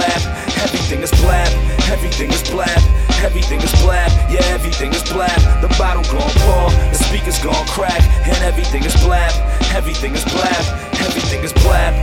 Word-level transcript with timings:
everything 0.00 1.02
is 1.02 1.10
blab, 1.22 1.48
everything 1.90 2.30
is 2.30 2.42
blab, 2.50 2.80
everything 3.22 3.60
is 3.60 3.72
blab, 3.82 4.10
yeah, 4.30 4.40
everything 4.54 4.92
is 4.92 5.02
blab. 5.04 5.40
The 5.60 5.68
bottle 5.78 6.02
gon' 6.04 6.30
pour, 6.42 6.70
the 6.90 6.94
speakers 6.94 7.38
gon' 7.42 7.66
crack, 7.66 8.02
and 8.26 8.36
everything 8.44 8.84
is 8.84 8.94
blab, 9.02 9.32
everything 9.74 10.14
is 10.14 10.24
blab, 10.24 10.64
everything 11.00 11.42
is 11.44 11.52
blab. 11.52 11.94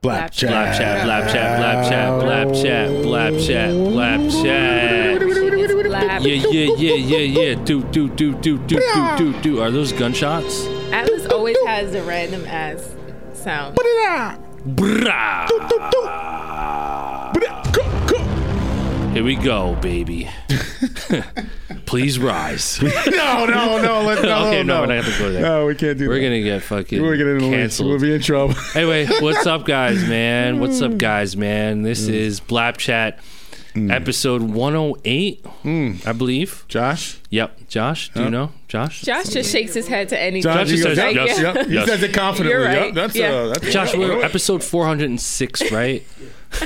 Blap 0.00 0.30
chat. 0.30 0.50
Blap 0.50 0.78
chat, 0.78 1.06
blap 1.06 1.32
chat, 1.32 1.60
blap 1.60 1.88
chat, 1.88 2.10
blap 2.22 2.62
chat, 2.62 2.88
blap 3.04 3.46
chat, 3.46 3.70
blap 3.70 4.42
chat. 4.42 5.18
Blab. 5.88 6.22
Yeah, 6.22 6.34
yeah, 6.34 6.74
yeah, 6.76 6.94
yeah, 6.94 7.18
yeah. 7.18 7.54
Do, 7.64 7.82
do, 7.82 8.08
do, 8.08 8.34
do, 8.34 8.58
do, 8.58 8.78
do, 8.78 9.16
do, 9.18 9.40
do. 9.40 9.60
Are 9.60 9.70
those 9.70 9.92
gunshots? 9.92 10.66
Atlas 10.92 11.26
always 11.26 11.56
has 11.66 11.94
a 11.94 12.02
random 12.04 12.44
ass 12.46 12.97
sound. 13.48 13.76
Brah. 13.76 14.36
Here 19.14 19.24
we 19.24 19.36
go, 19.36 19.74
baby. 19.76 20.28
Please 21.86 22.18
rise. 22.18 22.80
no, 22.82 23.46
no, 23.46 23.80
no. 23.80 24.02
Let, 24.02 24.22
no, 24.22 24.46
okay, 24.48 24.62
no, 24.62 24.74
no, 24.74 24.80
we're 24.82 24.86
not 24.96 25.04
gonna 25.04 25.18
go 25.18 25.32
there. 25.32 25.42
No, 25.42 25.64
we 25.66 25.74
can't 25.74 25.96
do 25.96 26.04
that. 26.04 26.10
We're 26.10 26.20
gonna 26.20 26.42
get 26.42 26.62
fucking 26.62 27.00
We're 27.00 27.16
gonna 27.16 27.40
canceled. 27.40 27.88
We'll 27.88 28.00
be 28.00 28.14
in 28.14 28.20
trouble. 28.20 28.54
Anyway, 28.74 29.06
what's 29.20 29.46
up, 29.46 29.64
guys, 29.64 30.06
man? 30.06 30.60
What's 30.60 30.82
up, 30.82 30.98
guys, 30.98 31.34
man? 31.34 31.80
This 31.82 32.06
Mm. 32.06 32.12
is 32.12 32.40
Blap 32.40 32.76
Chat, 32.76 33.18
episode 33.74 34.42
108, 34.42 35.46
I 36.06 36.12
believe. 36.12 36.64
Josh. 36.68 37.18
Yep, 37.30 37.68
Josh, 37.68 38.10
do 38.14 38.22
you 38.22 38.30
know? 38.30 38.52
Josh? 38.68 39.02
Josh 39.02 39.26
just 39.26 39.52
shakes 39.52 39.74
his 39.74 39.86
head 39.86 40.08
to 40.08 40.18
anything. 40.18 40.42
Josh, 40.50 40.68
Josh 40.68 40.70
he 40.70 40.76
says 40.78 40.96
goes, 40.98 41.14
yes. 41.14 41.38
yep, 41.40 41.54
yep. 41.56 41.66
He 41.68 41.86
says 41.86 42.02
it 42.02 42.14
confidently. 42.14 42.52
You're 42.58 42.64
right. 42.64 42.86
Yep, 42.86 42.94
that's 42.94 43.16
Yeah. 43.16 43.30
uh, 43.32 43.48
that's 43.48 43.70
Josh, 43.70 43.94
we're 43.94 44.22
episode 44.24 44.64
406, 44.64 45.70
right? 45.72 46.06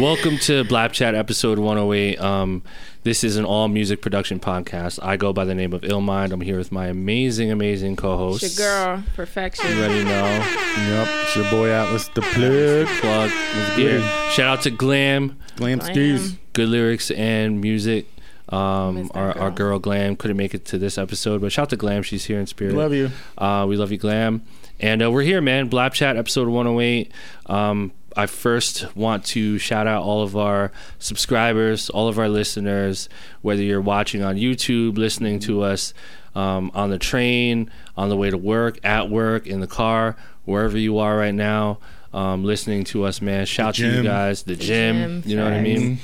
Welcome 0.00 0.38
to 0.38 0.64
Blap 0.64 0.90
Chat, 0.90 1.14
episode 1.14 1.60
108. 1.60 2.20
Um, 2.20 2.62
this 3.04 3.22
is 3.22 3.36
an 3.36 3.44
all 3.44 3.68
music 3.68 4.02
production 4.02 4.40
podcast. 4.40 4.98
I 5.00 5.16
go 5.16 5.32
by 5.32 5.44
the 5.44 5.54
name 5.54 5.72
of 5.74 5.82
Illmind. 5.82 6.32
I'm 6.32 6.40
here 6.40 6.58
with 6.58 6.72
my 6.72 6.88
amazing, 6.88 7.52
amazing 7.52 7.94
co 7.94 8.16
host. 8.16 8.42
It's 8.42 8.58
your 8.58 8.66
girl, 8.68 9.04
perfection. 9.14 9.70
You 9.70 9.84
already 9.84 10.04
know. 10.04 10.10
Yep, 10.26 11.08
it's 11.22 11.36
your 11.36 11.50
boy 11.52 11.68
Atlas 11.70 12.08
the 12.08 12.22
plug. 12.22 12.88
Plug. 13.00 13.30
Let's 13.54 13.76
get 13.76 13.92
it. 13.94 14.32
Shout 14.32 14.48
out 14.58 14.62
to 14.64 14.70
Glam. 14.72 15.38
Glam 15.54 15.80
skis. 15.80 16.36
good 16.52 16.68
lyrics 16.68 17.12
and 17.12 17.60
music. 17.60 18.06
Um, 18.50 18.96
Miss 18.96 19.08
that 19.10 19.16
our, 19.16 19.38
our 19.38 19.50
girl 19.50 19.78
Glam 19.78 20.16
couldn't 20.16 20.36
make 20.36 20.54
it 20.54 20.64
to 20.66 20.78
this 20.78 20.98
episode, 20.98 21.40
but 21.40 21.52
shout 21.52 21.64
out 21.64 21.70
to 21.70 21.76
Glam. 21.76 22.02
She's 22.02 22.24
here 22.24 22.40
in 22.40 22.46
spirit. 22.46 22.74
Love 22.74 22.92
you. 22.92 23.10
Uh, 23.38 23.66
we 23.68 23.76
love 23.76 23.92
you, 23.92 23.98
Glam. 23.98 24.42
And 24.80 25.02
uh, 25.02 25.10
we're 25.10 25.22
here, 25.22 25.40
man. 25.40 25.70
Blap 25.70 25.92
Chat, 25.92 26.16
episode 26.16 26.48
108. 26.48 27.12
Um, 27.46 27.92
I 28.16 28.26
first 28.26 28.94
want 28.96 29.24
to 29.26 29.58
shout 29.58 29.86
out 29.86 30.02
all 30.02 30.22
of 30.22 30.36
our 30.36 30.72
subscribers, 30.98 31.90
all 31.90 32.08
of 32.08 32.18
our 32.18 32.28
listeners, 32.28 33.08
whether 33.42 33.62
you're 33.62 33.80
watching 33.80 34.22
on 34.22 34.36
YouTube, 34.36 34.98
listening 34.98 35.38
to 35.40 35.62
us 35.62 35.94
um, 36.34 36.70
on 36.74 36.90
the 36.90 36.98
train, 36.98 37.70
on 37.96 38.08
the 38.08 38.16
way 38.16 38.30
to 38.30 38.38
work, 38.38 38.78
at 38.84 39.08
work, 39.10 39.46
in 39.46 39.60
the 39.60 39.66
car, 39.66 40.16
wherever 40.44 40.76
you 40.76 40.98
are 40.98 41.16
right 41.16 41.34
now, 41.34 41.78
um, 42.12 42.44
listening 42.44 42.84
to 42.84 43.04
us, 43.04 43.20
man. 43.20 43.46
Shout 43.46 43.76
to 43.76 43.86
you 43.88 44.02
guys, 44.02 44.42
the, 44.42 44.56
gym, 44.56 45.22
gym, 45.22 45.30
You 45.30 45.36
know 45.36 45.44
what 45.44 45.52
I 45.52 45.60
mean? 45.60 45.98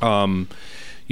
um, 0.00 0.48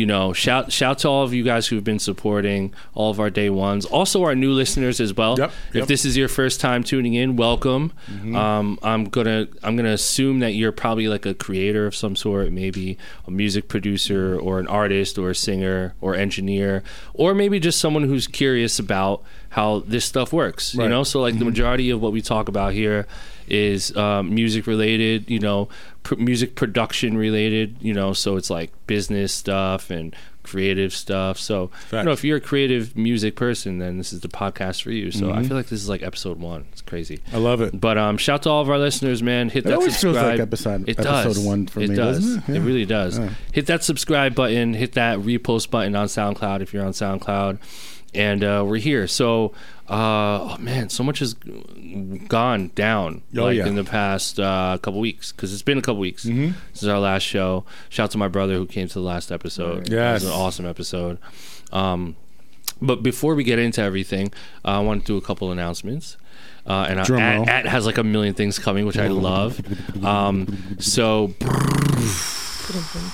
you 0.00 0.06
know, 0.06 0.32
shout 0.32 0.72
shout 0.72 1.00
to 1.00 1.08
all 1.08 1.24
of 1.24 1.34
you 1.34 1.44
guys 1.44 1.66
who've 1.66 1.84
been 1.84 1.98
supporting 1.98 2.72
all 2.94 3.10
of 3.10 3.20
our 3.20 3.28
day 3.28 3.50
ones. 3.50 3.84
Also, 3.84 4.22
our 4.24 4.34
new 4.34 4.50
listeners 4.50 4.98
as 4.98 5.12
well. 5.14 5.38
Yep, 5.38 5.52
If 5.74 5.86
this 5.88 6.06
is 6.06 6.16
your 6.16 6.26
first 6.26 6.58
time 6.58 6.82
tuning 6.82 7.12
in, 7.12 7.36
welcome. 7.36 7.92
Um, 8.34 8.78
I'm 8.82 9.04
gonna 9.04 9.46
I'm 9.62 9.76
gonna 9.76 9.90
assume 9.92 10.38
that 10.38 10.52
you're 10.52 10.72
probably 10.72 11.06
like 11.06 11.26
a 11.26 11.34
creator 11.34 11.86
of 11.86 11.94
some 11.94 12.16
sort, 12.16 12.50
maybe 12.50 12.96
a 13.26 13.30
music 13.30 13.68
producer 13.68 14.38
or 14.40 14.58
an 14.58 14.66
artist 14.68 15.18
or 15.18 15.28
a 15.28 15.34
singer 15.34 15.92
or 16.00 16.14
engineer, 16.14 16.82
or 17.12 17.34
maybe 17.34 17.60
just 17.60 17.78
someone 17.78 18.04
who's 18.04 18.26
curious 18.26 18.78
about 18.78 19.22
how 19.50 19.80
this 19.80 20.06
stuff 20.06 20.32
works. 20.32 20.74
You 20.74 20.88
know, 20.88 21.04
so 21.04 21.20
like 21.20 21.38
the 21.38 21.44
majority 21.44 21.90
of 21.90 22.00
what 22.00 22.12
we 22.12 22.22
talk 22.22 22.48
about 22.48 22.72
here 22.72 23.06
is 23.48 23.94
um, 23.96 24.32
music 24.32 24.66
related, 24.68 25.28
you 25.28 25.40
know, 25.40 25.68
music 26.16 26.54
production 26.56 27.16
related, 27.16 27.76
you 27.80 27.92
know, 27.94 28.12
so 28.12 28.36
it's 28.36 28.50
like 28.50 28.72
business 28.86 29.32
stuff 29.32 29.90
and 29.90 30.14
creative 30.42 30.92
stuff. 30.92 31.38
So, 31.38 31.70
you 31.92 32.02
know, 32.02 32.12
if 32.12 32.24
you're 32.24 32.38
a 32.38 32.40
creative 32.40 32.96
music 32.96 33.36
person, 33.36 33.78
then 33.78 33.98
this 33.98 34.12
is 34.12 34.20
the 34.20 34.28
podcast 34.28 34.82
for 34.82 34.90
you. 34.90 35.10
So 35.12 35.30
I 35.30 35.42
feel 35.42 35.56
like 35.56 35.66
this 35.68 35.80
is 35.82 35.88
like 35.88 36.02
episode 36.02 36.38
one. 36.40 36.66
It's 36.72 36.80
crazy. 36.82 37.20
I 37.32 37.36
love 37.36 37.60
it. 37.60 37.78
But 37.78 37.98
um, 37.98 38.16
shout 38.16 38.42
to 38.44 38.50
all 38.50 38.62
of 38.62 38.70
our 38.70 38.78
listeners, 38.78 39.22
man. 39.22 39.50
Hit 39.50 39.64
that 39.64 39.74
always 39.74 40.00
feels 40.00 40.16
like 40.16 40.40
episode- 40.40 40.88
it 40.88 40.98
episode 40.98 41.34
does. 41.34 41.38
one 41.38 41.66
for 41.66 41.80
it 41.80 41.90
me, 41.90 41.96
does. 41.96 42.36
it? 42.36 42.42
Yeah. 42.48 42.58
really 42.64 42.86
does. 42.86 43.18
Yeah. 43.18 43.30
Hit 43.52 43.66
that 43.66 43.84
subscribe 43.84 44.34
button. 44.34 44.74
Hit 44.74 44.92
that 44.92 45.18
repost 45.18 45.70
button 45.70 45.94
on 45.94 46.06
SoundCloud 46.06 46.62
if 46.62 46.72
you're 46.72 46.84
on 46.84 46.92
SoundCloud. 46.92 47.58
And 48.14 48.42
uh, 48.42 48.64
we're 48.66 48.78
here. 48.78 49.06
So, 49.06 49.52
uh, 49.88 50.54
oh 50.54 50.56
man, 50.58 50.88
so 50.88 51.04
much 51.04 51.20
has 51.20 51.34
gone 51.34 52.72
down 52.74 53.22
Oh, 53.36 53.42
like 53.44 53.56
yeah. 53.56 53.66
in 53.66 53.74
the 53.76 53.84
past 53.84 54.38
uh, 54.40 54.78
couple 54.82 54.98
weeks 55.00 55.30
because 55.32 55.52
it's 55.52 55.62
been 55.62 55.78
a 55.78 55.82
couple 55.82 56.00
weeks 56.00 56.22
since 56.24 56.84
our 56.84 56.98
last 56.98 57.22
show. 57.22 57.64
Shout 57.88 58.04
out 58.04 58.10
to 58.12 58.18
my 58.18 58.28
brother 58.28 58.54
who 58.54 58.66
came 58.66 58.88
to 58.88 58.94
the 58.94 59.00
last 59.00 59.30
episode. 59.30 59.88
Yes. 59.88 60.22
it 60.22 60.26
was 60.26 60.34
an 60.34 60.40
awesome 60.40 60.66
episode. 60.66 61.18
Um, 61.72 62.16
but 62.82 63.02
before 63.02 63.34
we 63.34 63.44
get 63.44 63.58
into 63.58 63.80
everything, 63.82 64.32
uh, 64.64 64.68
I 64.68 64.78
want 64.80 65.02
to 65.04 65.12
do 65.12 65.16
a 65.16 65.20
couple 65.20 65.52
announcements. 65.52 66.16
Uh, 66.66 66.86
and 66.88 67.04
Drum 67.04 67.20
uh, 67.20 67.42
at, 67.44 67.48
at 67.48 67.66
has 67.66 67.86
like 67.86 67.98
a 67.98 68.04
million 68.04 68.34
things 68.34 68.58
coming, 68.58 68.86
which 68.86 68.98
I 68.98 69.06
love. 69.08 69.60
Um, 70.04 70.76
so 70.78 71.28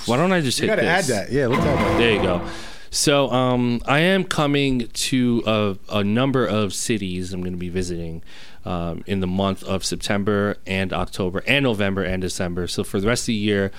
why 0.05 0.17
don't 0.17 0.31
I 0.31 0.41
just 0.41 0.59
You 0.59 0.67
hit 0.67 0.75
gotta 0.77 0.87
add 0.87 1.05
that. 1.05 1.31
Yeah, 1.31 1.47
let's 1.47 1.63
add 1.65 1.77
that. 1.79 1.97
There 1.97 2.13
you 2.13 2.21
go. 2.21 2.47
So 2.89 3.29
um, 3.31 3.81
I 3.85 3.99
am 3.99 4.23
coming 4.23 4.87
to 4.87 5.43
a, 5.45 5.77
a 5.89 6.03
number 6.03 6.45
of 6.45 6.73
cities 6.73 7.33
I'm 7.33 7.41
going 7.41 7.53
to 7.53 7.57
be 7.57 7.69
visiting 7.69 8.23
um, 8.65 9.03
in 9.07 9.19
the 9.19 9.27
month 9.27 9.63
of 9.63 9.85
September 9.85 10.57
and 10.65 10.93
October 10.93 11.43
and 11.47 11.63
November 11.63 12.03
and 12.03 12.21
December. 12.21 12.67
So 12.67 12.83
for 12.83 12.99
the 12.99 13.07
rest 13.07 13.23
of 13.23 13.27
the 13.27 13.33
year, 13.33 13.71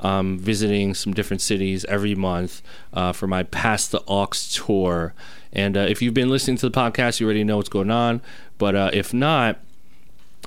um, 0.00 0.38
visiting 0.38 0.94
some 0.94 1.14
different 1.14 1.40
cities 1.40 1.84
every 1.86 2.14
month 2.14 2.62
uh, 2.92 3.12
for 3.12 3.26
my 3.26 3.44
Pass 3.44 3.88
the 3.88 4.02
Aux 4.06 4.28
tour. 4.52 5.14
And 5.52 5.76
uh, 5.76 5.80
if 5.80 6.02
you've 6.02 6.14
been 6.14 6.28
listening 6.28 6.58
to 6.58 6.68
the 6.68 6.78
podcast, 6.78 7.18
you 7.18 7.26
already 7.26 7.44
know 7.44 7.56
what's 7.56 7.68
going 7.68 7.90
on. 7.90 8.20
But 8.58 8.74
uh, 8.74 8.90
if 8.92 9.14
not, 9.14 9.58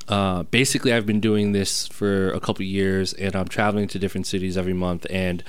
uh, 0.09 0.41
basically 0.43 0.91
I've 0.91 1.05
been 1.05 1.19
doing 1.19 1.51
this 1.51 1.87
for 1.87 2.31
a 2.31 2.39
couple 2.39 2.65
years 2.65 3.13
and 3.13 3.35
I'm 3.35 3.47
traveling 3.47 3.87
to 3.89 3.99
different 3.99 4.25
cities 4.25 4.57
every 4.57 4.73
month 4.73 5.05
and 5.09 5.43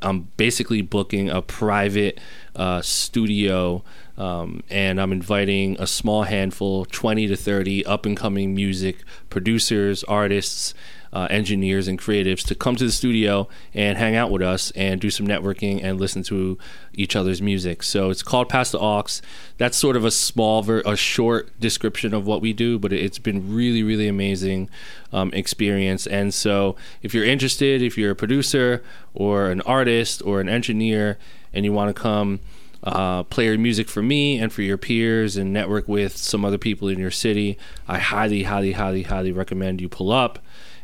I'm 0.00 0.28
basically 0.38 0.80
booking 0.80 1.28
a 1.28 1.42
private 1.42 2.18
uh, 2.56 2.80
studio 2.80 3.84
um, 4.16 4.62
and 4.70 4.98
I'm 4.98 5.12
inviting 5.12 5.76
a 5.78 5.86
small 5.86 6.22
handful 6.22 6.86
20 6.86 7.28
to 7.28 7.36
30 7.36 7.84
up 7.84 8.06
and 8.06 8.16
coming 8.16 8.54
music 8.54 9.04
producers 9.28 10.02
artists 10.04 10.72
uh, 11.12 11.26
engineers 11.30 11.88
and 11.88 11.98
creatives 11.98 12.44
to 12.46 12.54
come 12.54 12.76
to 12.76 12.84
the 12.84 12.92
studio 12.92 13.48
and 13.74 13.98
hang 13.98 14.16
out 14.16 14.30
with 14.30 14.42
us 14.42 14.70
and 14.72 15.00
do 15.00 15.10
some 15.10 15.26
networking 15.26 15.82
and 15.82 16.00
listen 16.00 16.22
to 16.22 16.58
each 16.94 17.16
other's 17.16 17.40
music. 17.40 17.82
So 17.82 18.10
it's 18.10 18.22
called 18.22 18.48
Pass 18.48 18.70
the 18.70 18.78
Aux. 18.78 19.04
That's 19.56 19.76
sort 19.76 19.96
of 19.96 20.04
a 20.04 20.10
small, 20.10 20.62
ver- 20.62 20.82
a 20.84 20.96
short 20.96 21.58
description 21.58 22.14
of 22.14 22.26
what 22.26 22.40
we 22.40 22.52
do, 22.52 22.78
but 22.78 22.92
it's 22.92 23.18
been 23.18 23.54
really, 23.54 23.82
really 23.82 24.08
amazing 24.08 24.68
um, 25.12 25.32
experience. 25.32 26.06
And 26.06 26.32
so 26.34 26.76
if 27.02 27.14
you're 27.14 27.24
interested, 27.24 27.82
if 27.82 27.96
you're 27.96 28.12
a 28.12 28.16
producer 28.16 28.82
or 29.14 29.50
an 29.50 29.60
artist 29.62 30.22
or 30.24 30.40
an 30.40 30.48
engineer, 30.48 31.18
and 31.52 31.64
you 31.64 31.72
want 31.72 31.94
to 31.94 32.00
come 32.00 32.40
uh, 32.84 33.24
play 33.24 33.46
your 33.46 33.58
music 33.58 33.88
for 33.88 34.02
me 34.02 34.38
and 34.38 34.52
for 34.52 34.62
your 34.62 34.78
peers 34.78 35.36
and 35.36 35.52
network 35.52 35.88
with 35.88 36.16
some 36.16 36.44
other 36.44 36.58
people 36.58 36.88
in 36.88 36.98
your 36.98 37.10
city, 37.10 37.58
I 37.88 37.98
highly, 37.98 38.44
highly, 38.44 38.72
highly, 38.72 39.02
highly 39.02 39.32
recommend 39.32 39.80
you 39.80 39.88
pull 39.88 40.12
up. 40.12 40.38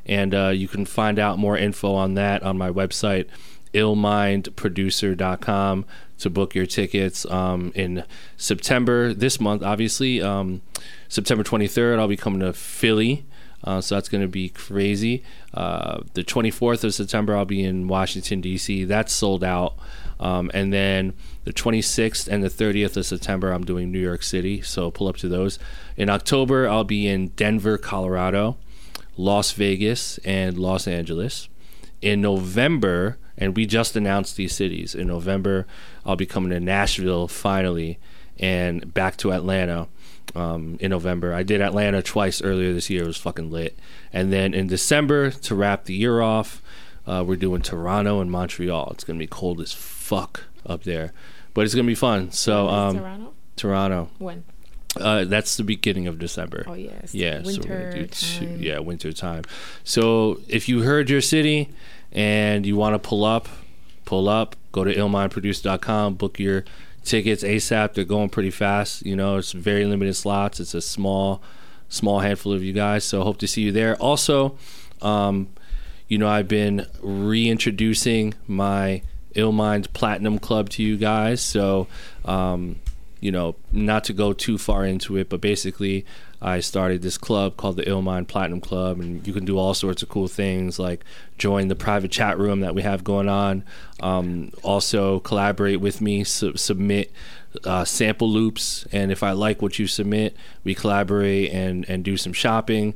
And 0.06 0.34
uh, 0.34 0.48
you 0.48 0.68
can 0.68 0.84
find 0.84 1.18
out 1.18 1.38
more 1.38 1.56
info 1.56 1.94
on 1.94 2.12
that 2.14 2.42
on 2.42 2.58
my 2.58 2.70
website, 2.70 3.26
illmindproducer.com 3.72 5.86
to 6.18 6.30
book 6.30 6.54
your 6.54 6.66
tickets 6.66 7.26
um, 7.26 7.72
in 7.74 8.04
September 8.36 9.12
this 9.12 9.40
month. 9.40 9.62
Obviously, 9.62 10.22
um, 10.22 10.62
September 11.08 11.42
23rd, 11.42 11.98
I'll 11.98 12.08
be 12.08 12.16
coming 12.16 12.40
to 12.40 12.52
Philly. 12.52 13.24
Uh, 13.64 13.80
so 13.80 13.94
that's 13.94 14.10
going 14.10 14.20
to 14.20 14.28
be 14.28 14.50
crazy. 14.50 15.24
Uh, 15.54 16.02
the 16.12 16.22
24th 16.22 16.84
of 16.84 16.92
September, 16.92 17.34
I'll 17.34 17.46
be 17.46 17.64
in 17.64 17.88
Washington, 17.88 18.42
D.C. 18.42 18.84
That's 18.84 19.12
sold 19.12 19.42
out. 19.42 19.74
Um, 20.20 20.50
and 20.54 20.72
then 20.72 21.14
the 21.44 21.52
26th 21.52 22.28
and 22.28 22.42
the 22.42 22.48
30th 22.48 22.96
of 22.96 23.06
September, 23.06 23.52
I'm 23.52 23.64
doing 23.64 23.90
New 23.90 23.98
York 23.98 24.22
City. 24.22 24.60
So 24.60 24.90
pull 24.90 25.08
up 25.08 25.16
to 25.18 25.28
those. 25.28 25.58
In 25.96 26.10
October, 26.10 26.68
I'll 26.68 26.84
be 26.84 27.08
in 27.08 27.28
Denver, 27.28 27.78
Colorado, 27.78 28.58
Las 29.16 29.52
Vegas, 29.52 30.18
and 30.24 30.58
Los 30.58 30.86
Angeles. 30.86 31.48
In 32.02 32.20
November, 32.20 33.18
and 33.36 33.56
we 33.56 33.66
just 33.66 33.96
announced 33.96 34.36
these 34.36 34.54
cities. 34.54 34.94
In 34.94 35.06
November, 35.06 35.66
I'll 36.04 36.16
be 36.16 36.26
coming 36.26 36.50
to 36.50 36.60
Nashville 36.60 37.28
finally 37.28 37.98
and 38.38 38.92
back 38.92 39.16
to 39.18 39.32
Atlanta 39.32 39.88
um, 40.34 40.76
in 40.80 40.90
November. 40.90 41.32
I 41.34 41.42
did 41.42 41.60
Atlanta 41.60 42.02
twice 42.02 42.42
earlier 42.42 42.72
this 42.72 42.90
year. 42.90 43.04
It 43.04 43.06
was 43.06 43.16
fucking 43.16 43.50
lit. 43.50 43.78
And 44.12 44.32
then 44.32 44.54
in 44.54 44.66
December, 44.66 45.30
to 45.30 45.54
wrap 45.54 45.84
the 45.84 45.94
year 45.94 46.20
off, 46.20 46.62
uh, 47.06 47.24
we're 47.26 47.36
doing 47.36 47.62
Toronto 47.62 48.20
and 48.20 48.30
Montreal. 48.30 48.90
It's 48.92 49.04
going 49.04 49.18
to 49.18 49.22
be 49.22 49.28
cold 49.28 49.60
as 49.60 49.72
fuck 49.72 50.44
up 50.66 50.84
there, 50.84 51.12
but 51.52 51.64
it's 51.64 51.74
going 51.74 51.86
to 51.86 51.90
be 51.90 51.94
fun. 51.94 52.30
So, 52.32 52.68
um, 52.68 52.98
Toronto? 52.98 53.34
Toronto. 53.56 54.10
When? 54.18 54.44
Uh, 54.96 55.24
that's 55.24 55.56
the 55.56 55.62
beginning 55.64 56.06
of 56.06 56.18
December. 56.18 56.64
Oh, 56.66 56.74
yes. 56.74 57.14
Yeah, 57.14 57.42
so 57.42 57.48
we're 57.48 57.56
gonna 57.68 57.74
Winter 57.74 57.92
do 57.98 58.06
two, 58.06 58.46
time. 58.46 58.62
yeah, 58.62 58.78
winter 58.78 59.12
time. 59.12 59.44
So 59.82 60.40
if 60.48 60.68
you 60.68 60.82
heard 60.82 61.10
your 61.10 61.20
city 61.20 61.70
and 62.12 62.64
you 62.64 62.76
want 62.76 62.94
to 62.94 62.98
pull 62.98 63.24
up, 63.24 63.48
pull 64.04 64.28
up. 64.28 64.56
Go 64.72 64.84
to 64.84 64.94
illmindproducer.com, 64.94 66.14
book 66.14 66.38
your 66.38 66.64
tickets 67.04 67.42
ASAP. 67.42 67.94
They're 67.94 68.04
going 68.04 68.28
pretty 68.28 68.50
fast. 68.50 69.04
You 69.06 69.14
know, 69.16 69.36
it's 69.36 69.52
very 69.52 69.84
limited 69.84 70.14
slots. 70.14 70.58
It's 70.60 70.74
a 70.74 70.80
small, 70.80 71.42
small 71.88 72.20
handful 72.20 72.52
of 72.52 72.62
you 72.62 72.72
guys. 72.72 73.04
So 73.04 73.22
hope 73.22 73.38
to 73.38 73.46
see 73.46 73.62
you 73.62 73.72
there. 73.72 73.96
Also, 73.96 74.56
um, 75.02 75.48
you 76.08 76.18
know, 76.18 76.28
I've 76.28 76.48
been 76.48 76.86
reintroducing 77.02 78.34
my 78.46 79.02
Illmind 79.34 79.92
Platinum 79.92 80.38
Club 80.38 80.68
to 80.70 80.82
you 80.82 80.96
guys. 80.96 81.40
So, 81.40 81.86
um, 82.24 82.76
you 83.24 83.32
know, 83.32 83.56
not 83.72 84.04
to 84.04 84.12
go 84.12 84.34
too 84.34 84.58
far 84.58 84.84
into 84.84 85.16
it, 85.16 85.30
but 85.30 85.40
basically, 85.40 86.04
I 86.42 86.60
started 86.60 87.00
this 87.00 87.16
club 87.16 87.56
called 87.56 87.76
the 87.76 87.84
Illmind 87.84 88.28
Platinum 88.28 88.60
Club, 88.60 89.00
and 89.00 89.26
you 89.26 89.32
can 89.32 89.46
do 89.46 89.56
all 89.56 89.72
sorts 89.72 90.02
of 90.02 90.10
cool 90.10 90.28
things 90.28 90.78
like 90.78 91.02
join 91.38 91.68
the 91.68 91.74
private 91.74 92.10
chat 92.10 92.38
room 92.38 92.60
that 92.60 92.74
we 92.74 92.82
have 92.82 93.02
going 93.02 93.30
on. 93.30 93.64
Um, 94.00 94.52
also, 94.62 95.20
collaborate 95.20 95.80
with 95.80 96.02
me, 96.02 96.22
su- 96.22 96.58
submit 96.58 97.12
uh, 97.64 97.86
sample 97.86 98.28
loops, 98.28 98.86
and 98.92 99.10
if 99.10 99.22
I 99.22 99.32
like 99.32 99.62
what 99.62 99.78
you 99.78 99.86
submit, 99.86 100.36
we 100.62 100.74
collaborate 100.74 101.50
and 101.50 101.88
and 101.88 102.04
do 102.04 102.18
some 102.18 102.34
shopping 102.34 102.92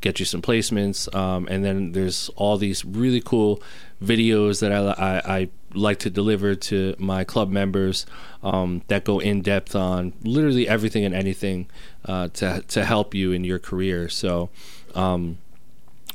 get 0.00 0.18
you 0.18 0.26
some 0.26 0.42
placements. 0.42 1.12
Um, 1.14 1.48
and 1.50 1.64
then 1.64 1.92
there's 1.92 2.28
all 2.36 2.56
these 2.56 2.84
really 2.84 3.20
cool 3.20 3.62
videos 4.02 4.60
that 4.60 4.72
I, 4.72 4.78
I, 4.78 5.38
I 5.38 5.48
like 5.74 5.98
to 6.00 6.10
deliver 6.10 6.54
to 6.54 6.94
my 6.98 7.24
club 7.24 7.50
members 7.50 8.06
um, 8.42 8.82
that 8.88 9.04
go 9.04 9.18
in 9.18 9.42
depth 9.42 9.74
on 9.74 10.12
literally 10.22 10.68
everything 10.68 11.04
and 11.04 11.14
anything 11.14 11.66
uh, 12.04 12.28
to 12.28 12.62
to 12.68 12.84
help 12.84 13.14
you 13.14 13.32
in 13.32 13.44
your 13.44 13.58
career. 13.58 14.08
So. 14.08 14.50
Um, 14.94 15.38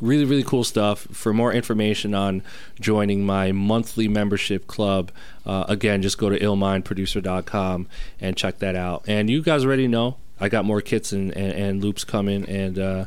really 0.02 0.26
really 0.26 0.44
cool 0.44 0.64
stuff 0.64 1.08
for 1.12 1.32
more 1.34 1.54
information 1.54 2.16
on 2.16 2.42
joining 2.80 3.24
my 3.24 3.52
monthly 3.52 4.08
membership 4.08 4.66
club 4.66 5.12
uh, 5.46 5.66
again 5.70 6.02
just 6.02 6.18
go 6.18 6.30
to 6.30 6.40
illmindproducer.com 6.40 7.88
and 8.20 8.36
check 8.36 8.58
that 8.58 8.76
out 8.76 9.04
and 9.08 9.30
you 9.30 9.42
guys 9.42 9.64
already 9.64 9.88
know 9.88 10.18
i 10.44 10.50
got 10.50 10.66
more 10.66 10.82
kits 10.82 11.14
and, 11.14 11.36
and, 11.38 11.54
and 11.54 11.84
loops 11.84 12.04
coming 12.04 12.44
and 12.50 12.78
uh, 12.78 13.06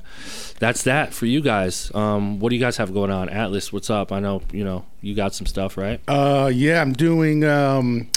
that's 0.59 0.85
that 0.85 1.13
for 1.13 1.27
you 1.27 1.41
guys. 1.41 1.95
Um, 1.95 2.41
what 2.41 2.51
do 2.51 2.57
you 2.57 2.61
guys 2.61 2.77
have 2.79 2.93
going 2.95 3.11
on? 3.11 3.29
Atlas 3.29 3.73
what's 3.73 3.91
up? 3.91 4.11
I 4.11 4.21
know 4.21 4.43
you 4.53 4.65
know 4.65 4.85
you 5.03 5.15
got 5.15 5.35
some 5.35 5.47
stuff 5.47 5.77
right? 5.77 6.01
Uh, 6.09 6.51
yeah, 6.53 6.81
I'm 6.81 6.93
doing. 6.93 7.45
Um, 7.45 8.09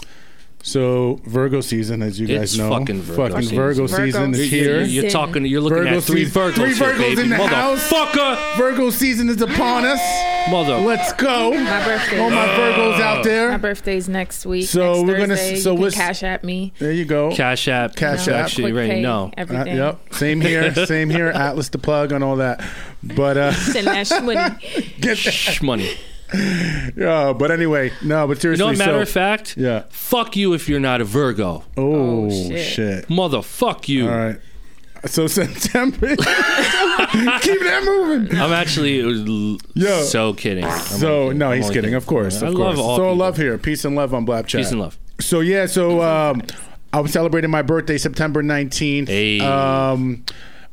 so 0.62 1.20
Virgo 1.24 1.62
season, 1.62 2.02
as 2.02 2.20
you 2.20 2.28
It's 2.28 2.52
guys 2.54 2.58
know, 2.58 2.70
fucking 2.78 3.02
Virgo 3.02 3.40
season. 3.40 3.56
Virgo 3.56 3.88
Virgo 3.88 4.06
season 4.06 4.34
is 4.36 4.52
here. 4.52 4.64
you're, 4.80 4.82
you're 4.84 5.10
talking 5.10 5.46
you're 5.46 5.62
looking 5.62 5.78
Virgo 5.80 5.98
at 5.98 6.04
three 6.04 6.26
virgos 6.26 6.54
three 6.56 6.74
here, 6.76 6.98
baby. 6.98 7.22
in 7.24 7.30
the 7.30 7.38
house. 7.38 7.90
motherfucker 7.92 8.58
Virgo 8.58 8.90
season 8.90 9.30
is 9.30 9.42
upon 9.42 9.86
us. 9.86 10.02
mother 10.52 10.78
Let's 10.80 11.14
go. 11.14 11.52
My 11.52 11.86
birthday. 11.86 12.20
All 12.22 12.30
my 12.30 12.46
Virgos 12.48 13.00
out 13.00 13.24
there. 13.24 13.52
My 13.52 13.58
birthday's 13.58 14.10
next 14.10 14.46
week. 14.46 14.68
So 14.68 14.96
next 14.96 15.08
we're 15.08 15.18
gonna- 15.18 15.36
Thursday. 15.38 15.56
so 15.58 15.72
you 15.72 15.76
can 15.78 15.82
we're 15.82 15.88
s- 15.88 15.96
cash 15.96 16.24
at 16.24 16.44
me. 16.44 16.74
There 16.80 16.92
you 16.92 17.06
go. 17.06 17.32
cash 17.32 17.68
app 17.68 17.96
Cash 17.96 18.28
You 18.28 18.34
App. 18.34 18.46
actually 18.46 18.64
Quick 18.64 18.74
already 18.74 18.90
pay, 18.96 19.02
know 19.02 19.32
Uh, 19.38 19.64
yep. 19.66 20.14
Same 20.14 20.42
here. 20.42 20.74
Same 20.86 21.10
here. 21.10 21.28
Atlas 21.30 21.70
the 21.70 21.78
plug 21.78 22.12
and 22.12 22.24
all 22.24 22.36
that. 22.38 22.62
But 23.02 23.38
uh, 23.38 23.54
Send 23.54 23.88
that 23.88 24.08
sh- 24.08 24.22
money. 24.22 24.36
get 25.00 25.18
that. 25.24 25.32
Shh, 25.34 25.62
money 25.62 25.98
Yeah, 26.96 27.34
but 27.34 27.52
anyway, 27.52 27.92
no. 28.04 28.28
But 28.28 28.38
you 28.38 28.42
seriously, 28.42 28.64
know 28.64 28.68
what 28.72 28.78
matter 28.78 28.92
so, 28.94 29.02
of 29.02 29.10
fact 29.10 29.56
yeah. 29.58 29.84
fuck 29.90 30.36
you 30.36 30.54
if 30.54 30.68
you're 30.70 30.80
not 30.80 31.02
a 31.02 31.06
virgo 31.06 31.64
Oh, 31.78 32.26
Oh, 32.26 32.30
shit. 32.30 32.66
shit. 32.66 33.10
Mother, 33.10 33.42
fuck 33.42 33.88
you. 33.90 34.10
All 34.10 34.16
right. 34.16 34.40
So 35.06 35.28
September. 35.28 36.08
Keep 36.18 36.26
that 36.26 37.84
moving. 37.86 38.38
I'm 38.38 38.52
actually 38.52 39.02
l- 39.02 39.58
Yo. 39.74 40.02
so 40.04 40.34
kidding. 40.34 40.66
I'm 40.66 40.80
So 40.82 41.22
only 41.24 41.36
no, 41.36 41.52
I'm 41.52 41.58
he's 41.58 41.66
only 41.68 41.76
kidding. 41.76 41.94
Of 41.96 42.06
course, 42.06 42.44
I 42.44 42.48
of 42.48 42.54
love 42.56 42.76
course. 42.76 42.80
all 42.86 42.98
so 42.98 43.04
people. 43.04 43.16
love 43.16 43.38
here, 43.38 43.58
peace 43.58 43.86
and 43.86 43.96
love 43.96 44.14
on 44.14 44.26
Blap 44.26 44.46
Chat. 44.48 44.60
Peace 44.62 44.72
and 44.72 44.82
love. 44.82 44.98
So 45.22 45.40
yeah, 45.40 45.66
so 45.68 46.02
um, 46.02 46.42
I'm 46.92 47.08
celebrating 47.08 47.50
my 47.50 47.62
birthday 47.62 47.98
September 47.98 48.44
19th. 48.44 49.08
Hey. 49.08 49.40
Um, 49.40 50.26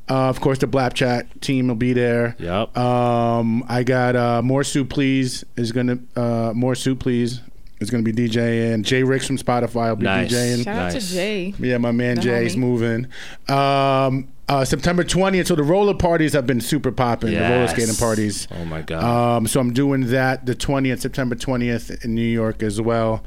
uh, 0.08 0.28
of 0.28 0.40
course, 0.40 0.58
the 0.58 0.66
Blap 0.68 0.94
Chat 0.94 1.40
team 1.42 1.68
will 1.68 1.74
be 1.74 1.92
there. 1.92 2.36
Yep. 2.38 2.76
Um, 2.76 3.64
I 3.68 3.82
got 3.82 4.14
uh, 4.16 4.42
more 4.42 4.62
soup, 4.64 4.88
please. 4.90 5.44
Is 5.56 5.72
gonna 5.72 5.98
uh, 6.14 6.52
more 6.54 6.74
soup, 6.74 7.00
please. 7.00 7.40
Is 7.80 7.90
gonna 7.90 8.02
be 8.02 8.12
DJing. 8.12 8.82
Jay 8.84 9.02
Ricks 9.02 9.26
from 9.26 9.36
Spotify 9.36 9.90
will 9.90 9.96
be 9.96 10.04
Nice. 10.04 10.32
DJing. 10.32 10.64
Shout 10.64 10.76
out 10.76 10.88
to 10.92 10.94
Nice. 10.94 11.10
Jay. 11.12 11.54
Yeah, 11.58 11.78
my 11.78 11.92
man 11.92 12.16
The 12.16 12.22
Jay's 12.22 12.56
homie. 12.56 12.58
moving. 12.58 13.06
Um, 13.48 14.28
uh, 14.48 14.64
September 14.64 15.02
20th. 15.04 15.48
So 15.48 15.56
the 15.56 15.62
roller 15.64 15.92
parties 15.94 16.32
have 16.32 16.46
been 16.46 16.60
super 16.60 16.92
popping. 16.92 17.32
The 17.34 17.40
roller 17.40 17.66
skating 17.68 17.96
parties. 17.96 18.46
Oh 18.52 18.64
my 18.64 18.80
god. 18.82 19.02
Um, 19.38 19.46
so 19.46 19.60
I'm 19.60 19.72
doing 19.72 20.06
that 20.08 20.46
the 20.46 20.54
20th, 20.54 21.00
September 21.00 21.34
20th 21.34 22.04
in 22.04 22.14
New 22.14 22.22
York 22.22 22.62
as 22.62 22.80
well. 22.80 23.24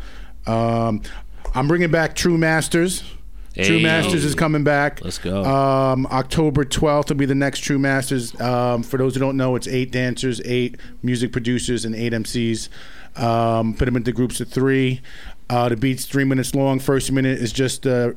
Um, 0.48 1.01
I'm 1.54 1.68
bringing 1.68 1.92
back 1.92 2.15
True 2.15 2.38
Masters. 2.38 3.04
True 3.56 3.77
Hey. 3.77 3.84
Masters 3.84 4.24
is 4.24 4.36
coming 4.36 4.63
back. 4.63 5.03
Let's 5.03 5.18
go. 5.18 5.44
Um, 5.44 6.06
October 6.08 6.63
12th 6.63 7.10
will 7.10 7.15
be 7.18 7.25
the 7.25 7.36
next 7.36 7.60
True 7.60 7.79
Masters. 7.79 8.39
Um, 8.39 8.84
for 8.84 8.98
those 8.98 9.15
who 9.15 9.20
don't 9.20 9.38
know, 9.38 9.56
it's 9.56 9.68
eight 9.68 9.91
dancers, 9.91 10.39
eight 10.46 10.77
music 11.01 11.32
producers, 11.32 11.84
and 11.84 11.96
eight 11.96 12.13
MCs. 12.13 12.70
Um, 13.15 13.74
put 13.74 13.86
them 13.86 13.96
into 13.96 14.12
groups 14.12 14.39
of 14.39 14.50
three. 14.50 15.01
Uh, 15.50 15.68
the 15.68 15.75
beat's 15.75 16.06
three 16.06 16.24
minutes 16.25 16.53
long. 16.53 16.79
First 16.79 17.12
minute 17.12 17.39
is 17.39 17.51
just 17.51 17.82
the 17.84 18.15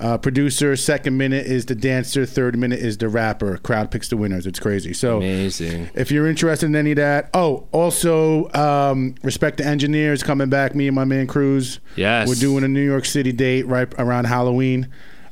uh, 0.00 0.18
producer. 0.18 0.74
Second 0.76 1.16
minute 1.16 1.46
is 1.46 1.66
the 1.66 1.74
dancer. 1.74 2.26
Third 2.26 2.56
minute 2.58 2.80
is 2.80 2.98
the 2.98 3.08
rapper. 3.08 3.56
Crowd 3.58 3.90
picks 3.90 4.08
the 4.08 4.16
winners. 4.16 4.46
It's 4.46 4.58
crazy. 4.60 4.92
So 4.92 5.18
Amazing. 5.18 5.90
if 5.94 6.10
you're 6.10 6.26
interested 6.26 6.66
in 6.66 6.76
any 6.76 6.92
of 6.92 6.96
that. 6.96 7.30
Oh, 7.34 7.66
also, 7.72 8.50
um, 8.52 9.14
Respect 9.22 9.58
the 9.58 9.66
Engineers 9.66 10.22
coming 10.22 10.48
back. 10.48 10.74
Me 10.74 10.86
and 10.88 10.94
my 10.94 11.04
man 11.04 11.26
Cruz. 11.26 11.80
Yes. 11.96 12.28
We're 12.28 12.34
doing 12.34 12.64
a 12.64 12.68
New 12.68 12.84
York 12.84 13.04
City 13.04 13.32
date 13.32 13.66
right 13.66 13.92
around 13.98 14.24
Halloween. 14.24 14.88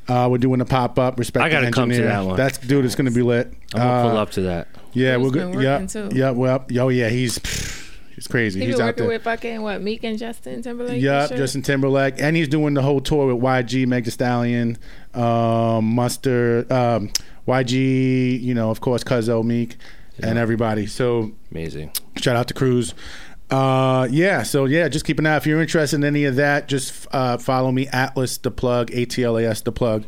Uh, 0.07 0.27
we're 0.29 0.37
doing 0.39 0.59
a 0.61 0.65
pop 0.65 0.97
up. 0.99 1.17
Respect 1.19 1.43
I 1.45 1.49
gotta 1.49 1.67
the 1.67 1.71
come 1.71 1.89
to 1.89 2.01
that 2.03 2.25
one. 2.25 2.35
That's 2.35 2.57
dude. 2.57 2.83
It's 2.85 2.95
gonna 2.95 3.11
be 3.11 3.21
lit. 3.21 3.53
I'm 3.73 3.79
gonna 3.79 4.09
pull 4.09 4.17
Uh, 4.17 4.21
up 4.21 4.31
to 4.31 4.41
that. 4.41 4.67
Yeah, 4.93 5.15
Cruz 5.15 5.31
we're 5.33 5.51
good. 5.51 5.61
Yeah, 5.95 6.07
yeah. 6.11 6.31
Well, 6.31 6.65
yo, 6.69 6.89
yeah. 6.89 7.07
He's 7.09 7.37
he's 8.21 8.27
crazy. 8.27 8.59
He 8.59 8.67
he's 8.67 8.75
been 8.75 8.83
out 8.83 8.87
working 8.89 9.03
there. 9.05 9.13
with 9.15 9.23
fucking 9.23 9.61
what 9.63 9.81
Meek 9.81 10.03
and 10.03 10.17
Justin 10.19 10.61
Timberlake. 10.61 11.01
Yeah, 11.01 11.21
and 11.21 11.29
shit? 11.29 11.37
Justin 11.39 11.61
Timberlake, 11.63 12.15
and 12.19 12.35
he's 12.35 12.47
doing 12.47 12.75
the 12.75 12.83
whole 12.83 13.01
tour 13.01 13.33
with 13.33 13.43
YG, 13.43 13.87
Meg 13.87 14.03
Thee 14.05 14.11
Stallion, 14.11 14.77
um, 15.15 15.85
Mustard, 15.85 16.71
um, 16.71 17.09
YG. 17.47 18.39
You 18.39 18.53
know, 18.53 18.69
of 18.69 18.79
course, 18.79 19.03
Cuzzo, 19.03 19.43
Meek, 19.43 19.77
and 20.21 20.37
everybody. 20.37 20.85
So 20.85 21.31
Amazing. 21.51 21.91
shout 22.17 22.35
out 22.35 22.47
to 22.49 22.53
Cruz. 22.53 22.93
Uh, 23.49 24.07
yeah, 24.11 24.43
so 24.43 24.65
yeah, 24.65 24.87
just 24.87 25.03
keep 25.03 25.17
an 25.17 25.25
eye. 25.25 25.37
If 25.37 25.47
you're 25.47 25.59
interested 25.61 25.95
in 25.97 26.03
any 26.03 26.25
of 26.25 26.35
that, 26.35 26.67
just 26.67 27.07
uh, 27.11 27.37
follow 27.37 27.71
me, 27.71 27.87
Atlas 27.87 28.37
the 28.37 28.51
plug, 28.51 28.91
A 28.93 29.05
T 29.05 29.23
L 29.23 29.37
A 29.37 29.45
S 29.45 29.61
the 29.61 29.71
plug, 29.71 30.05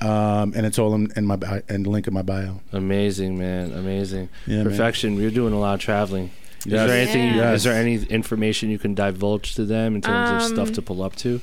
um, 0.00 0.52
and 0.56 0.64
it's 0.64 0.78
all 0.78 0.94
in, 0.94 1.12
in 1.16 1.26
my 1.26 1.36
bi- 1.36 1.62
and 1.68 1.84
the 1.84 1.90
link 1.90 2.06
in 2.06 2.14
my 2.14 2.22
bio. 2.22 2.60
Amazing, 2.72 3.36
man. 3.36 3.72
Amazing. 3.72 4.28
Yeah, 4.46 4.58
man. 4.58 4.64
Perfection. 4.64 5.16
You're 5.18 5.32
doing 5.32 5.52
a 5.52 5.58
lot 5.58 5.74
of 5.74 5.80
traveling. 5.80 6.30
Is 6.66 6.72
there 6.72 6.88
anything? 6.90 7.28
you- 7.34 7.36
Yes. 7.40 7.56
Is 7.58 7.64
there 7.64 7.74
any 7.74 7.94
information 8.06 8.70
you 8.70 8.78
can 8.78 8.94
divulge 8.94 9.54
to 9.54 9.64
them 9.64 9.94
in 9.94 10.00
terms 10.02 10.30
of 10.42 10.48
stuff 10.48 10.68
Um, 10.68 10.74
to 10.74 10.82
pull 10.82 11.02
up 11.02 11.14
to? 11.16 11.40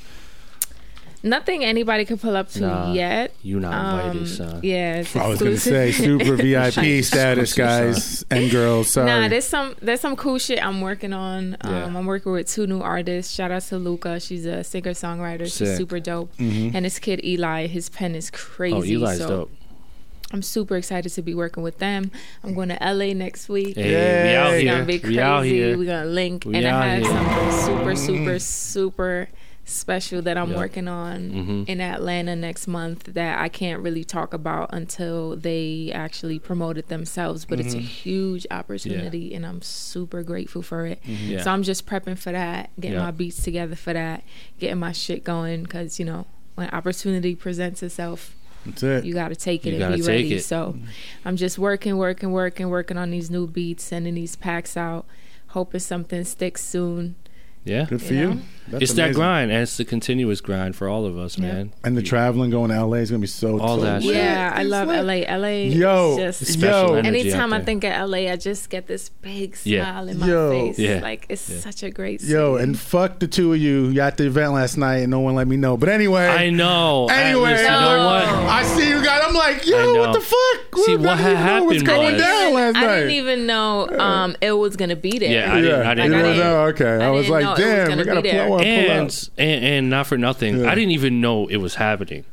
Nothing 1.23 1.65
anybody 1.65 2.05
could 2.05 2.21
pull 2.21 2.37
up 2.37 2.51
to 2.51 2.59
Nah, 2.59 2.93
yet. 2.93 3.33
you 3.41 3.59
not 3.59 3.73
invited, 3.95 4.21
Um, 4.21 4.27
son. 4.27 4.59
Yeah, 4.61 5.03
I 5.15 5.27
was 5.27 5.39
gonna 5.41 5.57
say 5.57 5.91
super 5.91 6.35
VIP 6.35 7.01
status, 7.01 7.53
guys 7.53 8.23
and 8.29 8.51
girls. 8.51 8.91
Sorry. 8.91 9.07
Nah, 9.07 9.27
there's 9.27 9.45
some 9.45 9.73
there's 9.81 10.01
some 10.01 10.15
cool 10.15 10.37
shit 10.37 10.63
I'm 10.63 10.81
working 10.81 11.13
on. 11.13 11.57
Um, 11.61 11.73
Yeah. 11.73 11.85
I'm 11.97 12.05
working 12.05 12.31
with 12.31 12.47
two 12.47 12.67
new 12.67 12.79
artists. 12.79 13.33
Shout 13.33 13.49
out 13.49 13.63
to 13.63 13.79
Luca. 13.79 14.19
She's 14.19 14.45
a 14.45 14.63
singer 14.63 14.91
songwriter. 14.91 15.45
She's 15.51 15.75
super 15.75 15.99
dope. 15.99 16.31
Mm-hmm. 16.37 16.75
And 16.75 16.85
this 16.85 16.99
kid 16.99 17.25
Eli, 17.25 17.65
his 17.65 17.89
pen 17.89 18.13
is 18.13 18.29
crazy. 18.29 18.75
Oh, 18.97 19.07
Eli's 19.07 19.17
so 19.17 19.27
dope. 19.27 19.51
I'm 20.31 20.41
super 20.41 20.75
excited 20.75 21.09
to 21.13 21.21
be 21.21 21.33
working 21.35 21.63
with 21.63 21.77
them. 21.77 22.11
I'm 22.43 22.53
going 22.55 22.69
to 22.69 22.77
LA 22.81 23.13
next 23.13 23.47
week. 23.47 23.75
Hey, 23.75 23.91
Yay. 23.91 24.23
we 24.31 24.35
out 24.35 24.53
It's 24.53 24.61
here. 24.63 24.71
gonna 24.73 24.85
be 24.85 24.99
We 24.99 25.19
out 25.19 25.39
crazy. 25.41 25.55
here. 25.55 25.77
We're 25.77 25.85
gonna 25.85 26.05
link, 26.09 26.43
We 26.45 26.55
and 26.55 26.67
I 26.67 26.95
have 26.95 27.03
here. 27.03 27.11
something 27.11 27.51
super, 27.61 27.93
mm-hmm. 27.93 27.95
super, 28.25 28.39
super 28.39 29.27
special 29.67 30.21
that 30.23 30.37
I'm 30.37 30.51
Yeah. 30.51 30.57
working 30.57 30.87
on 30.87 31.31
Mhm. 31.65 31.69
in 31.69 31.81
Atlanta 31.81 32.35
next 32.35 32.67
month 32.67 33.13
that 33.13 33.39
I 33.39 33.49
can't 33.49 33.81
really 33.81 34.03
talk 34.03 34.33
about 34.33 34.69
until 34.73 35.35
they 35.35 35.91
actually 35.93 36.37
promote 36.37 36.77
it 36.77 36.87
themselves. 36.87 37.45
But 37.45 37.59
it's 37.59 37.73
a 37.73 37.77
mm-hmm. 37.77 37.85
huge 37.87 38.45
opportunity, 38.51 39.33
and 39.33 39.43
I'm 39.45 39.61
super 39.63 40.21
grateful 40.23 40.61
for 40.61 40.85
it. 40.85 40.99
Mm-hmm. 41.07 41.31
Yeah. 41.31 41.43
So 41.43 41.51
I'm 41.51 41.63
just 41.63 41.85
prepping 41.87 42.17
for 42.17 42.31
that, 42.31 42.69
getting 42.79 42.97
Yeah. 42.97 43.05
my 43.05 43.11
beats 43.11 43.41
together 43.43 43.75
for 43.75 43.93
that, 43.93 44.23
getting 44.59 44.77
my 44.79 44.91
shit 44.91 45.23
going, 45.23 45.63
because 45.63 45.97
you 45.99 46.05
know 46.05 46.25
when 46.55 46.69
opportunity 46.69 47.35
presents 47.35 47.81
itself 47.83 48.35
That's 48.65 48.83
it. 48.83 49.05
you 49.05 49.13
got 49.13 49.29
to 49.29 49.35
take 49.35 49.65
it 49.65 49.73
You 49.73 49.83
and 49.83 49.95
be 49.95 50.01
take 50.01 50.07
ready. 50.07 50.33
it. 50.35 50.43
So 50.43 50.77
I'm 51.23 51.35
just 51.37 51.57
working, 51.59 51.97
working, 51.97 52.31
working, 52.31 52.69
working 52.69 52.97
on 52.97 53.11
these 53.11 53.29
new 53.29 53.47
beats, 53.47 53.83
sending 53.83 54.15
these 54.15 54.35
packs 54.35 54.75
out, 54.75 55.05
hoping 55.47 55.79
something 55.79 56.23
sticks 56.23 56.63
soon. 56.63 57.15
Yeah. 57.65 57.85
Good 57.89 58.01
for 58.01 58.13
You 58.13 58.19
you. 58.19 58.29
know? 58.35 58.39
That's 58.67 58.81
it's 58.85 58.93
that 58.93 59.13
grind, 59.13 59.51
and 59.51 59.61
it's 59.61 59.77
the 59.77 59.85
continuous 59.85 60.41
grind 60.41 60.75
for 60.75 60.89
all 60.89 61.05
of 61.05 61.19
us, 61.19 61.37
Yeah. 61.37 61.45
man. 61.53 61.71
And 61.83 61.95
the 61.95 62.01
traveling 62.01 62.49
going 62.49 62.71
to 62.71 62.75
LA 62.83 62.95
is 62.97 63.11
gonna 63.11 63.21
be 63.21 63.27
so 63.27 63.59
All 63.59 63.77
so 63.77 63.83
that 63.83 64.01
shit. 64.01 64.07
lit. 64.13 64.17
Yeah, 64.17 64.51
I 64.55 64.63
love 64.63 64.87
lit. 64.87 65.05
LA. 65.05 65.37
LA 65.37 65.67
Yo, 65.69 66.17
just 66.17 66.43
Special 66.47 66.87
yo, 66.89 66.93
energy 66.95 67.19
anytime 67.29 67.53
out 67.53 67.61
I 67.61 67.63
think 67.63 67.83
of 67.83 67.91
LA, 68.09 68.27
I 68.31 68.35
just 68.37 68.71
get 68.71 68.87
this 68.87 69.09
big 69.09 69.55
Yeah. 69.65 69.83
smile 69.83 70.09
in 70.09 70.19
my 70.19 70.27
Yo. 70.27 70.49
face. 70.49 70.79
Yeah. 70.79 70.99
Like 70.99 71.27
it's 71.29 71.47
Yeah. 71.47 71.59
such 71.59 71.83
a 71.83 71.91
great 71.91 72.21
city. 72.21 72.33
Yo, 72.33 72.55
and 72.55 72.75
fuck 72.75 73.19
the 73.19 73.27
two 73.27 73.53
of 73.53 73.59
you. 73.59 73.89
You 73.89 74.01
at 74.01 74.17
the 74.17 74.25
event 74.25 74.53
last 74.53 74.77
night 74.79 74.97
and 75.01 75.11
no 75.11 75.19
one 75.19 75.35
let 75.35 75.47
me 75.47 75.57
know. 75.57 75.77
But 75.77 75.89
anyway, 75.89 76.25
I 76.25 76.49
know. 76.49 77.05
Anyway, 77.11 77.51
listen, 77.51 77.65
you 77.65 77.69
know 77.71 78.05
what? 78.07 78.25
I 78.25 78.63
see 78.63 78.89
you 78.89 79.03
guys. 79.03 79.21
I'm 79.27 79.35
like, 79.35 79.67
yo, 79.67 79.93
what 79.99 80.13
the 80.13 80.21
fuck? 80.21 80.85
See, 80.85 80.93
I 80.93 80.95
what 80.95 81.17
didn't 81.17 81.19
had 81.19 81.31
even 81.33 81.57
know 81.57 81.63
what's 81.65 81.83
going 81.83 82.13
was- 82.13 82.21
down 82.23 82.53
last 82.55 82.73
night? 82.73 82.83
I 82.83 82.95
didn't 83.01 83.11
even 83.11 83.45
know 83.45 83.87
um, 83.99 84.35
it 84.41 84.53
was 84.53 84.75
gonna 84.75 84.95
be 84.95 85.19
there. 85.19 85.29
Yeah, 85.31 85.53
I 85.53 85.61
didn't- 85.61 85.81
I 85.85 85.93
didn't 85.93 86.11
you 86.11 86.17
know 86.17 86.23
didn't 86.23 86.37
that. 86.39 86.43
know? 86.43 86.59
Okay, 86.69 87.03
I, 87.05 87.07
I 87.07 87.11
was 87.11 87.27
didn't 87.27 87.41
like, 87.57 87.65
know 87.65 87.71
it 87.73 87.77
was 87.79 87.87
damn, 87.87 87.87
gonna 87.89 88.01
we 88.01 88.05
gotta 88.05 88.21
be 88.21 88.29
pull, 88.29 88.37
there. 88.39 88.49
wanna 88.49 88.63
pull 88.63 88.71
and, 88.71 89.29
and 89.37 89.65
and 89.65 89.89
not 89.89 90.07
for 90.07 90.17
nothing, 90.17 90.59
Yeah. 90.61 90.71
I 90.71 90.75
didn't 90.75 90.91
even 90.91 91.21
know 91.21 91.47
it 91.47 91.57
was 91.57 91.75
happening. 91.75 92.25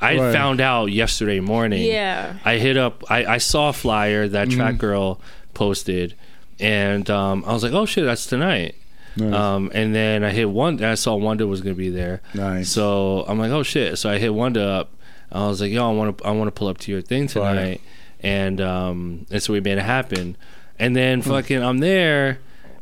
I 0.00 0.18
Right. 0.18 0.32
found 0.32 0.60
out 0.60 0.86
yesterday 0.86 1.40
morning. 1.40 1.82
Yeah. 1.84 2.34
I 2.44 2.56
hit 2.58 2.76
up. 2.76 3.04
I, 3.10 3.24
I 3.26 3.38
saw 3.38 3.70
a 3.70 3.72
flyer 3.72 4.28
that 4.28 4.48
Mm-hmm. 4.48 4.56
Track 4.58 4.78
Girl 4.78 5.20
posted, 5.54 6.14
and 6.58 7.08
um, 7.10 7.44
I 7.46 7.52
was 7.52 7.62
like, 7.62 7.72
"Oh 7.72 7.86
shit, 7.86 8.04
that's 8.04 8.26
tonight." 8.26 8.74
Nice. 9.16 9.34
Um, 9.34 9.70
and 9.74 9.92
then 9.94 10.22
I 10.22 10.30
hit 10.30 10.48
one. 10.48 10.82
I 10.84 10.94
saw 10.94 11.16
Wonder 11.16 11.46
was 11.46 11.60
gonna 11.60 11.74
be 11.74 11.90
there. 11.90 12.20
Nice. 12.34 12.68
So 12.70 13.24
I'm 13.26 13.38
like, 13.38 13.50
"Oh 13.50 13.62
shit!" 13.64 13.98
So 13.98 14.08
I 14.10 14.18
hit 14.18 14.32
Wonder 14.34 14.62
up. 14.62 14.92
I 15.32 15.46
was 15.48 15.60
like, 15.60 15.72
"Yo, 15.72 15.88
I 15.88 15.92
want 15.92 16.18
to. 16.18 16.24
I 16.24 16.30
want 16.30 16.48
to 16.48 16.52
pull 16.52 16.68
up 16.68 16.78
to 16.78 16.92
your 16.92 17.02
thing 17.02 17.26
Fire. 17.28 17.54
tonight." 17.54 17.80
And 18.22 18.60
um, 18.60 19.26
and 19.30 19.42
so 19.42 19.52
we 19.52 19.60
made 19.60 19.78
it 19.78 19.82
happen. 19.82 20.36
And 20.78 20.94
then 20.96 21.20
fucking, 21.22 21.62
I'm 21.62 21.78
there, 21.78 22.38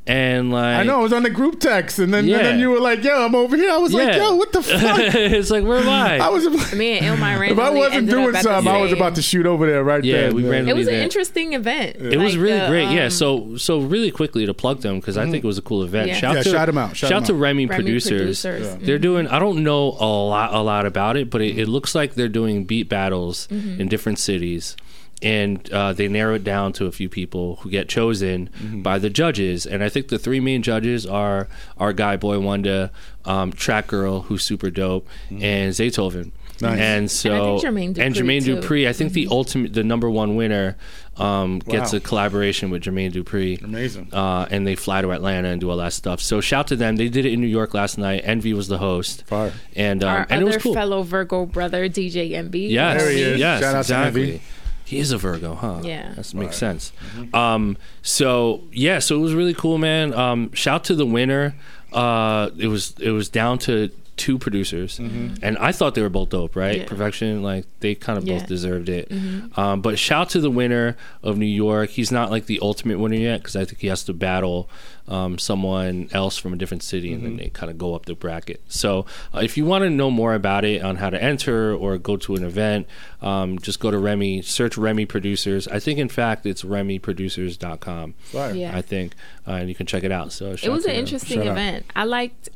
and 0.09 0.51
like. 0.51 0.77
I 0.79 0.83
know 0.83 1.01
it 1.01 1.03
was 1.05 1.13
on 1.13 1.23
the 1.23 1.31
group 1.31 1.61
text, 1.61 1.99
and 1.99 2.13
then, 2.13 2.27
Yeah. 2.27 2.39
and 2.39 2.47
then 2.47 2.59
you 2.59 2.71
were 2.71 2.81
like, 2.81 3.05
"Yo, 3.05 3.25
I'm 3.25 3.35
over 3.35 3.57
here." 3.57 3.71
I 3.71 3.77
was 3.79 3.93
like, 3.93 4.17
"Yo, 4.17 4.35
what 4.37 4.53
the 4.53 4.63
fuck?" 4.63 4.99
it's 5.15 5.51
like 5.51 5.65
where 5.65 5.79
am 5.79 5.89
I? 5.89 6.19
I 6.19 6.29
was 6.29 6.47
Me 6.75 6.99
and 6.99 7.19
Illmind 7.19 7.51
if 7.51 7.59
I 7.59 7.71
wasn't 7.71 8.09
doing 8.09 8.29
up 8.31 8.35
at 8.37 8.43
the 8.43 8.43
something, 8.43 8.73
I 8.73 8.81
was 8.81 8.93
about 8.93 9.15
to 9.17 9.23
shoot 9.23 9.47
over 9.47 9.67
there 9.67 9.85
right 9.85 10.03
Yeah, 10.03 10.23
there. 10.23 10.35
we 10.35 10.49
ran- 10.49 10.69
It 10.69 10.75
was 10.75 10.87
an 10.89 10.95
there. 10.95 11.03
interesting 11.03 11.53
event. 11.53 11.97
It 11.97 12.19
was 12.19 12.37
really 12.37 12.59
the, 12.59 12.67
great. 12.69 12.91
yeah. 12.91 13.05
um, 13.05 13.11
So 13.11 13.57
so 13.57 13.81
really 13.81 14.11
quickly 14.11 14.47
to 14.47 14.55
plug 14.55 14.81
them 14.81 14.97
because 15.01 15.17
I 15.17 15.25
think 15.31 15.45
it 15.45 15.47
was 15.47 15.59
a 15.59 15.63
cool 15.63 15.83
event. 15.83 16.09
Yeah. 16.09 16.15
Shout 16.17 16.37
Yeah, 16.37 16.43
to 16.43 16.51
shout 16.51 16.69
'em 16.69 16.79
out, 16.79 16.97
shout 16.97 17.13
'em 17.13 17.25
to 17.25 17.35
out. 17.35 17.39
Remy, 17.39 17.67
Remy 17.67 17.83
producers. 17.83 18.21
producers. 18.43 18.67
Yeah. 18.81 18.87
They're 18.87 18.99
doing. 18.99 19.27
I 19.29 19.39
don't 19.39 19.63
know 19.63 19.97
a 20.01 20.07
lot 20.07 20.55
a 20.55 20.61
lot 20.61 20.87
about 20.87 21.17
it, 21.17 21.29
but 21.31 21.41
it, 21.43 21.59
it 21.59 21.69
looks 21.69 21.95
like 21.95 22.15
they're 22.15 22.29
doing 22.29 22.65
beat 22.65 22.89
battles 22.89 23.47
Mm-hmm. 23.51 23.81
in 23.81 23.89
different 23.89 24.19
cities. 24.19 24.77
And 25.21 25.69
uh, 25.73 25.93
they 25.95 26.07
narrow 26.07 26.35
it 26.35 26.45
down 26.45 26.73
to 26.75 26.87
a 26.87 26.93
few 26.93 27.09
people 27.09 27.57
who 27.57 27.71
get 27.71 27.89
chosen 27.89 28.51
Mm-hmm. 28.59 28.83
by 28.83 28.99
the 29.01 29.11
judges, 29.11 29.67
and 29.67 29.83
I 29.83 29.89
think 29.89 30.09
the 30.09 30.19
three 30.19 30.39
main 30.41 30.63
judges 30.63 31.07
are 31.07 31.49
our 31.77 31.93
guy 31.93 32.17
Boy 32.17 32.39
Wonder, 32.39 32.91
um, 33.25 33.53
Track 33.53 33.89
Girl, 33.89 34.21
who's 34.23 34.45
super 34.45 34.71
dope, 34.71 35.09
and 35.31 35.73
Zaytoven. 35.73 36.31
Mm-hmm. 36.59 36.65
Nice. 36.65 36.79
And 36.81 37.11
so 37.11 37.31
And 37.33 37.41
I 37.41 37.45
think 37.47 37.63
Jermaine 37.63 37.99
and 38.05 38.15
Dupri, 38.15 38.19
Jermaine 38.21 38.45
too. 38.45 38.57
Dupri, 38.57 38.89
I 38.89 38.93
think 38.93 39.13
the 39.13 39.29
ultimate, 39.31 39.75
the 39.75 39.85
number 39.85 40.11
one 40.11 40.35
winner, 40.35 40.77
um, 41.17 41.61
gets 41.61 41.93
a 41.93 42.01
collaboration 42.01 42.71
with 42.71 42.83
Jermaine 42.83 43.13
Dupri. 43.13 43.63
Amazing. 43.63 44.09
Uh, 44.13 44.47
and 44.51 44.67
they 44.67 44.75
fly 44.75 45.01
to 45.03 45.13
Atlanta 45.13 45.49
and 45.49 45.61
do 45.61 45.71
all 45.71 45.77
that 45.77 45.93
stuff. 45.93 46.21
So 46.21 46.41
shout 46.41 46.67
to 46.69 46.77
them. 46.77 46.97
They 46.97 47.09
did 47.09 47.27
it 47.27 47.33
in 47.33 47.41
New 47.41 47.47
York 47.47 47.75
last 47.75 47.97
night. 47.99 48.23
Envy 48.25 48.55
was 48.55 48.67
the 48.69 48.79
host, 48.79 49.25
Fire. 49.27 49.53
and 49.77 50.03
um, 50.03 50.11
Our 50.11 50.27
and 50.31 50.43
it 50.43 50.45
was 50.45 50.55
other 50.57 50.63
cool. 50.63 50.75
fellow 50.75 51.03
Virgo 51.03 51.47
brother, 51.47 51.89
DJ 51.89 52.33
Envy. 52.33 52.61
Yes, 52.63 53.03
There 53.03 53.11
he 53.13 53.21
is. 53.23 53.39
yes, 53.39 53.61
Shout 53.61 53.69
out 53.71 53.73
to 53.73 53.79
exactly. 53.81 54.41
Envy. 54.89 54.97
He 54.97 55.01
is 55.01 55.13
a 55.13 55.19
Virgo, 55.19 55.55
huh? 55.55 55.81
Yeah. 55.83 56.13
that 56.15 56.35
makes 56.35 56.57
sense. 56.57 56.93
Um, 57.35 57.77
so 58.03 58.63
yeah, 58.73 58.99
so 58.99 59.17
it 59.17 59.21
was 59.21 59.35
really 59.35 59.55
cool, 59.55 59.79
man. 59.79 60.15
Um, 60.15 60.53
shout 60.53 60.85
to 60.85 60.95
the 60.95 61.07
winner. 61.07 61.55
Uh, 61.93 62.51
it 62.59 62.69
was 62.69 62.95
it 63.01 63.11
was 63.11 63.29
down 63.29 63.59
to 63.59 63.91
two 64.19 64.39
producers, 64.39 64.99
and 64.99 65.57
I 65.59 65.73
thought 65.73 65.95
they 65.95 66.03
were 66.03 66.09
both 66.09 66.31
dope, 66.31 66.57
right? 66.57 66.79
Yeah. 66.79 66.85
Perfection, 66.87 67.43
like 67.43 67.65
they 67.81 67.95
kind 67.95 68.19
of 68.19 68.27
Yeah. 68.27 68.39
both 68.39 68.47
deserved 68.49 68.89
it. 68.89 69.11
Um, 69.57 69.81
but 69.81 69.99
shout 69.99 70.29
to 70.31 70.41
the 70.41 70.51
winner 70.51 70.97
of 71.23 71.39
New 71.39 71.47
York. 71.47 71.91
He's 71.91 72.11
not 72.13 72.31
like 72.31 72.47
the 72.47 72.59
ultimate 72.61 72.99
winner 72.99 73.17
yet 73.17 73.41
because 73.41 73.57
I 73.57 73.65
think 73.65 73.81
he 73.81 73.87
has 73.87 74.03
to 74.05 74.13
battle 74.13 74.69
um, 75.07 75.39
someone 75.39 76.11
else 76.13 76.37
from 76.37 76.53
a 76.53 76.57
different 76.57 76.83
city, 76.83 77.15
and 77.15 77.25
then 77.25 77.37
they 77.39 77.49
kind 77.49 77.71
of 77.71 77.79
go 77.79 77.95
up 77.95 78.05
the 78.05 78.15
bracket. 78.15 78.61
So 78.69 79.07
uh, 79.35 79.39
if 79.43 79.57
you 79.57 79.65
want 79.65 79.85
to 79.85 79.91
know 79.91 80.11
more 80.11 80.35
about 80.35 80.67
it 80.67 80.83
on 80.83 80.97
how 80.97 81.09
to 81.09 81.23
enter 81.23 81.75
or 81.75 81.97
go 81.97 82.19
to 82.19 82.35
an 82.35 82.45
event, 82.45 82.87
um, 83.23 83.59
just 83.59 83.81
go 83.81 83.91
to 83.91 83.97
Remy, 83.99 84.43
search 84.43 84.77
Remy 84.77 85.07
Producers. 85.07 85.67
I 85.69 85.79
think 85.79 85.99
in 85.99 86.11
fact 86.11 86.45
it's 86.45 86.63
RemyProducers.com. 86.63 88.15
Fire. 88.19 88.55
Yeah. 88.55 88.77
I 88.77 88.83
think, 88.83 89.15
uh, 89.47 89.53
and 89.53 89.69
you 89.69 89.75
can 89.75 89.87
check 89.87 90.05
it 90.05 90.13
out. 90.13 90.33
So 90.33 90.47
It 90.51 90.69
was 90.69 90.85
to 90.85 90.91
an 90.91 90.95
them. 90.97 90.97
interesting 90.97 91.39
Shout 91.39 91.47
out. 91.47 91.53
event. 91.53 91.87
I 91.97 92.05
liked. 92.05 92.51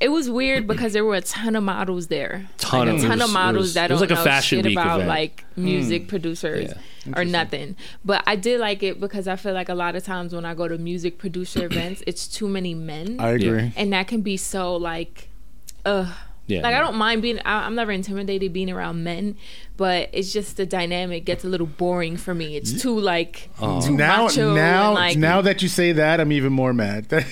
It 0.00 0.10
was 0.10 0.30
weird 0.30 0.66
because 0.68 0.92
there 0.92 1.04
were 1.04 1.16
a 1.16 1.20
ton 1.20 1.56
of 1.56 1.64
models 1.64 2.06
there. 2.06 2.46
Ton 2.58 2.86
like 2.86 2.96
of- 2.98 3.04
a 3.04 3.08
ton 3.08 3.18
was- 3.18 3.28
of 3.28 3.32
models 3.34 3.62
was- 3.62 3.74
that 3.74 3.90
it 3.90 3.94
was 3.94 4.00
don't 4.00 4.10
like 4.10 4.18
a 4.18 4.20
know 4.20 4.24
fashion 4.24 4.62
shit 4.62 4.72
about 4.72 4.96
event. 5.00 5.08
like 5.08 5.44
music 5.56 6.02
hmm. 6.02 6.08
producers 6.08 6.72
Yeah. 7.04 7.18
or 7.18 7.24
nothing. 7.24 7.74
But 8.04 8.22
I 8.26 8.36
did 8.36 8.60
like 8.60 8.82
it 8.84 9.00
because 9.00 9.26
I 9.26 9.34
feel 9.36 9.54
like 9.54 9.68
a 9.68 9.74
lot 9.74 9.96
of 9.96 10.04
times 10.04 10.32
when 10.34 10.44
I 10.44 10.54
go 10.54 10.68
to 10.68 10.78
music 10.78 11.18
producer 11.18 11.64
events, 11.70 12.02
it's 12.06 12.28
too 12.28 12.48
many 12.48 12.74
men, 12.74 13.16
I 13.18 13.30
agree. 13.30 13.72
and 13.76 13.92
that 13.92 14.06
can 14.06 14.20
be 14.20 14.36
so 14.36 14.76
like, 14.76 15.28
ugh. 15.84 16.08
Yeah, 16.46 16.62
like 16.62 16.72
no. 16.72 16.78
I 16.78 16.80
don't 16.80 16.96
mind 16.96 17.20
being. 17.20 17.40
I, 17.40 17.66
I'm 17.66 17.74
never 17.74 17.92
intimidated 17.92 18.54
being 18.54 18.70
around 18.70 19.04
men, 19.04 19.36
but 19.78 20.10
it's 20.12 20.30
just 20.32 20.58
the 20.58 20.66
dynamic 20.66 21.24
gets 21.24 21.42
a 21.44 21.48
little 21.48 21.66
boring 21.66 22.18
for 22.18 22.34
me. 22.34 22.56
It's 22.56 22.82
too 22.82 22.98
like 23.00 23.48
Oh. 23.62 23.80
too 23.80 23.96
Now, 23.96 24.24
macho 24.24 24.54
now, 24.54 24.92
like, 24.92 25.16
now 25.16 25.40
that 25.40 25.62
you 25.62 25.68
say 25.68 25.92
that, 25.92 26.20
I'm 26.20 26.32
even 26.32 26.52
more 26.52 26.74
mad. 26.74 27.06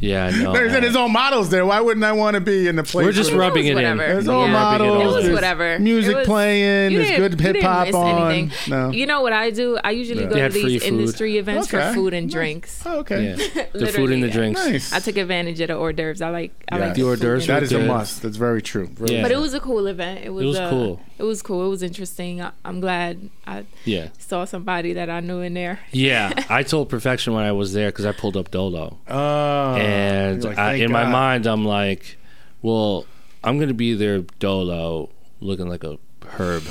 Yeah, 0.00 0.28
no. 0.28 0.52
There's, 0.52 0.70
there's 0.72 0.96
all 0.96 1.08
models 1.08 1.48
there. 1.48 1.64
Why 1.64 1.80
wouldn't 1.80 2.04
I 2.04 2.12
want 2.12 2.34
to 2.34 2.40
be 2.40 2.68
in 2.68 2.76
the 2.76 2.82
place? 2.82 3.06
We're 3.06 3.12
just 3.12 3.30
where- 3.30 3.40
rubbing 3.40 3.62
was 3.62 3.68
it 3.68 3.70
in. 3.70 3.74
whatever. 3.76 4.12
There's 4.12 4.26
Yeah. 4.26 4.32
all 4.32 4.40
Rubbing 4.40 4.52
models. 4.52 5.02
It 5.02 5.06
was 5.28 5.34
whatever. 5.34 5.78
Music 5.78 6.12
It 6.12 6.16
was- 6.18 6.26
playing. 6.26 6.92
You 6.92 6.98
There's 6.98 7.16
good 7.16 7.40
you 7.40 7.46
hip 7.54 7.62
hop 7.62 7.94
on. 7.94 8.30
anything. 8.32 8.52
No. 8.70 8.90
You 8.90 9.06
know 9.06 9.22
what 9.22 9.32
I 9.32 9.48
do? 9.48 9.78
I 9.82 9.92
usually 9.92 10.24
Yeah. 10.24 10.28
go 10.28 10.48
to 10.48 10.52
these 10.52 10.82
food. 10.82 10.88
industry 10.92 11.38
events 11.38 11.72
Okay. 11.72 11.88
for 11.88 11.94
food 11.94 12.12
and 12.12 12.26
Nice. 12.26 12.32
drinks. 12.34 12.82
Oh, 12.84 12.98
okay. 12.98 13.34
Yeah. 13.54 13.64
the 13.72 13.86
food 13.86 14.10
and 14.10 14.22
the 14.22 14.28
drinks. 14.28 14.62
Nice. 14.66 14.92
I 14.92 14.98
took 14.98 15.16
advantage 15.16 15.58
of 15.60 15.68
the 15.68 15.74
hors 15.76 15.94
d'oeuvres. 15.94 16.20
I 16.20 16.28
like 16.28 16.52
I 16.70 16.76
Yeah. 16.78 16.84
like 16.86 16.94
The 16.96 17.02
hors 17.04 17.16
d'oeuvres 17.20 17.44
and 17.48 17.56
That 17.56 17.60
was 17.62 17.72
is 17.72 17.78
a 17.78 17.86
must. 17.86 18.22
That's 18.22 18.36
very 18.36 18.60
true. 18.60 18.90
Yeah. 19.06 19.22
But 19.22 19.30
it 19.30 19.38
was 19.38 19.54
a 19.54 19.60
cool 19.60 19.86
event. 19.86 20.20
It 20.22 20.34
was, 20.34 20.44
was 20.44 20.58
cool. 20.70 21.00
It 21.18 21.22
was 21.22 21.42
cool. 21.42 21.64
It 21.66 21.68
was 21.68 21.82
interesting. 21.82 22.42
I, 22.42 22.50
I'm 22.64 22.80
glad 22.80 23.30
I 23.46 23.64
Yeah. 23.84 24.08
saw 24.18 24.44
somebody 24.44 24.92
that 24.94 25.08
I 25.08 25.20
knew 25.20 25.40
in 25.40 25.54
there. 25.54 25.78
Yeah, 25.92 26.32
I 26.48 26.62
told 26.64 26.88
Perfection 26.88 27.32
when 27.34 27.44
I 27.44 27.52
was 27.52 27.72
there 27.72 27.88
because 27.90 28.04
I 28.06 28.12
pulled 28.12 28.36
up 28.36 28.50
Dolo, 28.50 28.98
Oh, 29.08 29.74
and 29.76 30.42
like, 30.42 30.58
I, 30.58 30.72
thank 30.72 30.82
in 30.84 30.92
my 30.92 31.04
mind 31.04 31.46
I'm 31.46 31.64
like, 31.64 32.16
well, 32.62 33.06
I'm 33.44 33.58
gonna 33.60 33.74
be 33.74 33.94
there 33.94 34.20
Dolo, 34.40 35.10
looking 35.40 35.68
like 35.68 35.84
a 35.84 35.98
herb. 36.26 36.64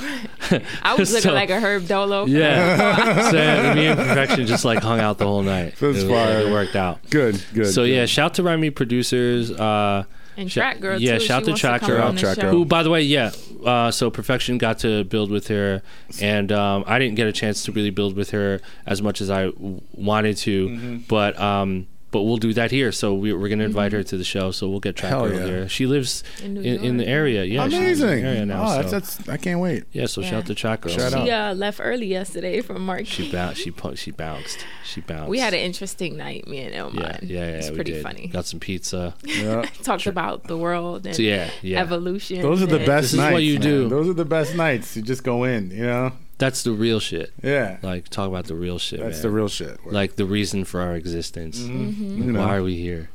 I 0.82 0.94
was 0.98 1.12
looking 1.12 1.32
like 1.42 1.48
a 1.48 1.58
Herb 1.58 1.86
Dolo. 1.86 2.26
Yeah, 2.26 3.30
so 3.30 3.74
me 3.74 3.86
and 3.86 3.98
Perfection 3.98 4.46
just 4.46 4.64
like 4.66 4.80
hung 4.82 5.00
out 5.00 5.16
the 5.18 5.26
whole 5.26 5.42
night. 5.42 5.76
That's 5.80 6.00
it, 6.02 6.10
was- 6.10 6.46
it 6.46 6.52
worked 6.52 6.76
out. 6.76 6.98
Good, 7.08 7.42
good. 7.54 7.68
So 7.72 7.84
good. 7.84 7.90
yeah, 7.92 8.04
shout 8.06 8.34
to 8.34 8.42
Remy 8.42 8.70
producers. 8.70 9.50
Uh, 9.50 10.04
And 10.36 10.50
Sh- 10.50 10.54
Track 10.54 10.80
Girl 10.80 11.00
yeah, 11.00 11.18
too. 11.18 11.24
shout 11.24 11.42
She 11.42 11.44
to 11.46 11.50
wants 11.52 11.60
Track 11.60 11.80
come 11.82 11.90
Girl. 11.90 12.02
on 12.08 12.16
Track. 12.16 12.38
Girl. 12.38 12.50
who, 12.50 12.64
by 12.64 12.82
the 12.82 12.90
way, 12.90 13.02
yeah. 13.02 13.30
Uh, 13.64 13.90
so 13.90 14.10
Perfection 14.10 14.58
got 14.58 14.78
to 14.80 15.04
build 15.04 15.30
with 15.30 15.48
her, 15.48 15.82
and 16.20 16.52
um, 16.52 16.84
I 16.86 16.98
didn't 16.98 17.14
get 17.14 17.26
a 17.26 17.32
chance 17.32 17.64
to 17.64 17.72
really 17.72 17.90
build 17.90 18.14
with 18.16 18.30
her 18.30 18.60
as 18.86 19.00
much 19.00 19.20
as 19.20 19.30
I 19.30 19.44
w- 19.46 19.80
wanted 19.94 20.36
to. 20.38 20.68
Mm-hmm. 20.68 20.96
But 21.08 21.38
um, 21.40 21.86
but 22.14 22.22
we'll 22.22 22.36
do 22.48 22.52
that 22.54 22.70
here. 22.70 22.92
So 22.92 23.12
we, 23.12 23.32
we're 23.32 23.48
gonna 23.48 23.64
invite 23.64 23.90
her 23.92 24.04
to 24.04 24.16
the 24.16 24.22
show. 24.24 24.52
So 24.52 24.68
we'll 24.70 24.78
get 24.88 24.94
track 24.94 25.10
Hell 25.10 25.26
girl 25.28 25.40
yeah. 25.40 25.46
here. 25.46 25.68
She 25.68 25.84
lives 25.86 26.22
In 26.44 26.56
in, 26.58 26.84
in, 26.84 26.96
the 26.96 27.06
area. 27.08 27.42
Yeah, 27.44 27.68
she 27.68 27.78
lives 27.78 28.00
in 28.00 28.06
the 28.06 28.12
Amazing. 28.12 28.24
area 28.30 28.46
now. 28.46 28.62
oh, 28.62 28.66
so. 28.68 28.88
that's, 28.88 29.16
that's 29.16 29.28
I 29.28 29.36
can't 29.36 29.58
wait. 29.60 29.82
yeah, 29.92 30.06
so 30.06 30.20
Yeah. 30.20 30.28
shout 30.30 30.38
out 30.38 30.46
to 30.46 30.54
track 30.54 30.82
girl. 30.82 30.92
Shout 30.94 31.12
She 31.12 31.30
out. 31.30 31.50
uh, 31.50 31.54
left 31.54 31.80
early 31.82 32.06
yesterday 32.06 32.60
from 32.60 32.86
Marquee. 32.86 33.04
She 33.06 33.32
bounced. 33.32 33.60
She 33.60 33.70
pu- 33.72 33.96
she 33.96 34.10
bounced. 34.12 34.64
She 34.84 35.00
bounced. 35.00 35.28
We 35.28 35.40
had 35.40 35.54
an 35.54 35.60
interesting 35.60 36.16
night, 36.16 36.46
me 36.46 36.60
and 36.60 36.72
yeah, 36.72 36.80
Illmind. 36.82 37.22
yeah, 37.22 37.38
yeah. 37.40 37.56
It's 37.58 37.70
we 37.70 37.74
pretty 37.74 37.92
did. 37.94 38.02
funny. 38.04 38.28
Got 38.28 38.46
some 38.46 38.60
pizza. 38.60 39.14
Yeah. 39.26 39.62
Talked 39.82 40.06
about 40.06 40.44
the 40.44 40.56
world 40.56 41.04
and 41.06 41.16
So 41.16 41.22
yeah, 41.22 41.50
yeah. 41.62 41.80
evolution. 41.80 42.40
Those 42.42 42.62
are 42.62 42.66
the 42.66 42.76
and- 42.76 42.86
best 42.86 43.02
This 43.06 43.12
is 43.14 43.18
nights. 43.18 43.32
what 43.32 43.42
you 43.42 43.54
man. 43.54 43.62
do. 43.62 43.88
Those 43.88 44.08
are 44.08 44.14
the 44.14 44.24
best 44.24 44.54
nights. 44.54 44.96
You 44.96 45.02
just 45.02 45.24
go 45.24 45.42
in, 45.44 45.70
you 45.72 45.84
know? 45.84 46.12
That's 46.44 46.62
the 46.62 46.72
real 46.72 47.00
shit. 47.00 47.32
Yeah. 47.42 47.78
Like 47.80 48.10
talk 48.10 48.28
about 48.28 48.44
the 48.44 48.54
real 48.54 48.78
shit. 48.78 49.00
That's 49.00 49.16
man. 49.16 49.22
the 49.22 49.30
real 49.30 49.48
shit. 49.48 49.86
Like 49.86 50.16
the 50.16 50.26
reason 50.26 50.66
for 50.66 50.82
our 50.82 50.94
existence. 50.94 51.58
Mm-hmm. 51.58 51.88
Mm-hmm. 51.88 52.22
you 52.22 52.32
know. 52.32 52.40
Why 52.40 52.56
are 52.56 52.62
we 52.62 52.76
here? 52.76 53.08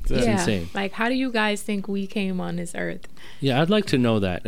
It's 0.00 0.12
It's 0.12 0.24
yeah. 0.24 0.32
insane. 0.32 0.70
Like, 0.72 0.92
how 0.92 1.10
do 1.10 1.14
you 1.14 1.30
guys 1.30 1.60
think 1.60 1.88
we 1.88 2.06
came 2.06 2.40
on 2.40 2.56
this 2.56 2.74
earth? 2.74 3.06
Yeah, 3.38 3.60
I'd 3.60 3.68
like 3.68 3.84
to 3.86 3.98
know 3.98 4.18
that. 4.20 4.46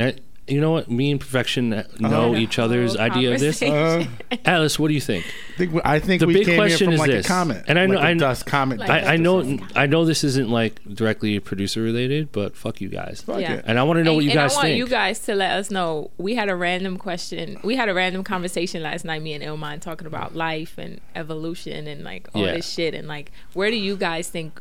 Uh, 0.49 0.53
You 0.53 0.61
know 0.61 0.73
what? 0.73 0.91
Me 0.91 1.11
and 1.11 1.21
Perfection 1.21 1.71
know 1.71 1.83
Had 2.01 2.13
a 2.13 2.37
each 2.37 2.59
other's 2.59 2.97
idea 2.97 3.33
of 3.35 3.41
this. 3.41 3.63
Uh, 3.73 4.05
Atlas, 4.45 4.79
what 4.79 4.89
do 4.89 4.95
you 4.95 5.01
think? 5.01 5.25
I 5.25 5.57
think, 5.59 5.81
I 5.85 5.99
think 6.01 6.21
The 6.21 6.27
we 6.27 6.35
big 6.35 6.47
came 6.47 6.57
question 6.57 6.89
here 6.89 6.95
is 6.95 7.01
from 7.01 7.09
like 7.09 7.11
this. 7.17 7.27
a 7.27 7.29
comet. 7.29 7.65
And 7.69 7.79
I 7.79 7.87
know- 7.87 7.95
like 7.95 8.05
a 8.05 8.09
I 8.09 8.15
dust 8.15 8.47
comet. 8.47 8.79
Like 8.81 8.91
I, 8.91 9.15
I 9.15 9.17
know. 9.17 9.59
I 9.77 9.87
know 9.87 10.05
this 10.05 10.25
isn't 10.25 10.49
like 10.51 10.81
directly 10.93 11.39
producer 11.41 11.81
related, 11.83 12.33
but 12.33 12.57
fuck 12.57 12.81
you 12.81 12.89
guys. 12.89 13.23
Fuck 13.25 13.41
Yeah. 13.41 13.55
it. 13.55 13.65
And 13.67 13.79
I 13.79 13.83
want 13.85 13.99
to 13.99 14.05
know 14.05 14.11
and, 14.13 14.17
what 14.17 14.25
you 14.25 14.31
and 14.31 14.39
guys 14.39 14.53
I 14.53 14.57
want 14.57 14.65
think. 14.67 14.79
you 14.79 14.89
guys 14.89 15.21
to 15.21 15.35
let 15.35 15.53
us 15.53 15.71
know. 15.71 16.11
We 16.19 16.35
had 16.35 16.49
a 16.49 16.57
random 16.57 16.97
question. 16.99 17.59
We 17.63 17.77
had 17.77 17.89
a 17.89 17.95
random 17.95 18.25
conversation 18.25 18.83
last 18.83 19.05
night, 19.05 19.23
me 19.23 19.35
and 19.35 19.45
Illmind, 19.45 19.81
talking 19.81 20.07
about 20.07 20.35
life 20.35 20.77
and 20.79 21.01
evolution 21.15 21.87
and 21.87 22.03
like 22.03 22.29
all 22.35 22.45
Yeah. 22.45 22.55
this 22.55 22.69
shit. 22.69 22.95
And 22.95 23.07
like, 23.07 23.31
where 23.53 23.71
do 23.71 23.77
you 23.77 23.97
guys 23.97 24.29
think 24.29 24.61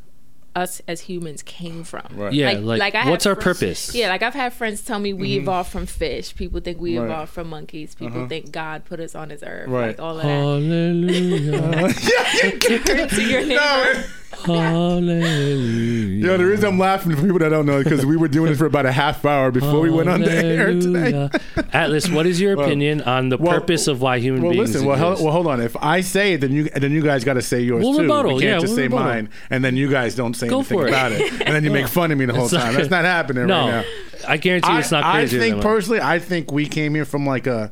us 0.55 0.81
as 0.87 1.01
humans 1.01 1.43
came 1.43 1.83
from? 1.83 2.05
Right. 2.13 2.33
yeah, 2.33 2.51
like, 2.53 2.95
I 2.95 3.09
what's 3.09 3.25
our 3.25 3.35
friends- 3.35 3.59
purpose? 3.59 3.95
Yeah, 3.95 4.09
like 4.09 4.21
I've 4.21 4.33
had 4.33 4.53
friends 4.53 4.81
tell 4.81 4.99
me 4.99 5.13
we 5.13 5.31
mm-hmm. 5.31 5.43
evolved 5.43 5.71
from 5.71 5.85
fish. 5.85 6.35
People 6.35 6.59
think 6.59 6.79
we 6.79 6.97
Right. 6.97 7.05
evolved 7.05 7.31
from 7.31 7.49
monkeys. 7.49 7.95
People 7.95 8.19
uh-huh. 8.19 8.27
think 8.27 8.51
God 8.51 8.85
put 8.85 8.99
us 8.99 9.15
on 9.15 9.29
this 9.29 9.43
earth. 9.43 9.69
Right. 9.69 9.87
Like 9.87 9.99
all 9.99 10.17
of 10.17 10.23
that. 10.23 10.27
Hallelujah. 10.27 11.51
yeah, 12.01 12.47
you 12.51 12.57
can. 12.59 12.83
Turn 12.83 13.09
to 13.09 13.23
your 13.23 13.45
neighbor. 13.45 14.05
Hallelujah. 14.45 16.27
Yo, 16.27 16.37
the 16.37 16.45
reason 16.45 16.65
I'm 16.65 16.79
laughing 16.79 17.15
for 17.15 17.21
people 17.21 17.39
that 17.39 17.49
don't 17.49 17.65
know 17.65 17.83
because 17.83 18.05
we 18.05 18.15
were 18.17 18.27
doing 18.27 18.49
this 18.49 18.57
for 18.59 18.65
about 18.65 18.85
a 18.85 18.91
half 18.91 19.23
hour 19.25 19.51
before 19.51 19.79
we 19.81 19.89
went 19.91 20.09
on 20.09 20.21
the 20.21 20.31
air 20.31 20.67
today. 20.67 21.29
Atlas, 21.73 22.09
what 22.09 22.25
is 22.25 22.39
your 22.39 22.55
Well- 22.55 22.65
opinion 22.65 23.01
on 23.01 23.29
the 23.29 23.37
well- 23.37 23.53
purpose 23.59 23.87
of 23.87 24.01
why 24.01 24.19
human 24.19 24.41
Well, 24.43 24.51
beings 24.53 24.71
listen. 24.73 24.85
Well, 24.87 24.97
hel- 24.97 25.11
exist? 25.11 25.23
well, 25.25 25.33
hold 25.33 25.47
on. 25.47 25.61
If 25.61 25.75
I 25.77 26.01
say 26.01 26.33
it, 26.33 26.41
then 26.41 26.51
you 26.53 26.63
then 26.69 26.91
you 26.91 27.01
guys 27.01 27.23
got 27.23 27.33
to 27.33 27.41
say 27.41 27.61
yours 27.61 27.83
We'll 27.83 27.95
too. 27.95 28.01
rebuttal, 28.03 28.35
we 28.35 28.41
can't 28.41 28.49
yeah, 28.55 28.59
just 28.59 28.67
we'll 28.67 28.75
say 28.77 28.83
rebuttal. 28.83 29.05
mine, 29.07 29.29
and 29.49 29.63
then 29.63 29.75
you 29.77 29.89
guys 29.89 30.15
don't 30.15 30.33
say 30.35 30.47
Go 30.47 30.57
anything 30.59 30.77
for 30.77 30.85
it. 30.87 30.89
about 30.89 31.11
it, 31.11 31.31
and 31.41 31.55
then 31.55 31.63
you 31.63 31.71
make 31.71 31.87
fun 31.87 32.11
of 32.11 32.17
me 32.17 32.25
the 32.25 32.33
whole 32.33 32.43
It's 32.45 32.53
not- 32.53 32.61
time. 32.63 32.73
That's 32.75 32.89
not 32.89 33.05
happening 33.05 33.47
no, 33.47 33.59
right 33.59 33.71
now. 33.71 33.83
I 34.27 34.37
guarantee 34.37 34.71
you 34.71 34.79
it's 34.79 34.91
not 34.91 35.03
I, 35.03 35.21
I 35.21 35.27
think 35.27 35.61
personally, 35.61 35.99
I 36.01 36.19
think 36.19 36.51
we 36.51 36.67
came 36.67 36.93
here 36.95 37.05
from 37.05 37.25
like 37.25 37.47
a 37.47 37.71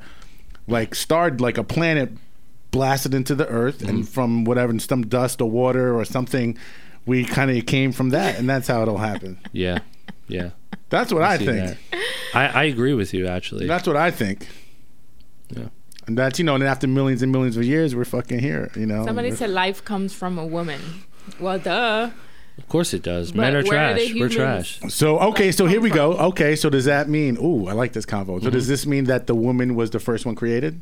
like 0.68 0.94
starred 0.96 1.42
like 1.42 1.58
a 1.58 1.64
planet 1.64 2.12
blasted 2.72 3.14
into 3.14 3.36
the 3.36 3.48
earth, 3.48 3.82
and 3.82 4.00
Mm-hmm. 4.00 4.02
from 4.04 4.44
whatever 4.46 4.78
some 4.80 5.04
dust 5.08 5.42
or 5.42 5.50
water 5.50 5.98
or 5.98 6.06
something, 6.06 6.58
we 7.06 7.26
kind 7.26 7.50
of 7.52 7.66
came 7.66 7.92
from 7.92 8.10
that, 8.10 8.38
and 8.40 8.50
that's 8.50 8.68
how 8.68 8.82
it'll 8.82 8.98
happen. 8.98 9.40
yeah, 9.52 9.80
yeah. 10.28 10.52
That's 10.90 11.12
what 11.14 11.24
I 11.24 11.38
see 11.38 11.46
think. 11.46 11.78
I, 12.34 12.46
I 12.48 12.64
agree 12.66 12.94
with 12.94 13.14
you 13.14 13.28
actually. 13.28 13.68
That's 13.68 13.88
what 13.88 13.96
I 13.98 14.12
think. 14.12 14.48
Yeah. 15.50 15.68
And 16.08 16.18
that's 16.18 16.40
you 16.40 16.46
know, 16.46 16.56
and 16.56 16.64
after 16.64 16.88
millions 16.88 17.22
and 17.22 17.32
millions 17.32 17.58
of 17.58 17.64
years, 17.64 17.96
we're 17.96 18.06
fucking 18.06 18.40
here. 18.40 18.72
You 18.76 18.86
know, 18.88 19.06
Somebody 19.06 19.32
said 19.32 19.50
life 19.52 19.84
comes 19.86 20.14
from 20.14 20.38
a 20.40 20.46
woman. 20.46 20.82
Well, 21.40 21.60
duh. 21.60 22.10
of 22.58 22.68
course 22.68 22.94
it 22.96 23.04
does. 23.04 23.32
But 23.32 23.42
Men 23.42 23.56
are 23.56 23.64
where 23.64 23.92
are 23.92 23.96
trash. 23.96 24.14
We're 24.16 24.30
trash. 24.30 24.80
So 24.90 25.20
okay, 25.20 25.52
so 25.52 25.68
here 25.68 25.80
we 25.82 25.90
go. 25.92 26.14
Okay, 26.30 26.56
so 26.56 26.70
does 26.72 26.86
that 26.86 27.08
mean? 27.10 27.38
Ooh, 27.38 27.68
I 27.68 27.74
like 27.74 27.94
this 27.94 28.06
convo. 28.06 28.42
So 28.42 28.50
does 28.50 28.64
Mm-hmm. 28.64 28.72
this 28.72 28.86
mean 28.88 29.04
that 29.06 29.28
the 29.28 29.36
woman 29.36 29.76
was 29.76 29.92
the 29.92 30.00
first 30.00 30.26
one 30.26 30.34
created? 30.36 30.82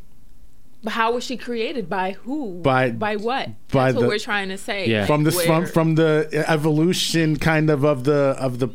But 0.84 0.94
how 0.94 1.14
was 1.14 1.24
she 1.24 1.38
created? 1.38 1.90
By 1.90 2.12
who? 2.24 2.60
By- 2.62 2.92
by 2.92 3.16
what? 3.16 3.50
by 3.72 3.92
That's 3.92 3.98
what 4.02 4.08
we're 4.08 4.20
trying 4.20 4.50
to 4.50 4.58
say. 4.58 4.88
Yeah. 4.88 5.06
From 5.06 5.24
the 5.24 5.32
from 5.32 5.66
from 5.66 5.96
the 5.96 6.30
evolution 6.48 7.38
kind 7.38 7.70
of 7.70 7.84
of 7.84 8.04
the 8.04 8.36
of 8.40 8.60
the 8.60 8.70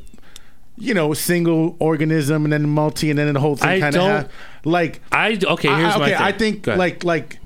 you 0.76 0.94
know 0.94 1.14
single 1.14 1.76
organism 1.78 2.44
and 2.44 2.52
then 2.52 2.68
multi 2.68 3.10
and 3.10 3.18
then 3.18 3.32
the 3.34 3.40
whole 3.40 3.56
thing 3.56 3.68
I 3.68 3.80
kind 3.80 3.94
of 3.94 4.00
don't- 4.02 4.22
ha- 4.24 4.28
like 4.64 5.00
I 5.12 5.38
okay. 5.44 5.68
Here's 5.68 5.94
I, 5.94 5.98
my 5.98 6.04
okay. 6.06 6.14
thing. 6.14 6.22
I 6.22 6.32
think 6.32 6.66
like 6.66 7.04
like 7.04 7.38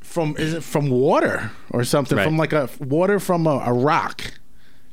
from 0.00 0.36
is 0.38 0.52
it 0.54 0.62
from 0.62 0.90
water 0.90 1.50
or 1.70 1.84
something 1.84 2.16
Right. 2.18 2.24
from 2.24 2.36
like 2.36 2.52
a 2.52 2.68
water 2.80 3.18
from 3.18 3.46
a, 3.46 3.62
a 3.66 3.72
rock 3.72 4.22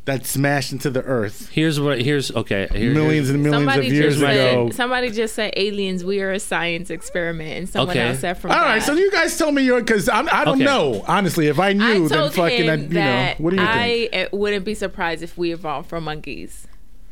that 0.06 0.26
smashed 0.26 0.72
into 0.72 0.90
the 0.90 1.04
earth 1.04 1.50
here's 1.50 1.80
what 1.80 2.02
here's 2.02 2.32
okay. 2.32 2.68
Here, 2.72 2.92
millions 2.92 3.30
and 3.30 3.44
millions 3.44 3.68
Somebody 3.72 3.88
of 3.88 3.94
years 3.94 4.20
said, 4.20 4.36
ago. 4.36 4.70
somebody 4.72 5.12
just 5.12 5.36
said 5.36 5.54
aliens. 5.56 6.04
We 6.04 6.22
are 6.22 6.32
a 6.32 6.40
science 6.40 6.90
experiment, 6.90 7.52
and 7.52 7.70
someone 7.70 7.96
Okay. 7.96 8.08
else 8.08 8.20
said 8.20 8.38
from. 8.40 8.50
All 8.52 8.58
right, 8.58 8.80
God. 8.80 8.86
so 8.86 8.94
you 8.94 9.12
guys 9.12 9.38
tell 9.38 9.52
me 9.52 9.62
your 9.62 9.80
because 9.80 10.10
I 10.10 10.24
don't 10.44 10.56
Okay. 10.56 10.64
know 10.64 11.04
honestly. 11.08 11.48
If 11.48 11.60
I 11.60 11.70
I 11.70 11.74
knew, 11.74 12.08
then 12.08 12.32
fucking, 12.32 12.70
I, 12.70 12.76
you 12.76 12.88
know, 12.90 13.34
what 13.38 13.52
do 13.52 13.58
you 13.58 13.62
I 13.62 14.08
think? 14.12 14.34
uh, 14.34 14.36
wouldn't 14.38 14.66
be 14.66 14.74
surprised 14.74 15.22
if 15.22 15.38
we 15.38 15.54
evolved 15.54 15.88
from 15.90 16.04
monkeys. 16.06 16.68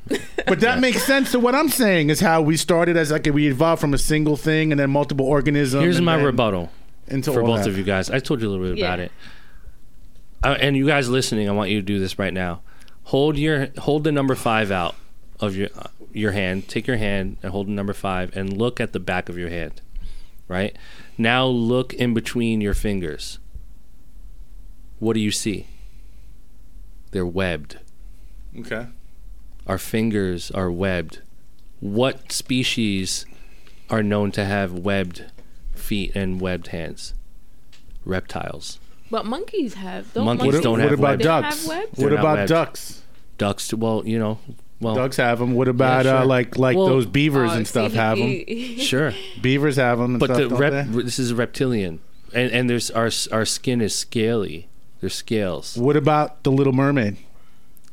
But 0.48 0.62
that 0.62 0.80
makes 0.80 1.04
sense 1.04 1.32
to 1.34 1.40
what 1.40 1.54
I'm 1.54 1.70
saying 1.70 2.10
is 2.10 2.20
how 2.22 2.42
we 2.42 2.58
started 2.58 2.98
as 2.98 3.12
like 3.12 3.26
we 3.32 3.48
evolved 3.50 3.82
from 3.82 3.94
a 3.94 4.00
single 4.00 4.36
thing 4.36 4.72
and 4.72 4.80
then 4.80 4.90
multiple 4.90 5.28
organisms. 5.28 5.84
Here's 5.84 5.98
and 5.98 6.06
my 6.08 6.16
rebuttal 6.16 6.72
into 7.08 7.32
for 7.32 7.44
both 7.44 7.60
that. 7.60 7.68
of 7.70 7.78
you 7.78 7.84
guys. 7.84 8.10
I 8.10 8.18
told 8.18 8.42
you 8.42 8.48
a 8.48 8.52
little 8.52 8.74
bit 8.74 8.84
about 8.84 9.00
it. 9.00 9.12
Uh, 10.44 10.58
and 10.60 10.76
you 10.76 10.88
guys 10.88 11.08
listening, 11.10 11.48
I 11.48 11.52
want 11.52 11.70
you 11.70 11.80
to 11.80 11.86
do 11.86 12.00
this 12.00 12.18
right 12.18 12.34
now. 12.34 12.62
Hold 13.10 13.40
your 13.40 13.70
hold 13.80 14.04
the 14.04 14.12
number 14.12 14.36
five 14.36 14.72
out 14.72 14.96
of 15.40 15.56
your 15.56 15.70
your 16.14 16.32
hand. 16.32 16.68
Take 16.68 16.86
your 16.86 16.98
hand 16.98 17.38
and 17.42 17.52
hold 17.52 17.66
the 17.66 17.72
number 17.72 17.94
five, 17.94 18.36
and 18.38 18.56
look 18.56 18.80
at 18.80 18.94
the 18.94 19.00
back 19.00 19.30
of 19.30 19.38
your 19.38 19.50
hand. 19.50 19.82
Right 20.48 20.76
now, 21.18 21.48
look 21.48 21.92
in 21.94 22.14
between 22.14 22.62
your 22.62 22.76
fingers. 22.76 23.40
What 25.00 25.14
do 25.14 25.20
you 25.20 25.32
see? 25.32 25.66
They're 27.10 27.26
webbed. 27.26 27.80
Okay. 28.60 28.88
Our 29.66 29.80
fingers 29.80 30.52
are 30.52 30.70
webbed. 30.70 31.22
What 31.80 32.32
species 32.32 33.26
are 33.90 34.04
known 34.04 34.32
to 34.34 34.46
have 34.46 34.74
webbed 34.74 35.26
feet 35.74 36.12
and 36.16 36.40
webbed 36.40 36.68
hands? 36.68 37.16
Reptiles. 38.06 38.78
But 39.12 39.26
monkeys 39.26 39.74
have. 39.76 40.14
Don't 40.14 40.26
Monkeys 40.26 40.46
What, 40.46 40.54
monkeys 40.54 40.62
don't 40.64 40.72
what 40.74 40.82
have 40.82 40.92
about 41.00 41.02
webs. 41.10 41.18
They 41.20 41.24
don't 41.26 41.42
ducks? 41.42 41.60
have 41.62 41.70
webs? 41.70 41.90
What 41.92 41.98
They're 41.98 42.10
not 42.12 42.20
about 42.20 42.38
webbed. 42.38 42.50
ducks? 42.50 43.02
Ducks, 43.38 43.74
well, 43.74 44.04
you 44.06 44.20
know, 44.20 44.40
well, 44.82 44.96
Ducks 44.96 45.18
have 45.18 45.40
them. 45.40 45.54
What 45.56 45.68
about 45.68 46.06
sure. 46.06 46.16
uh, 46.18 46.26
like 46.26 46.58
like 46.58 46.78
Well- 46.78 46.88
those 46.88 47.06
beavers 47.06 47.52
Oh, 47.52 47.56
and 47.56 47.68
stuff 47.68 47.92
see, 47.92 47.98
have 47.98 48.18
them? 48.18 48.78
sure. 48.80 49.14
Beavers 49.42 49.76
have 49.78 49.98
them. 50.00 50.12
And 50.12 50.20
But 50.20 50.28
stuff, 50.28 50.38
the 50.38 50.48
don't 50.50 50.60
rep, 50.60 50.88
they? 50.88 51.02
this 51.04 51.20
is 51.20 51.32
a 51.32 51.36
reptilian, 51.36 52.00
and 52.34 52.52
and 52.52 52.70
there's 52.70 52.90
our 52.92 53.10
our 53.32 53.46
skin 53.46 53.82
is 53.82 53.96
scaly. 53.96 54.68
There's 55.02 55.16
scales. 55.16 55.78
What 55.78 55.96
about 55.96 56.44
the 56.44 56.52
Little 56.52 56.74
Mermaid? 56.74 57.18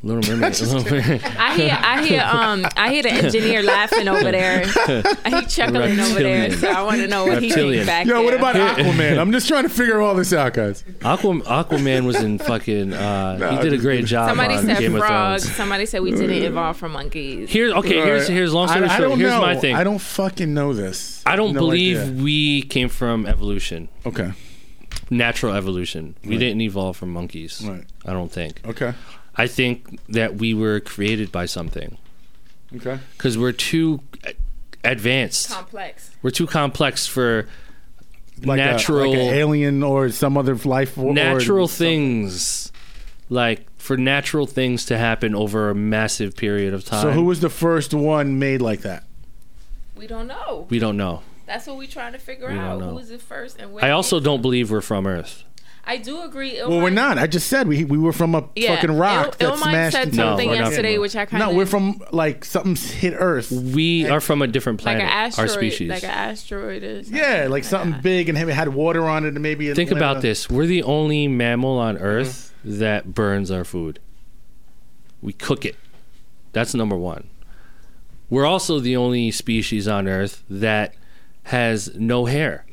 Little 0.02 0.22
Mermaid. 0.36 0.60
Little 0.60 0.84
Mermaid. 0.84 1.24
I 1.24 1.54
hear, 1.56 1.78
I 1.80 2.06
hear, 2.06 2.22
um, 2.30 2.66
I 2.76 2.92
hear 2.92 3.02
the 3.02 3.10
engineer 3.12 3.62
laughing 3.62 4.06
over 4.08 4.30
there. 4.30 4.60
He 4.66 5.46
chuckling 5.46 5.98
over 5.98 6.20
there. 6.20 6.52
So 6.52 6.70
I 6.70 6.82
want 6.82 7.00
to 7.00 7.08
know 7.08 7.24
what 7.26 7.42
he 7.42 7.48
Reptilian. 7.48 7.86
thinks 7.86 7.86
back 7.86 8.06
Yo, 8.06 8.14
there. 8.14 8.24
what 8.24 8.34
about 8.34 8.54
Aquaman? 8.78 9.18
I'm 9.18 9.32
just 9.32 9.48
trying 9.48 9.64
to 9.64 9.68
figure 9.68 10.00
all 10.00 10.14
this 10.14 10.32
out, 10.32 10.52
guys. 10.54 10.84
Aqua, 11.02 11.40
Aquaman 11.40 12.04
was 12.06 12.16
in 12.22 12.38
fucking. 12.38 12.92
Uh, 12.92 13.36
No, 13.38 13.50
he 13.56 13.62
did 13.62 13.72
a 13.72 13.78
great 13.78 14.04
job 14.04 14.28
Somebody 14.28 14.54
on 14.54 14.64
said 14.66 14.78
Game 14.78 14.92
frogs. 14.96 15.42
of 15.42 15.46
Thrones. 15.48 15.56
Somebody 15.56 15.86
said 15.86 16.02
we 16.02 16.10
didn't 16.12 16.30
evolve 16.30 16.76
from 16.76 16.92
monkeys. 16.92 17.50
Here's 17.50 17.72
okay. 17.72 17.94
Here's 17.96 18.28
here's 18.28 18.52
long 18.52 18.68
story 18.68 18.84
I, 18.86 18.94
I 18.94 18.96
short. 18.98 19.08
don't 19.10 19.18
Here's 19.18 19.32
know. 19.32 19.40
my 19.40 19.56
thing. 19.56 19.74
I 19.74 19.82
don't 19.82 19.98
fucking 20.00 20.52
know 20.52 20.72
this. 20.72 21.22
I 21.26 21.34
don't 21.36 21.54
No 21.54 21.60
believe 21.60 21.98
idea. 21.98 22.22
we 22.22 22.62
came 22.62 22.88
from 22.88 23.26
evolution, 23.26 23.88
Okay. 24.04 24.32
natural 25.10 25.54
evolution. 25.54 26.14
We 26.24 26.36
didn't 26.38 26.60
evolve 26.60 26.96
from 26.96 27.12
monkeys. 27.12 27.62
Right. 27.66 27.84
I 28.04 28.12
don't 28.12 28.30
think. 28.30 28.60
Okay. 28.66 28.92
I 29.38 29.46
think 29.46 30.00
that 30.08 30.36
we 30.36 30.54
were 30.54 30.80
created 30.80 31.30
by 31.30 31.46
something 31.46 31.98
Okay. 32.74 32.98
because 33.16 33.36
we're 33.36 33.52
too 33.52 34.00
advanced. 34.84 35.50
Complex. 35.50 36.10
We're 36.22 36.30
too 36.30 36.46
complex 36.46 37.06
for 37.06 37.46
Like 38.42 38.60
a- 38.60 38.64
natural 38.64 39.10
like 39.10 39.18
an 39.18 39.34
alien 39.34 39.82
or 39.82 40.10
some 40.10 40.36
other 40.38 40.54
life. 40.56 40.96
Or, 40.98 41.12
natural 41.12 41.64
or 41.64 41.68
things. 41.68 42.72
Like 43.28 43.66
for 43.78 43.96
natural 43.96 44.46
things 44.46 44.84
to 44.86 44.98
happen 44.98 45.34
over 45.34 45.70
a 45.70 45.74
massive 45.74 46.36
period 46.36 46.72
of 46.74 46.84
time. 46.84 47.02
So 47.02 47.10
who 47.12 47.24
was 47.24 47.40
the 47.40 47.50
first 47.50 47.92
one 47.94 48.38
made 48.38 48.60
like 48.62 48.80
that? 48.82 49.04
We 49.96 50.06
don't 50.06 50.26
know. 50.26 50.66
we 50.70 50.78
don't 50.78 50.96
know. 50.96 51.22
That's 51.46 51.66
what 51.66 51.76
we're 51.78 51.86
trying 51.86 52.12
to 52.12 52.18
figure 52.18 52.48
We 52.50 52.58
out. 52.58 52.80
Who 52.82 52.94
was 52.94 53.08
the 53.08 53.18
first 53.18 53.58
and 53.58 53.72
where? 53.72 53.84
I 53.84 53.90
also 53.90 54.18
don't 54.20 54.42
believe 54.42 54.70
we're 54.70 54.80
from 54.80 55.06
Earth. 55.06 55.44
From. 55.86 55.92
I 55.92 55.96
do 55.98 56.22
agree. 56.22 56.58
Well, 56.60 56.80
we're 56.80 56.90
not. 56.90 57.18
I 57.18 57.26
just 57.26 57.48
said 57.48 57.68
we 57.68 57.84
we 57.84 57.96
were 57.98 58.12
from 58.12 58.34
a 58.34 58.48
Yeah, 58.56 58.74
fucking 58.74 58.96
rock 58.96 59.36
Il- 59.40 59.50
that 59.50 59.58
Illmind 59.58 59.62
smashed 59.62 59.92
said 59.96 60.04
into 60.08 60.16
No, 60.16 60.22
something 60.30 60.50
yesterday, 60.50 60.98
which 60.98 61.16
I 61.16 61.26
kind 61.26 61.42
of 61.42 61.48
No, 61.50 61.54
we're 61.56 61.66
from 61.66 62.02
like 62.12 62.44
something's 62.44 62.90
hit 62.90 63.14
Earth. 63.16 63.50
We 63.50 64.08
are 64.08 64.20
from 64.20 64.42
a 64.42 64.46
different 64.46 64.80
planet. 64.80 65.02
like 65.04 65.12
an 65.12 65.16
asteroid, 65.18 65.48
our 65.48 65.54
species. 65.54 65.88
like 65.90 66.02
an 66.04 66.10
asteroid 66.10 66.82
or 66.82 67.02
something 67.04 67.16
Yeah, 67.22 67.46
like 67.48 67.64
something 67.64 67.92
that. 67.92 68.02
big 68.02 68.28
and 68.28 68.36
it 68.36 68.48
had 68.48 68.68
water 68.68 69.04
on 69.06 69.24
it 69.24 69.28
and 69.34 69.42
maybe. 69.42 69.72
Think 69.74 69.90
Atlanta- 69.90 70.12
about 70.12 70.22
this. 70.22 70.50
We're 70.50 70.66
the 70.66 70.82
only 70.82 71.28
mammal 71.28 71.78
on 71.78 71.96
Earth 71.98 72.52
Mm-hmm. 72.66 72.78
that 72.80 73.14
burns 73.14 73.50
our 73.52 73.64
food. 73.64 74.00
We 75.22 75.32
cook 75.32 75.64
it. 75.64 75.76
That's 76.52 76.74
number 76.74 76.96
one. 76.96 77.28
We're 78.28 78.44
also 78.46 78.80
the 78.80 78.96
only 78.96 79.30
species 79.30 79.86
on 79.86 80.08
Earth 80.08 80.42
that 80.50 80.94
has 81.44 81.94
no 81.96 82.24
hair. 82.24 82.64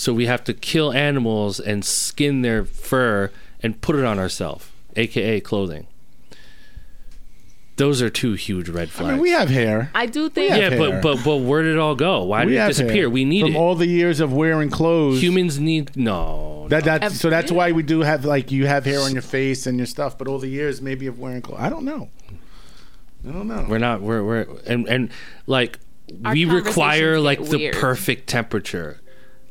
So 0.00 0.14
we 0.14 0.24
have 0.24 0.42
to 0.44 0.54
kill 0.54 0.94
animals 0.94 1.60
and 1.60 1.84
skin 1.84 2.40
their 2.40 2.64
fur 2.64 3.30
and 3.62 3.78
put 3.82 3.96
it 3.96 4.04
on 4.06 4.18
ourselves, 4.18 4.66
aka 4.96 5.40
clothing. 5.40 5.88
Those 7.76 8.00
are 8.00 8.08
two 8.08 8.32
huge 8.32 8.70
red 8.70 8.88
I 8.88 8.90
flags. 8.90 9.12
mean, 9.12 9.20
we 9.20 9.28
have 9.32 9.50
hair. 9.50 9.90
I 9.94 10.06
do 10.06 10.30
think. 10.30 10.52
have 10.52 10.58
yeah, 10.58 10.70
hair. 10.70 10.78
but 10.78 11.02
but 11.02 11.22
but 11.22 11.36
where 11.42 11.62
did 11.62 11.74
it 11.74 11.78
all 11.78 11.94
go? 11.94 12.24
Why 12.24 12.46
we 12.46 12.52
did 12.52 12.56
it 12.56 12.60
have 12.60 12.68
disappear? 12.70 12.94
hair. 12.94 13.10
We 13.10 13.26
need 13.26 13.42
from 13.42 13.54
it. 13.54 13.58
all 13.58 13.74
the 13.74 13.86
years 13.86 14.20
of 14.20 14.32
wearing 14.32 14.70
clothes. 14.70 15.22
Humans 15.22 15.60
need 15.60 15.94
no. 15.94 16.66
That 16.70 16.86
no. 16.86 16.98
that 16.98 17.12
so 17.12 17.28
that's 17.28 17.52
why 17.52 17.72
we 17.72 17.82
do 17.82 18.00
have 18.00 18.24
like 18.24 18.50
you 18.50 18.66
have 18.66 18.86
hair 18.86 19.00
on 19.00 19.12
your 19.12 19.20
face 19.20 19.66
and 19.66 19.76
your 19.76 19.86
stuff, 19.86 20.16
but 20.16 20.28
all 20.28 20.38
the 20.38 20.48
years 20.48 20.80
maybe 20.80 21.08
of 21.08 21.18
wearing 21.18 21.42
clothes. 21.42 21.60
I 21.60 21.68
don't 21.68 21.84
know. 21.84 22.08
I 23.28 23.32
don't 23.32 23.48
know. 23.48 23.66
We're 23.68 23.76
not. 23.76 24.00
We're 24.00 24.24
we're 24.24 24.46
and 24.66 24.88
and 24.88 25.10
like 25.46 25.78
Our 26.24 26.32
we 26.32 26.46
require 26.46 27.20
like 27.20 27.38
get 27.40 27.50
the 27.50 27.56
weird. 27.58 27.74
perfect 27.76 28.30
temperature, 28.30 29.02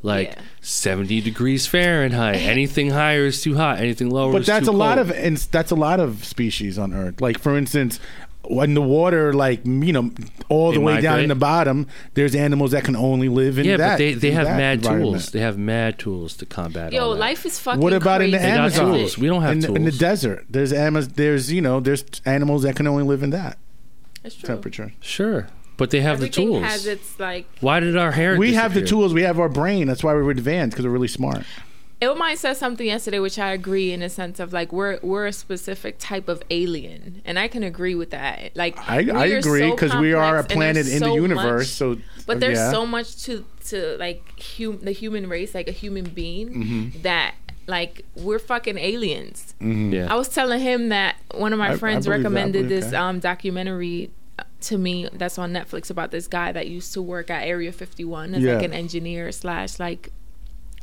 like 0.02 0.28
Yeah. 0.28 0.42
seventy 0.60 1.20
degrees 1.20 1.66
Fahrenheit. 1.66 2.36
Anything 2.56 2.90
higher 2.90 3.26
is 3.26 3.40
too 3.42 3.56
hot. 3.56 3.78
Anything 3.78 4.10
lower. 4.10 4.32
but 4.32 4.42
is 4.42 4.46
that's 4.46 4.68
a 4.68 4.70
too 4.70 4.76
lot 4.76 4.98
of 4.98 5.10
and 5.10 5.36
that's 5.36 5.70
a 5.70 5.76
lot 5.76 6.00
of 6.00 6.24
species 6.24 6.78
on 6.78 6.92
Earth. 6.94 7.20
Like 7.20 7.38
for 7.38 7.56
instance, 7.56 8.00
when 8.44 8.74
the 8.74 8.80
water, 8.82 9.32
like 9.34 9.64
you 9.66 9.92
know, 9.92 10.10
all 10.48 10.70
They 10.70 10.78
the 10.78 10.80
way 10.82 11.00
down 11.02 11.20
in 11.20 11.28
the 11.28 11.34
bottom, 11.34 11.86
there's 12.14 12.34
animals 12.34 12.70
that 12.72 12.82
can 12.84 12.96
only 12.96 13.28
live 13.28 13.58
in 13.58 13.66
yeah, 13.66 13.76
that. 13.76 13.92
but 13.92 13.98
they 13.98 14.14
they 14.14 14.30
have 14.32 14.46
mad 14.46 14.82
tools. 14.82 15.30
They 15.30 15.40
have 15.40 15.58
mad 15.58 15.98
tools 15.98 16.36
to 16.38 16.46
combat. 16.46 16.92
Yo, 16.92 17.02
all 17.04 17.10
that. 17.12 17.20
life 17.20 17.44
is 17.44 17.58
fucking. 17.58 17.80
What 17.82 17.92
about 17.92 18.22
in 18.22 18.30
the 18.30 18.38
got 18.38 18.46
Amazon? 18.46 18.94
tools. 18.94 19.18
We 19.18 19.26
don't 19.28 19.42
have 19.42 19.52
in, 19.52 19.60
the- 19.60 19.74
in 19.74 19.84
the 19.84 19.92
desert. 19.92 20.46
There's 20.48 20.72
Amaz- 20.72 21.14
There's 21.14 21.52
you 21.52 21.60
know 21.60 21.78
there's 21.80 22.04
animals 22.24 22.62
that 22.62 22.74
can 22.74 22.86
only 22.86 23.04
live 23.04 23.22
in 23.22 23.30
that 23.30 23.58
It's 24.24 24.34
true. 24.34 24.46
temperature. 24.48 24.94
Sure, 25.00 25.46
but 25.80 25.90
they 25.90 26.00
have 26.00 26.16
Everything 26.22 26.46
the 26.46 26.52
tools. 26.52 26.64
has 26.64 26.86
its 26.86 27.18
like. 27.18 27.46
Why 27.60 27.80
did 27.80 27.96
our 27.96 28.12
hair? 28.12 28.36
We 28.38 28.54
have 28.54 28.74
the 28.74 28.82
tools. 28.86 29.12
We 29.12 29.22
have 29.22 29.40
our 29.40 29.48
brain. 29.48 29.88
That's 29.88 30.04
why 30.04 30.12
we're 30.14 30.30
advanced 30.30 30.74
because 30.74 30.84
we're 30.86 30.92
really 30.92 31.08
smart. 31.08 31.42
Illmind 32.02 32.36
said 32.38 32.54
something 32.56 32.86
yesterday, 32.86 33.18
which 33.18 33.38
I 33.38 33.50
agree 33.52 33.92
in 33.92 34.00
a 34.00 34.08
sense 34.08 34.40
of 34.40 34.52
like 34.54 34.72
we're 34.72 34.98
we're 35.02 35.26
a 35.26 35.32
specific 35.32 35.96
type 35.98 36.28
of 36.28 36.42
alien, 36.50 37.20
and 37.26 37.38
I 37.38 37.46
can 37.48 37.62
agree 37.62 37.94
with 37.94 38.10
that. 38.10 38.56
Like 38.56 38.78
I, 38.88 39.06
I 39.10 39.30
are 39.32 39.36
agree 39.38 39.60
so 39.68 39.70
because 39.72 39.94
we 39.96 40.12
are 40.14 40.38
a 40.38 40.44
planet 40.44 40.86
there's 40.86 40.92
in 41.02 41.08
the 41.08 41.14
universe. 41.14 41.66
much- 41.66 41.66
so, 41.66 41.96
but 42.26 42.40
there's 42.40 42.56
yeah. 42.58 42.70
so 42.70 42.86
much 42.86 43.22
to 43.24 43.44
to 43.66 43.96
like 43.98 44.22
hum, 44.56 44.78
the 44.82 44.92
human 44.92 45.28
race, 45.28 45.54
like 45.54 45.68
a 45.68 45.72
human 45.72 46.04
being, 46.04 46.48
Mm-hmm. 46.48 47.02
that 47.02 47.34
like 47.66 48.04
we're 48.16 48.38
fucking 48.38 48.78
aliens. 48.78 49.54
Yeah. 49.60 50.08
I 50.10 50.14
was 50.16 50.28
telling 50.30 50.60
him 50.60 50.88
that 50.88 51.16
one 51.34 51.52
of 51.52 51.58
my 51.58 51.68
I- 51.68 51.72
I 51.72 51.76
friends. 51.76 52.08
I 52.08 52.12
recommended 52.12 52.68
believe 52.68 52.82
this 52.82 52.92
that. 52.92 53.00
um, 53.02 53.20
documentary 53.20 54.08
uh, 54.08 54.19
to 54.62 54.76
me 54.78 55.08
that's 55.12 55.38
on 55.38 55.52
Netflix 55.52 55.90
about 55.90 56.10
this 56.10 56.26
guy 56.26 56.52
that 56.52 56.68
used 56.68 56.92
to 56.92 57.00
work 57.02 57.30
at 57.30 57.42
Area 57.46 57.72
51 57.72 58.34
as 58.34 58.42
Yeah. 58.42 58.54
like 58.54 58.64
an 58.64 58.72
engineer 58.72 59.32
slash 59.32 59.78
like 59.78 60.12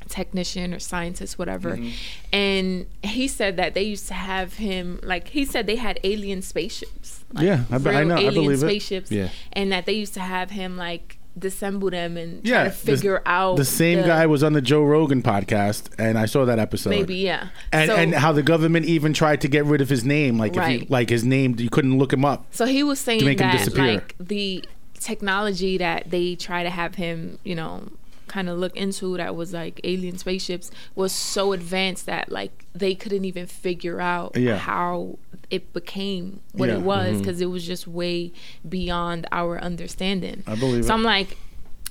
technician 0.07 0.73
or 0.73 0.79
scientist 0.79 1.37
whatever 1.37 1.71
Mm-hmm. 1.75 1.89
and 2.31 2.85
he 3.03 3.27
said 3.27 3.57
that 3.57 3.73
they 3.73 3.83
used 3.83 4.07
to 4.07 4.13
have 4.13 4.53
him 4.53 4.99
like 5.03 5.27
he 5.29 5.43
said 5.43 5.67
they 5.67 5.75
had 5.75 5.99
alien 6.03 6.41
spaceships 6.41 7.25
like, 7.33 7.45
Yeah, 7.45 7.65
I 7.69 7.77
be- 7.77 7.89
I 7.89 8.03
know, 8.05 8.15
I 8.15 8.19
alien 8.19 8.33
believe 8.35 8.51
it. 8.51 8.59
spaceships 8.61 9.11
Yeah. 9.11 9.29
and 9.51 9.69
that 9.73 9.85
they 9.85 9.93
used 9.93 10.13
to 10.13 10.21
have 10.21 10.49
him 10.51 10.77
like 10.77 11.16
disassemble 11.39 11.91
them 11.91 12.17
and 12.17 12.45
yeah, 12.45 12.55
try 12.55 12.63
to 12.65 12.71
figure 12.71 13.21
the, 13.23 13.29
out 13.29 13.57
The 13.57 13.65
same 13.65 14.01
the- 14.01 14.07
guy 14.07 14.25
was 14.25 14.43
on 14.43 14.53
the 14.53 14.61
Joe 14.61 14.83
Rogan 14.83 15.21
podcast, 15.21 15.89
and 15.97 16.17
I 16.17 16.25
saw 16.25 16.45
that 16.45 16.59
episode. 16.59 16.89
maybe 16.91 17.15
yeah 17.15 17.49
And, 17.71 17.89
So- 17.89 17.95
and 17.95 18.13
how 18.15 18.31
the 18.31 18.43
government 18.43 18.85
even 18.85 19.13
tried 19.13 19.41
to 19.41 19.47
get 19.47 19.65
rid 19.65 19.81
of 19.81 19.89
his 19.89 20.03
name, 20.03 20.37
like 20.37 20.55
if 20.55 20.69
you 20.69 20.85
like 20.89 21.09
his 21.09 21.23
name, 21.23 21.55
you 21.57 21.69
couldn't 21.69 21.97
look 21.97 22.11
him 22.13 22.25
up. 22.25 22.45
So 22.51 22.65
he 22.65 22.83
was 22.83 22.99
saying 22.99 23.23
that 23.37 23.73
like 23.77 24.15
the 24.19 24.63
technology 24.99 25.77
that 25.77 26.09
they 26.09 26.35
try 26.35 26.63
to 26.63 26.69
have 26.69 26.95
him, 26.95 27.39
you 27.43 27.55
know, 27.55 27.83
kind 28.27 28.49
of 28.49 28.57
look 28.57 28.75
into 28.75 29.15
that 29.15 29.35
was 29.37 29.53
like 29.53 29.79
alien 29.85 30.17
spaceships 30.17 30.69
was 30.95 31.13
so 31.13 31.53
advanced 31.53 32.05
that 32.07 32.29
like 32.29 32.65
they 32.75 32.93
couldn't 32.93 33.23
even 33.23 33.45
figure 33.45 34.01
out 34.01 34.35
Yeah. 34.35 34.57
how 34.57 35.17
it 35.49 35.71
became 35.73 36.41
what 36.51 36.69
Yeah. 36.69 36.75
it 36.75 36.81
was 36.81 37.19
because 37.19 37.39
it 37.41 37.45
was 37.45 37.65
just 37.65 37.87
way 37.87 38.31
beyond 38.67 39.27
our 39.31 39.59
understanding. 39.59 40.43
I 40.47 40.55
believe 40.55 40.85
So 40.85 40.91
it. 40.91 40.95
I'm 40.95 41.03
like 41.03 41.37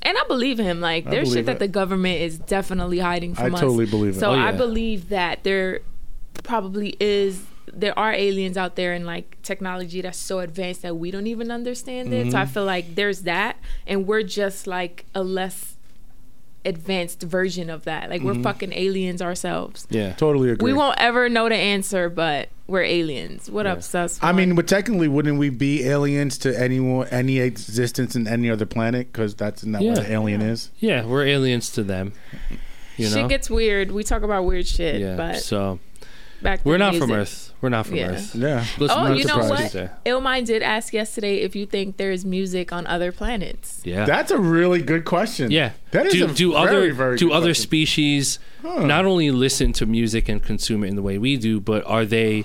and 0.02 0.16
I 0.16 0.22
believe 0.28 0.58
him. 0.58 0.80
Like, 0.80 1.06
I 1.06 1.10
there's 1.10 1.30
believe 1.30 1.38
shit 1.40 1.46
that 1.46 1.58
the 1.58 1.66
government 1.66 2.20
is 2.20 2.38
definitely 2.38 2.98
hiding 3.00 3.34
from 3.34 3.54
us. 3.54 3.60
I 3.60 3.64
totally 3.64 3.86
believe 3.86 4.16
it. 4.16 4.20
So 4.20 4.30
Oh, 4.30 4.34
I 4.38 4.52
believe 4.52 5.08
that 5.08 5.42
there 5.42 5.80
probably 6.44 6.96
is 7.00 7.42
there 7.72 7.98
are 7.98 8.12
aliens 8.12 8.56
out 8.56 8.76
there 8.76 8.92
and 8.92 9.04
like 9.04 9.36
technology 9.42 10.00
that's 10.00 10.18
so 10.18 10.38
advanced 10.38 10.82
that 10.82 10.96
we 10.96 11.10
don't 11.10 11.26
even 11.26 11.50
understand 11.50 12.12
it. 12.12 12.22
Mm-hmm. 12.22 12.30
So 12.30 12.38
I 12.38 12.46
feel 12.46 12.64
like 12.64 12.94
there's 12.94 13.22
that 13.22 13.56
and 13.86 14.06
we're 14.06 14.22
just 14.22 14.66
like 14.66 15.04
a 15.14 15.22
less 15.24 15.75
advanced 16.66 17.22
version 17.22 17.70
of 17.70 17.84
that. 17.84 18.10
Like 18.10 18.20
Mm-hmm. 18.20 18.38
we're 18.38 18.42
fucking 18.42 18.72
aliens 18.72 19.22
ourselves. 19.22 19.86
Yeah. 19.90 20.12
Totally 20.14 20.50
agree. 20.50 20.72
We 20.72 20.76
won't 20.76 20.98
ever 20.98 21.28
know 21.28 21.48
the 21.48 21.54
answer, 21.54 22.08
but 22.08 22.48
we're 22.66 22.82
aliens. 22.82 23.50
What 23.50 23.66
up, 23.66 23.82
sus? 23.82 24.18
I 24.22 24.32
mean, 24.32 24.54
but 24.54 24.66
technically, 24.66 25.06
wouldn't 25.08 25.38
we 25.38 25.50
be 25.50 25.84
aliens 25.86 26.36
to 26.38 26.58
anyone, 26.60 27.06
any 27.08 27.38
existence 27.38 28.16
in 28.16 28.26
any 28.26 28.50
other 28.50 28.66
planet? 28.66 29.12
Because 29.12 29.34
that's 29.34 29.64
not 29.64 29.82
what 29.82 29.98
an 29.98 30.06
alien 30.12 30.42
is. 30.42 30.70
Yeah, 30.78 31.04
we're 31.06 31.26
aliens 31.26 31.70
to 31.72 31.82
them. 31.84 32.12
You 32.96 33.08
know. 33.10 33.14
shit 33.14 33.28
gets 33.28 33.48
weird. 33.50 33.92
We 33.92 34.02
talk 34.02 34.22
about 34.22 34.44
weird 34.46 34.66
shit, 34.66 35.00
yeah. 35.00 35.16
but 35.16 35.36
so 35.36 35.78
back 36.42 36.62
to 36.62 36.68
we're 36.68 36.74
the 36.74 36.78
not 36.78 36.94
from. 36.96 37.12
Earth. 37.12 37.52
We're 37.60 37.68
not 37.70 37.86
from 37.86 37.96
Yeah. 37.96 38.10
Earth. 38.10 38.34
Yeah. 38.34 38.64
Listen, 38.78 38.98
Oh, 38.98 39.08
not 39.08 39.16
you 39.16 39.24
know 39.24 39.28
surprised 39.32 39.50
what? 39.50 39.60
he's 39.60 39.72
there. 39.72 39.96
Illmind 40.04 40.46
did 40.46 40.62
ask 40.62 40.92
yesterday 40.92 41.38
if 41.38 41.56
you 41.56 41.66
think 41.66 41.96
there's 41.96 42.24
music 42.24 42.72
on 42.72 42.86
other 42.86 43.10
planets. 43.12 43.80
Yeah. 43.84 44.04
That's 44.04 44.30
a 44.30 44.38
really 44.38 44.82
good 44.82 45.04
question. 45.04 45.50
yeah. 45.50 45.72
That 45.92 46.06
is 46.06 46.12
do, 46.14 46.24
a 46.26 46.32
do 46.34 46.52
very, 46.52 46.66
other 46.68 46.92
very 46.92 47.16
do 47.16 47.32
other 47.32 47.46
question. 47.48 47.62
species 47.62 48.38
not 48.62 49.04
only 49.04 49.30
listen 49.30 49.72
to 49.74 49.86
music 49.86 50.28
and 50.28 50.42
consume 50.42 50.84
it 50.84 50.88
in 50.88 50.96
the 50.96 51.02
way 51.02 51.16
we 51.18 51.36
do, 51.36 51.60
but 51.60 51.84
are 51.86 52.04
they 52.04 52.44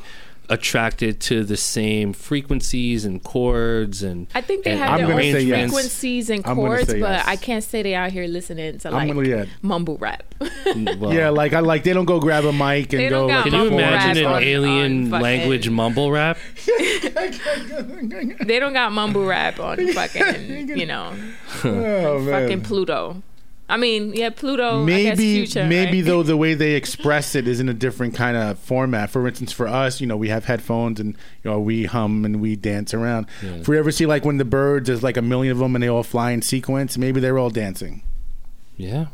attracted 0.51 1.21
to 1.21 1.45
the 1.45 1.55
same 1.55 2.11
frequencies 2.11 3.05
and 3.05 3.23
chords 3.23 4.03
and 4.03 4.27
I 4.35 4.41
think 4.41 4.65
they 4.65 4.71
and 4.71 4.79
have 4.81 4.99
their 4.99 5.13
own 5.13 5.21
say 5.21 5.43
yes. 5.43 5.71
frequencies 5.71 6.29
and 6.29 6.43
chords, 6.43 6.87
but 6.87 6.97
yes. 6.99 7.23
I 7.25 7.37
can't 7.37 7.63
say 7.63 7.81
they 7.81 7.95
out 7.95 8.11
here 8.11 8.27
listening 8.27 8.77
to 8.79 8.91
like 8.91 9.07
gonna- 9.07 9.27
yeah. 9.27 9.45
mumble 9.61 9.97
rap. 9.97 10.35
Mm, 10.41 10.97
well, 10.99 11.13
Yeah, 11.13 11.29
like 11.29 11.53
I 11.53 11.61
like 11.61 11.85
they 11.85 11.93
don't 11.93 12.03
go 12.05 12.19
grab 12.19 12.43
a 12.43 12.51
mic 12.51 12.91
and 12.91 13.09
go. 13.09 13.29
don't 13.29 13.43
Can 13.43 13.53
you 13.53 13.67
imagine 13.67 14.25
an 14.25 14.43
alien 14.43 15.09
language 15.09 15.69
mumble 15.69 16.11
rap? 16.11 16.37
they 16.65 18.59
don't 18.59 18.73
got 18.73 18.91
mumble 18.91 19.25
rap 19.25 19.57
on 19.59 19.87
fucking, 19.93 20.67
you 20.67 20.85
know, 20.85 21.15
oh, 21.63 22.25
fucking 22.25 22.61
Pluto. 22.61 23.23
I 23.71 23.77
mean, 23.77 24.13
yeah, 24.13 24.29
Pluto. 24.29 24.83
I 24.83 24.85
guess 24.85 25.17
maybe 25.17 25.35
future, 25.45 25.65
maybe 25.65 25.99
right? 26.01 26.05
though 26.05 26.23
the 26.23 26.35
way 26.35 26.53
they 26.53 26.73
express 26.73 27.35
it 27.35 27.47
is 27.47 27.59
in 27.59 27.69
a 27.69 27.73
different 27.73 28.13
kind 28.15 28.35
of 28.37 28.59
format 28.59 29.09
for 29.09 29.25
instance 29.27 29.51
for 29.53 29.67
us 29.67 30.01
you 30.01 30.07
know 30.07 30.17
we 30.17 30.27
have 30.29 30.43
headphones 30.45 30.99
and 30.99 31.15
you 31.43 31.49
know 31.51 31.59
we 31.59 31.85
hum 31.85 32.25
and 32.25 32.41
we 32.41 32.55
dance 32.57 32.93
around 32.93 33.27
if 33.41 33.67
we 33.69 33.77
ever 33.77 33.89
see 33.91 34.05
like 34.05 34.25
when 34.25 34.37
the 34.37 34.45
birds 34.45 34.87
there's 34.87 35.01
like 35.01 35.15
a 35.17 35.21
million 35.21 35.51
of 35.53 35.59
them 35.59 35.73
and 35.75 35.81
they 35.83 35.87
all 35.87 36.03
fly 36.03 36.31
in 36.31 36.41
sequence 36.41 36.97
maybe 36.97 37.19
they're 37.21 37.39
all 37.39 37.49
dancing 37.49 38.03
Yeah. 38.75 39.05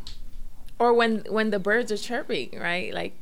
or 0.78 0.92
when 0.92 1.24
when 1.28 1.50
the 1.50 1.58
birds 1.60 1.92
are 1.92 1.96
chirping, 1.96 2.58
right? 2.58 2.92
Like 2.92 3.14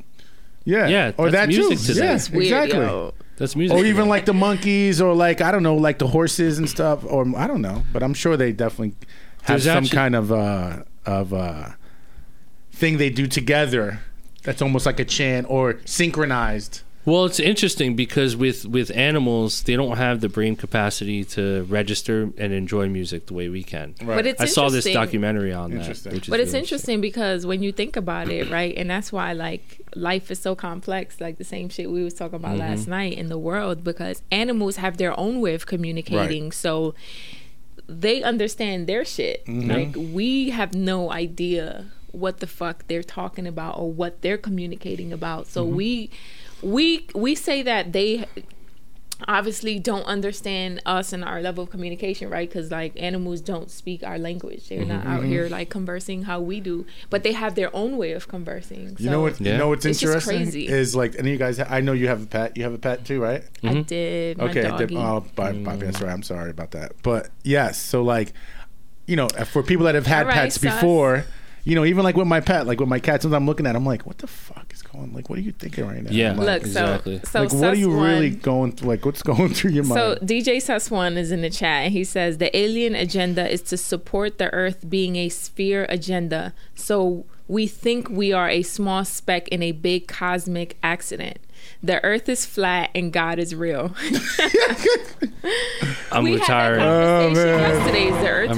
yeah 0.64 0.87
Yeah, 0.88 1.12
or 1.18 1.31
that 1.31 1.46
that's 1.46 1.55
too 1.57 1.68
music 1.68 1.87
to 1.87 1.94
them. 1.94 2.05
yeah 2.05 2.14
It's 2.14 2.31
weird, 2.31 2.44
exactly 2.44 2.79
yo. 2.81 3.14
That's 3.37 3.55
music. 3.55 3.77
or 3.77 3.85
even 3.85 4.09
like 4.09 4.25
the 4.25 4.33
monkeys 4.35 5.01
or 5.03 5.14
like 5.14 5.40
i 5.42 5.51
don't 5.53 5.62
know 5.62 5.77
like 5.77 5.99
the 5.99 6.07
horses 6.09 6.59
and 6.59 6.66
stuff 6.68 7.05
or 7.05 7.27
i 7.37 7.46
don't 7.46 7.61
know 7.61 7.83
but 7.92 8.03
i'm 8.03 8.14
sure 8.14 8.37
they 8.38 8.53
definitely 8.53 8.94
have 9.42 9.62
There's 9.62 9.64
some 9.64 9.85
actually- 9.85 9.90
kind 9.96 10.14
of 10.16 10.33
uh 10.33 10.83
of 11.07 11.33
uh 11.33 11.71
thing 12.73 12.99
they 12.99 13.11
do 13.11 13.27
together 13.27 14.01
that's 14.42 14.61
almost 14.62 14.87
like 14.87 15.01
a 15.01 15.05
chant 15.05 15.47
or 15.49 15.81
synchronized 15.85 16.83
Well, 17.07 17.25
it's 17.25 17.38
interesting 17.38 17.95
because 17.95 18.35
with 18.37 18.66
with 18.66 18.90
animals, 18.90 19.62
they 19.62 19.77
don't 19.77 19.97
have 19.97 20.21
the 20.21 20.29
brain 20.29 20.57
capacity 20.57 21.23
to 21.37 21.62
register 21.69 22.31
and 22.37 22.53
enjoy 22.53 22.88
music 22.88 23.27
the 23.27 23.35
way 23.35 23.49
we 23.49 23.62
can. 23.62 23.95
But 24.05 24.27
it's 24.27 24.40
I 24.40 24.47
saw 24.47 24.69
this 24.71 24.85
documentary 24.92 25.53
on 25.53 25.71
that. 25.71 25.79
Which 25.79 25.88
is 25.88 26.03
But 26.03 26.14
it's 26.14 26.29
really 26.29 26.59
interesting 26.59 27.01
because 27.01 27.47
when 27.47 27.62
you 27.62 27.71
think 27.71 27.95
about 27.97 28.29
it, 28.29 28.51
right, 28.51 28.75
and 28.77 28.90
that's 28.90 29.12
why 29.12 29.35
like 29.35 29.81
life 29.95 30.33
is 30.33 30.40
so 30.40 30.57
complex, 30.57 31.21
like 31.21 31.38
the 31.38 31.45
same 31.45 31.69
shit 31.69 31.88
we 31.92 32.03
was 32.03 32.14
talking 32.14 32.37
about 32.42 32.59
Mm-hmm. 32.59 32.71
last 32.71 32.88
night 32.88 33.16
in 33.16 33.29
the 33.29 33.38
world, 33.38 33.85
because 33.85 34.23
animals 34.33 34.75
have 34.85 34.97
their 34.97 35.14
own 35.19 35.40
way 35.40 35.55
of 35.55 35.64
communicating. 35.66 36.51
So 36.51 36.95
they 37.88 38.22
understand 38.22 38.87
their 38.87 39.05
shit. 39.05 39.44
Mm-hmm. 39.46 39.70
Like 39.70 40.14
we 40.14 40.51
have 40.51 40.75
no 40.75 41.12
idea 41.12 41.87
what 42.12 42.40
the 42.40 42.46
fuck 42.46 42.87
they're 42.88 43.03
talking 43.03 43.46
about 43.46 43.79
or 43.79 43.92
what 43.92 44.22
they're 44.22 44.38
communicating 44.38 45.12
about. 45.12 45.46
So 45.46 45.64
Mm-hmm. 45.64 45.77
we 45.77 46.11
we 46.62 47.07
we 47.14 47.35
say 47.35 47.62
that 47.62 47.92
they 47.92 48.25
obviously 49.29 49.79
don't 49.79 50.05
understand 50.05 50.83
us 50.85 51.12
and 51.12 51.24
our 51.24 51.40
level 51.40 51.64
of 51.64 51.70
communication, 51.70 52.29
right? 52.29 52.48
Because 52.48 52.70
like 52.70 52.92
animals 52.96 53.40
don't 53.40 53.70
speak 53.70 54.02
our 54.02 54.18
language; 54.18 54.68
they're 54.68 54.81
mm-hmm, 54.81 54.88
not 54.88 54.96
Mm-hmm. 55.07 55.11
out 55.12 55.24
here 55.24 55.48
like 55.48 55.70
conversing 55.70 56.24
how 56.24 56.40
we 56.40 56.61
do, 56.61 56.87
but 57.11 57.22
they 57.22 57.33
have 57.33 57.55
their 57.55 57.74
own 57.74 57.96
way 57.96 58.12
of 58.12 58.29
conversing. 58.29 58.96
You 58.98 59.11
know 59.11 59.20
what? 59.20 59.40
Yeah. 59.40 59.52
You 59.52 59.59
know 59.59 59.68
what's 59.68 59.85
It's 59.85 60.02
interesting 60.02 60.42
crazy. 60.42 60.66
is 60.68 60.96
like 60.96 61.14
any 61.18 61.31
of 61.31 61.33
you 61.33 61.38
guys. 61.38 61.61
I 61.61 61.81
know 61.81 61.92
you 61.92 62.09
have 62.09 62.22
a 62.22 62.26
pet. 62.26 62.57
You 62.57 62.64
have 62.64 62.74
a 62.74 62.79
pet 62.79 63.05
too, 63.05 63.20
right? 63.20 63.42
I 63.62 63.66
mm-hmm. 63.66 63.83
did. 63.83 64.38
My 64.38 64.44
okay. 64.44 64.64
I 64.64 64.76
did- 64.76 64.90
doggy. 64.90 64.96
oh, 64.96 65.24
Bobby, 65.35 65.62
Bobby, 65.62 65.87
that's 65.87 65.98
mm. 65.98 66.05
right. 66.05 66.12
I'm 66.12 66.22
sorry 66.22 66.50
about 66.50 66.72
that. 66.72 66.92
But 67.02 67.31
yes, 67.42 67.81
so 67.81 68.02
like, 68.02 68.33
you 69.07 69.16
know, 69.16 69.29
for 69.29 69.62
people 69.62 69.85
that 69.87 69.94
have 69.94 70.07
had 70.07 70.22
All 70.22 70.29
right, 70.29 70.35
pets 70.35 70.61
sus. 70.61 70.74
before, 70.74 71.24
you 71.64 71.74
know, 71.74 71.85
even 71.85 72.02
like 72.05 72.16
with 72.16 72.26
my 72.26 72.40
pet, 72.40 72.66
like 72.66 72.81
with 72.81 72.88
my 72.88 72.98
cat, 73.00 73.22
sometimes 73.22 73.40
I'm 73.40 73.46
looking 73.46 73.66
at, 73.66 73.74
it, 73.74 73.79
I'm 73.79 73.87
like, 73.87 74.07
what 74.07 74.18
the 74.18 74.26
fuck 74.26 74.65
is 74.65 74.65
going? 74.96 75.12
Like, 75.12 75.28
what 75.28 75.38
are 75.38 75.42
you 75.42 75.52
thinking 75.52 75.87
right 75.87 76.02
now? 76.02 76.11
Yeah. 76.11 76.32
Like, 76.32 76.46
Look, 76.46 76.62
Exactly. 76.62 77.18
so 77.20 77.30
so 77.30 77.40
like, 77.42 77.52
what 77.52 77.64
are 77.64 77.74
Sus 77.74 77.78
you 77.78 78.00
really 78.00 78.30
going 78.30 78.72
through? 78.72 78.88
Like, 78.88 79.04
what's 79.04 79.22
going 79.22 79.52
through 79.54 79.72
your 79.72 79.85
mind? 79.85 80.18
So? 80.20 80.24
DJ 80.24 80.61
Suss 80.61 80.90
One 80.90 81.16
is 81.16 81.30
in 81.30 81.42
the 81.42 81.50
chat 81.50 81.85
and 81.85 81.92
he 81.92 82.04
says 82.04 82.38
the 82.38 82.54
alien 82.56 82.94
agenda 82.94 83.48
is 83.50 83.62
to 83.62 83.76
support 83.76 84.38
the 84.38 84.52
Earth 84.52 84.88
being 84.88 85.16
a 85.16 85.28
sphere 85.28 85.87
agenda. 85.88 86.54
So 86.74 87.24
we 87.48 87.66
think 87.66 88.09
we 88.09 88.32
are 88.32 88.48
a 88.48 88.62
small 88.62 89.04
speck 89.04 89.48
in 89.48 89.62
a 89.62 89.72
big 89.72 90.09
cosmic 90.09 90.76
accident. 90.82 91.38
The 91.82 92.02
Earth 92.04 92.28
is 92.28 92.44
flat 92.46 92.90
and 92.94 93.12
God 93.12 93.38
is 93.38 93.54
real. 93.54 93.94
I'm 96.10 96.24
we 96.24 96.34
retired. 96.34 96.80
had 96.80 96.88
that 96.88 97.22
conversation 97.26 97.54
Oh, 97.54 97.58
yesterday. 97.58 98.04
Is 98.08 98.22
the 98.22 98.28
Earth 98.28 98.50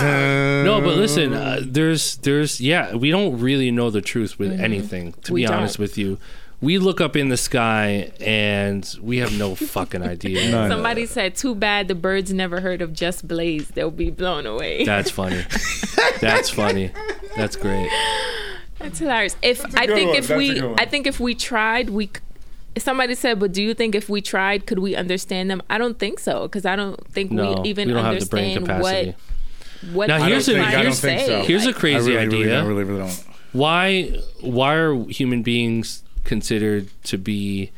I'm. 0.00 0.64
No, 0.64 0.80
but 0.80 0.96
listen, 0.96 1.32
uh, 1.32 1.60
there's, 1.64 2.16
there's, 2.18 2.60
yeah, 2.60 2.94
we 2.94 3.10
don't 3.10 3.38
really 3.40 3.70
know 3.70 3.90
the 3.90 4.00
truth 4.02 4.38
with 4.38 4.58
anything. 4.60 5.12
To 5.12 5.18
Mm-hmm. 5.20 5.34
We 5.34 5.42
be 5.42 5.46
don't. 5.46 5.56
honest 5.58 5.78
with 5.78 5.96
you, 5.98 6.18
we 6.60 6.78
look 6.78 7.00
up 7.00 7.16
in 7.16 7.30
the 7.30 7.36
sky 7.38 8.12
and 8.20 8.86
we 9.00 9.18
have 9.18 9.36
no 9.38 9.54
fucking 9.54 10.02
idea. 10.02 10.50
None. 10.52 10.70
Somebody 10.70 11.06
said, 11.06 11.34
"Too 11.34 11.54
bad 11.54 11.88
the 11.88 11.94
birds 11.94 12.32
never 12.34 12.60
heard 12.60 12.82
of 12.82 12.92
Just 12.92 13.26
Blaze. 13.26 13.68
They'll 13.68 13.90
be 13.90 14.10
blown 14.10 14.44
away." 14.46 14.84
That's 14.84 15.10
funny. 15.10 15.42
That's 16.20 16.50
funny. 16.50 16.90
That's 17.36 17.56
great. 17.56 17.88
That's 18.80 18.98
hilarious. 18.98 19.36
If 19.42 19.62
a 19.62 19.78
I 19.78 19.86
good 19.86 19.94
think 19.94 20.08
one. 20.08 20.16
if 20.18 20.26
That's 20.28 20.38
we. 20.38 20.60
I 20.78 20.84
think 20.86 21.06
if 21.06 21.20
we 21.20 21.34
tried, 21.34 21.90
we. 21.90 22.06
c- 22.06 22.12
Somebody 22.78 23.14
said, 23.14 23.38
but 23.40 23.52
do 23.52 23.62
you 23.62 23.74
think 23.74 23.94
if 23.94 24.08
we 24.08 24.20
tried, 24.20 24.64
could 24.66 24.78
we 24.78 24.94
understand 24.96 25.50
them? 25.50 25.60
I 25.68 25.76
don't 25.76 25.98
think 25.98 26.18
so, 26.20 26.42
because 26.42 26.64
I 26.64 26.76
don't 26.76 27.04
think 27.08 27.30
No, 27.32 27.60
we 27.62 27.68
even 27.70 27.88
we 27.88 27.94
don't 27.94 28.04
have 28.04 28.20
the 28.20 28.26
brain 28.26 28.56
understand 28.58 28.66
capacity. 28.80 29.06
what 29.10 29.94
what 29.94 30.06
Now, 30.08 30.18
they're 30.18 30.28
here's 30.28 30.48
a- 30.48 30.54
trying 30.54 30.70
to 30.72 30.78
I 30.78 30.82
don't 30.82 30.92
think 30.94 31.20
say. 31.20 31.26
so. 31.26 31.42
Here's 31.42 31.66
a 31.66 31.72
crazy 31.72 32.16
I 32.16 32.22
really, 32.24 32.26
really, 32.26 32.42
idea. 32.44 32.54
don't, 32.58 32.68
really, 32.68 32.84
really 32.84 33.00
don't. 33.00 33.24
why 33.52 34.02
why 34.40 34.74
are 34.74 34.94
human 35.08 35.42
beings 35.42 36.02
considered 36.24 36.88
to 37.04 37.18
be 37.18 37.70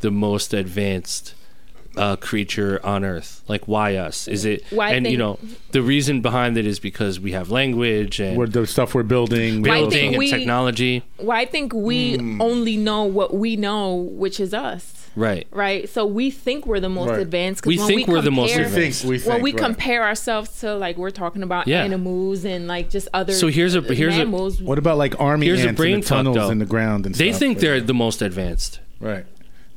the 0.00 0.10
most 0.10 0.54
advanced 0.54 1.34
uh, 1.96 2.14
creature 2.16 2.78
on 2.84 3.04
earth 3.04 3.42
like 3.48 3.66
why 3.66 3.96
us 3.96 4.28
is 4.28 4.44
it 4.44 4.62
Why 4.70 4.90
and 4.92 5.06
you 5.10 5.16
know 5.16 5.38
the 5.72 5.82
reason 5.82 6.20
behind 6.20 6.56
it 6.56 6.64
is 6.66 6.78
because 6.78 7.18
we 7.18 7.32
have 7.32 7.50
language 7.50 8.20
and 8.20 8.36
We're 8.36 8.46
the 8.46 8.66
stuff 8.66 8.94
we're 8.94 9.02
building. 9.02 9.62
we 9.62 9.68
Why 9.70 9.78
also- 9.78 9.90
building 9.90 10.08
and 10.10 10.18
we- 10.18 10.30
technology 10.30 11.02
well, 11.18 11.36
I 11.36 11.44
think 11.46 11.72
we 11.72 12.16
Hmm. 12.16 12.40
only 12.40 12.76
know 12.76 13.02
what 13.04 13.34
we 13.34 13.56
know, 13.56 13.94
which 13.94 14.38
is 14.38 14.54
us, 14.54 15.08
right 15.16 15.46
right? 15.50 15.88
So 15.88 16.06
we 16.06 16.30
think 16.30 16.66
we're 16.66 16.78
the 16.78 16.88
most 16.88 17.10
Right. 17.10 17.20
advanced. 17.20 17.62
'cause 17.62 17.68
We 17.68 17.78
when 17.78 17.86
think 17.88 18.06
we 18.06 18.14
we're 18.14 18.20
the 18.22 18.30
most 18.30 18.52
compare- 18.54 18.68
we 18.68 18.90
think, 18.90 19.10
we 19.10 19.18
think, 19.18 19.32
when 19.32 19.42
we 19.42 19.52
right. 19.52 19.60
compare 19.60 20.04
ourselves 20.04 20.60
to 20.60 20.76
like 20.76 20.96
we're 20.98 21.10
talking 21.10 21.42
about 21.42 21.66
Yeah. 21.66 21.82
animals 21.82 22.44
and 22.44 22.68
like 22.68 22.90
just 22.90 23.08
other 23.12 23.32
So 23.32 23.48
here's 23.48 23.74
a- 23.74 23.80
here's 23.80 24.16
a- 24.16 24.26
What 24.26 24.78
about 24.78 24.98
like 24.98 25.14
army 25.18 25.46
Here's 25.46 25.64
a 25.64 25.72
brain 25.72 25.94
in 25.94 26.00
the 26.02 26.06
tunnels 26.06 26.36
though. 26.36 26.50
in 26.50 26.58
the 26.58 26.64
ground 26.66 27.06
and 27.06 27.14
they 27.16 27.30
stuff? 27.30 27.40
think 27.40 27.56
Like, 27.56 27.60
they're 27.62 27.80
the 27.80 27.94
most 27.94 28.22
advanced 28.22 28.78
right. 29.00 29.24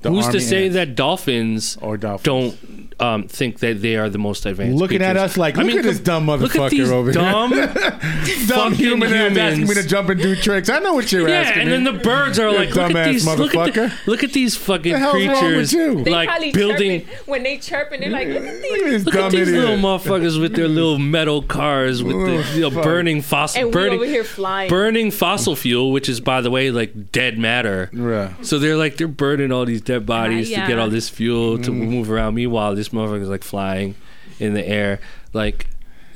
Who's 0.04 0.28
to 0.30 0.40
say 0.42 0.64
ants. 0.66 0.76
that 0.76 0.96
dolphins 0.96 1.78
Or 1.82 1.98
dolphins. 1.98 2.24
don't 2.24 2.81
um, 3.02 3.28
think 3.28 3.60
that 3.60 3.82
they 3.82 3.96
are 3.96 4.10
the 4.10 4.18
most 4.20 4.46
advanced 4.46 4.78
Looking 4.78 5.02
at 5.02 5.18
us 5.18 5.36
like, 5.38 5.58
look 5.58 5.68
at 5.76 5.84
this 5.84 6.00
dumb 6.00 6.28
look 6.28 6.42
at 6.42 6.50
motherfucker 6.52 6.70
these 6.70 6.92
over 6.92 7.12
here. 7.12 7.22
dumb 7.22 7.52
dumb 8.48 8.74
human 8.74 9.12
ass 9.14 9.38
asking 9.38 9.68
me 9.68 9.74
to 9.76 9.84
jump 9.88 10.10
and 10.10 10.22
do 10.22 10.36
tricks. 10.36 10.70
I 10.70 10.80
know 10.80 10.94
what 10.94 11.12
you're 11.12 11.28
Yeah, 11.28 11.36
asking 11.42 11.62
and 11.64 11.70
me. 11.70 11.76
then 11.78 11.84
the 11.84 12.04
birds 12.04 12.40
are 12.40 12.52
like, 12.52 12.76
look 12.76 12.92
at 12.96 13.06
these, 13.12 13.26
look 13.26 13.56
at, 13.56 13.74
the, 13.74 13.82
motherfucker. 13.82 14.08
look 14.08 14.24
at 14.24 14.34
these 14.34 14.56
fucking 14.56 14.92
The 14.94 15.00
hell's 15.00 15.16
wrong 15.16 15.28
with 15.28 15.40
creatures, 15.40 15.74
you? 15.74 16.04
They 16.04 16.12
like 16.12 16.30
probably 16.30 16.52
building. 16.52 17.02
chirping, 17.02 17.18
when 17.26 17.44
they 17.44 17.58
chirping, 17.58 18.00
they're 18.02 18.10
like, 18.10 18.28
look 18.28 18.44
at 18.44 18.44
Look 18.44 18.54
at 18.54 18.62
these. 18.62 19.04
this 19.04 19.06
Look 19.06 19.16
at 19.16 19.32
these 19.32 19.50
little 19.50 19.78
motherfuckers 19.78 20.40
with 20.40 20.56
their 20.56 20.68
little 20.68 20.98
metal 21.00 21.42
cars 21.42 22.04
with 22.04 22.16
the 22.16 22.52
you 22.56 22.62
know, 22.62 22.70
burning 22.84 23.22
fossil, 23.22 23.60
And 23.62 23.68
we 23.70 23.74
burning, 23.74 23.94
over 23.96 24.06
here 24.06 24.24
flying. 24.24 24.70
burning 24.70 25.12
fossil 25.12 25.56
fuel, 25.56 25.92
which 25.92 26.08
is 26.10 26.20
by 26.20 26.42
the 26.42 26.52
way 26.52 26.72
like 26.72 27.12
dead 27.12 27.38
matter. 27.38 27.90
Yeah. 27.94 28.34
So 28.42 28.60
they're 28.60 28.78
like 28.78 28.98
they're 28.98 29.08
burning 29.08 29.52
all 29.52 29.66
these 29.66 29.82
dead 29.82 30.06
bodies 30.06 30.50
yeah. 30.50 30.62
to 30.62 30.68
get 30.68 30.80
all 30.80 30.90
this 30.90 31.10
fuel 31.10 31.58
to 31.60 31.72
Mm. 31.72 31.90
move 31.90 32.12
around. 32.12 32.36
Meanwhile, 32.36 32.76
this 32.76 32.91
motherfucker's 32.92 33.30
like 33.30 33.44
flying 33.44 33.96
in 34.40 34.54
the 34.54 34.68
air. 34.68 35.00
Like, 35.34 35.68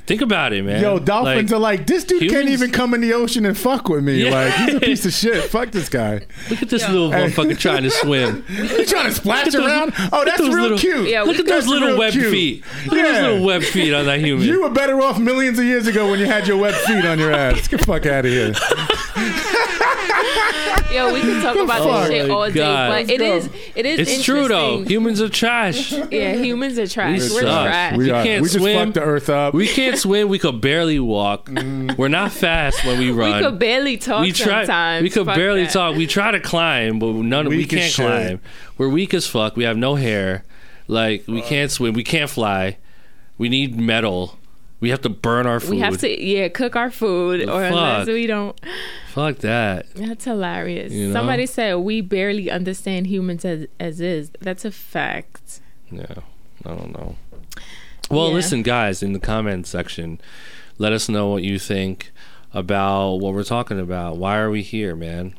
think 0.06 0.22
about 0.22 0.54
it, 0.54 0.64
man. 0.64 0.82
Yo, 0.82 1.00
dolphins 1.00 1.52
Like, 1.52 1.58
are 1.58 1.62
like, 1.62 1.88
this 1.88 2.04
dude 2.04 2.30
can't 2.30 2.50
even 2.50 2.72
come 2.72 2.94
in 2.94 3.02
the 3.02 3.14
ocean 3.14 3.46
and 3.46 3.58
fuck 3.58 3.90
with 3.90 4.04
me. 4.04 4.24
Yeah. 4.24 4.32
Like, 4.32 4.54
he's 4.54 4.76
a 4.76 4.80
piece 4.86 5.06
of 5.06 5.14
shit. 5.14 5.44
Fuck 5.50 5.72
this 5.72 5.90
guy. 5.90 6.22
Look 6.50 6.62
at 6.62 6.70
this 6.70 6.88
little 6.88 7.10
motherfucker 7.10 7.58
trying 7.58 7.84
to 7.84 7.90
swim. 7.92 8.44
He's 8.48 8.90
trying 8.90 9.06
to 9.08 9.12
splash 9.14 9.46
those- 9.52 9.56
around? 9.56 9.94
Oh, 10.14 10.24
that's 10.26 10.38
those 10.40 10.54
real 10.54 10.64
little- 10.64 10.78
cute. 10.78 11.10
Yeah, 11.10 11.24
Look 11.24 11.40
at 11.40 11.46
those 11.46 11.68
little 11.68 11.98
web 11.98 12.12
cute. 12.14 12.32
feet. 12.32 12.64
Look 12.86 12.94
at 13.00 13.06
Yeah. 13.06 13.12
those 13.14 13.22
little 13.34 13.46
web 13.46 13.64
feet 13.64 13.94
on 13.94 14.06
that 14.06 14.20
human. 14.20 14.46
You 14.48 14.62
were 14.62 14.70
better 14.70 15.02
off 15.02 15.18
millions 15.20 15.60
of 15.60 15.66
years 15.66 15.88
ago 15.88 16.10
when 16.10 16.20
you 16.20 16.26
had 16.26 16.48
your 16.48 16.58
web 16.58 16.74
feet 16.86 17.06
on 17.06 17.20
your 17.20 17.32
ass. 17.32 17.68
Get 17.68 17.80
the 17.82 17.86
fuck 17.86 18.06
out 18.06 18.26
of 18.26 18.32
here. 18.32 18.54
Yo, 20.92 21.14
we 21.14 21.20
can 21.22 21.42
talk 21.42 21.56
about 21.58 21.80
fuck? 21.84 22.08
this 22.08 22.10
shit 22.12 22.26
Oh 22.26 22.28
my 22.30 22.34
all 22.36 22.50
day, 22.52 22.60
but 23.06 23.10
it 23.10 23.20
Let's 23.20 23.46
is 23.46 23.52
go. 23.52 23.58
it 23.76 23.86
is 23.86 24.00
it's 24.00 24.24
true 24.24 24.48
though. 24.48 24.68
interesting. 24.78 24.90
Humans 24.92 25.22
are 25.22 25.30
trash. 25.30 25.92
Yeah, 25.92 26.34
humans 26.36 26.80
are 26.80 26.88
trash. 26.88 27.20
We 27.30 27.36
We're 27.36 27.42
suck. 27.42 27.66
trash. 27.66 27.98
We 27.98 28.08
You 28.08 28.16
are. 28.16 28.24
can't 28.24 28.42
we 28.42 28.48
just 28.48 28.60
swim. 28.60 28.78
fucked 28.80 28.94
the 28.94 29.02
earth 29.02 29.30
up. 29.30 29.54
We 29.54 29.68
can't 29.68 29.95
swim. 29.98 30.30
We 30.30 30.40
could 30.40 30.62
barely 30.62 31.00
walk. 31.00 31.48
Mm. 31.50 31.98
We're 31.98 32.08
not 32.08 32.32
fast 32.32 32.84
when 32.86 33.00
we 33.00 33.12
run. 33.12 33.38
We 33.38 33.44
could 33.44 33.60
barely 33.60 33.98
talk 33.98 34.22
we 34.22 34.32
try. 34.32 34.66
sometimes. 34.66 35.04
We 35.04 35.10
could 35.10 35.26
Fuck 35.26 35.36
barely 35.36 35.64
that. 35.64 35.74
talk. 35.74 35.96
We 35.96 36.08
try 36.08 36.32
to 36.32 36.40
climb, 36.40 37.00
but 37.00 37.14
none. 37.14 37.48
we 37.48 37.64
as 37.64 37.70
can't 37.70 37.92
shit. 37.92 38.06
climb. 38.06 38.42
We're 38.78 38.90
weak 38.90 39.14
as 39.14 39.28
fuck. 39.28 39.56
We 39.56 39.64
have 39.64 39.78
no 39.78 39.96
hair. 39.96 40.44
Like 40.88 41.26
we 41.28 41.42
can't 41.42 41.72
swim. 41.72 41.94
We 41.94 42.04
can't 42.04 42.30
fly. 42.30 42.78
We 43.38 43.50
need 43.50 43.80
metal. 43.80 44.38
We 44.80 44.90
have 44.90 45.02
to 45.02 45.10
burn 45.10 45.48
our 45.48 45.60
food. 45.60 45.72
We 45.72 45.80
have 45.80 45.98
to, 46.00 46.24
yeah, 46.24 46.48
cook 46.50 46.76
our 46.76 46.92
food, 46.92 47.50
or 47.50 47.64
unless 47.64 48.08
we 48.08 48.28
don't. 48.28 48.60
Fuck 49.14 49.38
that. 49.38 49.88
That's 49.96 50.26
hilarious. 50.26 50.92
You 50.94 51.08
know? 51.08 51.14
Somebody 51.14 51.46
said 51.46 51.76
we 51.78 52.02
barely 52.02 52.52
understand 52.52 53.08
humans 53.08 53.46
as 53.46 53.68
as 53.80 54.00
is. 54.02 54.32
That's 54.42 54.66
a 54.66 54.72
fact. 54.72 55.62
Yeah. 55.90 56.16
I 56.66 56.70
don't 56.70 56.92
know. 56.92 57.16
Well, 58.10 58.28
Yeah. 58.30 58.34
listen, 58.36 58.62
guys, 58.62 59.02
in 59.04 59.14
the 59.14 59.20
comment 59.20 59.68
section, 59.68 60.20
let 60.78 60.94
us 60.94 61.10
know 61.10 61.28
what 61.30 61.44
you 61.44 61.58
think 61.60 62.12
about 62.54 63.16
what 63.16 63.34
we're 63.34 63.44
talking 63.44 63.80
about. 63.80 64.18
Why 64.18 64.38
are 64.38 64.50
we 64.50 64.62
here, 64.62 64.96
man? 64.96 65.34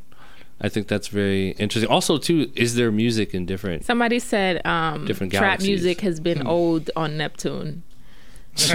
I 0.61 0.69
think 0.71 0.89
that's 0.89 1.09
very 1.09 1.51
interesting. 1.59 1.91
Also, 1.91 2.17
too, 2.19 2.51
is 2.55 2.75
there 2.77 2.91
music 2.91 3.35
in 3.35 3.45
different? 3.47 3.85
Somebody 3.85 4.19
said 4.19 4.65
um, 4.67 5.05
Different 5.07 5.33
trap 5.33 5.61
music 5.61 6.01
has 6.01 6.19
been 6.19 6.47
old 6.47 6.91
on 6.97 7.17
Neptune. 7.19 7.83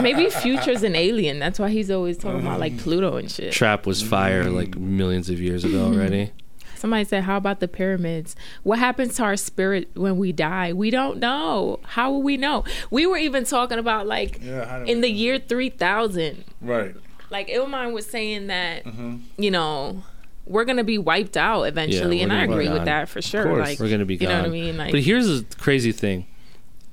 Maybe 0.00 0.30
Future's 0.30 0.82
an 0.82 0.94
alien. 0.96 1.38
That's 1.38 1.58
why 1.58 1.68
he's 1.68 1.90
always 1.90 2.16
talking 2.16 2.40
about 2.40 2.58
like 2.58 2.78
Pluto 2.78 3.16
and 3.16 3.30
shit. 3.30 3.52
Trap 3.52 3.84
was 3.86 4.02
fire 4.02 4.44
like 4.50 4.76
millions 4.76 5.28
of 5.28 5.40
years 5.40 5.62
ago 5.64 5.84
already. 5.84 6.32
Somebody 6.86 7.04
said, 7.04 7.24
"How 7.24 7.36
about 7.36 7.58
the 7.58 7.66
pyramids? 7.66 8.36
What 8.62 8.78
happens 8.78 9.16
to 9.16 9.24
our 9.24 9.36
spirit 9.36 9.88
when 9.94 10.18
we 10.18 10.30
die? 10.30 10.72
We 10.72 10.90
don't 10.90 11.18
know. 11.18 11.80
How 11.82 12.12
will 12.12 12.22
we 12.22 12.36
know? 12.36 12.62
We 12.92 13.06
were 13.06 13.16
even 13.16 13.44
talking 13.44 13.80
about 13.80 14.06
like 14.06 14.38
Yeah, 14.40 14.84
in 14.84 14.98
we- 14.98 15.00
the 15.00 15.10
year 15.10 15.40
three 15.40 15.68
thousand. 15.68 16.44
right. 16.60 16.94
Like 17.28 17.48
Illmind 17.48 17.92
was 17.92 18.06
saying 18.06 18.46
that 18.46 18.84
mm-hmm. 18.84 19.16
you 19.36 19.50
know 19.50 20.04
we're 20.44 20.64
gonna 20.64 20.84
be 20.84 20.96
wiped 20.96 21.36
out 21.36 21.64
eventually, 21.64 22.18
we're 22.18 22.22
and 22.22 22.32
I 22.32 22.44
agree 22.44 22.68
with 22.68 22.84
that 22.84 23.08
for 23.08 23.20
sure. 23.20 23.42
course. 23.42 23.68
Like 23.68 23.80
We're 23.80 23.90
gonna 23.90 24.04
be 24.04 24.14
you 24.14 24.28
know 24.28 24.36
what 24.38 24.46
I 24.46 24.48
mean? 24.48 24.76
Like 24.76 24.92
but 24.92 25.00
here's 25.00 25.42
the 25.42 25.56
crazy 25.56 25.90
thing: 25.90 26.26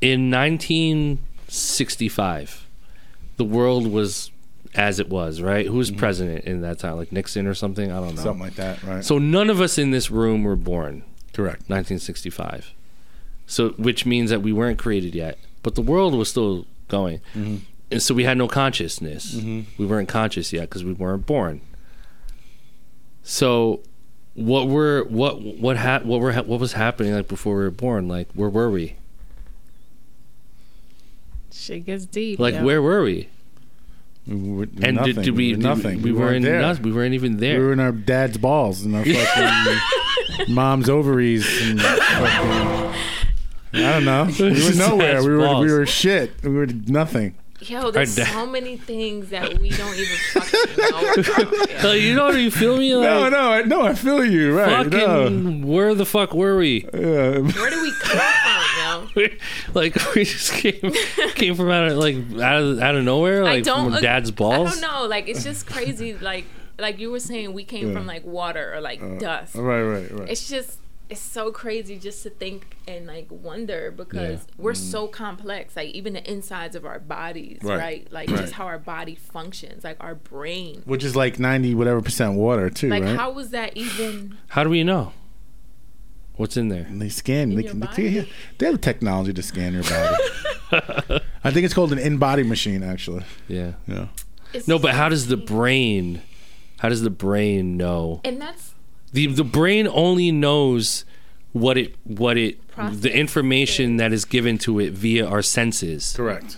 in 0.01 0.31
1965, 0.31 2.65
the 3.37 3.45
world 3.45 3.85
was 3.85 4.31
as 4.75 4.99
it 4.99 5.09
was. 5.09 5.41
Right? 5.41 5.65
Who 5.65 5.77
was 5.77 5.89
mm-hmm. 5.89 5.99
president 5.99 6.45
in 6.45 6.61
that 6.61 6.79
time? 6.79 6.97
Like 6.97 7.11
Nixon 7.11 7.47
or 7.47 7.53
something? 7.53 7.91
I 7.91 7.99
don't 7.99 8.15
know. 8.15 8.21
Something 8.21 8.43
like 8.43 8.55
that, 8.55 8.83
right? 8.83 9.03
So 9.03 9.17
none 9.17 9.49
of 9.49 9.61
us 9.61 9.77
in 9.77 9.91
this 9.91 10.09
room 10.11 10.43
were 10.43 10.55
born 10.55 11.03
Correct. 11.33 11.61
1965. 11.69 12.73
So 13.45 13.69
which 13.71 14.05
means 14.05 14.29
that 14.29 14.41
we 14.41 14.53
weren't 14.53 14.79
created 14.79 15.15
yet, 15.15 15.37
but 15.63 15.75
the 15.75 15.81
world 15.81 16.15
was 16.15 16.29
still 16.29 16.65
going, 16.87 17.19
mm-hmm. 17.35 17.57
and 17.91 18.01
so 18.01 18.13
we 18.13 18.23
had 18.23 18.37
no 18.37 18.47
consciousness. 18.47 19.35
Mm-hmm. 19.35 19.81
We 19.81 19.85
weren't 19.85 20.07
conscious 20.07 20.53
yet 20.53 20.69
because 20.69 20.83
we 20.83 20.93
weren't 20.93 21.25
born. 21.25 21.61
So, 23.21 23.81
what 24.33 24.69
were 24.69 25.03
what 25.03 25.41
what 25.41 25.77
ha- 25.77 26.01
what 26.03 26.21
were 26.21 26.31
ha- 26.31 26.43
what 26.43 26.59
was 26.59 26.73
happening 26.73 27.13
like 27.13 27.27
before 27.27 27.57
we 27.57 27.63
were 27.63 27.71
born? 27.71 28.07
Like 28.07 28.29
where 28.33 28.49
were 28.49 28.69
we? 28.69 28.95
shit 31.63 31.85
gets 31.85 32.05
deep. 32.05 32.39
Like 32.39 32.55
yo. 32.55 32.63
where 32.63 32.81
were 32.81 33.03
we? 33.03 33.29
We 34.27 34.35
were, 34.53 34.63
And 34.81 34.95
nothing. 34.95 35.15
did, 35.15 35.23
did 35.25 35.35
we? 35.35 35.51
were 35.53 35.57
nothing? 35.61 36.01
We, 36.01 36.11
we, 36.11 36.19
were 36.19 36.25
weren't. 36.27 36.45
Noth- 36.45 36.79
we 36.79 36.91
weren't 36.93 37.13
even 37.13 37.37
there. 37.37 37.59
We 37.59 37.65
were 37.65 37.73
in 37.73 37.79
our 37.81 37.91
dad's 37.91 38.37
balls 38.37 38.83
and 38.83 38.95
our 38.95 39.03
fucking 39.05 40.53
mom's 40.53 40.89
ovaries. 40.89 41.45
And 41.61 41.81
fucking, 41.81 42.93
I 43.73 43.91
don't 43.99 44.05
know. 44.05 44.29
We 44.39 44.49
were 44.69 44.75
nowhere. 44.75 45.23
We 45.23 45.29
were 45.35 45.37
balls. 45.45 45.65
we 45.65 45.71
were 45.73 45.85
shit. 45.85 46.31
We 46.43 46.49
were 46.51 46.67
nothing. 46.67 47.35
Yo, 47.69 47.91
there's 47.91 48.15
dad- 48.15 48.27
so 48.27 48.45
many 48.45 48.77
things 48.77 49.29
that 49.29 49.59
we 49.59 49.69
don't 49.69 49.95
even 49.95 50.17
fucking 50.33 50.77
know. 50.77 51.13
about. 51.13 51.83
Like, 51.83 52.01
you 52.01 52.15
know, 52.15 52.25
what 52.25 52.35
you 52.35 52.51
feel 52.51 52.77
me? 52.77 52.95
Like, 52.95 53.03
No, 53.09 53.29
no, 53.29 53.51
I, 53.51 53.61
no. 53.63 53.81
I 53.83 53.93
feel 53.93 54.23
you. 54.25 54.57
Right? 54.57 54.85
fucking, 54.91 55.61
No. 55.61 55.67
where 55.67 55.93
the 55.95 56.05
fuck 56.05 56.33
were 56.33 56.57
we? 56.57 56.83
Yeah. 56.93 57.39
Where 57.39 57.69
do 57.69 57.81
we 57.81 57.91
come 58.01 58.19
from, 58.19 59.09
yo? 59.15 59.27
like 59.73 59.95
we 60.15 60.23
just 60.25 60.51
came 60.53 60.91
came 61.35 61.55
from 61.55 61.69
out 61.69 61.87
of 61.91 61.97
like 61.97 62.15
out 62.41 62.61
of 62.61 62.79
out 62.79 62.95
of 62.95 63.03
nowhere, 63.03 63.41
I 63.43 63.55
like 63.55 63.63
don't 63.63 63.85
from 63.85 63.93
ag- 63.95 64.01
dad's 64.01 64.29
I 64.31 64.33
don't 64.33 64.81
know. 64.81 65.05
Like 65.07 65.27
it's 65.27 65.43
just 65.43 65.65
crazy. 65.67 66.13
Like 66.15 66.45
like 66.79 66.99
you 66.99 67.11
were 67.11 67.19
saying, 67.19 67.53
we 67.53 67.63
came 67.63 67.89
Yeah. 67.89 67.93
from 67.93 68.07
like 68.07 68.25
water 68.25 68.73
or 68.75 68.81
like 68.81 69.01
uh, 69.01 69.17
dust. 69.19 69.55
Right, 69.55 69.81
right, 69.83 70.11
right. 70.11 70.29
It's 70.29 70.49
just 70.49 70.79
it's 71.13 71.21
so 71.21 71.51
crazy 71.51 71.97
just 71.97 72.23
to 72.23 72.29
think 72.29 72.75
and 72.87 73.07
like 73.07 73.27
wonder 73.29 73.91
because 73.91 74.39
Yeah. 74.39 74.53
we're 74.57 74.73
mm. 74.73 74.91
so 74.91 75.07
complex. 75.07 75.75
Like 75.75 75.89
even 75.89 76.13
the 76.13 76.31
insides 76.31 76.75
of 76.75 76.85
our 76.85 76.99
bodies, 76.99 77.59
Right. 77.63 77.79
right? 77.79 78.07
Like 78.11 78.29
Right. 78.29 78.39
just 78.39 78.53
how 78.53 78.65
our 78.65 78.77
body 78.79 79.15
functions, 79.15 79.83
like 79.83 79.97
our 79.99 80.15
brain. 80.15 80.81
Which 80.85 81.03
is 81.03 81.15
like 81.15 81.39
ninety 81.39 81.73
whatever 81.73 82.01
percent 82.01 82.33
water 82.35 82.69
too, 82.69 82.89
Like 82.89 83.03
right? 83.03 83.15
how 83.15 83.31
was 83.31 83.49
that 83.51 83.75
even? 83.77 84.37
How 84.49 84.63
do 84.63 84.69
we 84.69 84.83
know? 84.83 85.13
What's 86.35 86.57
in 86.57 86.69
there? 86.69 86.85
And 86.89 87.01
they 87.01 87.09
scan. 87.09 87.51
In 87.51 87.57
They, 87.57 87.63
can, 87.63 87.79
body? 87.79 88.09
they, 88.21 88.29
they 88.57 88.65
have 88.65 88.81
technology 88.81 89.33
to 89.33 89.43
scan 89.43 89.73
your 89.73 89.83
body. 89.83 90.15
I 91.43 91.51
think 91.51 91.63
it's 91.65 91.73
called 91.75 91.91
an 91.91 91.99
in-body 91.99 92.41
machine, 92.43 92.81
actually. 92.81 93.23
Yeah. 93.47 93.73
Yeah. 93.87 94.07
It's 94.51 94.67
No, 94.67 94.79
but 94.79 94.95
how 94.95 95.09
does 95.09 95.27
the 95.27 95.37
brain? 95.37 96.21
How 96.79 96.89
does 96.89 97.01
the 97.03 97.11
brain 97.11 97.77
know? 97.77 98.19
And 98.25 98.41
that's 98.41 98.72
the 99.13 99.27
The 99.27 99.43
brain 99.43 99.87
only 99.87 100.31
knows 100.31 101.05
what 101.53 101.77
it 101.77 101.95
what 102.03 102.37
it 102.37 102.59
Process 102.67 102.99
the 103.01 103.15
information 103.15 103.97
that 103.97 104.11
is 104.11 104.25
given 104.25 104.57
to 104.59 104.79
it 104.79 104.93
via 104.93 105.25
our 105.27 105.41
senses. 105.43 106.13
Correct. 106.15 106.57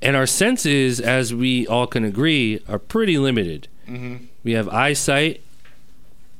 And 0.00 0.14
our 0.14 0.26
senses, 0.26 1.00
as 1.00 1.34
we 1.34 1.66
all 1.66 1.88
can 1.88 2.04
agree, 2.04 2.60
are 2.68 2.78
pretty 2.78 3.18
limited. 3.18 3.66
Mm-hmm. 3.88 4.26
We 4.44 4.52
have 4.52 4.68
eyesight, 4.68 5.42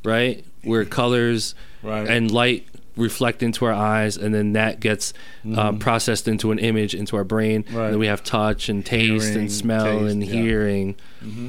right? 0.05 0.45
Where 0.63 0.85
colors 0.85 1.55
Right. 1.83 2.09
and 2.09 2.31
light 2.31 2.67
reflect 2.99 3.43
into 3.43 3.65
our 3.65 3.73
eyes, 3.73 4.17
and 4.17 4.35
then 4.35 4.53
that 4.53 4.81
gets 4.81 5.15
uh, 5.55 5.73
processed 5.73 6.29
into 6.29 6.51
an 6.51 6.59
image 6.59 6.95
into 6.95 7.17
our 7.17 7.25
brain. 7.25 7.63
Mm-hmm. 7.63 7.77
Right. 7.77 7.85
And 7.85 7.95
then 7.95 8.01
we 8.01 8.07
have 8.07 8.23
touch 8.23 8.69
and 8.69 8.85
taste 8.85 9.27
Hearing, 9.29 9.39
and 9.41 9.53
smell 9.53 10.01
taste, 10.01 10.13
and 10.13 10.23
yeah. 10.25 10.33
Mm-hmm. 10.33 10.43
hearing. 10.43 10.97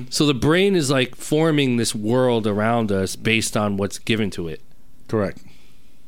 So 0.10 0.26
the 0.26 0.34
brain 0.34 0.76
is 0.76 0.90
like 0.90 1.16
forming 1.16 1.78
this 1.78 1.94
world 1.94 2.48
around 2.48 2.92
us 2.92 3.16
based 3.16 3.56
on 3.56 3.78
what's 3.78 4.00
given 4.00 4.30
to 4.32 4.48
it. 4.48 4.62
Correct. 5.08 5.40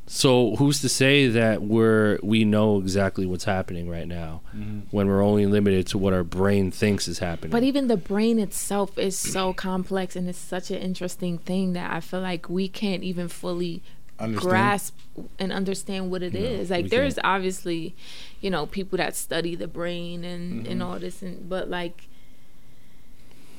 So 0.07 0.57
who's 0.57 0.81
to 0.81 0.89
say 0.89 1.27
that 1.27 1.61
we're 1.61 2.19
we 2.21 2.43
know 2.43 2.79
exactly 2.79 3.25
what's 3.25 3.45
happening 3.45 3.87
right 3.87 4.07
now 4.07 4.41
when 4.91 5.07
we're 5.07 5.21
only 5.21 5.45
limited 5.45 5.87
to 5.87 5.97
what 5.97 6.11
our 6.11 6.25
brain 6.25 6.69
thinks 6.69 7.07
is 7.07 7.19
happening? 7.19 7.51
But 7.51 7.63
even 7.63 7.87
the 7.87 7.95
brain 7.95 8.37
itself 8.37 8.97
is 8.97 9.17
so 9.17 9.53
complex 9.53 10.17
and 10.17 10.27
it's 10.27 10.37
such 10.37 10.69
an 10.69 10.79
interesting 10.79 11.37
thing 11.37 11.71
that 11.73 11.91
I 11.91 12.01
feel 12.01 12.19
like 12.19 12.49
we 12.49 12.67
can't 12.67 13.03
even 13.03 13.29
fully 13.29 13.83
Understand? 14.21 14.49
grasp 14.49 14.97
and 15.39 15.51
understand 15.51 16.11
what 16.11 16.21
it 16.23 16.35
is. 16.35 16.69
we 16.69 16.75
Like 16.77 16.89
there's 16.89 17.15
can't. 17.15 17.25
obviously, 17.27 17.95
you 18.41 18.49
know, 18.49 18.65
people 18.65 18.97
that 18.97 19.15
study 19.15 19.55
the 19.55 19.67
brain 19.67 20.23
and 20.23 20.63
Mm-hmm. 20.63 20.71
and 20.71 20.83
all 20.83 20.99
this 20.99 21.21
and 21.21 21.47
but 21.49 21.69
like 21.69 22.07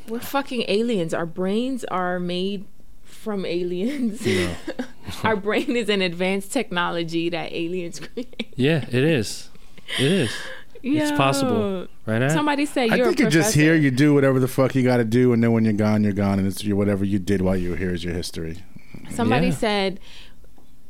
we're 0.09 0.20
fucking 0.20 0.64
aliens. 0.68 1.14
Our 1.14 1.27
brains 1.27 1.85
are 1.85 2.18
made 2.18 2.64
from 3.05 3.44
aliens. 3.59 4.27
Our 5.25 5.37
brain 5.37 5.77
is 5.77 5.88
an 5.88 6.03
advanced 6.03 6.53
technology 6.53 7.29
that 7.31 7.53
aliens 7.53 8.01
create. 8.12 8.53
yeah, 8.57 8.85
it 8.88 8.94
is. 9.05 9.48
It 9.98 10.11
is. 10.11 10.33
It's 10.85 11.12
possible, 11.16 11.87
right? 12.07 12.18
Nat? 12.18 12.31
Somebody 12.31 12.66
said 12.66 12.90
I 12.90 12.96
you're 12.96 13.07
think 13.07 13.18
a 13.20 13.22
you're 13.22 13.31
just 13.31 13.55
here. 13.55 13.77
You 13.77 13.92
do 13.92 14.14
whatever 14.14 14.40
the 14.40 14.48
fuck 14.48 14.75
you 14.75 14.83
got 14.83 14.96
to 14.96 15.05
do, 15.05 15.33
and 15.33 15.40
then 15.42 15.53
when 15.53 15.62
you're 15.64 15.72
gone, 15.75 16.03
you're 16.03 16.12
gone, 16.12 16.40
and 16.40 16.48
it's 16.48 16.64
your 16.64 16.75
whatever 16.77 17.05
you 17.05 17.20
did 17.20 17.40
while 17.40 17.57
you 17.57 17.70
were 17.70 17.77
here 17.77 17.94
is 17.94 18.03
your 18.03 18.14
history. 18.14 18.64
Somebody 19.11 19.48
Yeah. 19.48 19.53
said 19.55 20.01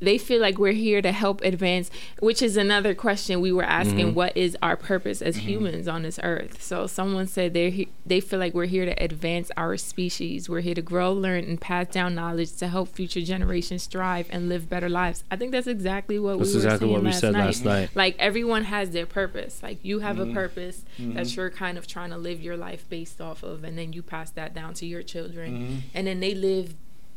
they 0.03 0.19
feel 0.19 0.41
like 0.41 0.59
we're 0.59 0.73
here 0.73 1.01
to 1.01 1.12
help 1.12 1.41
advance, 1.43 1.91
which 2.21 2.43
is 2.43 2.57
another 2.57 2.95
question 2.95 3.41
we 3.41 3.53
were 3.53 3.62
asking. 3.62 3.93
Mm-hmm. 4.09 4.15
what 4.15 4.37
is 4.37 4.57
our 4.62 4.77
purpose 4.77 5.23
as 5.23 5.37
humans 5.37 5.87
on 5.88 6.03
this 6.03 6.19
earth? 6.23 6.62
So 6.62 6.87
someone 6.87 7.27
said 7.27 7.55
they 7.55 7.71
he- 7.71 7.88
they 8.05 8.21
feel 8.21 8.38
like 8.38 8.53
we're 8.53 8.67
here 8.67 8.85
to 8.85 9.03
advance 9.03 9.51
our 9.57 9.77
species. 9.77 10.49
We're 10.49 10.61
here 10.61 10.75
to 10.75 10.83
grow, 10.83 11.12
learn, 11.12 11.45
and 11.45 11.61
pass 11.61 11.87
down 11.88 12.15
knowledge 12.15 12.53
to 12.57 12.69
help 12.69 12.88
future 12.88 13.23
generations 13.23 13.87
thrive 13.87 14.27
and 14.31 14.49
live 14.49 14.69
better 14.69 14.88
lives. 14.88 15.23
I 15.31 15.37
think 15.37 15.53
that's 15.53 15.67
exactly 15.69 16.19
what 16.19 16.38
That's 16.38 16.51
we 16.51 16.55
were 16.57 16.65
exactly 16.65 16.87
saying 16.88 16.93
what 16.93 17.03
we 17.03 17.09
last 17.11 17.21
said 17.21 17.33
night. 17.33 17.45
last 17.47 17.65
night. 17.65 17.91
Like 17.95 18.17
everyone 18.19 18.65
has 18.65 18.91
their 18.91 19.07
purpose. 19.07 19.62
Like 19.62 19.79
you 19.85 20.01
have 20.01 20.17
Mm-hmm. 20.17 20.31
a 20.33 20.35
purpose 20.35 20.85
that 20.99 21.35
you're 21.37 21.51
kind 21.51 21.79
of 21.79 21.87
trying 21.87 22.11
to 22.11 22.19
live 22.19 22.41
your 22.43 22.57
life 22.57 22.88
based 22.88 23.21
off 23.21 23.43
of, 23.43 23.65
and 23.65 23.79
then 23.79 23.93
you 23.93 24.03
pass 24.03 24.31
that 24.33 24.53
down 24.55 24.75
to 24.75 24.87
your 24.87 25.03
children, 25.03 25.53
Mm-hmm. 25.53 25.77
and 25.95 26.07
then 26.07 26.21
they 26.21 26.35
live 26.35 26.75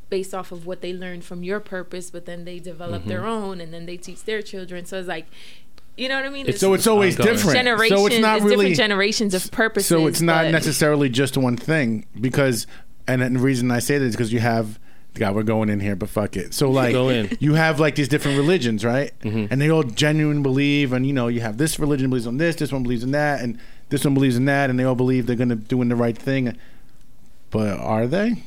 based 0.10 0.34
off 0.34 0.52
of 0.52 0.66
what 0.66 0.82
they 0.82 0.94
learned 0.94 1.24
from 1.26 1.44
your 1.44 1.60
purpose, 1.60 2.12
but 2.12 2.26
then 2.26 2.46
they 2.46 2.60
develop 2.60 3.02
Mm-hmm. 3.02 3.10
their 3.10 3.26
own, 3.26 3.60
and 3.62 3.74
then 3.74 3.86
they 3.86 3.98
teach 3.98 4.24
their 4.24 4.42
children. 4.42 4.86
So 4.86 5.00
it's 5.00 5.08
like, 5.08 5.26
you 5.98 6.08
know 6.10 6.16
what 6.16 6.26
I 6.26 6.30
mean? 6.30 6.46
It's- 6.46 6.60
So 6.60 6.74
it's 6.74 6.88
always 6.88 7.18
Ongoing. 7.20 7.36
different. 7.36 7.58
generations. 7.58 8.00
So 8.00 8.06
it's 8.08 8.20
not 8.20 8.42
really. 8.42 8.50
different 8.68 8.76
generations 8.78 9.34
of 9.34 9.50
purposes. 9.52 9.88
so 9.88 10.08
it's 10.08 10.22
not 10.22 10.44
but- 10.46 10.52
necessarily 10.52 11.10
just 11.10 11.38
one 11.38 11.58
thing 11.58 12.06
because, 12.20 12.68
and 13.08 13.22
the 13.22 13.40
reason 13.40 13.72
I 13.72 13.80
say 13.80 13.98
that 13.98 14.06
is 14.06 14.16
because 14.16 14.32
you 14.34 14.40
have. 14.40 14.80
God, 15.18 15.34
we're 15.34 15.44
going 15.44 15.70
in 15.70 15.80
here, 15.80 15.96
but 15.96 16.10
fuck 16.10 16.36
it. 16.36 16.54
So 16.54 16.70
like, 16.70 16.92
Go 16.92 17.08
in. 17.08 17.38
you 17.40 17.54
have 17.54 17.80
like 17.80 17.96
these 17.96 18.10
different 18.10 18.36
religions, 18.38 18.84
right? 18.84 19.12
And 19.24 19.62
they 19.62 19.72
all 19.72 19.84
genuine 19.84 20.44
believe, 20.44 20.92
and 20.92 21.08
you 21.08 21.14
know, 21.14 21.30
you 21.30 21.40
have 21.40 21.58
this 21.58 21.80
religion 21.80 22.10
believes 22.10 22.28
on 22.28 22.36
this, 22.36 22.58
this 22.58 22.70
one 22.74 22.84
believes 22.84 23.02
in 23.02 23.12
that, 23.12 23.40
and 23.42 23.58
this 23.88 24.04
one 24.04 24.14
believes 24.14 24.36
in 24.36 24.44
that, 24.44 24.70
and 24.70 24.78
they 24.78 24.84
all 24.84 24.94
believe 24.94 25.26
they're 25.26 25.38
gonna 25.38 25.56
doing 25.56 25.88
the 25.88 25.96
right 25.96 26.18
thing. 26.18 26.58
But 27.50 27.80
are 27.80 28.08
they? 28.08 28.44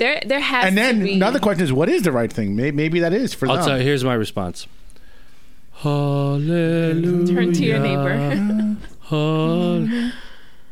There, 0.00 0.20
there 0.26 0.40
has 0.40 0.64
And 0.64 0.76
then 0.78 0.98
to 1.00 1.04
be. 1.04 1.12
another 1.14 1.38
question 1.38 1.62
is, 1.62 1.72
what 1.74 1.88
is 1.90 2.02
the 2.02 2.10
right 2.10 2.32
thing? 2.32 2.56
Maybe, 2.56 2.74
maybe 2.74 3.00
that 3.00 3.12
is 3.12 3.34
for 3.34 3.46
I'll 3.48 3.56
them. 3.56 3.66
tell 3.66 3.78
you. 3.78 3.84
Here's 3.84 4.02
my 4.02 4.14
response. 4.14 4.66
Hallelujah. 5.74 7.26
Turn 7.34 7.52
to 7.52 7.64
your 7.64 7.78
neighbor. 7.80 8.76
Hall- 9.00 9.88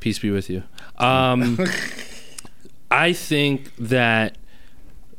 Peace 0.01 0.19
be 0.19 0.31
with 0.31 0.49
you. 0.49 0.63
Um, 0.97 1.59
I 2.91 3.13
think 3.13 3.75
that 3.77 4.37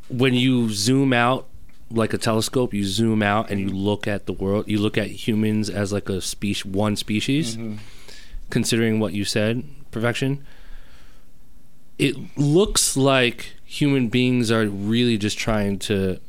when 0.09 0.33
you 0.33 0.69
zoom 0.71 1.13
out 1.13 1.47
like 1.91 2.13
a 2.13 2.17
telescope, 2.17 2.73
you 2.73 2.83
zoom 2.85 3.21
out 3.21 3.49
and 3.51 3.59
you 3.59 3.69
look 3.69 4.07
at 4.07 4.25
the 4.25 4.33
world. 4.33 4.67
You 4.67 4.79
look 4.79 4.97
at 4.97 5.07
humans 5.07 5.69
as 5.69 5.91
like 5.93 6.09
a 6.09 6.21
species, 6.21 6.65
one 6.65 6.95
species. 6.95 7.57
Considering 8.49 8.99
what 8.99 9.13
you 9.13 9.23
said, 9.25 9.63
perfection. 9.91 10.43
It 11.99 12.15
looks 12.37 12.95
like 12.97 13.53
human 13.71 14.08
beings 14.08 14.49
are 14.51 14.65
really 14.67 15.15
just 15.15 15.38
trying 15.38 15.77
to 15.77 16.19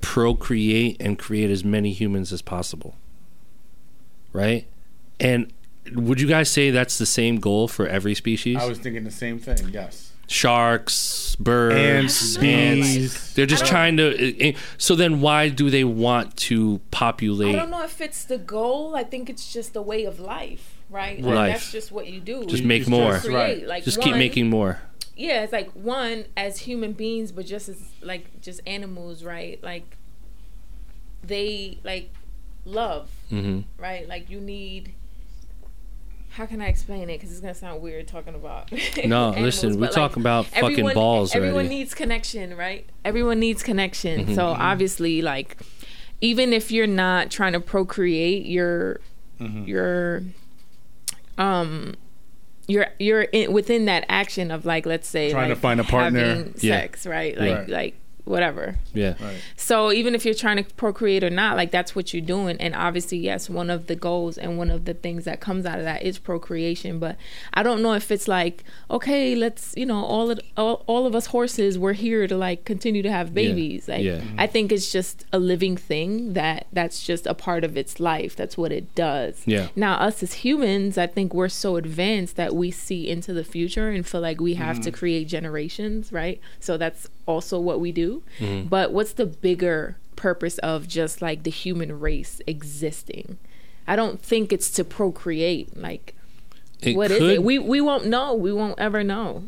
procreate 0.00 0.96
and 1.00 1.18
create 1.18 1.50
as 1.50 1.62
many 1.64 1.92
humans 1.92 2.32
as 2.32 2.40
possible. 2.42 2.94
Right? 4.32 4.66
And 5.20 5.52
would 5.92 6.20
you 6.20 6.26
guys 6.28 6.50
say 6.50 6.70
that's 6.70 6.96
the 6.98 7.06
same 7.06 7.40
goal 7.40 7.68
for 7.68 7.86
every 7.86 8.14
species? 8.14 8.56
I 8.56 8.66
was 8.66 8.78
thinking 8.78 9.04
the 9.04 9.10
same 9.10 9.38
thing. 9.38 9.68
Yes. 9.70 10.12
Sharks, 10.28 11.36
birds, 11.36 11.74
Ants, 11.74 12.36
ants. 12.36 12.94
bees. 12.94 13.34
They're 13.34 13.46
just 13.46 13.64
trying 13.64 13.96
to. 13.96 14.38
eh, 14.42 14.52
So 14.76 14.94
then, 14.94 15.20
why 15.22 15.48
do 15.48 15.70
they 15.70 15.84
want 15.84 16.36
to 16.48 16.80
populate? 16.90 17.54
I 17.54 17.58
don't 17.58 17.70
know 17.70 17.82
if 17.84 18.00
it's 18.00 18.24
the 18.24 18.36
goal. 18.36 18.94
I 18.94 19.04
think 19.04 19.30
it's 19.30 19.50
just 19.52 19.74
a 19.74 19.80
way 19.82 20.04
of 20.04 20.20
life, 20.20 20.76
right? 20.90 21.20
Like 21.22 21.34
Life. 21.34 21.52
that's 21.54 21.72
just 21.72 21.90
what 21.92 22.08
you 22.08 22.20
do. 22.20 22.44
Just 22.44 22.62
You 22.62 22.68
make 22.68 22.86
more. 22.86 23.18
create. 23.18 23.34
Right. 23.34 23.66
Like 23.66 23.84
Just 23.84 24.00
keep 24.02 24.16
making 24.16 24.50
more. 24.50 24.80
Yeah, 25.18 25.42
it's 25.42 25.52
like 25.52 25.70
one 25.72 26.24
as 26.36 26.60
human 26.60 26.92
beings, 26.92 27.30
but 27.32 27.44
just 27.44 27.68
as 27.68 27.82
like 28.00 28.40
just 28.40 28.60
animals, 28.66 29.22
right? 29.24 29.62
Like 29.62 29.96
they 31.22 31.78
like 31.84 32.10
love, 32.64 33.10
hmm 33.28 33.60
right? 33.78 34.08
Like 34.08 34.30
you 34.30 34.40
need. 34.40 34.94
How 36.30 36.46
can 36.46 36.60
I 36.60 36.68
explain 36.68 37.04
it? 37.10 37.16
Because 37.18 37.32
it's 37.32 37.40
gonna 37.40 37.54
sound 37.54 37.82
weird 37.82 38.06
talking 38.06 38.34
about. 38.34 38.70
No, 39.04 39.28
animals, 39.32 39.36
listen, 39.38 39.70
we 39.72 39.86
but, 39.86 39.92
talk 39.92 40.16
about 40.16 40.46
fucking 40.46 40.70
everyone- 40.70 40.94
balls 40.94 41.34
Everyone 41.34 41.54
already. 41.56 41.68
needs 41.70 41.94
connection, 41.94 42.56
right? 42.56 42.86
Everyone 43.04 43.40
needs 43.40 43.62
connection. 43.62 44.20
Mm-hmm, 44.26 44.34
So 44.34 44.46
obviously, 44.46 45.20
like, 45.22 45.56
even 46.20 46.52
if 46.52 46.70
you're 46.70 46.86
not 46.86 47.30
trying 47.30 47.54
to 47.54 47.60
procreate, 47.60 48.46
you're 48.46 49.00
Mm-hmm. 49.40 49.64
you're 49.68 50.22
um 51.38 51.94
you're 52.68 52.86
you're 52.98 53.22
in, 53.22 53.52
within 53.52 53.86
that 53.86 54.04
action 54.08 54.50
of 54.50 54.64
like 54.64 54.86
let's 54.86 55.08
say 55.08 55.30
Trying 55.30 55.48
to 55.48 55.56
find 55.56 55.80
a 55.80 55.84
partner. 55.84 56.20
having 56.20 56.54
Yeah. 56.60 56.80
sex 56.82 57.06
right 57.06 57.36
like 57.36 57.56
Right. 57.56 57.68
like 57.68 57.94
whatever. 58.28 58.76
Yeah. 58.94 59.14
So 59.56 59.90
even 59.92 60.14
if 60.14 60.24
you're 60.24 60.34
trying 60.34 60.62
to 60.62 60.74
procreate 60.74 61.24
or 61.24 61.30
not, 61.30 61.56
like 61.56 61.70
that's 61.70 61.96
what 61.96 62.12
you're 62.12 62.22
doing. 62.22 62.56
And 62.60 62.74
obviously, 62.74 63.18
yes, 63.18 63.48
one 63.48 63.70
of 63.70 63.86
the 63.86 63.96
goals 63.96 64.38
and 64.38 64.58
one 64.58 64.70
of 64.70 64.84
the 64.84 64.94
things 64.94 65.24
that 65.24 65.40
comes 65.40 65.66
out 65.66 65.78
of 65.78 65.84
that 65.84 66.02
is 66.02 66.18
procreation. 66.18 66.98
But 66.98 67.16
I 67.54 67.62
don't 67.62 67.82
know 67.82 67.94
if 67.94 68.10
it's 68.10 68.28
like, 68.28 68.64
okay, 68.90 69.34
let's, 69.34 69.74
you 69.76 69.86
know, 69.86 70.04
all 70.04 70.30
of 70.30 70.40
all, 70.56 70.84
all 70.86 71.06
of 71.06 71.14
us 71.14 71.26
horses, 71.26 71.78
we're 71.78 71.94
here 71.94 72.26
to 72.26 72.36
like 72.36 72.64
continue 72.64 73.02
to 73.02 73.10
have 73.10 73.34
babies. 73.34 73.88
Like 73.88 74.04
Yeah. 74.04 74.22
I 74.36 74.46
think 74.46 74.70
it's 74.72 74.92
just 74.92 75.24
a 75.32 75.38
living 75.38 75.76
thing 75.76 76.34
that 76.34 76.66
that's 76.72 77.04
just 77.04 77.26
a 77.26 77.34
part 77.34 77.64
of 77.64 77.76
its 77.76 77.98
life. 77.98 78.36
That's 78.36 78.56
what 78.56 78.72
it 78.72 78.94
does. 78.94 79.42
Yeah. 79.46 79.68
Now 79.74 79.94
us 79.94 80.22
as 80.22 80.34
humans, 80.34 80.98
I 80.98 81.06
think 81.06 81.32
we're 81.32 81.48
so 81.48 81.76
advanced 81.76 82.36
that 82.36 82.54
we 82.54 82.70
see 82.70 83.08
into 83.08 83.32
the 83.32 83.44
future 83.44 83.88
and 83.88 84.06
feel 84.06 84.20
like 84.20 84.40
we 84.40 84.54
have 84.54 84.80
to 84.80 84.90
mm-hmm. 84.90 84.98
create 84.98 85.28
generations, 85.28 86.12
right? 86.12 86.40
So 86.60 86.76
that's 86.76 87.08
also 87.28 87.60
what 87.60 87.78
we 87.78 87.92
do. 87.92 88.24
Mm-hmm. 88.40 88.68
But 88.68 88.92
what's 88.92 89.12
the 89.12 89.26
bigger 89.26 89.96
purpose 90.16 90.58
of 90.58 90.88
just 90.88 91.22
like 91.22 91.44
the 91.44 91.50
human 91.50 92.00
race 92.00 92.40
existing? 92.46 93.38
I 93.86 93.94
don't 93.94 94.20
think 94.20 94.52
it's 94.52 94.70
to 94.72 94.82
procreate. 94.84 95.76
Like 95.76 96.14
It 96.80 96.96
what 96.96 97.10
is 97.12 97.18
could, 97.18 97.30
it? 97.30 97.42
We 97.44 97.58
we 97.60 97.80
won't 97.80 98.06
know. 98.06 98.34
We 98.34 98.52
won't 98.52 98.78
ever 98.80 99.04
know. 99.04 99.44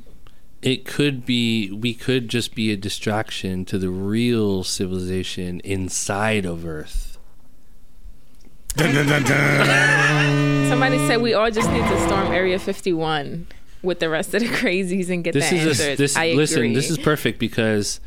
it 0.63 0.85
could 0.85 1.25
be 1.25 1.71
we 1.73 1.95
could 1.95 2.29
just 2.29 2.55
be 2.55 2.71
a 2.71 2.77
distraction 2.77 3.65
to 3.65 3.79
the 3.79 3.89
real 3.91 4.63
civilization 4.63 5.61
inside 5.65 6.45
of 6.45 6.65
Earth. 6.67 7.17
Dun, 8.77 8.95
dun, 8.95 9.07
dun, 9.09 9.23
dun. 9.25 10.69
Somebody 10.69 10.99
said 11.09 11.21
we 11.21 11.35
all 11.35 11.51
just 11.51 11.69
need 11.71 11.83
to 11.83 12.01
storm 12.07 12.29
Area 12.33 12.59
51 12.59 13.47
with 13.83 13.99
the 14.01 14.09
rest 14.09 14.35
of 14.35 14.41
the 14.43 14.49
crazies 14.49 15.09
and 15.09 15.25
get 15.25 15.35
This 15.35 15.51
that 15.51 15.57
is 15.57 15.65
a, 15.65 15.69
answered. 15.85 15.99
this 15.99 16.17
I 16.17 16.33
listen, 16.33 16.59
agree. 16.59 16.75
this 16.75 16.91
is 16.91 16.99
perfect 16.99 17.39
because 17.39 18.01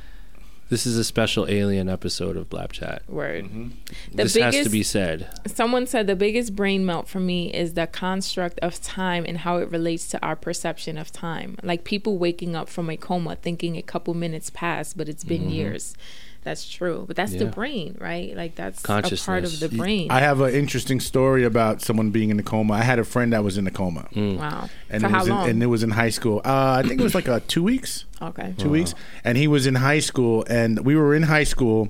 this 0.70 0.86
is 0.88 0.98
a 0.98 1.04
special 1.04 1.48
alien 1.50 1.88
episode 1.90 2.36
of 2.38 2.50
Blap 2.50 2.72
Chat. 2.72 3.04
word. 3.08 3.46
Mm-hmm. 3.46 3.68
The 4.12 4.24
this 4.24 4.34
biggest 4.34 4.58
has 4.58 4.66
to 4.66 4.72
be 4.72 4.82
said. 4.82 5.28
Someone 5.46 5.86
said 5.86 6.08
the 6.08 6.16
biggest 6.16 6.56
brain 6.56 6.86
melt 6.86 7.08
for 7.08 7.20
me 7.20 7.54
is 7.54 7.74
the 7.74 7.86
construct 7.86 8.60
of 8.62 8.82
time 8.82 9.24
and 9.28 9.40
how 9.40 9.58
it 9.58 9.70
relates 9.70 10.08
to 10.10 10.26
our 10.26 10.36
perception 10.36 10.98
of 10.98 11.12
time. 11.12 11.58
Like 11.62 11.84
people 11.84 12.18
waking 12.18 12.56
up 12.56 12.70
from 12.70 12.90
a 12.90 12.98
coma 12.98 13.36
thinking 13.36 13.78
a 13.78 13.82
couple 13.84 14.14
minutes 14.16 14.50
passed, 14.50 14.98
but 14.98 15.08
it's 15.10 15.24
been 15.24 15.50
years. 15.50 15.96
That's 16.44 16.70
true. 16.70 17.06
But 17.08 17.16
that's 17.16 17.32
the 17.32 17.46
Mm-hmm. 17.46 17.52
Brain, 17.52 17.98
right? 18.00 18.36
Like 18.36 18.56
that's 18.56 18.84
a 18.84 18.88
part 18.88 19.44
of 19.44 19.60
the 19.60 19.70
brain. 19.70 20.12
I 20.12 20.20
have 20.20 20.42
an 20.42 20.54
interesting 20.54 21.00
story 21.00 21.44
about 21.44 21.82
someone 21.82 22.10
being 22.12 22.30
in 22.30 22.40
a 22.40 22.44
coma. 22.44 22.74
I 22.74 22.82
had 22.82 23.00
a 23.00 23.04
friend 23.04 23.32
that 23.34 23.44
was 23.44 23.58
in 23.58 23.66
a 23.68 23.72
coma, 23.72 24.08
wow. 24.16 24.70
and 24.90 25.02
for 25.02 25.08
it 25.08 25.12
how 25.12 25.20
was 25.20 25.30
long? 25.30 25.44
In, 25.46 25.50
and 25.52 25.64
it 25.64 25.68
was 25.68 25.84
in 25.84 25.92
high 25.92 26.10
school. 26.10 26.42
Uh, 26.44 26.82
I 26.84 26.88
think 26.88 27.00
it 27.00 27.04
was 27.04 27.16
like 27.16 27.28
uh, 27.30 27.40
two 27.48 27.64
weeks. 27.64 28.06
okay. 28.22 28.54
two 28.58 28.70
weeks 28.70 28.94
and 29.24 29.38
he 29.38 29.48
was 29.48 29.66
in 29.68 29.76
high 29.76 30.00
school 30.00 30.46
and 30.50 30.86
we 30.86 30.96
were 30.96 31.14
in 31.14 31.24
high 31.24 31.44
school 31.44 31.90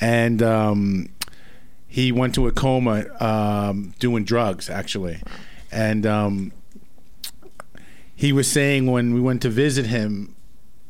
and 0.00 0.42
um, 0.42 1.08
he 1.86 2.10
went 2.12 2.34
to 2.34 2.46
a 2.48 2.52
coma 2.52 3.04
um, 3.20 3.94
doing 3.98 4.24
drugs 4.24 4.68
actually 4.70 5.22
and 5.70 6.04
um, 6.06 6.52
he 8.14 8.32
was 8.32 8.50
saying 8.50 8.86
when 8.90 9.14
we 9.14 9.20
went 9.20 9.40
to 9.42 9.48
visit 9.48 9.86
him 9.86 10.34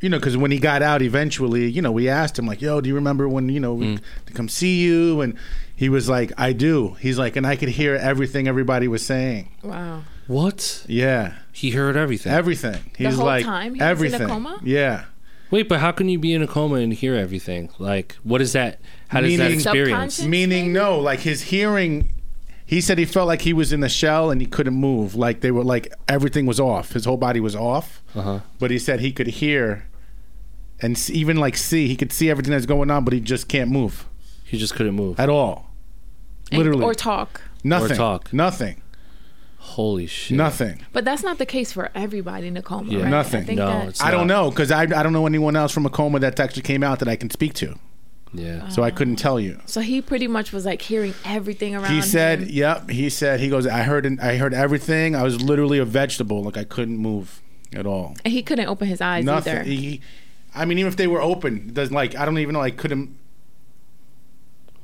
you 0.00 0.08
know 0.08 0.18
because 0.18 0.36
when 0.36 0.50
he 0.50 0.58
got 0.58 0.82
out 0.82 1.02
eventually 1.02 1.68
you 1.68 1.82
know 1.82 1.92
we 1.92 2.08
asked 2.08 2.38
him 2.38 2.46
like 2.46 2.60
yo 2.60 2.80
do 2.80 2.88
you 2.88 2.94
remember 2.94 3.28
when 3.28 3.48
you 3.48 3.60
know 3.60 3.74
we 3.74 3.96
mm. 3.96 4.00
to 4.26 4.32
come 4.32 4.48
see 4.48 4.80
you 4.80 5.20
and 5.20 5.36
he 5.74 5.88
was 5.88 6.08
like 6.08 6.32
i 6.36 6.52
do 6.52 6.96
he's 7.00 7.18
like 7.18 7.36
and 7.36 7.46
i 7.46 7.56
could 7.56 7.68
hear 7.68 7.94
everything 7.94 8.46
everybody 8.48 8.88
was 8.88 9.04
saying 9.04 9.48
Wow. 9.62 10.02
What? 10.26 10.84
yeah 10.86 11.38
He 11.52 11.70
heard 11.70 11.96
everything. 11.96 12.32
Everything 12.32 12.90
he's 12.96 13.16
whole 13.16 13.24
like 13.24 13.44
time 13.44 13.74
he 13.74 13.80
was 13.80 13.80
in 13.80 13.86
a 13.86 13.90
everything 13.90 14.28
coma? 14.28 14.60
yeah 14.62 15.04
Wait, 15.50 15.68
but 15.68 15.80
how 15.80 15.92
can 15.92 16.08
you 16.08 16.18
be 16.18 16.34
in 16.34 16.42
a 16.42 16.46
coma 16.46 16.76
and 16.76 16.92
hear 16.92 17.14
everything? 17.14 17.70
Like, 17.78 18.16
what 18.22 18.42
is 18.42 18.52
that? 18.52 18.80
How 19.08 19.22
does 19.22 19.36
that 19.38 19.50
experience? 19.50 20.16
Subconscious? 20.16 20.24
Meaning, 20.26 20.72
no, 20.72 20.98
like 20.98 21.20
his 21.20 21.42
hearing. 21.42 22.10
He 22.68 22.82
said 22.82 22.98
he 22.98 23.06
felt 23.06 23.26
like 23.26 23.42
he 23.42 23.54
was 23.54 23.72
in 23.72 23.82
a 23.82 23.88
shell 23.88 24.30
and 24.30 24.42
he 24.42 24.46
couldn't 24.46 24.74
move. 24.74 25.14
Like 25.14 25.40
they 25.40 25.50
were 25.50 25.64
like 25.64 25.90
everything 26.06 26.44
was 26.44 26.60
off. 26.60 26.92
His 26.92 27.06
whole 27.06 27.16
body 27.16 27.40
was 27.40 27.56
off. 27.56 28.02
Uh-huh. 28.14 28.40
But 28.58 28.70
he 28.70 28.78
said 28.78 29.00
he 29.00 29.10
could 29.10 29.26
hear, 29.28 29.88
and 30.82 30.94
s- 30.94 31.08
even 31.08 31.38
like 31.38 31.56
see. 31.56 31.88
He 31.88 31.96
could 31.96 32.12
see 32.12 32.28
everything 32.28 32.52
that's 32.52 32.66
going 32.66 32.90
on, 32.90 33.04
but 33.04 33.14
he 33.14 33.20
just 33.20 33.48
can't 33.48 33.70
move 33.70 34.06
He 34.44 34.58
just 34.58 34.74
couldn't 34.74 34.94
move. 34.94 35.18
at 35.18 35.30
all. 35.30 35.70
And- 36.52 36.58
Literally, 36.58 36.84
or 36.84 36.92
talk. 36.94 37.40
nothing. 37.64 37.96
talk. 37.96 38.32
Nothing. 38.34 38.82
Holy 39.56 40.06
shit. 40.06 40.36
Nothing. 40.36 40.84
But 40.92 41.04
that's 41.06 41.22
not 41.22 41.38
the 41.38 41.46
case 41.46 41.72
for 41.72 41.90
everybody 41.94 42.48
in 42.48 42.56
a 42.58 42.62
coma. 42.62 42.92
Yeah. 42.92 43.00
right? 43.02 43.08
Nothing. 43.10 43.42
I 43.42 43.44
think 43.44 43.58
No, 43.58 43.66
that- 43.66 43.88
it's 43.88 44.02
I 44.02 44.10
don't 44.10 44.26
know 44.26 44.50
because 44.50 44.70
I 44.70 44.82
I 44.82 45.02
don't 45.02 45.12
know 45.14 45.26
anyone 45.26 45.56
else 45.56 45.72
from 45.72 45.86
a 45.86 45.90
coma 45.90 46.18
that 46.20 46.38
actually 46.38 46.62
came 46.62 46.82
out 46.82 46.98
that 47.00 47.08
I 47.08 47.16
can 47.16 47.30
speak 47.30 47.54
to. 47.54 47.78
Yeah. 48.32 48.68
So 48.68 48.82
I 48.82 48.90
couldn't 48.90 49.16
tell 49.16 49.40
you. 49.40 49.58
so 49.66 49.80
he 49.80 50.02
pretty 50.02 50.26
much 50.28 50.52
was 50.52 50.66
like 50.66 50.82
hearing 50.82 51.14
everything 51.24 51.74
around 51.74 51.92
He 51.94 52.02
said, 52.02 52.40
him. 52.40 52.48
"Yep." 52.50 52.90
He 52.90 53.08
said, 53.08 53.40
"He 53.40 53.48
goes. 53.48 53.66
I 53.66 53.82
heard. 53.84 54.06
I 54.20 54.36
heard 54.36 54.52
everything. 54.52 55.14
I 55.16 55.22
was 55.22 55.40
literally 55.42 55.78
a 55.78 55.84
vegetable. 55.84 56.42
Like 56.42 56.56
I 56.58 56.64
couldn't 56.64 56.98
move 56.98 57.40
at 57.74 57.86
all. 57.86 58.16
And 58.24 58.32
he 58.32 58.42
couldn't 58.42 58.68
open 58.68 58.86
his 58.88 59.00
eyes 59.00 59.24
Nothing. 59.24 59.54
either. 59.56 59.64
He, 59.64 60.00
I 60.54 60.64
mean, 60.64 60.78
even 60.78 60.88
if 60.88 60.96
they 60.96 61.06
were 61.06 61.22
open, 61.22 61.56
it 61.68 61.74
doesn't 61.74 61.94
like 61.94 62.16
I 62.16 62.24
don't 62.26 62.38
even 62.38 62.52
know. 62.52 62.60
I 62.60 62.70
couldn't. 62.70 63.16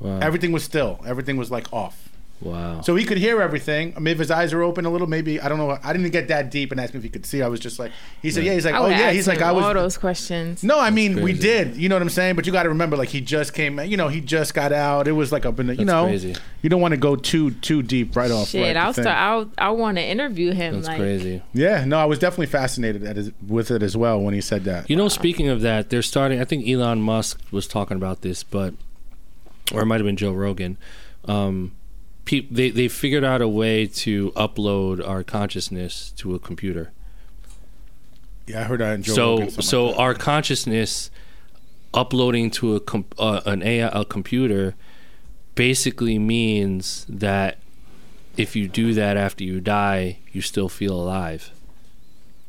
Wow. 0.01 0.19
Everything 0.21 0.53
was 0.53 0.65
still. 0.65 1.01
Everything 1.07 1.37
was 1.37 1.51
like 1.51 1.73
off. 1.73 2.09
Wow. 2.41 2.81
So 2.81 2.95
he 2.97 3.05
could 3.05 3.19
hear 3.19 3.41
everything. 3.41 3.93
I 3.97 4.01
mean, 4.01 4.13
if 4.13 4.19
his 4.19 4.31
eyes 4.31 4.53
were 4.53 4.63
open 4.63 4.85
a 4.85 4.91
little, 4.91 5.07
maybe 5.07 5.41
I 5.41 5.49
don't 5.49 5.59
know. 5.59 5.79
I 5.83 5.93
didn't 5.93 6.11
get 6.11 6.29
that 6.29 6.51
deep 6.51 6.73
and 6.73 6.81
ask 6.81 6.93
him 6.93 6.99
if 6.99 7.03
he 7.03 7.09
could 7.09 7.27
see. 7.27 7.43
I 7.43 7.49
was 7.49 7.61
just 7.61 7.79
like, 7.79 7.93
he 8.23 8.31
said, 8.31 8.45
yeah. 8.45 8.55
He's 8.55 8.65
like, 8.65 8.75
I 8.75 8.79
oh 8.79 8.89
yeah. 8.89 9.11
He's 9.13 9.29
like, 9.29 9.43
I 9.43 9.53
was. 9.53 9.65
all 9.65 9.75
those 9.75 9.99
questions. 9.99 10.63
No, 10.63 10.79
I 10.79 10.91
mean 10.91 11.23
we 11.23 11.33
did. 11.33 11.77
You 11.77 11.89
know 11.89 11.95
what 11.95 12.03
I'm 12.03 12.11
saying? 12.11 12.37
But 12.37 12.47
you 12.47 12.53
got 12.53 12.65
to 12.65 12.69
remember, 12.69 12.97
like 12.97 13.09
he 13.09 13.21
just 13.21 13.55
came. 13.55 13.79
You 13.81 13.97
know, 13.97 14.09
he 14.09 14.21
just 14.21 14.55
got 14.55 14.73
out. 14.73 15.09
It 15.09 15.13
was 15.13 15.33
like 15.33 15.47
up 15.47 15.59
in 15.61 15.69
the. 15.69 15.75
You 15.75 15.79
That's 15.79 15.87
know, 15.87 16.07
crazy. 16.07 16.35
you 16.63 16.71
don't 16.71 16.81
want 16.81 16.93
to 16.93 16.99
go 16.99 17.17
too 17.17 17.53
too 17.53 17.83
deep 17.83 18.17
right 18.17 18.31
off. 18.31 18.49
Shit, 18.49 18.63
right, 18.63 18.77
I'll 18.77 18.93
start. 18.93 19.09
I'll. 19.09 19.51
I 19.59 19.71
want 19.71 19.99
to 19.99 20.05
interview 20.05 20.53
him. 20.53 20.75
That's 20.75 20.89
like, 20.89 20.99
crazy. 20.99 21.43
Yeah, 21.53 21.85
no, 21.85 21.99
I 21.99 22.05
was 22.05 22.19
definitely 22.19 22.47
fascinated 22.47 23.03
his, 23.03 23.33
with 23.47 23.71
it 23.71 23.83
as 23.83 23.97
well 23.97 24.21
when 24.21 24.35
he 24.35 24.41
said 24.41 24.65
that. 24.65 24.89
You 24.89 24.97
know, 24.97 25.09
speaking 25.09 25.49
of 25.49 25.61
that, 25.63 25.91
they're 25.91 26.03
starting. 26.03 26.41
I 26.41 26.45
think 26.45 26.69
Elon 26.69 27.01
Musk 27.01 27.41
was 27.51 27.67
talking 27.67 27.97
about 27.97 28.23
this, 28.23 28.43
but 28.43 28.75
or 29.73 29.83
it 29.83 29.87
might 29.87 29.97
have 29.97 30.07
been 30.07 30.17
Joe 30.17 30.33
Rogan. 30.33 30.77
Um, 31.27 31.73
pe- 32.25 32.47
they 32.51 32.71
they 32.71 32.89
figured 32.89 33.25
out 33.25 33.41
a 33.41 33.49
way 33.49 33.87
to 33.87 34.31
upload 34.33 35.07
our 35.07 35.23
consciousness 35.23 36.13
to 36.17 36.35
a 36.35 36.39
computer. 36.39 36.93
Yeah, 38.47 38.61
I 38.61 38.65
heard 38.65 38.81
that. 38.81 38.95
In 38.95 39.03
Joe 39.03 39.15
so 39.15 39.49
so 39.49 39.87
like 39.87 39.99
our 39.99 40.15
consciousness 40.15 41.11
uploading 41.93 42.51
to 42.51 42.77
a 42.77 42.81
com- 42.81 43.07
uh, 43.19 43.41
an 43.47 43.63
AI 43.63 43.89
a 43.89 44.05
computer 44.05 44.75
basically 45.55 46.19
means 46.19 47.07
that 47.09 47.59
if 48.37 48.57
you 48.57 48.69
do 48.69 48.95
that 48.95 49.17
after 49.17 49.45
you 49.45 49.61
die, 49.61 50.19
you 50.33 50.41
still 50.41 50.69
feel 50.69 50.95
alive. 50.95 51.51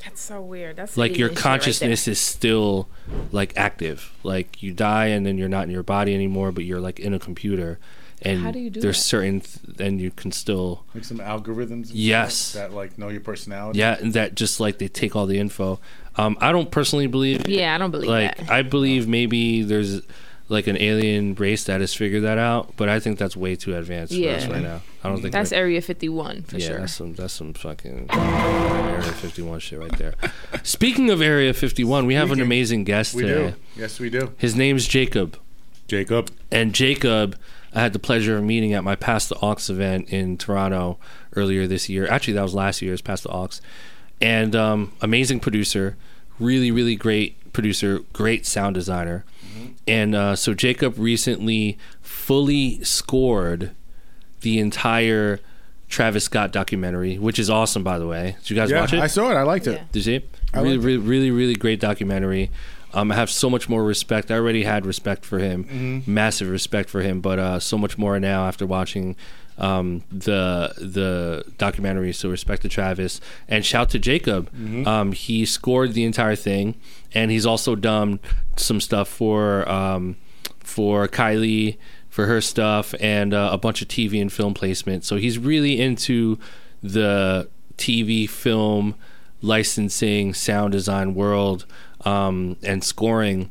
That's 0.03 0.21
so 0.21 0.41
weird. 0.41 0.75
That's 0.75 0.97
like 0.97 1.17
your 1.17 1.27
alien 1.27 1.35
shit 1.35 1.45
right 1.45 1.51
consciousness 1.51 2.07
is 2.07 2.19
still 2.19 2.87
like 3.31 3.53
active 3.55 4.13
like 4.23 4.61
you 4.61 4.71
die 4.73 5.07
and 5.07 5.25
then 5.25 5.37
you're 5.37 5.49
not 5.49 5.63
in 5.63 5.69
your 5.69 5.83
body 5.83 6.13
anymore 6.13 6.51
but 6.51 6.63
you're 6.63 6.79
like 6.79 6.99
in 6.99 7.13
a 7.13 7.19
computer 7.19 7.79
and 8.25 8.41
How 8.41 8.51
do 8.51 8.59
you 8.59 8.69
do 8.69 8.81
there's 8.81 8.97
that? 8.97 9.03
certain 9.03 9.41
th- 9.41 9.79
and 9.79 10.01
you 10.01 10.11
can 10.11 10.31
still 10.31 10.83
like 10.93 11.03
some 11.05 11.19
algorithms. 11.19 11.91
Yes. 11.93 12.53
that 12.53 12.73
like 12.73 12.97
know 12.97 13.09
your 13.09 13.21
personality. 13.21 13.79
yeah 13.79 13.97
and 13.99 14.13
that 14.13 14.35
just 14.35 14.59
like 14.59 14.77
they 14.79 14.87
take 14.87 15.15
all 15.15 15.25
the 15.27 15.37
info 15.39 15.79
um 16.17 16.37
i 16.41 16.51
don't 16.51 16.71
personally 16.71 17.07
believe. 17.07 17.47
Yeah, 17.47 17.75
I 17.75 17.77
don't 17.77 17.91
believe 17.91 18.09
like 18.09 18.37
that. 18.37 18.49
i 18.49 18.61
believe 18.61 19.07
maybe 19.07 19.61
there's 19.63 20.01
like 20.47 20.67
an 20.67 20.77
alien 20.77 21.33
race 21.35 21.63
that 21.63 21.81
has 21.81 21.93
figured 21.93 22.23
that 22.23 22.37
out 22.37 22.75
but 22.77 22.87
i 22.87 22.99
think 22.99 23.17
that's 23.17 23.35
way 23.35 23.55
too 23.55 23.75
advanced 23.75 24.13
for 24.13 24.29
us 24.29 24.45
right 24.47 24.61
now 24.61 24.79
i 25.03 25.09
don't 25.09 25.19
think 25.21 25.31
That's 25.33 25.49
we're- 25.51 25.61
Area 25.61 25.81
51 25.81 26.43
for 26.43 26.57
yeah, 26.57 26.67
sure. 26.67 26.77
that's 26.79 26.93
some 26.93 27.13
that's 27.15 27.33
some 27.33 27.53
fucking 27.53 28.07
Area 28.11 29.01
51 29.11 29.59
shit 29.59 29.79
right 29.79 29.97
there. 29.97 30.13
Speaking 30.63 31.09
of 31.09 31.21
Area 31.21 31.53
51, 31.53 32.05
we 32.05 32.13
have 32.15 32.31
an 32.31 32.39
amazing 32.41 32.83
guest 32.85 33.13
we 33.13 33.23
today. 33.23 33.49
do. 33.51 33.55
Yes, 33.81 33.99
we 33.99 34.09
do. 34.09 34.33
His 34.37 34.55
name's 34.55 34.87
Jacob. 34.87 35.37
Jacob. 35.87 36.31
And 36.51 36.73
Jacob, 36.73 37.37
I 37.75 37.81
had 37.81 37.93
the 37.93 37.99
pleasure 37.99 38.37
of 38.37 38.43
meeting 38.43 38.73
at 38.73 38.83
my 38.83 38.95
Pass 38.95 39.27
the 39.27 39.35
Aux 39.41 39.57
event 39.69 40.09
in 40.09 40.37
Toronto 40.37 40.97
earlier 41.35 41.67
this 41.67 41.89
year. 41.89 42.07
Actually, 42.09 42.33
that 42.35 42.41
was 42.43 42.55
last 42.55 42.81
year's 42.81 43.01
Pass 43.01 43.21
the 43.21 43.29
Aux. 43.29 43.49
And 44.21 44.55
um, 44.55 44.93
amazing 45.01 45.41
producer, 45.41 45.97
really, 46.39 46.71
really 46.71 46.95
great 46.95 47.51
producer, 47.53 47.99
great 48.13 48.45
sound 48.45 48.73
designer. 48.75 49.25
And 49.87 50.15
uh, 50.15 50.35
so 50.35 50.53
Jacob 50.53 50.95
recently 50.97 51.77
fully 52.01 52.83
scored 52.83 53.71
the 54.41 54.59
entire 54.59 55.39
Travis 55.89 56.23
Scott 56.25 56.51
documentary, 56.51 57.17
which 57.17 57.37
is 57.39 57.49
awesome, 57.49 57.83
by 57.83 57.99
the 57.99 58.07
way. 58.07 58.35
Did 58.41 58.49
you 58.49 58.55
guys 58.55 58.71
Yeah, 58.71 58.81
watch 58.81 58.93
it? 58.93 58.99
I 58.99 59.07
saw 59.07 59.29
it. 59.31 59.35
I 59.35 59.43
liked 59.43 59.67
it. 59.67 59.73
Yeah. 59.73 59.83
Did 59.91 59.95
you 59.99 60.01
see 60.01 60.15
it? 60.15 60.29
I 60.53 60.59
Really, 60.61 60.77
liked 60.77 60.83
it. 60.83 60.87
really, 60.87 60.97
really, 61.07 61.31
really 61.31 61.55
great 61.55 61.79
documentary. 61.79 62.51
Um, 62.95 63.11
I 63.11 63.15
have 63.15 63.29
so 63.29 63.49
much 63.49 63.67
more 63.69 63.83
respect. 63.83 64.31
I 64.31 64.35
already 64.35 64.63
had 64.63 64.85
respect 64.85 65.25
for 65.25 65.39
him, 65.39 66.03
massive 66.07 66.49
respect 66.49 66.89
for 66.89 67.01
him, 67.01 67.21
but 67.21 67.37
uh, 67.39 67.59
so 67.59 67.77
much 67.77 67.97
more 67.97 68.19
now 68.19 68.47
after 68.47 68.65
watching 68.65 69.15
um, 69.57 70.03
the 70.11 70.73
the 70.77 71.43
documentary. 71.57 72.13
So 72.13 72.29
respect 72.29 72.61
to 72.63 72.69
Travis 72.69 73.21
and 73.47 73.65
shout 73.65 73.89
to 73.91 73.99
Jacob. 73.99 74.49
Um, 74.87 75.11
he 75.11 75.45
scored 75.45 75.93
the 75.93 76.03
entire 76.05 76.35
thing, 76.35 76.75
and 77.13 77.31
he's 77.31 77.45
also 77.45 77.75
done 77.75 78.19
some 78.57 78.79
stuff 78.81 79.07
for 79.09 79.67
um, 79.69 80.15
for 80.59 81.07
Kylie 81.07 81.77
for 82.09 82.27
her 82.27 82.39
stuff 82.39 82.95
and 83.01 83.33
uh, 83.33 83.49
a 83.51 83.57
bunch 83.57 83.81
of 83.81 83.89
TV 83.89 84.21
and 84.21 84.31
film 84.31 84.53
placement. 84.53 85.03
So 85.03 85.17
he's 85.17 85.37
really 85.37 85.81
into 85.81 86.39
the 86.81 87.49
TV, 87.77 88.29
film, 88.29 88.95
licensing, 89.41 90.33
sound 90.33 90.71
design 90.71 91.13
world, 91.13 91.65
um, 92.05 92.57
and 92.63 92.83
scoring 92.83 93.49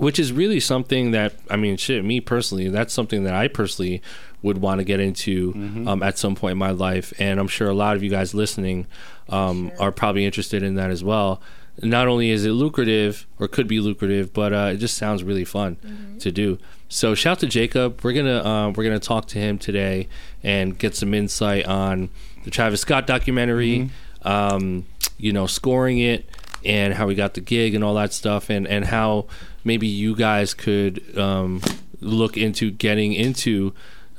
which 0.00 0.18
is 0.18 0.32
really 0.32 0.60
something 0.60 1.10
that 1.10 1.34
I 1.50 1.56
mean, 1.56 1.76
shit. 1.76 2.02
Me 2.04 2.20
personally, 2.20 2.68
that's 2.68 2.92
something 2.92 3.24
that 3.24 3.34
I 3.34 3.48
personally 3.48 4.02
would 4.42 4.58
want 4.58 4.78
to 4.78 4.84
get 4.84 4.98
into 4.98 5.52
um, 5.86 6.02
at 6.02 6.16
some 6.16 6.34
point 6.34 6.52
in 6.52 6.58
my 6.58 6.70
life, 6.70 7.12
and 7.18 7.38
I'm 7.38 7.48
sure 7.48 7.68
a 7.68 7.74
lot 7.74 7.96
of 7.96 8.02
you 8.02 8.08
guys 8.08 8.32
listening 8.32 8.86
um, 9.28 9.70
are 9.78 9.92
probably 9.92 10.24
interested 10.24 10.62
in 10.62 10.76
that 10.76 10.90
as 10.90 11.04
well. 11.04 11.42
Not 11.82 12.08
only 12.08 12.30
is 12.30 12.46
it 12.46 12.52
lucrative 12.52 13.26
or 13.38 13.46
could 13.46 13.68
be 13.68 13.78
lucrative, 13.80 14.32
but 14.32 14.52
uh, 14.54 14.70
it 14.72 14.78
just 14.78 14.96
sounds 14.96 15.22
really 15.22 15.44
fun 15.44 15.76
to 16.20 16.32
do. 16.32 16.58
So 16.88 17.14
shout 17.14 17.38
to 17.40 17.46
Jacob. 17.46 18.00
We're 18.02 18.14
gonna 18.14 18.42
uh, 18.42 18.72
we're 18.74 18.84
gonna 18.84 18.98
talk 18.98 19.26
to 19.28 19.38
him 19.38 19.58
today 19.58 20.08
and 20.42 20.78
get 20.78 20.94
some 20.94 21.12
insight 21.12 21.66
on 21.66 22.08
the 22.44 22.50
Travis 22.50 22.80
Scott 22.80 23.06
documentary. 23.06 23.90
Um, 24.22 24.86
you 25.18 25.32
know, 25.32 25.46
scoring 25.46 25.98
it 25.98 26.26
and 26.64 26.94
how 26.94 27.06
we 27.06 27.14
got 27.14 27.34
the 27.34 27.40
gig 27.40 27.74
and 27.74 27.82
all 27.82 27.94
that 27.94 28.12
stuff, 28.12 28.50
and 28.50 28.66
and 28.66 28.86
how 28.86 29.26
maybe 29.64 29.86
you 29.86 30.14
guys 30.14 30.54
could 30.54 31.16
um, 31.18 31.60
look 32.00 32.36
into 32.36 32.70
getting 32.70 33.12
into 33.12 33.74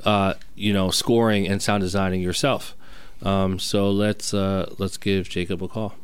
uh, 0.06 0.34
you 0.56 0.74
know 0.74 0.90
scoring 0.90 1.48
and 1.48 1.62
sound 1.62 1.82
designing 1.82 2.22
yourself. 2.22 2.76
Um, 3.24 3.60
so 3.60 3.92
let's 3.92 4.34
uh, 4.34 4.74
let's 4.78 4.98
give 4.98 5.30
Jacob 5.30 5.62
a 5.62 5.68
call. 5.68 5.96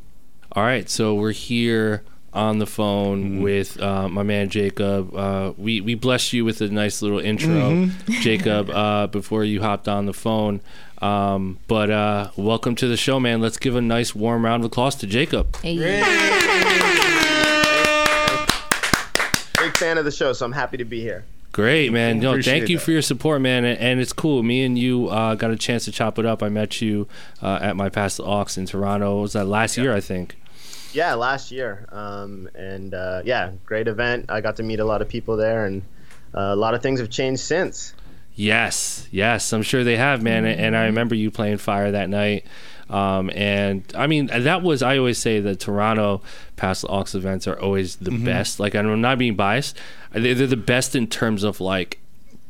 All 0.52 0.64
right, 0.64 0.90
so 0.90 1.14
we're 1.14 1.32
here 1.32 2.04
on 2.38 2.60
the 2.60 2.68
phone 2.68 3.42
with 3.42 3.82
uh, 3.82 4.08
my 4.08 4.24
man 4.24 4.50
Jacob. 4.50 5.14
Uh, 5.16 5.54
we 5.58 5.82
we 5.82 5.96
blessed 5.96 6.34
you 6.34 6.46
with 6.46 6.62
a 6.62 6.70
nice 6.70 7.02
little 7.02 7.20
intro, 7.20 7.90
Jacob, 8.22 8.70
uh, 8.70 9.08
before 9.08 9.44
you 9.44 9.62
hopped 9.62 9.88
on 9.88 10.06
the 10.06 10.14
phone. 10.14 10.62
Um, 11.02 11.58
but 11.68 11.90
uh, 11.90 12.30
welcome 12.38 12.76
to 12.76 12.88
the 12.88 12.98
show, 12.98 13.20
man. 13.20 13.42
Let's 13.42 13.58
give 13.58 13.76
a 13.76 13.82
nice 13.82 14.14
warm 14.16 14.46
round 14.46 14.64
of 14.64 14.68
applause 14.72 14.96
to 14.98 15.08
Jacob. 15.08 15.56
Hey. 15.58 15.78
Big 19.60 19.76
fan 19.76 19.98
of 19.98 20.06
the 20.06 20.12
show, 20.12 20.34
so 20.34 20.46
I'm 20.46 20.52
happy 20.52 20.78
to 20.78 20.86
be 20.86 21.02
here. 21.02 21.26
Great, 21.52 21.92
man. 21.92 22.20
No, 22.20 22.32
Appreciate 22.32 22.60
thank 22.60 22.70
you 22.70 22.78
that. 22.78 22.84
for 22.84 22.92
your 22.92 23.02
support, 23.02 23.42
man. 23.42 23.66
And, 23.66 23.80
and 23.80 24.00
it's 24.00 24.14
cool. 24.14 24.44
Me 24.44 24.64
and 24.64 24.78
you 24.78 25.08
uh, 25.08 25.34
got 25.34 25.50
a 25.50 25.56
chance 25.56 25.86
to 25.86 25.92
chop 25.92 26.20
it 26.20 26.26
up. 26.26 26.44
I 26.44 26.50
met 26.50 26.82
you 26.82 27.08
uh, 27.42 27.58
at 27.62 27.76
my 27.76 27.90
Pass 27.90 28.20
Aux 28.20 28.46
in 28.58 28.68
Toronto. 28.68 29.16
What 29.16 29.22
was 29.24 29.34
that 29.34 29.46
last 29.46 29.76
year, 29.76 29.92
I 29.96 30.00
think? 30.00 30.36
Yeah, 30.94 31.14
last 31.16 31.52
year, 31.52 31.86
um, 31.92 32.50
and 32.56 32.94
uh, 32.94 33.22
yeah, 33.26 33.52
great 33.66 33.88
event. 33.88 34.26
I 34.30 34.42
got 34.42 34.56
to 34.58 34.64
meet 34.64 34.80
a 34.80 34.86
lot 34.86 35.02
of 35.02 35.10
people 35.10 35.38
there, 35.38 35.66
and 35.66 35.82
uh, 36.34 36.40
a 36.40 36.56
lot 36.56 36.74
of 36.74 36.82
things 36.82 37.00
have 37.00 37.10
changed 37.10 37.42
since. 37.42 37.94
Yes, 38.38 39.08
yes, 39.10 39.52
I'm 39.52 39.64
sure 39.64 39.84
they 39.84 39.98
have, 39.98 40.22
man. 40.22 40.46
And 40.46 40.78
I 40.78 40.86
remember 40.86 41.16
you 41.16 41.32
playing 41.32 41.58
Fire 41.58 41.92
that 41.92 42.08
night. 42.08 42.46
Um, 42.88 43.32
and 43.34 43.84
I 43.96 44.06
mean, 44.06 44.28
that 44.28 44.62
was, 44.62 44.84
I 44.84 45.00
always 45.00 45.18
say 45.18 45.40
that 45.40 45.60
Toronto 45.60 46.22
Pass 46.56 46.84
Aux 46.84 47.16
events 47.16 47.48
are 47.48 47.60
always 47.60 47.96
the 47.96 48.12
best. 48.12 48.60
Like, 48.60 48.76
I'm 48.76 49.02
not 49.02 49.18
being 49.18 49.36
biased. 49.36 49.78
They're, 50.12 50.36
they're 50.36 50.48
the 50.48 50.56
best 50.56 50.96
in 50.96 51.08
terms 51.08 51.44
of 51.44 51.60
like 51.60 52.00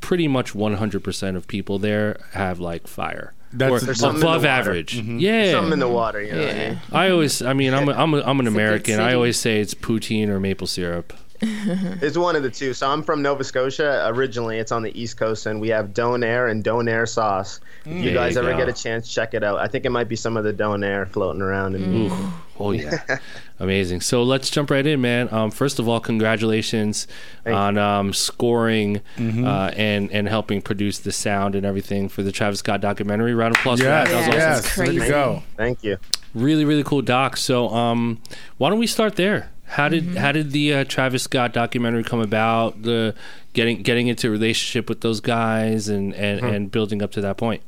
pretty 0.01 0.27
much 0.27 0.53
100% 0.53 1.35
of 1.35 1.47
people 1.47 1.79
there 1.79 2.19
have 2.33 2.59
like 2.59 2.85
fire. 2.85 3.33
That's- 3.57 3.81
or 3.83 3.85
There's 3.85 3.99
something 3.99 4.15
in 4.21 4.21
the 4.21 4.27
above 4.27 4.45
average. 4.45 4.97
Mm-hmm. 4.97 5.19
Yeah. 5.19 5.51
Something 5.51 5.73
in 5.73 5.79
the 5.79 5.87
water, 5.87 6.21
you 6.21 6.31
know. 6.31 6.39
What 6.39 6.47
I 6.49 6.51
Yeah. 6.57 6.69
mean? 6.69 6.79
I 6.91 7.09
always, 7.09 7.41
I 7.41 7.53
mean, 7.53 7.73
I'm, 7.73 7.89
a, 7.89 7.93
I'm, 7.93 8.13
a, 8.13 8.21
I'm 8.21 8.39
an 8.39 8.47
It's 8.47 8.53
a 8.53 8.53
good 8.53 8.61
American. 8.61 8.99
I 8.99 9.13
always 9.13 9.39
say 9.39 9.59
it's 9.59 9.73
poutine 9.73 10.29
or 10.29 10.39
maple 10.39 10.67
syrup. 10.67 11.13
It's 11.41 12.17
one 12.17 12.35
of 12.35 12.43
the 12.43 12.49
two. 12.49 12.73
So 12.73 12.89
I'm 12.89 13.03
from 13.03 13.21
Nova 13.21 13.43
Scotia. 13.43 14.03
Originally, 14.07 14.57
it's 14.57 14.71
on 14.71 14.81
the 14.83 14.99
East 14.99 15.17
Coast, 15.17 15.45
and 15.45 15.61
we 15.61 15.69
have 15.69 15.89
Donair 15.89 16.49
and 16.49 16.63
Donair 16.63 17.07
sauce. 17.07 17.59
If 17.85 17.93
you 17.93 18.03
There 18.05 18.13
guys 18.15 18.35
you 18.35 18.41
ever 18.41 18.51
go. 18.51 18.57
get 18.57 18.69
a 18.69 18.73
chance, 18.73 19.11
check 19.13 19.33
it 19.33 19.43
out. 19.43 19.59
I 19.59 19.67
think 19.67 19.85
it 19.85 19.91
might 19.91 20.09
be 20.09 20.15
some 20.15 20.35
of 20.37 20.43
the 20.43 20.53
Donair 20.53 21.07
floating 21.07 21.41
around. 21.41 21.75
In 21.75 21.83
And 21.83 22.31
Oh 22.59 22.71
yeah, 22.71 23.19
amazing. 23.59 24.01
So 24.01 24.23
let's 24.23 24.49
jump 24.49 24.71
right 24.71 24.85
in, 24.85 24.99
man. 24.99 25.31
Um, 25.31 25.51
first 25.51 25.77
of 25.77 25.87
all, 25.87 25.99
congratulations 25.99 27.07
Thank 27.43 27.55
on 27.55 27.77
um, 27.77 28.13
scoring 28.13 29.01
uh, 29.19 29.71
and 29.77 30.11
and 30.11 30.27
helping 30.27 30.61
produce 30.63 30.97
the 30.99 31.11
sound 31.11 31.53
and 31.53 31.65
everything 31.67 32.09
for 32.09 32.23
the 32.23 32.31
Travis 32.31 32.59
Scott 32.59 32.81
documentary. 32.81 33.35
Round 33.35 33.55
of 33.55 33.59
applause 33.59 33.79
Yes, 33.79 34.07
for 34.07 34.13
that. 34.13 34.19
That 34.21 34.27
was 34.27 34.35
Yeah. 34.35 34.51
awesome. 34.53 34.63
yes. 34.65 34.73
Crazy. 34.75 34.97
There 34.97 35.05
you 35.07 35.11
go. 35.13 35.43
thank 35.55 35.83
you. 35.83 35.97
Really, 36.33 36.65
really 36.65 36.83
cool 36.83 37.01
doc. 37.03 37.37
So 37.37 37.69
um, 37.69 38.21
why 38.57 38.69
don't 38.71 38.79
we 38.79 38.87
start 38.87 39.15
there? 39.17 39.49
How 39.67 39.89
did 39.89 40.15
how 40.15 40.31
did 40.31 40.51
the 40.51 40.73
uh, 40.73 40.83
Travis 40.85 41.23
Scott 41.23 41.53
documentary 41.53 42.03
come 42.03 42.21
about? 42.21 42.81
The 42.83 43.13
getting 43.53 43.83
getting 43.83 44.07
into 44.07 44.27
a 44.27 44.31
relationship 44.31 44.87
with 44.87 45.01
those 45.01 45.19
guys 45.19 45.89
and 45.89 46.13
and, 46.15 46.39
and 46.39 46.71
building 46.71 47.01
up 47.01 47.11
to 47.11 47.21
that 47.21 47.37
point. 47.37 47.61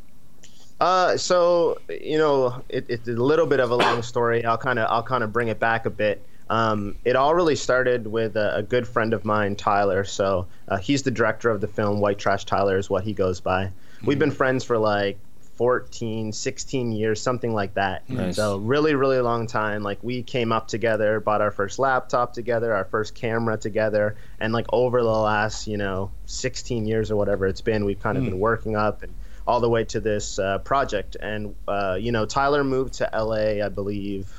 Uh, 0.80 1.18
so 1.18 1.78
you 1.90 2.18
know, 2.18 2.64
it, 2.70 2.86
it's 2.88 3.08
a 3.08 3.12
little 3.12 3.46
bit 3.46 3.60
of 3.60 3.70
a 3.70 3.76
long 3.76 4.02
story. 4.02 4.46
I'll 4.46 4.58
kind 4.58 4.80
of 4.80 4.90
I'll 4.90 5.04
kind 5.04 5.24
of 5.24 5.34
bring 5.34 5.50
it 5.50 5.60
back 5.60 5.86
a 5.86 5.90
bit. 5.90 6.24
Um, 6.50 6.96
it 7.06 7.16
all 7.16 7.36
really 7.36 7.56
started 7.56 8.08
with 8.08 8.36
a, 8.36 8.56
a 8.56 8.64
good 8.64 8.88
friend 8.88 9.14
of 9.14 9.24
mine, 9.24 9.56
Tyler. 9.56 10.04
So 10.04 10.48
uh, 10.68 10.78
he's 10.78 11.04
the 11.04 11.12
director 11.12 11.50
of 11.50 11.62
the 11.62 11.68
film. 11.68 12.00
White 12.00 12.18
Trash 12.18 12.46
Tyler 12.46 12.78
is 12.78 12.90
what 12.90 13.04
he 13.04 13.14
goes 13.14 13.40
by. 13.40 13.72
We've 14.04 14.18
been 14.18 14.32
friends 14.32 14.64
for 14.64 14.78
like 14.78 15.20
14, 15.60 16.32
16 16.32 16.94
years, 16.94 17.22
something 17.22 17.54
like 17.54 17.74
that. 17.74 18.10
Nice. 18.10 18.38
So 18.38 18.60
really, 18.60 18.96
really 18.96 19.20
long 19.20 19.46
time. 19.46 19.84
Like 19.84 20.02
we 20.02 20.24
came 20.24 20.54
up 20.54 20.70
together, 20.70 21.20
bought 21.20 21.42
our 21.42 21.52
first 21.52 21.80
laptop 21.80 22.32
together, 22.34 22.74
our 22.74 22.86
first 22.86 23.14
camera 23.14 23.58
together, 23.58 24.16
and 24.40 24.54
like 24.54 24.68
over 24.72 25.02
the 25.04 25.10
last, 25.10 25.68
you 25.68 25.76
know, 25.76 26.12
16 26.28 26.86
years 26.86 27.12
or 27.12 27.18
whatever 27.18 27.46
it's 27.46 27.60
been, 27.60 27.84
we've 27.84 28.00
kind 28.00 28.18
of 28.18 28.24
been 28.24 28.40
working 28.40 28.78
up 28.78 29.04
and 29.04 29.14
all 29.46 29.60
the 29.60 29.68
way 29.68 29.84
to 29.84 30.00
this 30.00 30.40
uh, 30.40 30.60
project. 30.60 31.18
And 31.22 31.54
uh, 31.68 31.98
you 32.00 32.14
know, 32.14 32.26
Tyler 32.26 32.64
moved 32.64 32.94
to 32.94 33.10
LA, 33.14 33.62
I 33.62 33.68
believe, 33.68 34.32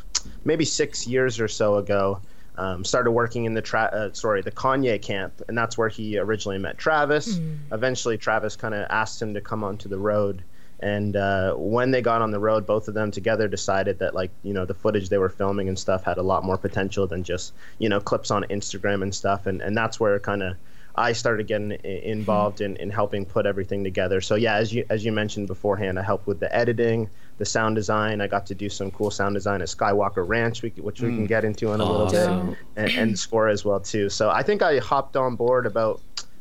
maybe 0.46 0.64
six 0.64 1.06
years 1.06 1.38
or 1.38 1.48
so 1.48 1.76
ago. 1.76 2.22
Um, 2.56 2.82
started 2.82 3.10
working 3.10 3.44
in 3.44 3.52
the 3.52 3.62
tra- 3.62 3.90
uh, 3.92 4.12
sorry 4.14 4.40
the 4.40 4.50
Kanye 4.50 5.00
camp, 5.02 5.42
and 5.48 5.58
that's 5.58 5.76
where 5.76 5.90
he 5.90 6.18
originally 6.18 6.58
met 6.58 6.78
Travis. 6.78 7.38
Eventually, 7.72 8.16
Travis 8.16 8.56
kind 8.56 8.72
of 8.72 8.86
asked 8.88 9.20
him 9.20 9.34
to 9.34 9.42
come 9.42 9.62
onto 9.64 9.86
the 9.86 9.98
road. 9.98 10.44
And 10.82 11.14
uh, 11.14 11.54
when 11.54 11.90
they 11.90 12.02
got 12.02 12.22
on 12.22 12.30
the 12.30 12.38
road, 12.38 12.66
both 12.66 12.88
of 12.88 12.94
them 12.94 13.10
together 13.10 13.48
decided 13.48 13.98
that, 13.98 14.14
like, 14.14 14.30
you 14.42 14.54
know, 14.54 14.64
the 14.64 14.74
footage 14.74 15.08
they 15.08 15.18
were 15.18 15.28
filming 15.28 15.68
and 15.68 15.78
stuff 15.78 16.04
had 16.04 16.18
a 16.18 16.22
lot 16.22 16.42
more 16.42 16.56
potential 16.56 17.06
than 17.06 17.22
just, 17.22 17.52
you 17.78 17.88
know, 17.88 18.00
clips 18.00 18.30
on 18.30 18.44
Instagram 18.44 19.02
and 19.02 19.14
stuff. 19.14 19.46
And, 19.46 19.60
and 19.60 19.76
that's 19.76 20.00
where 20.00 20.18
kind 20.18 20.42
of 20.42 20.56
I 20.96 21.12
started 21.12 21.46
getting 21.46 21.72
involved 21.72 22.60
in, 22.60 22.76
in 22.76 22.90
helping 22.90 23.24
put 23.24 23.46
everything 23.46 23.84
together. 23.84 24.20
So 24.20 24.34
yeah, 24.34 24.56
as 24.56 24.72
you 24.72 24.84
as 24.90 25.04
you 25.04 25.12
mentioned 25.12 25.46
beforehand, 25.46 25.98
I 25.98 26.02
helped 26.02 26.26
with 26.26 26.40
the 26.40 26.54
editing, 26.54 27.08
the 27.38 27.44
sound 27.44 27.76
design. 27.76 28.20
I 28.20 28.26
got 28.26 28.44
to 28.46 28.54
do 28.54 28.68
some 28.68 28.90
cool 28.90 29.10
sound 29.10 29.34
design 29.34 29.62
at 29.62 29.68
Skywalker 29.68 30.26
Ranch, 30.26 30.62
which 30.62 31.00
we 31.00 31.08
can 31.08 31.26
get 31.26 31.44
into 31.44 31.72
in 31.72 31.80
a 31.80 31.84
little 31.84 32.10
bit, 32.10 32.56
and, 32.76 32.90
and 32.98 33.18
score 33.18 33.48
as 33.48 33.64
well 33.64 33.80
too. 33.80 34.08
So 34.08 34.30
I 34.30 34.42
think 34.42 34.62
I 34.62 34.78
hopped 34.78 35.16
on 35.16 35.36
board 35.36 35.64
about 35.64 36.00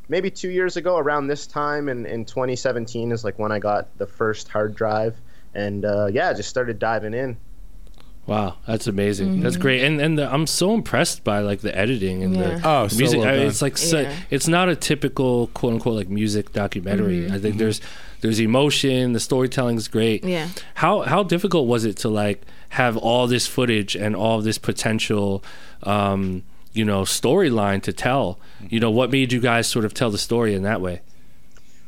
maybe 0.10 0.30
two 0.30 0.50
years 0.50 0.76
ago, 0.76 0.98
around 0.98 1.28
this 1.28 1.48
time, 1.48 1.88
in, 1.88 2.06
in 2.06 2.26
2017 2.26 3.12
is 3.12 3.24
like 3.24 3.40
when 3.40 3.52
I 3.52 3.60
got 3.60 3.96
the 3.98 4.08
first 4.08 4.50
hard 4.50 4.76
drive, 4.76 5.16
and 5.56 5.86
uh, 5.86 6.08
yeah, 6.12 6.34
just 6.34 6.50
started 6.50 6.78
diving 6.80 7.14
in. 7.14 7.38
Wow, 8.26 8.58
that's 8.68 8.86
amazing. 8.86 9.40
That's 9.42 9.58
great, 9.58 9.84
and 9.84 10.00
and 10.00 10.20
the, 10.20 10.32
I'm 10.32 10.46
so 10.46 10.76
impressed 10.76 11.24
by 11.24 11.40
like 11.40 11.62
the 11.62 11.76
editing 11.76 12.24
and 12.24 12.36
Yeah. 12.36 12.42
the 12.60 12.62
Oh, 12.70 12.84
the 12.84 12.90
so 12.92 12.98
music. 13.00 13.20
well 13.22 13.28
I- 13.30 13.38
done. 13.38 13.48
it's 13.48 13.62
like 13.64 13.76
so, 13.78 14.02
Yeah. 14.02 14.16
it's 14.30 14.48
not 14.48 14.70
a 14.70 14.76
typical 14.76 15.48
quote 15.56 15.74
unquote 15.74 15.96
like 15.96 16.10
music 16.10 16.54
documentary. 16.54 17.32
I 17.32 17.40
think 17.40 17.58
there's 17.58 17.82
there's 18.22 18.40
emotion. 18.40 19.14
The 19.14 19.20
storytelling 19.20 19.78
is 19.78 19.88
great. 19.88 20.24
Yeah. 20.24 20.50
How 20.76 21.02
how 21.02 21.24
difficult 21.24 21.68
was 21.68 21.86
it 21.86 21.98
to 21.98 22.10
like 22.10 22.44
have 22.70 22.98
all 22.98 23.26
this 23.26 23.48
footage 23.48 23.96
and 23.96 24.16
all 24.16 24.42
this 24.42 24.60
potential, 24.60 25.44
um, 25.82 26.44
you 26.80 26.86
know, 26.86 27.02
storyline 27.02 27.84
to 27.84 27.92
tell? 27.92 28.40
You 28.70 28.80
know, 28.80 28.90
what 28.90 29.12
made 29.12 29.34
you 29.34 29.42
guys 29.42 29.68
sort 29.68 29.84
of 29.84 29.94
tell 29.94 30.10
the 30.10 30.18
story 30.18 30.56
in 30.56 30.64
that 30.64 30.80
way? 30.80 31.02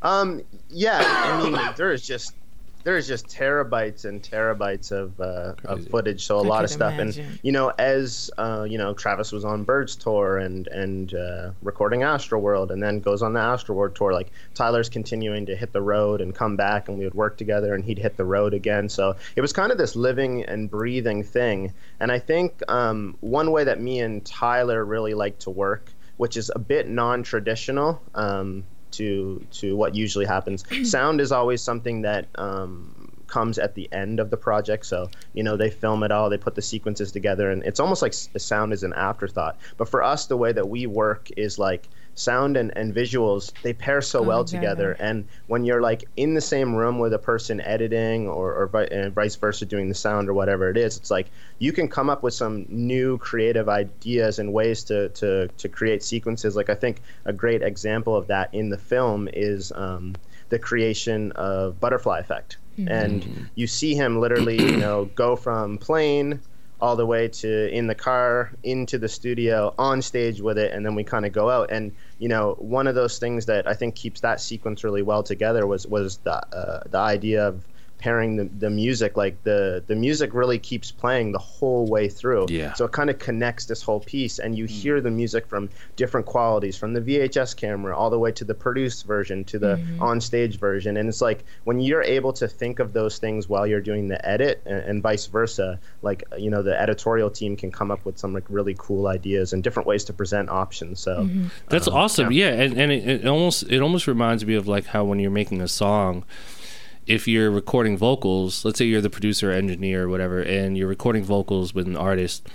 Um, 0.01 0.41
yeah, 0.69 1.01
I 1.01 1.41
mean, 1.41 1.57
there 1.77 1.93
is 1.93 2.05
just 2.05 2.35
there 2.83 2.97
is 2.97 3.07
just 3.07 3.27
terabytes 3.27 4.05
and 4.05 4.21
terabytes 4.21 4.91
of 4.91 5.19
uh, 5.19 5.53
of 5.65 5.87
footage. 5.87 6.23
So 6.25 6.39
a 6.39 6.43
I 6.43 6.47
lot 6.47 6.63
of 6.63 6.69
stuff, 6.69 6.93
imagine. 6.93 7.25
and 7.25 7.39
you 7.43 7.51
know, 7.51 7.69
as 7.77 8.31
uh, 8.37 8.65
you 8.69 8.77
know, 8.77 8.93
Travis 8.93 9.31
was 9.31 9.45
on 9.45 9.63
Bird's 9.63 9.95
tour 9.95 10.37
and 10.37 10.67
and 10.67 11.13
uh, 11.13 11.51
recording 11.61 12.01
Astroworld, 12.01 12.71
and 12.71 12.81
then 12.81 12.99
goes 12.99 13.21
on 13.21 13.33
the 13.33 13.39
Astroworld 13.39 13.95
tour. 13.95 14.13
Like 14.13 14.31
Tyler's 14.53 14.89
continuing 14.89 15.45
to 15.45 15.55
hit 15.55 15.73
the 15.73 15.81
road 15.81 16.21
and 16.21 16.33
come 16.33 16.55
back, 16.55 16.87
and 16.87 16.97
we 16.97 17.03
would 17.03 17.13
work 17.13 17.37
together, 17.37 17.73
and 17.73 17.83
he'd 17.83 17.99
hit 17.99 18.17
the 18.17 18.25
road 18.25 18.53
again. 18.53 18.89
So 18.89 19.15
it 19.35 19.41
was 19.41 19.53
kind 19.53 19.71
of 19.71 19.77
this 19.77 19.95
living 19.95 20.43
and 20.43 20.69
breathing 20.69 21.23
thing. 21.23 21.73
And 21.99 22.11
I 22.11 22.19
think 22.19 22.61
um, 22.67 23.17
one 23.21 23.51
way 23.51 23.63
that 23.63 23.79
me 23.79 23.99
and 23.99 24.25
Tyler 24.25 24.83
really 24.83 25.13
like 25.13 25.39
to 25.39 25.49
work, 25.49 25.91
which 26.17 26.37
is 26.37 26.51
a 26.55 26.59
bit 26.59 26.87
non-traditional. 26.87 28.01
Um, 28.15 28.63
to 28.93 29.45
to 29.51 29.75
what 29.75 29.95
usually 29.95 30.25
happens. 30.25 30.63
Sound 30.89 31.21
is 31.21 31.31
always 31.31 31.61
something 31.61 32.01
that 32.03 32.27
um, 32.35 33.11
comes 33.27 33.57
at 33.57 33.75
the 33.75 33.91
end 33.91 34.19
of 34.19 34.29
the 34.29 34.37
project. 34.37 34.85
So 34.85 35.09
you 35.33 35.43
know 35.43 35.57
they 35.57 35.69
film 35.69 36.03
it 36.03 36.11
all, 36.11 36.29
they 36.29 36.37
put 36.37 36.55
the 36.55 36.61
sequences 36.61 37.11
together, 37.11 37.49
and 37.49 37.63
it's 37.63 37.79
almost 37.79 38.01
like 38.01 38.11
s- 38.11 38.29
sound 38.37 38.73
is 38.73 38.83
an 38.83 38.93
afterthought. 38.93 39.57
But 39.77 39.89
for 39.89 40.03
us, 40.03 40.25
the 40.27 40.37
way 40.37 40.51
that 40.51 40.69
we 40.69 40.85
work 40.85 41.29
is 41.37 41.57
like 41.57 41.89
sound 42.15 42.57
and, 42.57 42.75
and 42.77 42.93
visuals 42.93 43.51
they 43.63 43.73
pair 43.73 44.01
so 44.01 44.19
Come 44.19 44.27
well 44.27 44.43
together. 44.45 44.93
together 44.93 45.09
and 45.11 45.27
when 45.47 45.63
you're 45.63 45.81
like 45.81 46.03
in 46.17 46.33
the 46.33 46.41
same 46.41 46.75
room 46.75 46.99
with 46.99 47.13
a 47.13 47.17
person 47.19 47.61
editing 47.61 48.27
or, 48.27 48.53
or 48.53 48.81
and 48.81 49.13
vice 49.13 49.35
versa 49.35 49.65
doing 49.65 49.87
the 49.87 49.95
sound 49.95 50.27
or 50.29 50.33
whatever 50.33 50.69
it 50.69 50.77
is 50.77 50.97
it's 50.97 51.09
like 51.09 51.31
you 51.59 51.71
can 51.71 51.87
come 51.87 52.09
up 52.09 52.21
with 52.21 52.33
some 52.33 52.65
new 52.69 53.17
creative 53.19 53.69
ideas 53.69 54.39
and 54.39 54.51
ways 54.51 54.83
to, 54.83 55.09
to, 55.09 55.47
to 55.57 55.69
create 55.69 56.03
sequences. 56.03 56.55
Like 56.55 56.69
i 56.69 56.75
think 56.75 57.01
a 57.25 57.33
great 57.33 57.61
example 57.61 58.15
of 58.15 58.27
that 58.27 58.53
in 58.53 58.69
the 58.69 58.77
film 58.77 59.29
is 59.31 59.71
um, 59.75 60.15
the 60.49 60.59
creation 60.59 61.31
of 61.33 61.79
butterfly 61.79 62.19
effect. 62.19 62.57
And 62.87 63.49
you 63.53 63.67
see 63.67 63.93
him 63.95 64.19
literally 64.19 64.57
you 64.59 64.77
know 64.77 65.05
go 65.13 65.35
from 65.35 65.77
plane 65.77 66.39
all 66.81 66.95
the 66.95 67.05
way 67.05 67.27
to 67.27 67.69
in 67.69 67.87
the 67.87 67.95
car 67.95 68.51
into 68.63 68.97
the 68.97 69.07
studio 69.09 69.73
on 69.77 70.01
stage 70.01 70.41
with 70.41 70.57
it 70.57 70.71
and 70.73 70.85
then 70.85 70.95
we 70.95 71.03
kind 71.03 71.25
of 71.25 71.31
go 71.31 71.49
out. 71.49 71.71
And 71.71 71.91
you 72.17 72.27
know 72.27 72.55
one 72.59 72.87
of 72.87 72.93
those 72.95 73.17
things 73.17 73.47
that 73.47 73.67
i 73.67 73.73
think 73.73 73.95
keeps 73.95 74.21
that 74.21 74.39
sequence 74.39 74.83
really 74.83 75.01
well 75.01 75.23
together 75.23 75.65
was 75.65 75.87
was 75.87 76.19
the 76.19 76.33
uh, 76.55 76.83
the 76.89 76.97
idea 76.99 77.47
of 77.47 77.67
pairing 78.01 78.35
the, 78.35 78.45
the 78.59 78.69
music 78.69 79.15
like 79.15 79.41
the 79.43 79.83
the 79.87 79.95
music 79.95 80.33
really 80.33 80.59
keeps 80.59 80.91
playing 80.91 81.31
the 81.31 81.39
whole 81.39 81.85
way 81.87 82.09
through. 82.09 82.45
Yeah. 82.49 82.73
so 82.73 82.85
it 82.85 82.91
kind 82.91 83.09
of 83.09 83.19
connects 83.19 83.65
this 83.65 83.81
whole 83.81 83.99
piece 83.99 84.39
and 84.39 84.57
you 84.57 84.65
hmm. 84.65 84.73
hear 84.73 85.01
the 85.01 85.11
music 85.11 85.47
from 85.47 85.69
different 85.95 86.25
qualities 86.25 86.77
from 86.77 86.93
the 86.93 87.01
vhs 87.01 87.55
camera 87.55 87.95
all 87.95 88.09
the 88.09 88.19
way 88.19 88.31
to 88.31 88.43
the 88.43 88.53
produced 88.53 89.05
version 89.05 89.43
to 89.45 89.59
the 89.59 89.75
mm-hmm. 89.75 90.01
on 90.01 90.21
stage 90.21 90.57
version. 90.57 90.97
And 90.97 91.07
it's 91.07 91.21
like 91.21 91.43
when 91.63 91.79
you're 91.79 92.03
able 92.03 92.33
to 92.33 92.47
think 92.47 92.79
of 92.79 92.93
those 92.93 93.19
things 93.19 93.47
while 93.47 93.67
you're 93.67 93.81
doing 93.81 94.07
the 94.07 94.19
edit 94.27 94.61
and, 94.65 94.79
and 94.79 95.03
vice 95.03 95.27
versa 95.27 95.79
like 96.01 96.23
you 96.37 96.49
know 96.49 96.61
the 96.63 96.79
editorial 96.79 97.29
team 97.29 97.55
can 97.55 97.71
come 97.71 97.91
up 97.91 98.03
with 98.05 98.17
some 98.17 98.33
like 98.33 98.45
really 98.49 98.75
cool 98.77 99.07
ideas 99.07 99.53
and 99.53 99.63
different 99.63 99.87
ways 99.87 100.03
to 100.05 100.13
present 100.13 100.49
options 100.49 101.01
so. 101.01 101.23
Mm-hmm. 101.23 101.47
That's 101.69 101.87
Um, 101.87 101.93
awesome. 101.95 102.31
Yeah, 102.31 102.49
and, 102.49 102.77
and 102.77 102.91
it, 102.91 103.07
it 103.07 103.27
almost 103.27 103.63
it 103.63 103.81
almost 103.81 104.07
reminds 104.07 104.45
me 104.45 104.55
of 104.55 104.67
like 104.67 104.85
how 104.87 105.03
when 105.03 105.19
you're 105.19 105.31
making 105.31 105.61
a 105.61 105.67
song, 105.67 106.23
if 107.07 107.27
you're 107.27 107.51
recording 107.51 107.97
vocals, 107.97 108.63
let's 108.65 108.77
say 108.77 108.85
you're 108.85 109.01
the 109.01 109.09
producer, 109.09 109.49
or 109.51 109.53
engineer, 109.53 110.03
or 110.03 110.09
whatever, 110.09 110.41
and 110.41 110.77
you're 110.77 110.87
recording 110.87 111.23
vocals 111.23 111.73
with 111.73 111.87
an 111.87 111.95
artist, 111.97 112.47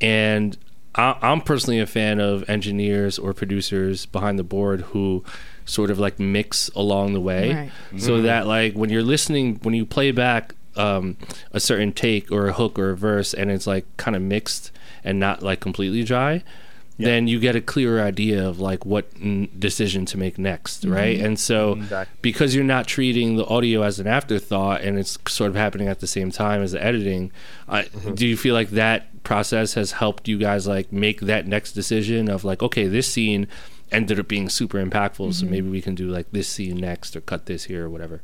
and 0.00 0.56
I, 0.94 1.16
I'm 1.22 1.40
personally 1.40 1.80
a 1.80 1.86
fan 1.86 2.20
of 2.20 2.48
engineers 2.48 3.18
or 3.18 3.32
producers 3.34 4.06
behind 4.06 4.38
the 4.38 4.44
board 4.44 4.80
who 4.82 5.24
sort 5.64 5.90
of 5.90 5.98
like 5.98 6.18
mix 6.18 6.68
along 6.70 7.12
the 7.14 7.20
way, 7.20 7.70
Right. 7.92 8.00
so 8.00 8.22
that 8.22 8.46
like 8.46 8.74
when 8.74 8.90
you're 8.90 9.02
listening, 9.02 9.56
when 9.62 9.74
you 9.74 9.84
play 9.86 10.10
back 10.10 10.54
um, 10.76 11.16
a 11.52 11.60
certain 11.60 11.92
take 11.92 12.30
or 12.32 12.46
a 12.48 12.52
hook 12.52 12.78
or 12.78 12.90
a 12.90 12.96
verse, 12.96 13.34
and 13.34 13.50
it's 13.50 13.66
like 13.66 13.84
kind 13.96 14.16
of 14.16 14.22
mixed 14.22 14.72
and 15.04 15.18
not 15.20 15.42
like 15.42 15.60
completely 15.60 16.02
dry 16.04 16.42
then 17.04 17.26
you 17.28 17.38
get 17.40 17.56
a 17.56 17.60
clearer 17.60 18.00
idea 18.00 18.46
of 18.46 18.60
like 18.60 18.84
what 18.84 19.12
mm, 19.14 19.48
decision 19.58 20.06
to 20.06 20.18
make 20.18 20.38
next, 20.38 20.84
right? 20.84 21.18
And 21.20 21.38
so 21.38 21.74
Exactly. 21.74 22.18
because 22.22 22.54
you're 22.54 22.64
not 22.64 22.86
treating 22.86 23.36
the 23.36 23.46
audio 23.46 23.82
as 23.82 24.00
an 24.00 24.06
afterthought 24.06 24.82
and 24.82 24.98
it's 24.98 25.18
sort 25.28 25.50
of 25.50 25.56
happening 25.56 25.88
at 25.88 26.00
the 26.00 26.06
same 26.06 26.30
time 26.30 26.62
as 26.62 26.72
the 26.72 26.82
editing, 26.82 27.32
I 27.68 27.84
do 28.14 28.26
you 28.26 28.36
feel 28.36 28.54
like 28.54 28.70
that 28.70 29.22
process 29.22 29.74
has 29.74 29.92
helped 29.92 30.28
you 30.28 30.38
guys 30.38 30.66
like 30.66 30.92
make 30.92 31.20
that 31.20 31.46
next 31.46 31.72
decision 31.72 32.30
of 32.30 32.44
like 32.44 32.62
okay, 32.62 32.86
this 32.86 33.10
scene 33.10 33.46
ended 33.92 34.20
up 34.20 34.28
being 34.28 34.48
super 34.48 34.84
impactful, 34.84 35.34
so 35.34 35.46
maybe 35.46 35.68
we 35.68 35.82
can 35.82 35.94
do 35.94 36.08
like 36.08 36.30
this 36.30 36.48
scene 36.48 36.76
next 36.76 37.16
or 37.16 37.20
cut 37.20 37.46
this 37.46 37.64
here 37.64 37.86
or 37.86 37.90
whatever. 37.90 38.22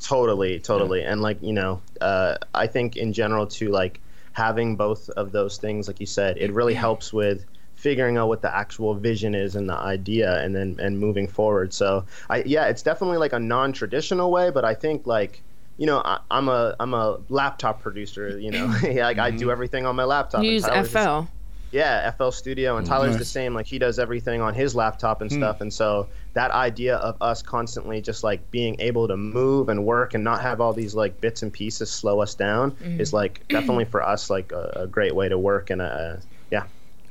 Totally, 0.00 0.58
totally. 0.60 1.02
And 1.02 1.22
like, 1.22 1.40
you 1.40 1.52
know, 1.52 1.80
uh, 2.00 2.36
I 2.52 2.66
think 2.66 2.96
in 2.96 3.12
general 3.12 3.46
too, 3.46 3.68
like 3.70 4.00
having 4.32 4.76
both 4.76 5.08
of 5.10 5.32
those 5.32 5.56
things, 5.56 5.86
like 5.88 6.00
you 6.00 6.06
said, 6.06 6.36
it 6.36 6.52
really 6.52 6.74
helps 6.74 7.12
with 7.12 7.46
figuring 7.84 8.16
out 8.16 8.28
what 8.28 8.40
the 8.40 8.56
actual 8.56 8.94
vision 8.94 9.34
is 9.34 9.54
and 9.56 9.68
the 9.68 9.74
idea 9.74 10.42
and 10.42 10.56
then 10.56 10.74
and 10.80 10.98
moving 10.98 11.28
forward. 11.28 11.74
So 11.74 12.06
I 12.30 12.42
yeah, 12.44 12.64
it's 12.64 12.80
definitely 12.80 13.18
like 13.18 13.34
a 13.34 13.38
non 13.38 13.74
traditional 13.74 14.30
way, 14.32 14.50
but 14.50 14.64
I 14.64 14.72
think 14.72 15.06
like 15.06 15.42
you 15.76 15.86
know, 15.86 16.00
I, 16.02 16.18
I'm 16.30 16.48
a 16.48 16.74
I'm 16.80 16.94
a 16.94 17.18
laptop 17.28 17.82
producer. 17.82 18.38
You 18.38 18.52
know, 18.52 18.66
like 18.82 19.18
I 19.18 19.30
do 19.30 19.36
mm-hmm. 19.36 19.50
everything 19.50 19.84
on 19.84 19.96
my 19.96 20.04
laptop. 20.04 20.42
You 20.42 20.48
and 20.48 20.54
use 20.54 20.64
Tyler's 20.64 20.92
the 20.92 20.98
FL. 20.98 21.30
yeah, 21.72 22.10
FL 22.12 22.30
Studio, 22.30 22.78
and 22.78 22.86
Tyler's 22.86 23.18
the 23.18 23.24
same. 23.24 23.52
Like 23.52 23.66
he 23.66 23.78
does 23.78 23.98
everything 23.98 24.40
on 24.40 24.54
his 24.54 24.74
laptop 24.74 25.20
and 25.20 25.30
hmm. 25.30 25.36
stuff, 25.36 25.60
and 25.60 25.70
so 25.70 26.08
that 26.32 26.52
idea 26.52 26.96
of 26.96 27.20
us 27.20 27.42
constantly 27.42 28.00
just 28.00 28.24
like 28.24 28.50
being 28.50 28.80
able 28.80 29.08
to 29.08 29.16
move 29.16 29.68
and 29.68 29.84
work 29.84 30.14
and 30.14 30.24
not 30.24 30.40
have 30.40 30.60
all 30.62 30.72
these 30.72 30.94
like 30.94 31.20
bits 31.20 31.42
and 31.42 31.52
pieces 31.52 31.90
slow 31.90 32.20
us 32.20 32.34
down 32.34 32.70
mm-hmm. 32.70 33.00
is 33.00 33.12
like 33.12 33.46
definitely 33.48 33.84
for 33.84 34.02
us 34.02 34.30
like 34.30 34.52
a, 34.52 34.72
a 34.76 34.86
great 34.86 35.14
way 35.14 35.28
to 35.28 35.38
work 35.38 35.70
and 35.70 35.82
a 35.82 36.18
yeah. 36.20 36.33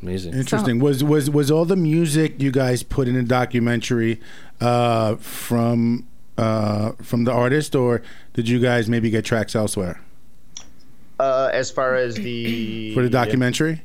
Amazing. 0.03 0.33
Interesting. 0.33 0.79
was 0.79 1.03
was 1.03 1.29
was 1.29 1.49
all 1.49 1.63
the 1.65 1.75
music 1.77 2.41
you 2.41 2.51
guys 2.51 2.83
put 2.83 3.07
in 3.07 3.15
the 3.15 3.23
documentary 3.23 4.19
uh, 4.59 5.15
from 5.15 6.05
uh, 6.37 6.91
from 7.01 7.23
the 7.23 7.31
artist, 7.31 7.73
or 7.75 8.01
did 8.33 8.49
you 8.49 8.59
guys 8.59 8.89
maybe 8.89 9.09
get 9.09 9.23
tracks 9.23 9.55
elsewhere 9.55 10.01
Uh, 11.19 11.49
as 11.53 11.71
far 11.71 11.95
as 11.95 12.15
the 12.15 12.93
for 12.93 13.01
the 13.01 13.09
documentary? 13.09 13.83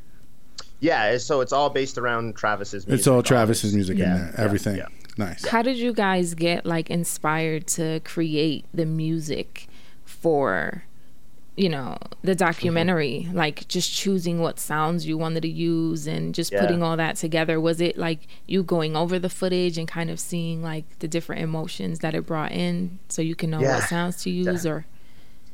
yeah, 0.80 1.16
so 1.18 1.40
it's 1.40 1.52
all 1.52 1.70
based 1.70 1.98
around 1.98 2.34
Travis's. 2.36 2.86
Music 2.86 2.98
It's 2.98 3.06
all 3.06 3.14
always. 3.14 3.26
Travis's 3.28 3.74
music 3.74 3.98
Yeah, 3.98 4.04
in 4.14 4.20
there. 4.22 4.34
yeah, 4.38 4.44
Everything. 4.44 4.76
yeah. 4.76 4.86
Nice. 5.18 5.46
How 5.46 5.62
did 5.62 5.76
you 5.76 5.92
guys 5.92 6.34
get 6.34 6.64
like 6.66 6.90
inspired 6.90 7.66
to 7.68 8.00
create 8.04 8.64
the 8.74 8.86
music 8.86 9.66
for 10.04 10.84
you 11.58 11.68
know 11.68 11.98
the 12.22 12.34
documentary 12.36 13.28
like 13.32 13.66
just 13.66 13.92
choosing 13.92 14.38
what 14.40 14.60
sounds 14.60 15.06
you 15.06 15.18
wanted 15.18 15.40
to 15.42 15.48
use 15.48 16.06
and 16.06 16.34
just 16.34 16.52
Yeah. 16.52 16.60
putting 16.60 16.82
all 16.84 16.96
that 16.96 17.16
together 17.16 17.60
was 17.60 17.80
it 17.80 17.98
like 17.98 18.20
you 18.46 18.62
going 18.62 18.94
over 18.96 19.18
the 19.18 19.28
footage 19.28 19.76
and 19.76 19.88
kind 19.88 20.08
of 20.08 20.20
seeing 20.20 20.62
like 20.62 20.84
the 21.00 21.08
different 21.08 21.42
emotions 21.42 21.98
that 21.98 22.14
it 22.14 22.24
brought 22.26 22.52
in 22.52 23.00
so 23.08 23.22
you 23.22 23.34
can 23.34 23.50
know 23.50 23.60
Yeah. 23.62 23.74
what 23.74 23.84
sounds 23.84 24.22
to 24.22 24.30
use 24.30 24.64
or 24.64 24.86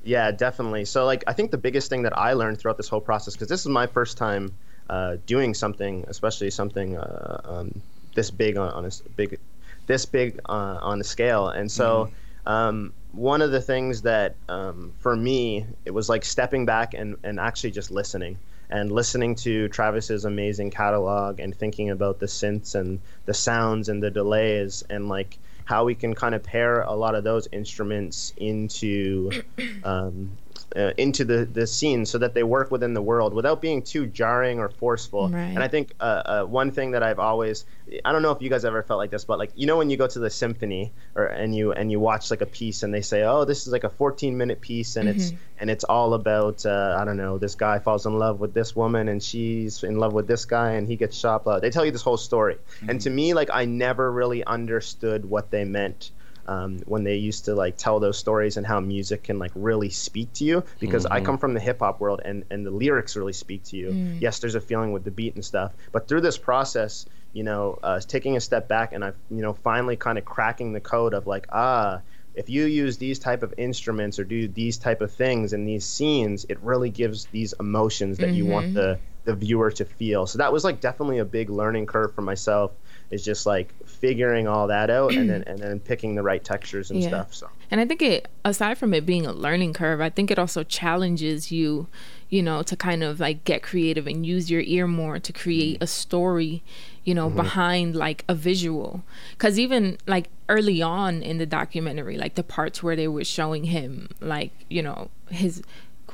Yeah, 0.06 0.30
definitely. 0.32 0.84
So, 0.84 1.06
like, 1.06 1.24
I 1.26 1.32
think 1.32 1.50
the 1.50 1.56
biggest 1.56 1.88
thing 1.88 2.02
that 2.02 2.12
I 2.18 2.34
learned 2.34 2.58
throughout 2.58 2.76
this 2.76 2.88
whole 2.88 3.00
process, 3.00 3.32
because 3.34 3.48
this 3.48 3.60
is 3.60 3.68
my 3.68 3.86
first 3.86 4.18
time 4.18 4.52
uh, 4.90 5.16
doing 5.24 5.54
something, 5.54 6.04
especially 6.08 6.50
something 6.50 6.98
uh, 6.98 7.40
um, 7.44 7.80
this 8.14 8.30
big 8.30 8.58
on, 8.58 8.70
on 8.78 8.84
a 8.84 8.90
big, 9.16 9.38
this 9.86 10.04
big 10.04 10.40
uh, 10.46 10.78
on 10.90 11.00
a 11.00 11.04
scale, 11.04 11.48
and 11.48 11.72
so. 11.72 12.10
Um, 12.44 12.92
one 13.16 13.42
of 13.42 13.50
the 13.50 13.60
things 13.60 14.02
that 14.02 14.36
um, 14.48 14.92
for 14.98 15.14
me 15.16 15.66
it 15.84 15.92
was 15.92 16.08
like 16.08 16.24
stepping 16.24 16.66
back 16.66 16.94
and, 16.94 17.16
and 17.22 17.38
actually 17.38 17.70
just 17.70 17.90
listening. 17.90 18.38
And 18.70 18.90
listening 18.90 19.34
to 19.36 19.68
Travis's 19.68 20.24
amazing 20.24 20.70
catalog 20.70 21.38
and 21.38 21.54
thinking 21.54 21.90
about 21.90 22.18
the 22.18 22.26
synths 22.26 22.74
and 22.74 22.98
the 23.26 23.34
sounds 23.34 23.88
and 23.88 24.02
the 24.02 24.10
delays 24.10 24.82
and 24.88 25.08
like 25.08 25.38
how 25.64 25.84
we 25.84 25.94
can 25.94 26.14
kind 26.14 26.34
of 26.34 26.42
pair 26.42 26.82
a 26.82 26.92
lot 26.92 27.14
of 27.14 27.24
those 27.24 27.46
instruments 27.52 28.32
into 28.36 29.30
um, 29.84 30.36
uh, 30.76 30.92
into 30.96 31.24
the, 31.24 31.44
the 31.44 31.66
scene 31.66 32.04
so 32.04 32.18
that 32.18 32.34
they 32.34 32.42
work 32.42 32.70
within 32.70 32.94
the 32.94 33.02
world 33.02 33.32
without 33.32 33.60
being 33.60 33.82
too 33.82 34.06
jarring 34.06 34.58
or 34.58 34.68
forceful. 34.68 35.28
Right. 35.28 35.42
And 35.42 35.60
I 35.60 35.68
think 35.68 35.94
uh, 36.00 36.22
uh, 36.24 36.44
one 36.44 36.72
thing 36.72 36.92
that 36.92 37.02
I've 37.02 37.18
always 37.18 37.64
I 38.04 38.12
don't 38.12 38.22
know 38.22 38.30
if 38.32 38.40
you 38.40 38.48
guys 38.50 38.64
ever 38.64 38.82
felt 38.82 38.98
like 38.98 39.10
this, 39.10 39.24
but 39.24 39.38
like 39.38 39.52
you 39.54 39.66
know 39.66 39.76
when 39.76 39.90
you 39.90 39.96
go 39.96 40.06
to 40.06 40.18
the 40.18 40.30
symphony 40.30 40.92
or 41.14 41.26
and 41.26 41.54
you 41.54 41.72
and 41.72 41.90
you 41.92 42.00
watch 42.00 42.30
like 42.30 42.40
a 42.40 42.46
piece 42.46 42.82
and 42.82 42.92
they 42.92 43.02
say, 43.02 43.22
oh, 43.22 43.44
this 43.44 43.66
is 43.66 43.72
like 43.72 43.84
a 43.84 43.90
14 43.90 44.36
minute 44.36 44.60
piece 44.60 44.96
and 44.96 45.08
it's 45.08 45.32
and 45.58 45.70
it's 45.70 45.84
all 45.84 46.14
about 46.14 46.66
uh, 46.66 46.96
I 46.98 47.04
don't 47.04 47.16
know 47.16 47.38
this 47.38 47.54
guy 47.54 47.78
falls 47.78 48.06
in 48.06 48.18
love 48.18 48.40
with 48.40 48.54
this 48.54 48.74
woman 48.74 49.08
and 49.08 49.22
she's 49.22 49.84
in 49.84 49.98
love 49.98 50.12
with 50.12 50.26
this 50.26 50.44
guy 50.44 50.72
and 50.72 50.88
he 50.88 50.96
gets 50.96 51.16
shot. 51.16 51.44
Blah. 51.44 51.60
They 51.60 51.70
tell 51.70 51.84
you 51.84 51.92
this 51.92 52.02
whole 52.02 52.16
story, 52.16 52.56
and 52.88 53.00
to 53.02 53.10
me 53.10 53.34
like 53.34 53.50
I 53.52 53.64
never 53.64 54.10
really 54.10 54.44
understood 54.44 55.24
what 55.24 55.50
they 55.50 55.64
meant 55.64 56.10
um, 56.46 56.78
when 56.86 57.04
they 57.04 57.16
used 57.16 57.44
to 57.46 57.54
like 57.54 57.76
tell 57.76 58.00
those 58.00 58.18
stories 58.18 58.56
and 58.56 58.66
how 58.66 58.80
music 58.80 59.22
can 59.24 59.38
like 59.38 59.52
really 59.54 59.90
speak 59.90 60.32
to 60.34 60.44
you 60.44 60.64
because 60.80 61.06
I 61.06 61.20
come 61.20 61.38
from 61.38 61.54
the 61.54 61.60
hip 61.60 61.80
hop 61.80 62.00
world 62.00 62.20
and 62.24 62.44
and 62.50 62.66
the 62.66 62.70
lyrics 62.70 63.16
really 63.16 63.32
speak 63.32 63.62
to 63.64 63.76
you. 63.76 63.90
Yes, 64.20 64.38
there's 64.40 64.54
a 64.54 64.60
feeling 64.60 64.92
with 64.92 65.04
the 65.04 65.10
beat 65.10 65.34
and 65.34 65.44
stuff, 65.44 65.72
but 65.92 66.08
through 66.08 66.20
this 66.20 66.38
process, 66.38 67.06
you 67.32 67.42
know, 67.42 67.78
uh, 67.82 68.00
taking 68.00 68.36
a 68.36 68.40
step 68.40 68.68
back 68.68 68.92
and 68.92 69.04
I, 69.04 69.12
you 69.30 69.42
know, 69.42 69.52
finally 69.52 69.96
kind 69.96 70.18
of 70.18 70.24
cracking 70.24 70.72
the 70.72 70.80
code 70.80 71.14
of 71.14 71.26
like 71.26 71.46
ah. 71.52 72.00
if 72.34 72.50
you 72.50 72.64
use 72.64 72.98
these 72.98 73.18
type 73.18 73.42
of 73.42 73.54
instruments 73.56 74.18
or 74.18 74.24
do 74.24 74.48
these 74.48 74.76
type 74.76 75.00
of 75.00 75.12
things 75.12 75.52
in 75.52 75.64
these 75.64 75.84
scenes, 75.84 76.44
it 76.48 76.58
really 76.62 76.90
gives 76.90 77.26
these 77.26 77.54
emotions 77.60 78.18
that 78.18 78.32
you 78.32 78.44
want 78.46 78.74
the 78.74 78.98
the 79.24 79.34
viewer 79.34 79.70
to 79.70 79.84
feel. 79.84 80.26
So 80.26 80.38
that 80.38 80.52
was 80.52 80.64
like 80.64 80.80
definitely 80.80 81.18
a 81.18 81.24
big 81.24 81.48
learning 81.48 81.86
curve 81.86 82.14
for 82.14 82.22
myself. 82.22 82.72
Is 83.10 83.24
just 83.24 83.46
like 83.46 83.72
figuring 84.04 84.46
all 84.46 84.66
that 84.66 84.90
out 84.90 85.12
and 85.14 85.30
then 85.30 85.42
and 85.50 85.58
then 85.58 85.80
picking 85.80 86.14
the 86.14 86.22
right 86.22 86.44
textures 86.44 86.90
and 86.90 87.00
Yeah. 87.00 87.08
stuff. 87.08 87.34
So 87.34 87.48
And 87.70 87.80
I 87.80 87.86
think 87.86 88.02
it, 88.02 88.28
aside 88.44 88.76
from 88.76 88.92
it 88.92 89.06
being 89.06 89.26
a 89.26 89.32
learning 89.32 89.72
curve, 89.72 90.00
I 90.00 90.10
think 90.10 90.30
it 90.30 90.38
also 90.38 90.62
challenges 90.62 91.50
you, 91.50 91.86
you 92.28 92.42
know, 92.42 92.62
to 92.62 92.76
kind 92.76 93.02
of 93.02 93.18
like 93.18 93.44
get 93.44 93.62
creative 93.62 94.06
and 94.06 94.26
use 94.26 94.50
your 94.50 94.60
ear 94.60 94.86
more 94.86 95.18
to 95.18 95.32
create 95.32 95.78
a 95.80 95.86
story, 95.86 96.62
you 97.04 97.14
know, 97.14 97.28
mm-hmm. 97.28 97.36
behind 97.44 97.96
like 97.96 98.24
a 98.28 98.34
visual. 98.34 99.02
Because 99.32 99.58
even 99.58 99.96
like 100.06 100.26
early 100.50 100.82
on 100.82 101.22
in 101.22 101.38
the 101.38 101.46
documentary, 101.46 102.16
like 102.18 102.34
the 102.34 102.42
parts 102.42 102.82
where 102.82 102.96
they 102.96 103.08
were 103.08 103.24
showing 103.24 103.64
him, 103.64 104.08
like, 104.20 104.52
you 104.68 104.82
know, 104.82 105.08
his 105.30 105.62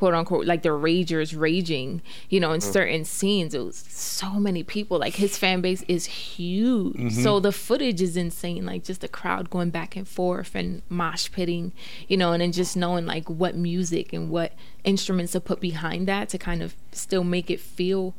quote 0.01 0.15
unquote 0.15 0.47
like 0.47 0.63
the 0.63 0.71
ragers 0.71 1.39
raging 1.39 2.01
you 2.31 2.41
know 2.41 2.53
in 2.53 2.61
certain 2.63 3.05
scenes 3.05 3.55
it 3.55 3.63
was 3.63 3.77
so 3.77 4.31
many 4.47 4.63
people 4.63 4.99
like 4.99 5.15
his 5.17 5.37
fan 5.37 5.61
base 5.61 5.83
is 5.89 6.07
huge. 6.07 7.13
So 7.13 7.39
the 7.39 7.53
footage 7.53 8.01
is 8.01 8.17
insane 8.17 8.65
like 8.65 8.83
just 8.83 9.03
the 9.03 9.09
crowd 9.09 9.51
going 9.51 9.69
back 9.69 9.97
and 9.97 10.09
forth 10.09 10.55
and 10.55 10.81
mosh 10.89 11.31
pitting 11.31 11.73
you 12.09 12.17
know 12.17 12.33
and 12.33 12.41
then 12.41 12.51
just 12.53 12.77
knowing 12.79 13.05
like 13.05 13.29
what 13.29 13.55
music 13.57 14.13
and 14.15 14.31
what 14.31 14.53
instruments 14.85 15.33
to 15.33 15.41
put 15.41 15.61
behind 15.61 16.09
that 16.09 16.31
to 16.31 16.39
kind 16.39 16.63
of 16.63 16.75
still 16.93 17.23
make 17.25 17.51
it 17.51 17.61
feel 17.61 18.15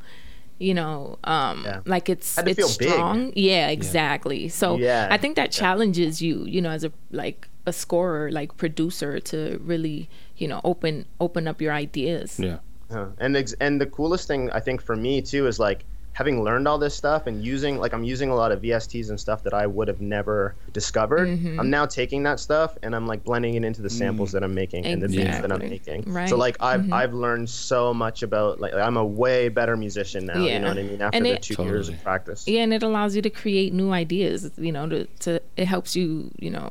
you 0.59 0.75
know 0.75 1.17
um 1.23 1.63
Yeah. 1.65 1.79
like 1.85 2.07
it's 2.09 2.37
it's 2.37 2.55
feel 2.57 2.69
big. 2.77 2.89
strong. 2.91 3.33
Yeah 3.35 3.69
exactly. 3.69 4.49
So 4.49 4.77
Yeah. 4.77 5.07
i 5.09 5.17
think 5.17 5.35
that 5.35 5.51
challenges 5.51 6.21
you 6.21 6.45
you 6.45 6.61
know 6.61 6.69
as 6.69 6.83
a 6.83 6.91
like 7.09 7.47
a 7.65 7.73
scorer 7.73 8.31
like 8.31 8.57
producer 8.57 9.19
to 9.31 9.59
really 9.63 10.09
you 10.41 10.47
know 10.47 10.59
open 10.71 11.05
open 11.19 11.43
up 11.47 11.61
your 11.61 11.73
ideas 11.85 12.39
Yeah. 12.39 12.57
Uh, 12.89 13.07
and 13.23 13.37
ex- 13.37 13.55
and 13.65 13.79
the 13.79 13.85
coolest 13.97 14.27
thing 14.27 14.49
I 14.51 14.59
think 14.59 14.81
for 14.81 14.95
me 14.95 15.21
too 15.21 15.47
is 15.47 15.57
like 15.59 15.85
having 16.13 16.43
learned 16.43 16.67
all 16.67 16.77
this 16.77 16.93
stuff 16.93 17.21
and 17.25 17.35
using 17.53 17.73
like 17.83 17.93
I'm 17.93 18.03
using 18.03 18.29
a 18.29 18.35
lot 18.35 18.51
of 18.51 18.61
VSTs 18.61 19.07
and 19.11 19.17
stuff 19.17 19.43
that 19.43 19.53
I 19.53 19.65
would 19.65 19.87
have 19.87 20.01
never 20.01 20.55
discovered. 20.73 21.29
Mm-hmm. 21.29 21.57
I'm 21.59 21.69
now 21.69 21.85
taking 21.85 22.23
that 22.23 22.37
stuff 22.47 22.69
and 22.83 22.93
I'm 22.93 23.07
like 23.07 23.23
blending 23.23 23.53
it 23.55 23.63
into 23.63 23.81
the 23.81 23.89
samples 23.89 24.33
that 24.33 24.43
I'm 24.43 24.53
making 24.53 24.85
and 24.85 25.01
the 25.01 25.07
beats 25.07 25.39
that 25.43 25.51
I'm 25.53 25.59
making. 25.75 25.99
Right. 26.07 26.23
Mm-hmm. 26.23 26.27
So 26.31 26.35
like 26.45 26.57
I've 26.59 26.91
I've 26.91 27.13
learned 27.13 27.49
so 27.49 27.93
much 27.93 28.23
about 28.23 28.59
like 28.59 28.73
I'm 28.73 28.97
a 28.97 29.05
way 29.23 29.47
better 29.47 29.77
musician 29.77 30.25
now. 30.25 30.39
yeah. 30.43 30.53
You 30.55 30.59
know 30.59 30.67
what 30.73 30.79
I 30.79 30.83
mean? 30.83 31.01
After 31.01 31.15
And 31.15 31.25
the 31.25 31.35
it- 31.35 31.43
two 31.43 31.63
years 31.63 31.87
of 31.87 31.95
practice. 32.03 32.39
yeah 32.45 32.63
and 32.65 32.73
it 32.73 32.83
allows 32.83 33.15
you 33.15 33.21
to 33.21 33.29
create 33.29 33.71
new 33.81 33.91
ideas 34.03 34.51
you 34.57 34.73
know 34.73 34.85
to, 34.93 35.05
to 35.23 35.29
it 35.55 35.67
helps 35.75 35.95
you 35.95 36.29
you 36.45 36.49
know 36.49 36.67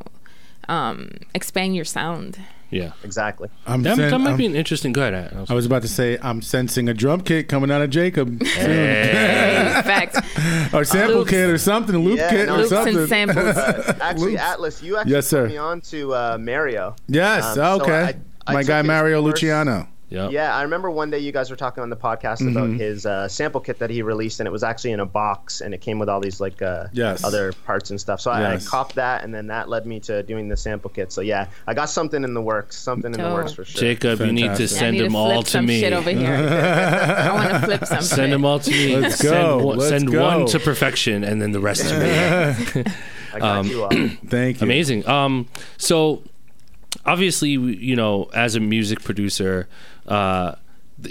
um 0.68 0.99
expand 1.35 1.75
your 1.75 1.87
sound 1.87 2.39
Yeah. 2.71 2.93
Exactly. 3.03 3.49
I'm 3.66 3.83
That, 3.83 3.97
sen- 3.97 4.11
that 4.11 4.18
might 4.18 4.31
I'm- 4.31 4.39
be 4.39 4.47
an 4.47 4.55
interesting. 4.55 4.93
Go 4.93 5.03
ahead. 5.03 5.14
Ant. 5.35 5.51
I 5.51 5.55
was 5.55 5.66
about 5.66 5.83
to 5.83 5.89
say 5.89 6.18
I'm 6.23 6.41
sensing 6.43 6.89
a 6.89 6.95
drum 6.95 7.21
kit 7.21 7.49
coming 7.49 7.71
out 7.71 7.83
of 7.83 7.91
Jacob, 7.91 8.29
in 8.29 8.39
fact 9.83 10.16
or 10.73 10.85
sample 10.85 11.16
Loops. 11.18 11.31
kit, 11.31 11.51
or 11.51 11.59
something, 11.59 11.97
loop 11.97 12.18
Yeah, 12.18 12.31
kit, 12.31 12.47
no, 12.49 12.55
or 12.55 12.59
loops 12.59 12.71
something. 12.71 12.97
and 12.97 13.09
samples 13.09 13.57
Actually, 14.01 14.31
Loops. 14.33 14.43
Atlas, 14.43 14.83
you 14.83 14.97
actually 14.97 15.12
Yes, 15.12 15.27
sir. 15.27 15.43
put 15.45 15.51
me 15.53 15.57
on 15.59 15.81
to 15.83 16.14
uh, 16.14 16.39
Mario. 16.41 16.95
Yes, 17.09 17.45
Um, 17.45 17.55
so 17.57 17.81
okay. 17.83 18.03
I- 18.03 18.14
I 18.47 18.53
My 18.55 18.61
took 18.62 18.68
guy 18.68 18.83
Mario 18.83 19.21
course- 19.21 19.35
Luciano. 19.35 19.87
Yep. 20.11 20.32
Yeah, 20.32 20.54
I 20.54 20.62
remember 20.62 20.90
one 20.90 21.08
day 21.11 21.20
you 21.20 21.30
guys 21.32 21.50
were 21.50 21.56
talking 21.56 21.82
on 21.82 21.88
the 21.90 21.96
podcast 21.96 22.40
Mm-hmm. 22.40 22.56
about 22.56 22.70
his 22.70 23.06
uh, 23.06 23.28
sample 23.28 23.61
kit 23.61 23.78
that 23.78 23.90
he 23.90 24.02
released, 24.02 24.40
and 24.40 24.46
it 24.46 24.50
was 24.50 24.62
actually 24.64 24.90
in 24.92 25.00
a 25.00 25.06
box, 25.06 25.61
and 25.61 25.72
it 25.72 25.80
came 25.80 25.98
with 26.00 26.08
all 26.08 26.20
these 26.20 26.40
like 26.40 26.61
uh, 26.62 26.88
Yes. 26.92 27.22
other 27.24 27.52
parts 27.64 27.90
and 27.90 28.00
stuff. 28.00 28.20
So 28.20 28.30
I, 28.30 28.54
I 28.54 28.56
copped 28.58 28.96
that, 28.96 29.22
and 29.24 29.32
then 29.32 29.46
that 29.46 29.68
led 29.68 29.86
me 29.86 30.00
to 30.00 30.22
doing 30.24 30.48
the 30.48 30.56
sample 30.56 30.90
kit. 30.90 31.12
So 31.12 31.20
yeah, 31.20 31.46
I 31.66 31.74
got 31.74 31.90
something 31.90 32.24
in 32.24 32.34
the 32.34 32.42
works, 32.42 32.76
something 32.78 33.14
in 33.14 33.20
the 33.20 33.32
works 33.32 33.52
for 33.52 33.64
sure. 33.64 33.80
Jacob, 33.80 34.20
you 34.20 34.32
need 34.32 34.42
to 34.42 34.48
Fantastic. 34.48 34.76
I 34.76 34.80
send 34.80 34.96
need 34.96 35.02
them 35.04 35.12
to 35.12 35.18
all 35.18 35.30
flip 35.32 35.44
to 35.44 35.50
some 35.50 35.66
me. 35.66 35.80
shit 35.80 35.92
over 35.92 36.11
here 36.11 36.34
i 36.34 37.32
want 37.32 37.50
to 37.50 37.61
flip 37.61 37.84
some 37.86 38.02
Send 38.02 38.18
shit. 38.22 38.30
them 38.30 38.44
all 38.44 38.58
to 38.58 38.70
me. 38.70 38.96
Let's 38.96 39.16
send 39.16 39.30
go. 39.32 39.58
One, 39.66 39.78
Let's 39.78 39.88
send 39.90 40.11
go. 40.12 40.22
one 40.22 40.46
to 40.46 40.58
perfection, 40.58 41.22
and 41.24 41.40
then 41.40 41.52
the 41.52 41.61
rest 41.61 41.88
to 41.88 41.98
me. 41.98 42.84
I 43.34 43.38
got 43.38 43.42
um, 43.58 43.66
you 43.68 43.82
all. 43.84 43.90
Thank 44.26 44.61
you. 44.61 44.64
Amazing. 44.64 45.06
Um, 45.08 45.46
so 45.78 46.22
obviously, 47.06 47.50
you 47.50 47.96
know, 47.96 48.28
as 48.34 48.54
a 48.56 48.61
music 48.61 49.02
producer, 49.02 49.68
uh, 50.11 50.54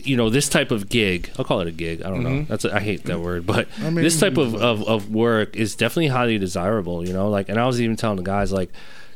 you 0.04 0.16
know, 0.16 0.30
this 0.30 0.48
type 0.50 0.70
of 0.70 0.88
gig, 0.90 1.32
I'll 1.40 1.46
call 1.46 1.62
it 1.62 1.68
a 1.68 1.72
gig. 1.72 2.04
I 2.04 2.10
don't 2.10 2.24
know. 2.24 2.44
That's 2.44 2.66
a, 2.66 2.76
I 2.76 2.80
hate 2.80 3.06
that 3.06 3.20
word, 3.22 3.46
but 3.48 3.68
mean- 3.80 3.96
this 3.96 4.20
type 4.20 4.38
of, 4.38 4.54
of, 4.56 4.88
of 4.88 5.10
work 5.12 5.56
is 5.56 5.76
definitely 5.76 6.08
highly 6.10 6.38
desirable, 6.38 7.08
you 7.08 7.14
know, 7.14 7.30
like, 7.30 7.50
and 7.50 7.60
I 7.60 7.66
was 7.66 7.82
even 7.82 7.96
telling 7.96 8.18
the 8.18 8.24
guys, 8.24 8.52
like, 8.52 8.72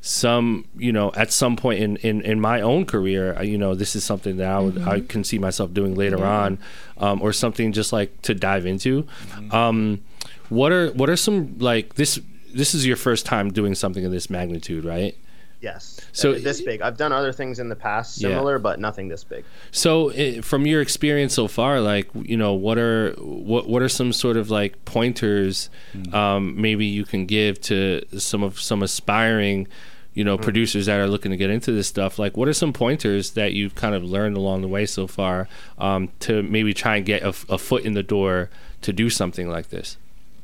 some 0.05 0.65
you 0.75 0.91
know 0.91 1.13
at 1.15 1.31
some 1.31 1.55
point 1.55 1.81
in, 1.81 1.95
in, 1.97 2.19
in 2.23 2.38
my 2.38 2.59
own 2.59 2.86
career 2.86 3.41
you 3.41 3.57
know 3.57 3.73
this 3.73 3.95
is 3.95 4.03
something 4.03 4.36
that 4.36 4.51
I 4.51 4.59
would 4.59 4.77
I 4.86 4.99
can 4.99 5.23
see 5.23 5.39
myself 5.39 5.73
doing 5.73 5.95
later 5.95 6.17
on 6.25 6.59
um, 6.97 7.21
or 7.21 7.31
something 7.31 7.71
just 7.71 7.93
like 7.93 8.21
to 8.23 8.34
dive 8.36 8.65
into. 8.65 9.07
Um, 9.51 10.03
what 10.49 10.73
are 10.73 10.91
what 10.91 11.09
are 11.09 11.15
some 11.15 11.57
like 11.59 11.93
this 11.95 12.19
this 12.53 12.75
is 12.75 12.86
your 12.86 12.97
first 12.97 13.25
time 13.25 13.53
doing 13.53 13.75
something 13.75 14.03
of 14.03 14.11
this 14.11 14.29
magnitude 14.29 14.84
right 14.84 15.15
Yes. 15.64 16.01
So- 16.11 16.34
So 16.34 16.39
this 16.39 16.61
big. 16.61 16.82
I've 16.82 16.97
done 16.97 17.14
other 17.14 17.32
things 17.32 17.57
in 17.57 17.70
the 17.70 17.76
past 17.76 18.22
Yeah. 18.22 18.28
similar, 18.30 18.59
but 18.59 18.80
nothing 18.82 19.07
this 19.07 19.24
big. 19.24 19.45
So, 19.72 20.11
from 20.41 20.68
your 20.68 20.82
experience 20.82 21.34
so 21.34 21.47
far, 21.47 21.80
like 21.80 22.09
you 22.22 22.36
know, 22.38 22.53
what 22.53 22.78
are 22.78 23.14
what 23.18 23.68
what 23.70 23.82
are 23.82 23.88
some 23.89 24.11
sort 24.11 24.36
of 24.38 24.51
like 24.51 24.84
pointers, 24.86 25.70
um, 26.11 26.61
maybe 26.61 26.86
you 26.86 27.05
can 27.05 27.26
give 27.26 27.61
to 27.61 28.01
some 28.18 28.43
of 28.43 28.59
some 28.59 28.84
aspiring, 28.84 29.68
you 30.14 30.24
know, 30.26 30.38
producers 30.38 30.86
that 30.88 30.99
are 30.99 31.07
looking 31.07 31.32
to 31.32 31.38
get 31.38 31.49
into 31.49 31.72
this 31.72 31.88
stuff? 31.88 32.20
Like, 32.20 32.36
what 32.36 32.47
are 32.49 32.53
some 32.53 32.74
pointers 32.74 33.32
that 33.32 33.53
you've 33.53 33.74
kind 33.74 33.95
of 33.95 34.03
learned 34.03 34.36
along 34.36 34.61
the 34.64 34.68
way 34.68 34.86
so 34.86 35.07
far 35.07 35.47
um, 35.78 36.09
to 36.20 36.43
maybe 36.43 36.74
try 36.74 36.97
and 36.97 37.05
get 37.05 37.24
a 37.24 37.32
foot 37.57 37.84
in 37.86 37.93
the 37.93 38.03
door 38.03 38.49
to 38.82 38.91
do 38.91 39.09
something 39.09 39.49
like 39.49 39.70
this? 39.70 39.97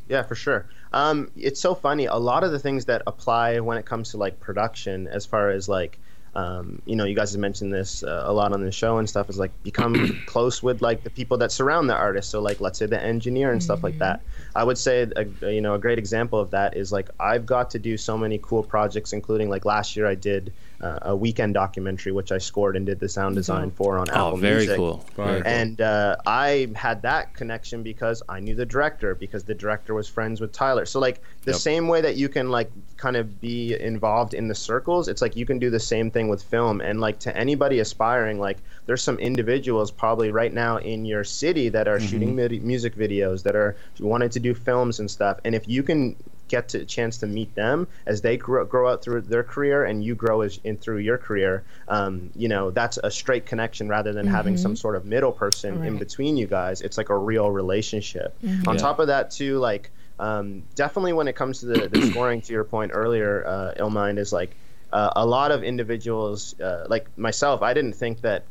Yeah, 0.09 0.23
for 0.23 0.35
sure. 0.35 0.65
Um, 0.91 1.29
it's 1.37 1.61
so 1.61 1.75
funny. 1.75 2.05
A 2.07 2.15
lot 2.15 2.43
of 2.43 2.51
the 2.51 2.59
things 2.59 2.85
that 2.85 3.03
apply 3.05 3.59
when 3.59 3.77
it 3.77 3.85
comes 3.85 4.11
to 4.11 4.17
like 4.17 4.39
production, 4.39 5.07
as 5.07 5.25
far 5.25 5.51
as 5.51 5.69
like, 5.69 5.99
um, 6.33 6.81
you 6.85 6.95
know, 6.95 7.05
you 7.05 7.15
guys 7.15 7.31
have 7.31 7.39
mentioned 7.39 7.71
this 7.71 8.03
uh, 8.03 8.23
a 8.25 8.33
lot 8.33 8.51
on 8.51 8.63
the 8.63 8.71
show 8.71 8.97
and 8.97 9.07
stuff, 9.07 9.29
is 9.29 9.37
like 9.37 9.51
become 9.61 10.19
close 10.25 10.63
with 10.63 10.81
like 10.81 11.03
the 11.03 11.11
people 11.11 11.37
that 11.37 11.51
surround 11.51 11.89
the 11.89 11.95
artist. 11.95 12.31
So 12.31 12.41
like, 12.41 12.59
let's 12.59 12.79
say 12.79 12.87
the 12.87 13.01
engineer 13.01 13.51
and 13.51 13.61
stuff 13.61 13.83
like 13.83 13.99
that. 13.99 14.21
I 14.55 14.63
would 14.63 14.79
say, 14.79 15.07
a, 15.15 15.51
you 15.51 15.61
know, 15.61 15.75
a 15.75 15.79
great 15.79 15.99
example 15.99 16.39
of 16.39 16.49
that 16.51 16.75
is 16.75 16.91
like 16.91 17.09
I've 17.19 17.45
got 17.45 17.69
to 17.71 17.79
do 17.79 17.95
so 17.95 18.17
many 18.17 18.39
cool 18.41 18.63
projects, 18.63 19.13
including 19.13 19.49
like 19.49 19.63
last 19.63 19.95
year 19.95 20.07
I 20.07 20.15
did 20.15 20.51
uh, 20.81 20.99
a 21.01 21.11
Weeknd 21.11 21.53
documentary 21.53 22.11
which 22.11 22.31
I 22.31 22.37
scored 22.37 22.75
and 22.77 22.85
did 22.85 22.99
the 22.99 23.09
sound 23.09 23.35
design 23.35 23.69
for 23.71 23.97
on 23.97 24.09
Apple 24.09 24.33
Oh, 24.33 24.35
very 24.37 24.55
Music. 24.55 24.77
cool. 24.77 25.05
Very 25.15 25.41
cool. 25.41 25.51
And 25.51 25.81
uh, 25.81 26.15
I 26.25 26.69
had 26.75 27.01
that 27.01 27.33
connection 27.33 27.83
because 27.83 28.23
I 28.29 28.39
knew 28.39 28.55
the 28.55 28.65
director, 28.65 29.13
because 29.15 29.43
the 29.43 29.53
director 29.55 29.93
was 29.93 30.07
friends 30.07 30.39
with 30.39 30.51
Tyler. 30.53 30.85
So 30.85 30.99
like 30.99 31.21
the 31.43 31.51
Yep. 31.51 31.59
same 31.59 31.87
way 31.87 32.01
that 32.01 32.15
you 32.15 32.29
can 32.29 32.49
like 32.49 32.71
kind 32.97 33.17
of 33.17 33.41
be 33.41 33.79
involved 33.79 34.33
in 34.33 34.47
the 34.47 34.55
circles, 34.55 35.07
it's 35.07 35.21
like 35.21 35.35
you 35.35 35.45
can 35.45 35.59
do 35.59 35.69
the 35.69 35.79
same 35.79 36.09
thing 36.11 36.27
with 36.29 36.41
film. 36.43 36.79
And 36.81 37.01
like 37.01 37.19
to 37.19 37.35
anybody 37.35 37.79
aspiring, 37.79 38.39
like 38.39 38.57
there's 38.85 39.01
some 39.01 39.17
individuals 39.19 39.91
probably 39.91 40.31
right 40.31 40.53
now 40.53 40.77
in 40.77 41.05
your 41.05 41.23
city 41.23 41.69
that 41.69 41.87
are 41.87 41.99
shooting 41.99 42.35
midi- 42.35 42.59
music 42.59 42.95
videos, 42.95 43.43
that 43.43 43.55
are 43.55 43.75
wanting 43.99 44.29
to 44.29 44.39
do 44.39 44.53
films 44.53 44.99
and 44.99 45.11
stuff. 45.11 45.39
And 45.43 45.53
if 45.55 45.67
you 45.67 45.83
can 45.83 46.15
get 46.49 46.67
to, 46.69 46.79
a 46.81 46.85
chance 46.85 47.17
to 47.17 47.27
meet 47.27 47.55
them 47.55 47.87
as 48.05 48.21
they 48.21 48.35
grow, 48.35 48.65
grow 48.65 48.91
out 48.91 49.01
through 49.03 49.21
their 49.21 49.43
career 49.43 49.85
and 49.85 50.03
you 50.03 50.15
grow 50.15 50.41
as 50.41 50.59
in 50.63 50.75
through 50.77 50.97
your 50.97 51.17
career 51.17 51.63
um, 51.87 52.29
you 52.35 52.47
know 52.49 52.71
that's 52.71 52.97
a 53.03 53.09
straight 53.09 53.45
connection 53.45 53.87
rather 53.87 54.11
than 54.11 54.27
having 54.27 54.57
some 54.57 54.75
sort 54.75 54.95
of 54.95 55.05
middle 55.05 55.31
person 55.31 55.81
in 55.83 55.97
between 55.97 56.35
you 56.37 56.47
guys. 56.47 56.81
It's 56.81 56.97
like 56.97 57.09
a 57.09 57.17
real 57.17 57.49
relationship. 57.51 58.35
On 58.67 58.75
Yeah. 58.75 58.81
top 58.81 58.99
of 58.99 59.07
that 59.07 59.31
too 59.31 59.57
like 59.59 59.91
um, 60.19 60.63
definitely 60.75 61.13
when 61.13 61.27
it 61.29 61.35
comes 61.35 61.59
to 61.61 61.65
the, 61.65 61.87
the 61.87 62.01
scoring 62.11 62.41
to 62.41 62.51
your 62.53 62.63
point 62.65 62.91
earlier 62.93 63.45
uh, 63.47 63.73
illmind 63.81 64.17
is 64.19 64.33
like 64.33 64.55
uh, 64.91 65.11
a 65.15 65.25
lot 65.25 65.51
of 65.51 65.63
individuals 65.63 66.59
uh, 66.59 66.85
like 66.89 67.05
myself 67.17 67.61
i 67.61 67.73
didn't 67.73 67.93
think 67.93 68.21
that 68.21 68.43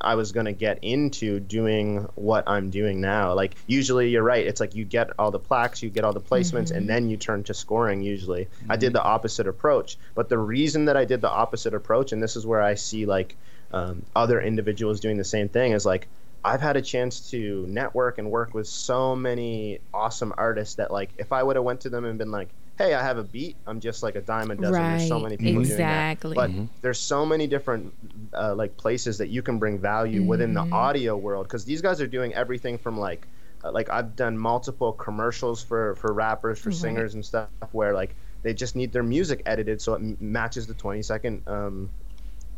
I 0.00 0.14
was 0.14 0.32
going 0.32 0.46
to 0.46 0.52
get 0.52 0.78
into 0.82 1.40
doing 1.40 2.08
what 2.14 2.44
I'm 2.46 2.70
doing 2.70 3.00
now. 3.00 3.34
Like 3.34 3.54
usually 3.66 4.10
you're 4.10 4.22
right. 4.22 4.46
It's 4.46 4.60
like 4.60 4.74
you 4.74 4.84
get 4.84 5.10
all 5.18 5.30
the 5.30 5.38
plaques, 5.38 5.82
you 5.82 5.90
get 5.90 6.04
all 6.04 6.12
the 6.12 6.20
placements 6.20 6.70
and 6.70 6.88
then 6.88 7.08
you 7.08 7.16
turn 7.16 7.44
to 7.44 7.54
scoring 7.54 8.02
usually. 8.02 8.48
I 8.68 8.76
did 8.76 8.92
the 8.92 9.02
opposite 9.02 9.46
approach. 9.46 9.96
But 10.14 10.28
the 10.28 10.38
reason 10.38 10.86
that 10.86 10.96
I 10.96 11.04
did 11.04 11.20
the 11.20 11.30
opposite 11.30 11.74
approach 11.74 12.12
and 12.12 12.22
this 12.22 12.36
is 12.36 12.46
where 12.46 12.62
I 12.62 12.74
see 12.74 13.06
like 13.06 13.36
um, 13.72 14.04
other 14.14 14.40
individuals 14.40 15.00
doing 15.00 15.16
the 15.16 15.24
same 15.24 15.48
thing 15.48 15.72
is 15.72 15.84
like 15.84 16.06
I've 16.44 16.60
had 16.60 16.76
a 16.76 16.82
chance 16.82 17.30
to 17.30 17.64
network 17.68 18.18
and 18.18 18.30
work 18.30 18.52
with 18.52 18.68
so 18.68 19.16
many 19.16 19.80
awesome 19.94 20.34
artists 20.36 20.74
that 20.74 20.90
like 20.90 21.10
if 21.16 21.32
I 21.32 21.42
would 21.42 21.56
have 21.56 21.64
went 21.64 21.80
to 21.82 21.88
them 21.88 22.04
and 22.04 22.18
been 22.18 22.30
like, 22.30 22.48
"Hey, 22.78 22.94
I 22.94 23.02
have 23.02 23.18
a 23.18 23.22
beat," 23.22 23.56
I'm 23.66 23.80
just 23.80 24.02
like 24.02 24.16
a 24.16 24.20
dime 24.20 24.50
a 24.50 24.56
dozen. 24.56 24.72
There's 24.72 25.08
so 25.08 25.18
many 25.18 25.36
people 25.36 25.62
exactly. 25.62 26.34
doing 26.34 26.56
that. 26.56 26.62
But 26.62 26.82
there's 26.82 26.98
so 26.98 27.24
many 27.24 27.46
different 27.46 27.92
uh, 28.32 28.54
like 28.54 28.76
places 28.76 29.18
that 29.18 29.28
you 29.28 29.42
can 29.42 29.58
bring 29.58 29.78
value 29.78 30.22
within 30.22 30.54
the 30.54 30.68
audio 30.72 31.16
world 31.16 31.46
because 31.46 31.64
these 31.64 31.82
guys 31.82 32.00
are 32.00 32.06
doing 32.06 32.34
everything 32.34 32.78
from 32.78 32.98
like 32.98 33.26
uh, 33.64 33.72
like 33.72 33.90
I've 33.90 34.16
done 34.16 34.36
multiple 34.36 34.92
commercials 34.92 35.62
for 35.62 35.94
for 35.96 36.12
rappers 36.12 36.58
for 36.58 36.70
singers 36.72 37.14
and 37.14 37.24
stuff 37.24 37.48
where 37.72 37.94
like 37.94 38.14
they 38.42 38.52
just 38.52 38.76
need 38.76 38.92
their 38.92 39.02
music 39.02 39.42
edited 39.46 39.80
so 39.80 39.94
it 39.94 39.98
m- 39.98 40.16
matches 40.20 40.66
the 40.66 40.74
20 40.74 41.02
second 41.02 41.42
um, 41.46 41.90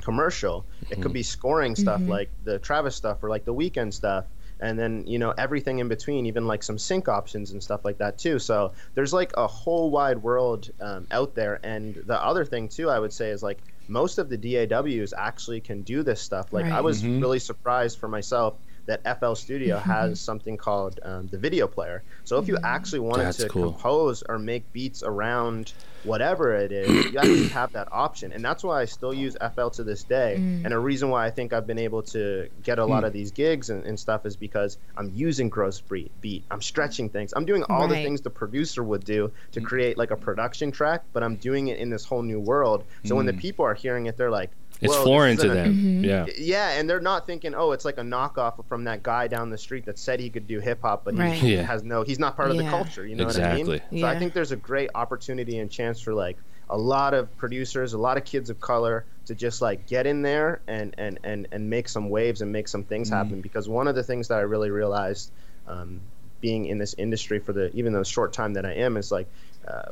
commercial. 0.02 0.64
It 0.90 1.00
could 1.00 1.12
be 1.12 1.22
scoring 1.22 1.76
stuff 1.76 2.00
like 2.08 2.30
the 2.44 2.58
Travis 2.58 2.96
stuff 2.96 3.22
or 3.22 3.30
like 3.30 3.44
the 3.44 3.54
Weeknd 3.54 3.92
stuff. 3.92 4.24
And 4.60 4.78
then, 4.78 5.04
you 5.06 5.18
know, 5.18 5.32
everything 5.36 5.78
in 5.80 5.88
between, 5.88 6.26
even 6.26 6.46
like 6.46 6.62
some 6.62 6.78
sync 6.78 7.08
options 7.08 7.50
and 7.50 7.62
stuff 7.62 7.84
like 7.84 7.98
that, 7.98 8.18
too. 8.18 8.38
So 8.38 8.72
there's 8.94 9.12
like 9.12 9.32
a 9.36 9.46
whole 9.46 9.90
wide 9.90 10.22
world 10.22 10.70
um, 10.80 11.06
out 11.10 11.34
there. 11.34 11.60
And 11.64 11.96
the 12.06 12.22
other 12.22 12.44
thing, 12.44 12.68
too, 12.68 12.88
I 12.90 12.98
would 12.98 13.12
say 13.12 13.30
is 13.30 13.42
like 13.42 13.62
most 13.88 14.18
of 14.18 14.28
the 14.28 14.36
DAWs 14.36 15.12
actually 15.16 15.60
can 15.60 15.82
do 15.82 16.02
this 16.02 16.20
stuff. 16.20 16.52
Like, 16.52 16.70
I 16.70 16.76
Right. 16.76 16.84
was 16.84 17.04
really 17.18 17.38
surprised 17.38 17.98
for 17.98 18.08
myself 18.08 18.58
that 18.86 19.00
FL 19.04 19.34
Studio 19.34 19.78
has 19.78 20.20
something 20.20 20.56
called 20.56 20.98
um, 21.02 21.28
the 21.28 21.38
video 21.38 21.66
player. 21.66 22.04
So 22.24 22.38
if 22.38 22.48
you 22.48 22.56
actually 22.64 23.00
wanted 23.00 23.24
That's 23.24 23.36
to 23.38 23.48
cool. 23.48 23.72
compose 23.72 24.22
or 24.28 24.38
make 24.38 24.72
beats 24.72 25.02
around 25.02 25.74
whatever 26.06 26.54
it 26.54 26.72
is, 26.72 26.88
you 27.12 27.18
actually 27.18 27.48
have 27.48 27.72
that 27.72 27.88
option. 27.92 28.32
And 28.32 28.44
that's 28.44 28.62
why 28.64 28.80
I 28.80 28.84
still 28.84 29.12
use 29.12 29.36
FL 29.54 29.68
to 29.68 29.84
this 29.84 30.02
day. 30.04 30.36
Mm. 30.38 30.64
And 30.64 30.72
a 30.74 30.78
reason 30.78 31.10
why 31.10 31.26
I 31.26 31.30
think 31.30 31.52
I've 31.52 31.66
been 31.66 31.78
able 31.78 32.02
to 32.04 32.48
get 32.62 32.78
a 32.78 32.84
lot 32.84 33.02
mm. 33.02 33.06
of 33.08 33.12
these 33.12 33.30
gigs 33.30 33.70
and, 33.70 33.84
and 33.84 33.98
stuff 33.98 34.24
is 34.24 34.36
because 34.36 34.78
I'm 34.96 35.10
using 35.14 35.48
gross 35.48 35.80
beat, 35.80 36.10
beat. 36.20 36.44
I'm 36.50 36.62
stretching 36.62 37.08
things. 37.08 37.32
I'm 37.36 37.44
doing 37.44 37.64
all 37.64 37.88
the 37.88 37.94
things 37.96 38.20
the 38.20 38.30
producer 38.30 38.82
would 38.82 39.04
do 39.04 39.30
to 39.52 39.60
mm. 39.60 39.64
create 39.64 39.98
like 39.98 40.10
a 40.10 40.16
production 40.16 40.70
track, 40.72 41.02
but 41.12 41.22
I'm 41.22 41.36
doing 41.36 41.68
it 41.68 41.78
in 41.78 41.90
this 41.90 42.04
whole 42.04 42.22
new 42.22 42.40
world. 42.40 42.84
So 43.04 43.14
when 43.16 43.26
the 43.26 43.32
people 43.34 43.64
are 43.64 43.74
hearing 43.74 44.06
it, 44.06 44.16
they're 44.16 44.30
like, 44.30 44.50
It's 44.80 44.94
"Whoa, 44.94 45.04
foreign 45.04 45.36
to 45.38 45.48
them. 45.48 45.74
Mm-hmm. 45.74 46.04
Yeah. 46.04 46.26
yeah, 46.36 46.68
and 46.78 46.88
they're 46.88 47.00
not 47.00 47.26
thinking, 47.26 47.54
oh, 47.54 47.72
it's 47.72 47.84
like 47.86 47.96
a 47.96 48.02
knockoff 48.02 48.62
from 48.68 48.84
that 48.84 49.02
guy 49.02 49.26
down 49.26 49.48
the 49.48 49.56
street 49.56 49.86
that 49.86 49.98
said 49.98 50.20
he 50.20 50.28
could 50.28 50.46
do 50.46 50.60
hip 50.60 50.80
hop, 50.82 51.02
but 51.04 51.16
Right. 51.16 51.32
he 51.32 51.54
Yeah. 51.56 51.62
has 51.62 51.82
no, 51.82 52.02
he's 52.02 52.18
not 52.18 52.36
part 52.36 52.50
of 52.50 52.58
the 52.58 52.64
culture. 52.64 53.06
You 53.06 53.16
know 53.16 53.24
what 53.24 53.38
I 53.38 53.52
Exactly. 53.56 53.80
mean? 53.90 54.00
So 54.02 54.06
I 54.06 54.18
think 54.18 54.34
there's 54.34 54.52
a 54.52 54.56
great 54.56 54.90
opportunity 54.94 55.58
and 55.60 55.70
chance 55.70 55.95
for 56.00 56.14
like 56.14 56.38
a 56.68 56.76
lot 56.76 57.14
of 57.14 57.34
producers, 57.36 57.92
a 57.92 57.98
lot 57.98 58.16
of 58.16 58.24
kids 58.24 58.50
of 58.50 58.60
color 58.60 59.06
to 59.26 59.34
just 59.34 59.62
like 59.62 59.86
get 59.86 60.06
in 60.06 60.22
there 60.22 60.60
and 60.66 60.94
and 60.98 61.18
and 61.24 61.46
and 61.52 61.70
make 61.70 61.88
some 61.88 62.10
waves 62.10 62.40
and 62.42 62.52
make 62.52 62.68
some 62.68 62.84
things 62.84 63.08
happen. 63.08 63.40
Because 63.40 63.68
one 63.68 63.88
of 63.88 63.94
the 63.94 64.02
things 64.02 64.28
that 64.28 64.38
I 64.38 64.42
really 64.42 64.70
realized. 64.70 65.32
Um, 65.66 66.00
being 66.38 66.66
in 66.66 66.76
this 66.78 66.94
industry 66.98 67.38
for 67.40 67.52
the 67.54 67.70
even 67.74 67.92
the 67.94 68.04
short 68.04 68.32
time 68.32 68.52
that 68.54 68.66
I 68.66 68.74
am 68.74 68.96
is 68.98 69.10
like 69.10 69.26
uh, 69.66 69.82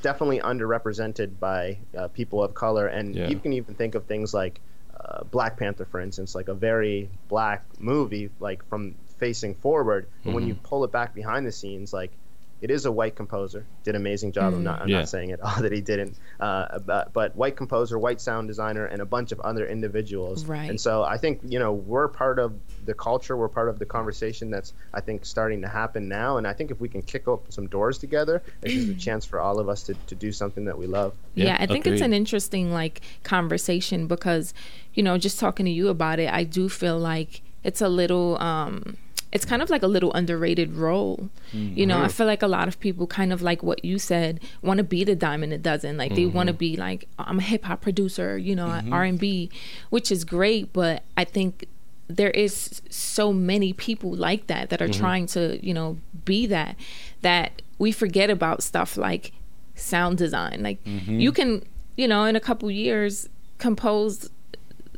definitely 0.00 0.38
underrepresented 0.40 1.38
by 1.38 1.78
uh, 1.96 2.08
people 2.08 2.42
of 2.42 2.54
color, 2.54 2.86
and 2.86 3.16
Yeah. 3.16 3.28
you 3.28 3.38
can 3.38 3.52
even 3.52 3.74
think 3.74 3.94
of 3.94 4.04
things 4.06 4.32
like 4.32 4.60
uh, 4.98 5.24
Black 5.24 5.56
Panther, 5.58 5.84
for 5.84 6.00
instance, 6.00 6.34
like 6.34 6.48
a 6.48 6.54
very 6.54 7.10
black 7.28 7.64
movie, 7.78 8.30
like 8.40 8.64
from 8.68 8.94
facing 9.18 9.54
forward. 9.54 10.06
But 10.24 10.32
when 10.32 10.46
you 10.46 10.54
Mm-hmm. 10.54 10.62
pull 10.68 10.84
it 10.84 10.92
back 10.92 11.14
behind 11.14 11.46
the 11.46 11.52
scenes, 11.52 11.92
like 11.92 12.12
it 12.60 12.70
is 12.70 12.86
a 12.86 12.92
white 12.92 13.14
composer, 13.14 13.64
did 13.84 13.94
an 13.94 14.00
amazing 14.00 14.32
job. 14.32 14.52
I'm 14.54 14.64
not, 14.64 14.82
I'm 14.82 14.88
Yeah. 14.88 14.98
not 14.98 15.08
saying 15.08 15.30
at 15.32 15.40
all 15.44 15.62
that 15.62 15.70
he 15.72 15.80
didn't, 15.80 16.16
uh, 16.40 16.78
but, 16.80 17.12
but 17.12 17.36
white 17.36 17.56
composer, 17.56 17.98
white 17.98 18.20
sound 18.20 18.48
designer, 18.48 18.86
and 18.86 19.00
a 19.00 19.06
bunch 19.06 19.30
of 19.32 19.40
other 19.40 19.66
individuals. 19.66 20.44
Right. 20.44 20.68
And 20.68 20.80
so 20.80 21.02
I 21.04 21.18
think 21.18 21.40
you 21.48 21.58
know 21.58 21.72
we're 21.72 22.08
part 22.08 22.38
of 22.38 22.54
the 22.84 22.94
culture, 22.94 23.36
we're 23.36 23.48
part 23.48 23.68
of 23.68 23.78
the 23.78 23.86
conversation 23.86 24.50
that's 24.50 24.72
I 24.94 25.00
think 25.00 25.24
starting 25.26 25.60
to 25.62 25.68
happen 25.68 26.08
now. 26.08 26.38
And 26.38 26.46
I 26.46 26.52
think 26.52 26.70
if 26.70 26.80
we 26.80 26.88
can 26.88 27.02
kick 27.02 27.28
open 27.28 27.50
some 27.52 27.66
doors 27.66 27.98
together, 27.98 28.42
it's 28.62 28.74
just 28.74 28.88
a 28.88 28.94
chance 29.06 29.24
for 29.24 29.40
all 29.40 29.58
of 29.60 29.68
us 29.68 29.82
to, 29.84 29.94
to 29.94 30.14
do 30.14 30.32
something 30.32 30.64
that 30.64 30.78
we 30.78 30.86
love. 30.86 31.14
Yeah, 31.34 31.44
Yeah, 31.46 31.56
I 31.60 31.66
think 31.66 31.86
it's 31.86 32.00
an 32.02 32.12
interesting 32.14 32.72
like 32.72 33.02
conversation 33.24 34.06
because, 34.06 34.52
you 34.94 35.02
know, 35.02 35.16
just 35.18 35.38
talking 35.38 35.66
to 35.66 35.72
you 35.72 35.88
about 35.88 36.18
it, 36.18 36.32
I 36.32 36.44
do 36.44 36.68
feel 36.68 36.98
like 36.98 37.42
it's 37.62 37.80
a 37.80 37.88
little 37.88 38.40
um 38.42 38.96
it's 39.30 39.44
kind 39.44 39.60
of 39.60 39.68
like 39.68 39.82
a 39.82 39.86
little 39.86 40.12
underrated 40.14 40.74
role. 40.74 41.28
Mm, 41.52 41.76
you 41.76 41.86
know, 41.86 42.00
I 42.00 42.08
feel 42.08 42.26
like 42.26 42.42
a 42.42 42.48
lot 42.48 42.66
of 42.66 42.80
people 42.80 43.06
kind 43.06 43.32
of 43.32 43.42
like 43.42 43.62
what 43.62 43.84
you 43.84 43.98
said, 43.98 44.40
want 44.62 44.78
to 44.78 44.84
be 44.84 45.04
the 45.04 45.14
diamond 45.14 45.52
a 45.52 45.58
dozen. 45.58 45.96
Like 45.96 46.14
they 46.14 46.26
want 46.26 46.46
to 46.46 46.52
mm-hmm. 46.52 46.58
be 46.58 46.76
like 46.76 47.08
I'm 47.18 47.38
a 47.38 47.42
hip 47.42 47.64
hop 47.64 47.82
producer, 47.82 48.38
you 48.38 48.56
know, 48.56 48.68
mm-hmm. 48.68 48.92
R&B, 48.92 49.50
which 49.90 50.10
is 50.10 50.24
great, 50.24 50.72
but 50.72 51.02
I 51.16 51.24
think 51.24 51.66
there 52.08 52.30
is 52.30 52.80
so 52.88 53.32
many 53.34 53.74
people 53.74 54.14
like 54.14 54.46
that 54.46 54.70
that 54.70 54.80
are 54.80 54.88
mm-hmm. 54.88 55.00
trying 55.00 55.26
to, 55.26 55.64
you 55.64 55.74
know, 55.74 55.98
be 56.24 56.46
that 56.46 56.76
that 57.20 57.60
we 57.78 57.92
forget 57.92 58.30
about 58.30 58.62
stuff 58.62 58.96
like 58.96 59.32
sound 59.74 60.16
design. 60.16 60.62
Like 60.62 60.78
you 60.86 61.32
can, 61.32 61.64
you 61.96 62.08
know, 62.08 62.24
in 62.24 62.34
a 62.34 62.40
couple 62.40 62.70
years 62.70 63.28
compose 63.58 64.30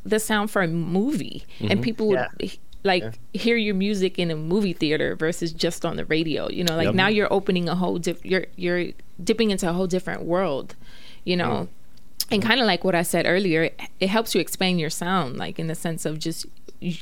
the 0.05 0.21
sound 0.21 0.51
for 0.51 0.63
a 0.63 0.69
movie 0.69 1.45
and 1.61 1.83
people 1.83 2.07
would 2.09 2.27
Yeah. 2.39 2.51
Like 2.83 3.19
hear 3.33 3.57
your 3.57 3.75
music 3.75 4.19
in 4.19 4.31
a 4.31 4.37
movie 4.37 4.73
theater 4.73 5.15
versus 5.17 5.53
just 5.53 5.85
on 5.85 5.97
the 5.97 6.05
radio. 6.07 6.49
You 6.49 6.65
know, 6.65 6.77
like 6.77 6.87
Yep. 6.87 6.95
now 6.95 7.09
you're 7.09 7.33
opening 7.33 7.69
a 7.69 7.75
whole 7.75 7.99
diff- 7.99 8.25
you're 8.25 8.47
you're 8.57 8.93
dipping 9.23 9.51
into 9.51 9.69
a 9.69 9.73
whole 9.73 9.87
different 9.87 10.23
world, 10.23 10.75
you 11.25 11.37
know. 11.37 11.69
And 12.33 12.41
kind 12.43 12.61
of 12.61 12.67
like 12.67 12.85
what 12.85 12.95
I 12.95 13.03
said 13.03 13.27
earlier, 13.27 13.65
it, 13.65 13.81
it 13.99 14.09
helps 14.09 14.35
you 14.37 14.41
expand 14.41 14.79
your 14.79 14.91
sound, 14.91 15.37
like 15.37 15.59
in 15.59 15.67
the 15.67 15.75
sense 15.75 16.07
of 16.07 16.21
just, 16.21 16.47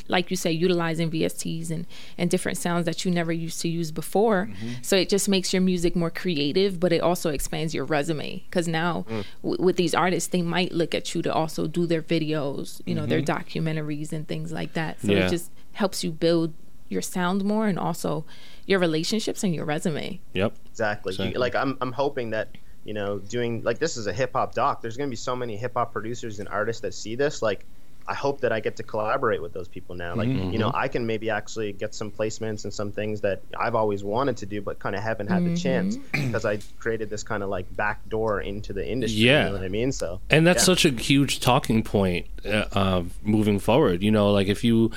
like 0.09 0.31
you 0.31 0.39
say, 0.39 0.51
utilizing 0.51 1.11
VSTs 1.11 1.70
and, 1.70 1.85
and 2.16 2.31
different 2.31 2.57
sounds 2.57 2.87
that 2.87 3.05
you 3.05 3.11
never 3.11 3.31
used 3.31 3.61
to 3.61 3.68
use 3.68 3.91
before. 3.93 4.49
Mm-hmm. 4.51 4.68
So 4.81 4.97
it 4.97 5.11
just 5.11 5.29
makes 5.29 5.53
your 5.53 5.61
music 5.61 5.95
more 5.95 6.09
creative, 6.11 6.81
but 6.81 6.93
it 6.95 7.03
also 7.03 7.29
expands 7.29 7.74
your 7.74 7.85
resume. 7.85 8.43
Because 8.49 8.66
now, 8.66 9.05
mm. 9.07 9.24
w- 9.43 9.62
with 9.62 9.76
these 9.76 9.95
artists, 9.95 10.31
they 10.31 10.41
might 10.41 10.72
look 10.72 10.95
at 10.95 11.14
you 11.14 11.20
to 11.20 11.33
also 11.33 11.66
do 11.66 11.85
their 11.85 12.01
videos, 12.01 12.81
you 12.87 12.95
know, 12.95 13.05
their 13.05 13.20
mm-hmm. 13.20 13.61
documentaries 13.66 14.14
and 14.14 14.26
things 14.26 14.51
like 14.51 14.72
that. 14.72 14.99
So 15.03 15.12
Yeah. 15.12 15.26
it 15.26 15.29
just 15.31 15.51
helps 15.79 16.05
you 16.05 16.12
build 16.12 16.53
your 16.89 17.03
sound 17.03 17.45
more 17.45 17.66
and 17.66 17.79
also 17.79 18.24
your 18.66 18.79
relationships 18.79 19.45
and 19.45 19.55
your 19.55 19.64
resume. 19.64 20.20
Yep. 20.35 20.55
Exactly. 20.70 21.14
You- 21.14 21.39
like 21.39 21.55
I'm, 21.55 21.79
I'm 21.81 21.93
hoping 21.93 22.31
that 22.31 22.49
you 22.85 22.95
know, 22.95 23.18
doing 23.18 23.62
like 23.64 23.79
this 23.79 23.99
is 23.99 24.07
a 24.07 24.12
hip 24.14 24.33
hop 24.33 24.55
doc. 24.55 24.81
There's 24.81 24.97
going 24.97 25.09
to 25.09 25.11
be 25.11 25.16
so 25.16 25.37
many 25.37 25.59
hip 25.59 25.74
hop 25.74 25.93
producers 25.93 26.39
and 26.41 26.49
artists 26.49 26.81
that 26.81 26.95
see 26.95 27.16
this. 27.16 27.43
Like, 27.43 27.66
I 28.07 28.14
hope 28.14 28.41
that 28.41 28.51
I 28.51 28.61
get 28.61 28.76
to 28.76 28.83
collaborate 28.83 29.43
with 29.43 29.53
those 29.53 29.68
people 29.68 29.95
now. 29.95 30.14
Like, 30.14 30.29
you 30.29 30.57
know, 30.57 30.72
I 30.74 30.89
can 30.89 31.07
maybe 31.07 31.29
actually 31.29 31.74
get 31.74 31.95
some 31.95 32.11
placements 32.11 32.64
and 32.64 32.72
some 32.72 32.91
things 32.91 33.20
that 33.20 33.43
I've 33.61 33.74
always 33.74 34.03
wanted 34.03 34.39
to 34.39 34.47
do, 34.47 34.62
but 34.62 34.79
kind 34.79 34.97
of 34.97 35.03
haven't 35.03 35.26
had 35.26 35.45
the 35.45 35.55
chance 35.55 35.99
because 36.12 36.47
I 36.47 36.61
created 36.79 37.11
this 37.11 37.22
kind 37.22 37.43
of 37.43 37.51
like 37.51 37.66
back 37.76 38.09
door 38.09 38.41
into 38.41 38.72
the 38.72 38.89
industry. 38.89 39.20
Yeah. 39.20 39.41
You 39.41 39.47
know 39.49 39.59
what 39.59 39.64
I 39.64 39.68
mean? 39.68 39.93
So, 39.93 40.22
And 40.31 40.47
that's 40.47 40.62
yeah. 40.62 40.74
such 40.74 40.87
a 40.87 40.91
huge 40.91 41.41
talking 41.41 41.83
point 41.83 42.26
uh, 42.47 42.64
uh, 42.72 43.03
moving 43.22 43.59
forward. 43.59 44.03
You 44.03 44.11
know, 44.11 44.33
like 44.33 44.49
if 44.49 44.64
you 44.64 44.93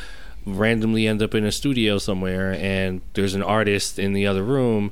randomly 0.45 1.07
end 1.07 1.21
up 1.21 1.35
in 1.35 1.45
a 1.45 1.51
studio 1.51 1.97
somewhere 1.97 2.53
and 2.59 3.01
there's 3.13 3.35
an 3.35 3.43
artist 3.43 3.99
in 3.99 4.13
the 4.13 4.25
other 4.27 4.43
room, 4.43 4.91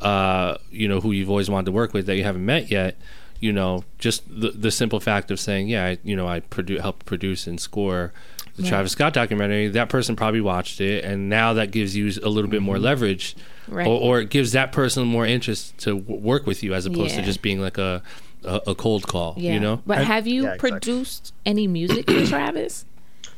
uh, 0.00 0.56
you 0.70 0.88
know, 0.88 1.00
who 1.00 1.12
you've 1.12 1.30
always 1.30 1.48
wanted 1.50 1.66
to 1.66 1.72
work 1.72 1.92
with 1.92 2.06
that 2.06 2.16
you 2.16 2.24
haven't 2.24 2.44
met 2.44 2.70
yet, 2.70 2.96
you 3.40 3.52
know, 3.52 3.84
just 3.98 4.22
the, 4.28 4.50
the 4.50 4.70
simple 4.70 5.00
fact 5.00 5.30
of 5.30 5.38
saying, 5.40 5.68
yeah, 5.68 5.84
I, 5.86 5.98
you 6.02 6.16
know, 6.16 6.26
I 6.26 6.40
produ- 6.40 6.80
helped 6.80 7.06
produce 7.06 7.46
and 7.46 7.60
score 7.60 8.12
the 8.56 8.64
Right. 8.64 8.68
Travis 8.70 8.92
Scott 8.92 9.12
documentary. 9.12 9.68
That 9.68 9.88
person 9.88 10.16
probably 10.16 10.40
watched 10.40 10.80
it, 10.80 11.04
and 11.04 11.28
now 11.28 11.52
that 11.52 11.70
gives 11.70 11.94
you 11.94 12.10
a 12.24 12.28
little 12.28 12.50
bit 12.50 12.60
more 12.60 12.76
leverage, 12.80 13.36
Right. 13.68 13.86
or, 13.86 14.00
or 14.00 14.20
it 14.20 14.30
gives 14.30 14.50
that 14.52 14.72
person 14.72 15.06
more 15.06 15.24
interest 15.24 15.78
to 15.78 16.00
w- 16.00 16.20
work 16.20 16.44
with 16.44 16.64
you 16.64 16.74
as 16.74 16.84
opposed 16.84 17.14
to 17.14 17.22
just 17.22 17.40
being 17.42 17.60
like 17.60 17.78
a 17.78 18.02
a, 18.44 18.60
a 18.68 18.74
cold 18.74 19.06
call. 19.06 19.34
Yeah. 19.36 19.54
You 19.54 19.60
know, 19.60 19.82
But 19.86 19.98
have 20.04 20.26
you 20.26 20.42
Yeah, 20.44 20.54
exactly. 20.54 20.70
produced 20.70 21.34
any 21.46 21.66
music 21.68 22.10
for 22.10 22.24
Travis? 22.26 22.84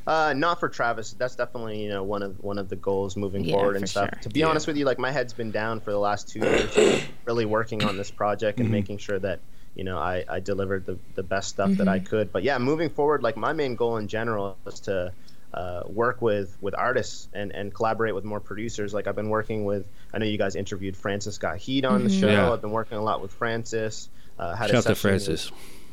Uh, 0.07 0.33
not 0.35 0.59
for 0.59 0.69
Travis. 0.69 1.13
That's 1.13 1.37
definitely 1.37 1.83
you 1.83 1.89
know 1.91 2.03
one 2.03 2.23
of 2.23 2.43
one 2.43 2.59
of 2.59 2.69
the 2.69 2.77
goals 2.77 3.17
moving 3.17 3.45
Yeah, 3.45 3.55
forward 3.55 3.73
for 3.73 3.79
and 3.79 3.89
stuff. 3.89 4.09
sure. 4.15 4.23
To 4.23 4.29
be 4.31 4.41
Yeah. 4.41 4.47
honest 4.47 4.67
with 4.67 4.77
you, 4.77 4.85
like 4.85 4.99
my 4.99 5.11
head's 5.11 5.33
been 5.33 5.51
down 5.51 5.81
for 5.81 5.91
the 5.93 5.99
last 5.99 6.29
two 6.29 6.41
years, 6.41 7.03
really 7.27 7.45
working 7.45 7.85
on 7.85 7.97
this 7.97 8.11
project 8.11 8.61
and 8.61 8.71
making 8.71 8.99
sure 8.99 9.19
that 9.19 9.41
you 9.77 9.85
know 9.85 9.99
I, 9.99 10.25
I 10.29 10.41
delivered 10.41 10.87
the 10.87 10.99
the 11.15 11.23
best 11.23 11.51
stuff 11.51 11.71
that 11.73 11.87
I 11.89 11.99
could. 11.99 12.33
But 12.33 12.43
yeah, 12.43 12.59
moving 12.59 12.89
forward, 12.91 13.23
like 13.23 13.37
my 13.37 13.53
main 13.53 13.77
goal 13.77 13.99
in 13.99 14.09
general 14.09 14.57
is 14.67 14.81
to 14.81 15.13
uh, 15.53 15.83
work 15.87 16.23
with 16.23 16.57
with 16.61 16.75
artists 16.77 17.29
and 17.35 17.53
and 17.53 17.73
collaborate 17.73 18.15
with 18.15 18.25
more 18.25 18.41
producers. 18.41 18.95
Like 18.95 19.07
I've 19.07 19.17
been 19.17 19.29
working 19.31 19.65
with. 19.65 19.85
I 20.15 20.19
know 20.19 20.27
you 20.27 20.39
guys 20.39 20.57
interviewed 20.57 20.97
Francis 20.97 21.39
Got 21.39 21.59
Heat 21.59 21.85
on 21.85 22.05
the 22.05 22.11
show. 22.11 22.29
Yeah. 22.29 22.51
I've 22.53 22.61
been 22.63 22.73
working 22.73 22.97
a 22.99 23.03
lot 23.03 23.21
with 23.21 23.33
Francis. 23.33 24.09
Uh, 24.39 24.55
had 24.55 24.71
shout 24.71 24.75
a 24.75 24.79
out 24.79 24.83
to 24.83 24.95
session 24.95 25.13
with- 25.13 25.25
Francis. 25.27 25.53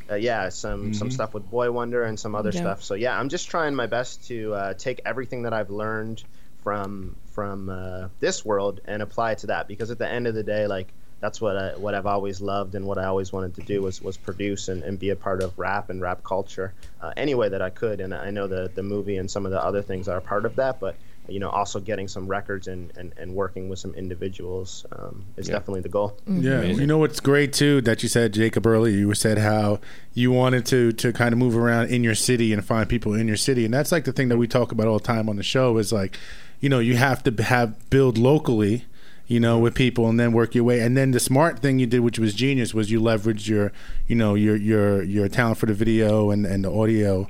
Uh, 0.10 0.16
yeah, 0.16 0.49
some 0.49 0.93
some 0.93 1.10
stuff 1.10 1.34
with 1.34 1.49
Boi-1da 1.49 2.08
and 2.08 2.20
some 2.20 2.36
other 2.36 2.51
Yeah. 2.51 2.62
stuff. 2.62 2.84
So 2.84 2.93
yeah, 2.93 3.18
I'm 3.20 3.30
just 3.30 3.49
trying 3.49 3.76
my 3.76 3.88
best 3.88 4.28
to 4.28 4.53
uh, 4.53 4.74
take 4.74 5.01
everything 5.05 5.43
that 5.43 5.53
I've 5.53 5.70
learned 5.70 6.24
from 6.64 7.16
from 7.34 7.70
uh, 7.70 8.08
this 8.20 8.45
world 8.45 8.82
and 8.86 9.01
apply 9.01 9.32
it 9.34 9.39
to 9.39 9.47
that 9.47 9.68
because 9.68 9.91
at 9.91 9.99
the 9.99 10.08
end 10.08 10.28
of 10.28 10.34
the 10.36 10.43
day, 10.43 10.68
like 10.68 10.93
that's 11.20 11.41
what 11.41 11.58
I 11.58 11.70
what 11.78 11.95
I've 11.95 12.05
always 12.05 12.41
loved 12.41 12.76
and 12.76 12.86
what 12.86 12.97
I 12.97 13.05
always 13.05 13.34
wanted 13.34 13.55
to 13.55 13.62
do 13.62 13.82
was 13.82 14.01
was 14.01 14.18
produce 14.18 14.68
and, 14.68 14.84
and 14.84 14.99
be 14.99 15.10
a 15.10 15.16
part 15.16 15.41
of 15.41 15.58
rap 15.58 15.89
and 15.89 16.01
rap 16.01 16.24
culture 16.24 16.74
uh, 17.01 17.12
any 17.18 17.36
way 17.36 17.49
that 17.49 17.62
I 17.62 17.70
could. 17.70 18.01
And 18.01 18.14
I 18.14 18.30
know 18.30 18.47
the 18.47 18.72
the 18.74 18.84
movie 18.84 19.18
and 19.18 19.30
some 19.30 19.45
of 19.45 19.51
the 19.51 19.64
other 19.64 19.82
things 19.82 20.08
are 20.08 20.18
a 20.18 20.22
part 20.22 20.45
of 20.45 20.55
that, 20.58 20.80
but 20.80 20.97
you 21.30 21.39
know 21.39 21.49
also 21.49 21.80
getting 21.80 22.07
some 22.07 22.28
records 22.28 22.67
and 22.67 22.95
and, 22.97 23.13
and 23.17 23.34
working 23.34 23.69
with 23.69 23.80
some 23.80 23.93
individuals 23.93 24.86
um, 24.91 25.25
is 25.38 25.47
definitely 25.47 25.82
the 25.82 25.89
goal. 25.89 26.17
Yeah, 26.28 26.59
Amazing. 26.59 26.82
you 26.82 26.88
know 26.88 26.97
what's 26.97 27.19
great 27.19 27.53
too 27.53 27.82
that 27.82 28.03
you 28.03 28.09
said, 28.09 28.34
Jacob, 28.34 28.65
earlier. 28.65 28.95
You 28.95 29.13
said 29.13 29.38
how 29.38 29.80
you 30.13 30.32
wanted 30.32 30.65
to 30.67 30.91
to 30.93 31.13
kind 31.13 31.34
of 31.34 31.39
move 31.39 31.55
around 31.55 31.89
in 31.89 32.03
your 32.03 32.15
city 32.15 32.53
and 32.53 32.63
find 32.63 32.88
people 32.89 33.13
in 33.13 33.28
your 33.28 33.38
city, 33.38 33.65
and 33.65 33.73
that's 33.73 33.91
like 33.91 34.05
the 34.05 34.13
thing 34.13 34.30
that 34.30 34.38
we 34.38 34.47
talk 34.47 34.71
about 34.71 34.88
all 34.88 34.99
the 34.99 35.05
time 35.05 35.30
on 35.30 35.36
the 35.36 35.43
show 35.43 35.78
is 35.78 35.91
like, 35.91 36.17
you 36.59 36.69
know, 36.69 36.80
you 36.80 36.95
have 36.95 37.23
to 37.23 37.43
have 37.43 37.89
build 37.89 38.17
locally 38.17 38.86
you 39.28 39.41
know, 39.41 39.59
with 39.59 39.75
people, 39.75 40.07
and 40.07 40.17
then 40.17 40.32
work 40.32 40.55
your 40.55 40.63
way. 40.63 40.80
And 40.80 40.95
then 40.95 41.11
the 41.11 41.19
smart 41.19 41.59
thing 41.59 41.80
you 41.80 41.86
did, 41.86 41.99
which 41.99 42.17
was 42.17 42.34
genius, 42.34 42.73
was 42.73 42.89
you 42.89 43.01
leveraged 43.01 43.47
your, 43.47 43.73
you 44.07 44.15
know, 44.15 44.36
your 44.36 44.55
your 44.55 45.03
your 45.03 45.28
talent 45.28 45.57
for 45.57 45.65
the 45.65 45.73
video 45.73 46.32
and 46.32 46.45
and 46.45 46.63
the 46.63 46.71
audio, 46.71 47.28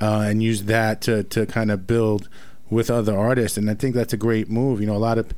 uh, 0.00 0.24
and 0.26 0.42
use 0.42 0.64
that 0.64 1.02
to 1.02 1.22
to 1.24 1.44
kind 1.44 1.70
of 1.70 1.86
build 1.86 2.28
with 2.74 2.90
other 2.90 3.16
artists. 3.16 3.56
And 3.56 3.70
I 3.70 3.74
think 3.74 3.94
that's 3.94 4.12
a 4.12 4.16
great 4.16 4.50
move. 4.50 4.80
You 4.80 4.86
know, 4.86 4.96
a 4.96 4.98
lot 4.98 5.16
of 5.18 5.32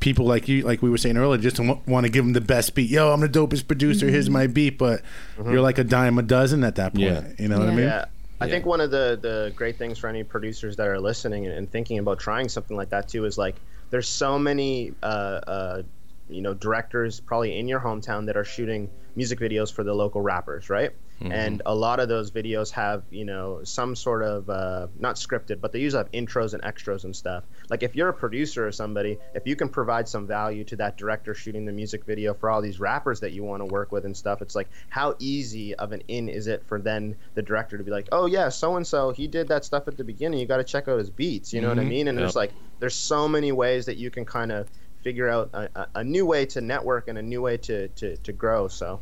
people 0.00 0.26
like 0.26 0.48
you, 0.48 0.62
like 0.62 0.82
we 0.82 0.90
were 0.90 0.98
saying 0.98 1.16
earlier, 1.16 1.40
just 1.40 1.56
w- 1.56 1.80
want 1.86 2.04
to 2.06 2.10
give 2.10 2.24
them 2.24 2.32
the 2.32 2.40
best 2.40 2.74
beat. 2.74 2.90
Yo, 2.90 3.12
I'm 3.12 3.20
the 3.20 3.28
dopest 3.28 3.66
producer. 3.66 4.08
Here's 4.08 4.30
my 4.30 4.46
beat, 4.46 4.78
but 4.78 5.02
you're 5.42 5.60
like 5.60 5.78
a 5.78 5.84
dime 5.84 6.18
a 6.18 6.22
dozen 6.22 6.64
at 6.64 6.76
that 6.76 6.94
point. 6.94 7.04
Yeah. 7.06 7.28
You 7.38 7.48
know 7.48 7.58
what 7.58 7.68
I 7.68 7.74
mean? 7.74 7.84
Yeah. 7.86 8.04
I 8.40 8.46
Yeah. 8.46 8.50
think 8.52 8.66
one 8.66 8.80
of 8.80 8.90
the, 8.90 9.18
the 9.20 9.52
great 9.56 9.78
things 9.78 9.98
for 9.98 10.08
any 10.08 10.24
producers 10.24 10.76
that 10.76 10.86
are 10.88 11.00
listening 11.00 11.46
and, 11.46 11.54
and 11.54 11.70
thinking 11.70 11.98
about 11.98 12.18
trying 12.18 12.48
something 12.48 12.76
like 12.76 12.90
that 12.90 13.08
too 13.08 13.24
is 13.24 13.38
like 13.38 13.56
there's 13.90 14.08
so 14.08 14.38
many 14.38 14.92
uh, 15.02 15.06
uh, 15.06 15.82
you 16.28 16.42
know 16.42 16.52
directors 16.54 17.20
probably 17.20 17.56
in 17.58 17.68
your 17.68 17.80
hometown 17.80 18.26
that 18.26 18.36
are 18.36 18.44
shooting 18.44 18.90
music 19.14 19.38
videos 19.38 19.72
for 19.72 19.84
the 19.84 19.94
local 19.94 20.20
rappers, 20.20 20.68
right? 20.68 20.90
And 21.20 21.62
a 21.64 21.74
lot 21.74 22.00
of 22.00 22.08
those 22.08 22.30
videos 22.30 22.70
have 22.72 23.04
you 23.10 23.24
know 23.24 23.60
some 23.64 23.94
sort 23.96 24.22
of 24.22 24.50
uh, 24.50 24.88
not 24.98 25.16
scripted, 25.16 25.60
but 25.60 25.72
they 25.72 25.78
usually 25.78 26.02
have 26.02 26.10
intros 26.12 26.54
and 26.54 26.64
extras 26.64 27.04
and 27.04 27.14
stuff. 27.14 27.44
Like 27.70 27.82
if 27.82 27.94
you're 27.96 28.08
a 28.08 28.14
producer 28.14 28.66
or 28.66 28.72
somebody, 28.72 29.18
if 29.34 29.46
you 29.46 29.56
can 29.56 29.68
provide 29.68 30.08
some 30.08 30.26
value 30.26 30.64
to 30.64 30.76
that 30.76 30.96
director 30.98 31.32
shooting 31.34 31.64
the 31.64 31.72
music 31.72 32.04
video 32.04 32.34
for 32.34 32.50
all 32.50 32.60
these 32.60 32.80
rappers 32.80 33.20
that 33.20 33.32
you 33.32 33.42
want 33.44 33.60
to 33.60 33.66
work 33.66 33.92
with 33.92 34.04
and 34.04 34.16
stuff, 34.16 34.42
it's 34.42 34.54
like 34.54 34.68
how 34.90 35.14
easy 35.18 35.74
of 35.76 35.92
an 35.92 36.02
in 36.08 36.28
is 36.28 36.46
it 36.46 36.64
for 36.66 36.80
then 36.80 37.16
the 37.34 37.42
director 37.42 37.78
to 37.78 37.84
be 37.84 37.90
like, 37.90 38.08
oh 38.12 38.26
yeah, 38.26 38.48
so 38.48 38.76
and 38.76 38.86
so 38.86 39.10
he 39.10 39.26
did 39.26 39.48
that 39.48 39.64
stuff 39.64 39.88
at 39.88 39.96
the 39.96 40.04
beginning. 40.04 40.40
You 40.40 40.46
got 40.46 40.58
to 40.58 40.64
check 40.64 40.88
out 40.88 40.98
his 40.98 41.10
beats. 41.10 41.52
You 41.52 41.60
know 41.60 41.68
what 41.68 41.78
I 41.78 41.84
mean? 41.84 42.08
And 42.08 42.18
Yep. 42.18 42.22
there's 42.24 42.36
like 42.36 42.52
there's 42.80 42.94
so 42.96 43.28
many 43.28 43.52
ways 43.52 43.86
that 43.86 43.96
you 43.96 44.10
can 44.10 44.24
kind 44.24 44.52
of 44.52 44.68
figure 45.02 45.28
out 45.28 45.50
a, 45.52 45.68
a, 45.74 45.86
a 45.96 46.04
new 46.04 46.26
way 46.26 46.44
to 46.46 46.60
network 46.60 47.08
and 47.08 47.18
a 47.18 47.22
new 47.22 47.40
way 47.40 47.56
to 47.58 47.88
to, 47.88 48.16
to 48.18 48.32
grow. 48.32 48.68
So 48.68 49.00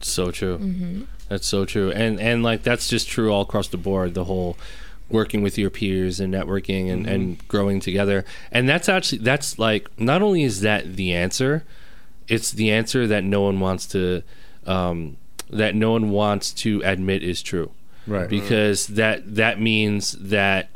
So 0.00 0.30
true. 0.30 1.06
That's 1.28 1.46
so 1.46 1.64
true. 1.64 1.90
And 1.92 2.18
and 2.20 2.42
like 2.42 2.62
that's 2.62 2.88
just 2.88 3.08
true 3.08 3.32
all 3.32 3.42
across 3.42 3.68
the 3.68 3.76
board. 3.76 4.14
The 4.14 4.24
whole 4.24 4.56
working 5.08 5.42
with 5.42 5.58
your 5.58 5.70
peers 5.70 6.20
and 6.20 6.32
networking 6.32 6.90
and, 6.90 7.04
and 7.06 7.48
growing 7.48 7.80
together. 7.80 8.24
And 8.52 8.68
that's 8.68 8.88
actually 8.88 9.18
that's 9.18 9.58
like 9.58 9.88
not 9.98 10.22
only 10.22 10.42
is 10.44 10.60
that 10.60 10.96
the 10.96 11.12
answer, 11.12 11.64
it's 12.28 12.52
the 12.52 12.70
answer 12.70 13.06
that 13.08 13.24
no 13.24 13.42
one 13.42 13.58
wants 13.60 13.86
to 13.88 14.22
um, 14.66 15.16
that 15.50 15.74
no 15.74 15.92
one 15.92 16.10
wants 16.10 16.52
to 16.52 16.80
admit 16.84 17.22
is 17.22 17.42
true. 17.42 17.70
Right. 18.06 18.28
Because 18.28 18.86
that 18.88 19.34
that 19.36 19.60
means 19.60 20.12
that 20.12 20.70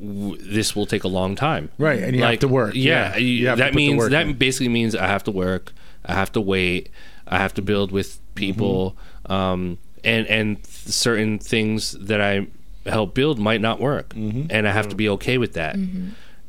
w- 0.00 0.36
this 0.38 0.74
will 0.74 0.86
take 0.86 1.04
a 1.04 1.08
long 1.08 1.36
time. 1.36 1.70
Right, 1.78 2.02
and 2.02 2.16
you 2.16 2.22
have 2.22 2.38
to 2.40 2.48
work. 2.48 2.74
Yeah, 2.74 3.12
Yeah, 3.12 3.16
you- 3.18 3.26
you 3.50 3.56
that 3.56 3.74
means 3.74 4.08
that 4.08 4.26
in. 4.26 4.32
basically 4.34 4.68
means 4.68 4.94
I 4.94 5.06
have 5.06 5.24
to 5.24 5.30
work, 5.30 5.72
I 6.04 6.14
have 6.14 6.32
to 6.32 6.40
wait, 6.40 6.88
I 7.30 7.38
have 7.38 7.54
to 7.54 7.62
build 7.62 7.92
with 7.92 8.18
people, 8.34 8.96
Mm-hmm. 9.24 9.32
um, 9.32 9.78
and 10.04 10.26
and 10.26 10.66
certain 10.66 11.38
things 11.38 11.92
that 11.92 12.20
I 12.20 12.46
help 12.86 13.14
build 13.14 13.38
might 13.38 13.60
not 13.60 13.80
work, 13.80 14.08
Mm-hmm. 14.14 14.46
and 14.50 14.66
I 14.68 14.72
have 14.72 14.88
to 14.88 14.96
be 14.96 15.08
okay 15.10 15.38
with 15.38 15.52
that. 15.54 15.76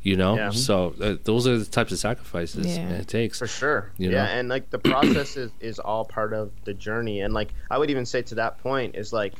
You 0.04 0.16
know, 0.16 0.34
Yeah. 0.36 0.50
so 0.50 0.94
uh, 1.00 1.14
those 1.22 1.46
are 1.46 1.56
the 1.56 1.64
types 1.64 1.92
of 1.92 1.98
sacrifices 1.98 2.66
Yeah. 2.76 2.88
it 3.02 3.06
takes. 3.06 3.38
For 3.38 3.46
sure. 3.46 3.92
You 3.98 4.10
yeah, 4.10 4.24
and 4.36 4.48
like 4.48 4.68
the 4.70 4.78
process 4.80 5.36
is, 5.36 5.52
is 5.60 5.78
all 5.78 6.04
part 6.04 6.32
of 6.32 6.50
the 6.64 6.74
journey. 6.74 7.20
And 7.20 7.32
like 7.32 7.54
I 7.70 7.78
would 7.78 7.88
even 7.90 8.04
say 8.04 8.22
to 8.22 8.34
that 8.36 8.58
point 8.62 8.96
is 8.96 9.12
like 9.12 9.34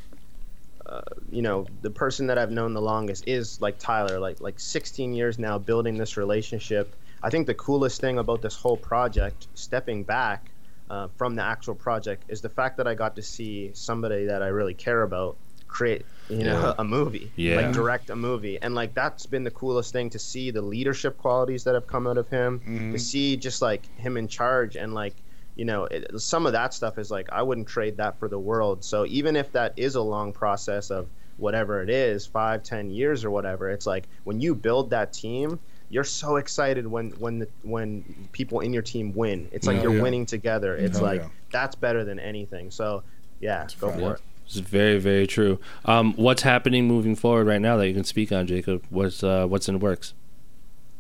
uh, 0.87 1.01
you 1.31 1.43
know, 1.43 1.67
the 1.83 1.91
person 1.91 2.27
that 2.29 2.39
I've 2.39 2.51
known 2.51 2.75
the 2.75 2.81
longest 2.83 3.25
is 3.27 3.61
like 3.61 3.79
Tyler, 3.79 4.19
like 4.21 4.41
like 4.41 4.61
16 4.61 5.15
years 5.15 5.39
now 5.39 5.59
building 5.59 5.97
this 5.97 6.17
relationship. 6.17 6.95
I 7.25 7.31
think 7.31 7.47
the 7.47 7.55
coolest 7.55 8.01
thing 8.01 8.19
about 8.19 8.43
this 8.43 8.55
whole 8.57 8.77
project, 8.77 9.47
stepping 9.55 10.03
back 10.05 10.51
uh, 10.91 11.09
from 11.17 11.35
the 11.37 11.43
actual 11.43 11.75
project, 11.75 12.25
is 12.29 12.41
the 12.41 12.49
fact 12.49 12.77
that 12.77 12.87
I 12.87 12.95
got 12.95 13.17
to 13.17 13.23
see 13.23 13.71
somebody 13.75 14.27
that 14.27 14.43
I 14.43 14.49
really 14.49 14.75
care 14.75 15.03
about 15.03 15.37
create, 15.69 16.05
you 16.29 16.45
know, 16.45 16.61
Yeah. 16.61 16.75
a 16.79 16.85
movie, 16.85 17.33
Yeah. 17.37 17.57
like 17.57 17.73
direct 17.73 18.11
a 18.11 18.17
movie, 18.17 18.61
and 18.61 18.75
like 18.75 18.95
that's 18.95 19.25
been 19.27 19.45
the 19.45 19.51
coolest 19.51 19.93
thing 19.93 20.11
to 20.11 20.19
see 20.19 20.51
the 20.51 20.63
leadership 20.63 21.17
qualities 21.19 21.65
that 21.65 21.75
have 21.75 21.87
come 21.87 22.07
out 22.07 22.19
of 22.19 22.29
him, 22.29 22.61
Mm-hmm. 22.61 22.93
to 22.93 22.99
see 22.99 23.37
just 23.37 23.63
like 23.63 23.87
him 23.97 24.17
in 24.17 24.29
charge 24.29 24.77
and 24.77 24.93
like 24.95 25.15
you 25.55 25.65
know 25.67 25.85
it, 25.85 26.09
some 26.21 26.47
of 26.47 26.53
that 26.53 26.73
stuff 26.73 26.97
is 26.97 27.11
like 27.11 27.29
i 27.31 27.43
wouldn't 27.43 27.69
trade 27.69 27.99
that 27.99 28.19
for 28.19 28.27
the 28.27 28.39
world 28.39 28.83
so 28.83 29.05
even 29.05 29.37
if 29.37 29.53
that 29.53 29.75
is 29.77 29.97
a 29.97 30.01
long 30.01 30.33
process 30.33 30.91
of 30.91 31.11
whatever 31.37 31.83
it 31.83 31.91
is 31.91 32.25
five 32.25 32.63
ten 32.63 32.89
years 32.89 33.23
or 33.23 33.31
whatever 33.31 33.69
it's 33.69 33.85
like 33.87 34.09
when 34.25 34.41
you 34.41 34.55
build 34.55 34.89
that 34.89 35.13
team 35.13 35.61
you're 35.93 36.03
so 36.05 36.37
excited 36.37 36.87
when 36.87 37.11
when 37.13 37.39
the, 37.41 37.49
when 37.63 38.03
people 38.33 38.59
in 38.61 38.73
your 38.73 38.83
team 38.83 39.13
win 39.15 39.49
it's 39.53 39.67
like 39.67 39.77
Yeah. 39.77 39.83
you're 39.85 39.97
Yeah. 39.97 40.03
winning 40.03 40.27
together 40.27 40.75
it's 40.77 40.99
Hell 40.99 41.07
like 41.07 41.21
yeah. 41.21 41.29
that's 41.53 41.77
better 41.77 42.03
than 42.05 42.19
anything 42.19 42.71
so 42.71 43.03
yeah 43.41 43.67
go 43.79 43.91
for 43.93 44.15
it 44.15 44.21
It's 44.47 44.57
very, 44.59 44.99
very 44.99 45.27
true. 45.27 45.59
Um, 45.85 46.15
what's 46.17 46.43
happening 46.43 46.87
moving 46.87 47.15
forward 47.17 47.47
right 47.47 47.61
now 47.61 47.77
that 47.79 47.87
you 47.89 47.95
can 47.95 48.05
speak 48.05 48.33
on, 48.33 48.47
Jacob? 48.47 48.85
What's 48.91 49.23
uh, 49.23 49.47
what's 49.47 49.69
in 49.69 49.75
the 49.75 49.79
works? 49.79 50.13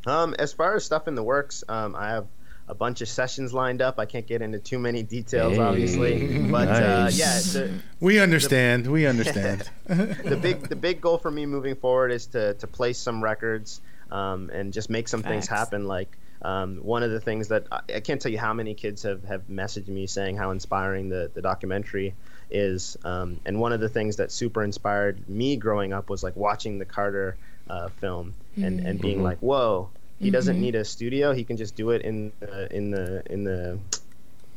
Um, 0.07 0.35
as 0.39 0.53
far 0.53 0.75
as 0.77 0.85
stuff 0.85 1.07
in 1.09 1.15
the 1.17 1.23
works, 1.23 1.63
um, 1.69 1.95
I 1.95 2.09
have 2.09 2.27
a 2.69 2.75
bunch 2.75 3.03
of 3.03 3.09
sessions 3.09 3.53
lined 3.53 3.83
up. 3.83 3.99
I 3.99 4.07
can't 4.07 4.27
get 4.27 4.41
into 4.43 4.59
too 4.59 4.79
many 4.79 5.03
details, 5.03 5.55
Hey. 5.57 5.61
obviously, 5.63 6.39
but 6.51 6.69
uh, 6.69 7.09
yeah, 7.13 7.39
the, 7.41 7.71
We 8.01 8.21
understand. 8.21 8.87
We 8.87 9.07
understand. 9.07 9.69
the 9.87 10.39
big 10.41 10.69
the 10.69 10.77
big 10.77 11.01
goal 11.01 11.19
for 11.19 11.31
me 11.31 11.45
moving 11.45 11.75
forward 11.75 12.11
is 12.13 12.27
to 12.29 12.55
to 12.55 12.67
place 12.67 12.97
some 12.99 13.23
records 13.23 13.81
um, 14.13 14.51
and 14.53 14.73
just 14.73 14.89
make 14.91 15.09
some 15.09 15.23
things 15.23 15.49
happen. 15.49 15.87
Like 15.89 16.17
um, 16.43 16.77
one 16.85 17.03
of 17.03 17.11
the 17.11 17.21
things 17.21 17.49
that 17.49 17.67
I, 17.73 17.81
I 17.97 18.01
can't 18.01 18.21
tell 18.21 18.31
you 18.33 18.39
how 18.39 18.53
many 18.55 18.75
kids 18.75 19.03
have 19.05 19.25
have 19.25 19.43
messaged 19.49 19.89
me 19.89 20.07
saying 20.07 20.37
how 20.37 20.51
inspiring 20.53 21.09
the 21.09 21.31
the 21.35 21.43
documentary 21.43 22.15
is. 22.51 22.97
Um, 23.05 23.41
and 23.47 23.59
one 23.61 23.73
of 23.73 23.81
the 23.81 23.89
things 23.89 24.17
that 24.17 24.31
super 24.31 24.63
inspired 24.63 25.29
me 25.29 25.57
growing 25.57 25.93
up 25.93 26.11
was 26.11 26.23
like 26.23 26.37
watching 26.37 26.79
the 26.79 26.85
Carter 26.85 27.37
uh, 27.71 27.89
film 28.01 28.35
and 28.57 28.81
and 28.87 29.01
being 29.01 29.23
like, 29.23 29.39
whoa. 29.39 29.89
He 30.21 30.31
doesn't 30.31 30.61
need 30.61 30.77
a 30.77 30.85
studio. 30.85 31.33
He 31.33 31.43
can 31.43 31.57
just 31.57 31.75
do 31.75 31.91
it 31.91 32.03
in 32.03 32.31
the, 32.39 32.73
in 32.77 32.93
the 32.93 33.23
in 33.29 33.43
the 33.43 33.77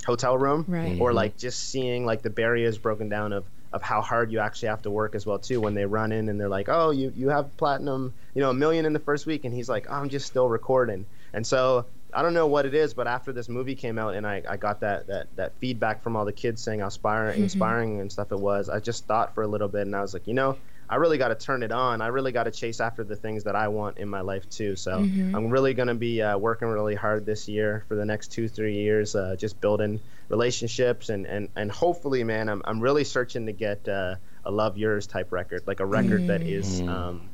hotel 0.06 0.38
room 0.38 0.64
Right. 0.68 1.00
or 1.02 1.12
like 1.12 1.38
just 1.38 1.70
seeing 1.72 2.06
like 2.06 2.22
the 2.22 2.30
barriers 2.30 2.78
broken 2.78 3.10
down 3.10 3.34
of 3.34 3.46
of 3.74 3.82
how 3.82 4.02
hard 4.02 4.32
you 4.32 4.40
actually 4.40 4.70
have 4.70 4.82
to 4.82 4.92
work 4.92 5.16
as 5.16 5.26
well 5.26 5.40
too 5.40 5.60
when 5.60 5.74
they 5.74 5.86
run 5.86 6.12
in 6.12 6.30
and 6.30 6.40
they're 6.40 6.50
like 6.50 6.70
oh 6.70 6.92
you 6.92 7.12
you 7.16 7.30
have 7.30 7.56
platinum 7.58 8.14
you 8.34 8.42
know 8.42 8.50
a 8.50 8.54
million 8.54 8.86
in 8.86 8.94
the 8.94 9.00
first 9.00 9.26
week 9.26 9.46
and 9.46 9.54
he's 9.54 9.70
like 9.70 9.86
oh, 9.90 9.94
i'm 9.94 10.10
just 10.10 10.26
still 10.26 10.48
recording 10.48 11.06
and 11.34 11.46
so 11.46 11.86
i 12.14 12.22
don't 12.22 12.34
know 12.34 12.48
what 12.48 12.66
it 12.66 12.74
is 12.74 12.94
but 12.94 13.08
after 13.08 13.34
this 13.34 13.50
movie 13.50 13.76
came 13.76 14.00
out 14.00 14.16
and 14.16 14.26
i, 14.26 14.42
I 14.48 14.58
got 14.58 14.80
that, 14.82 15.08
that 15.08 15.28
that 15.36 15.54
feedback 15.60 16.02
from 16.04 16.16
all 16.16 16.26
the 16.26 16.34
kids 16.34 16.62
saying 16.62 16.80
how 16.80 16.86
inspiring 16.86 17.42
inspiring 17.42 18.00
and 18.02 18.12
stuff 18.12 18.32
it 18.32 18.40
was 18.40 18.70
i 18.70 18.80
just 18.80 19.06
thought 19.06 19.36
for 19.36 19.44
a 19.44 19.48
little 19.48 19.68
bit 19.68 19.82
and 19.82 19.96
i 19.96 20.02
was 20.02 20.14
like 20.14 20.28
you 20.28 20.34
know 20.34 20.58
I 20.88 20.98
really 20.98 21.18
got 21.18 21.30
to 21.30 21.36
turn 21.36 21.64
it 21.64 21.72
on. 21.72 22.02
I 22.02 22.08
really 22.08 22.32
got 22.32 22.44
to 22.44 22.52
chase 22.52 22.80
after 22.80 23.04
the 23.04 23.16
things 23.16 23.44
that 23.46 23.56
I 23.56 23.68
want 23.70 23.98
in 23.98 24.08
my 24.08 24.22
life 24.22 24.48
too. 24.50 24.76
So 24.76 25.00
I'm 25.36 25.50
really 25.50 25.74
going 25.74 25.88
to 25.88 25.96
be 25.96 26.22
uh, 26.22 26.38
working 26.38 26.68
really 26.68 26.96
hard 26.96 27.26
this 27.26 27.48
year 27.48 27.86
for 27.88 27.96
the 27.96 28.06
next 28.06 28.32
two, 28.32 28.48
three 28.48 28.76
years, 28.76 29.16
uh, 29.16 29.36
just 29.36 29.60
building 29.62 30.00
relationships 30.30 31.10
and, 31.10 31.26
and, 31.26 31.50
and 31.56 31.72
hopefully, 31.72 32.24
man, 32.24 32.50
I'm, 32.50 32.62
I'm 32.66 32.80
really 32.80 33.04
searching 33.04 33.46
to 33.46 33.52
get 33.52 33.88
uh, 33.88 34.16
a 34.46 34.52
Love 34.52 34.76
Yourz 34.76 35.08
type 35.08 35.32
record, 35.32 35.64
like 35.66 35.80
a 35.80 35.86
record 35.86 36.28
that 36.28 36.42
is, 36.42 36.82
um, 36.82 37.30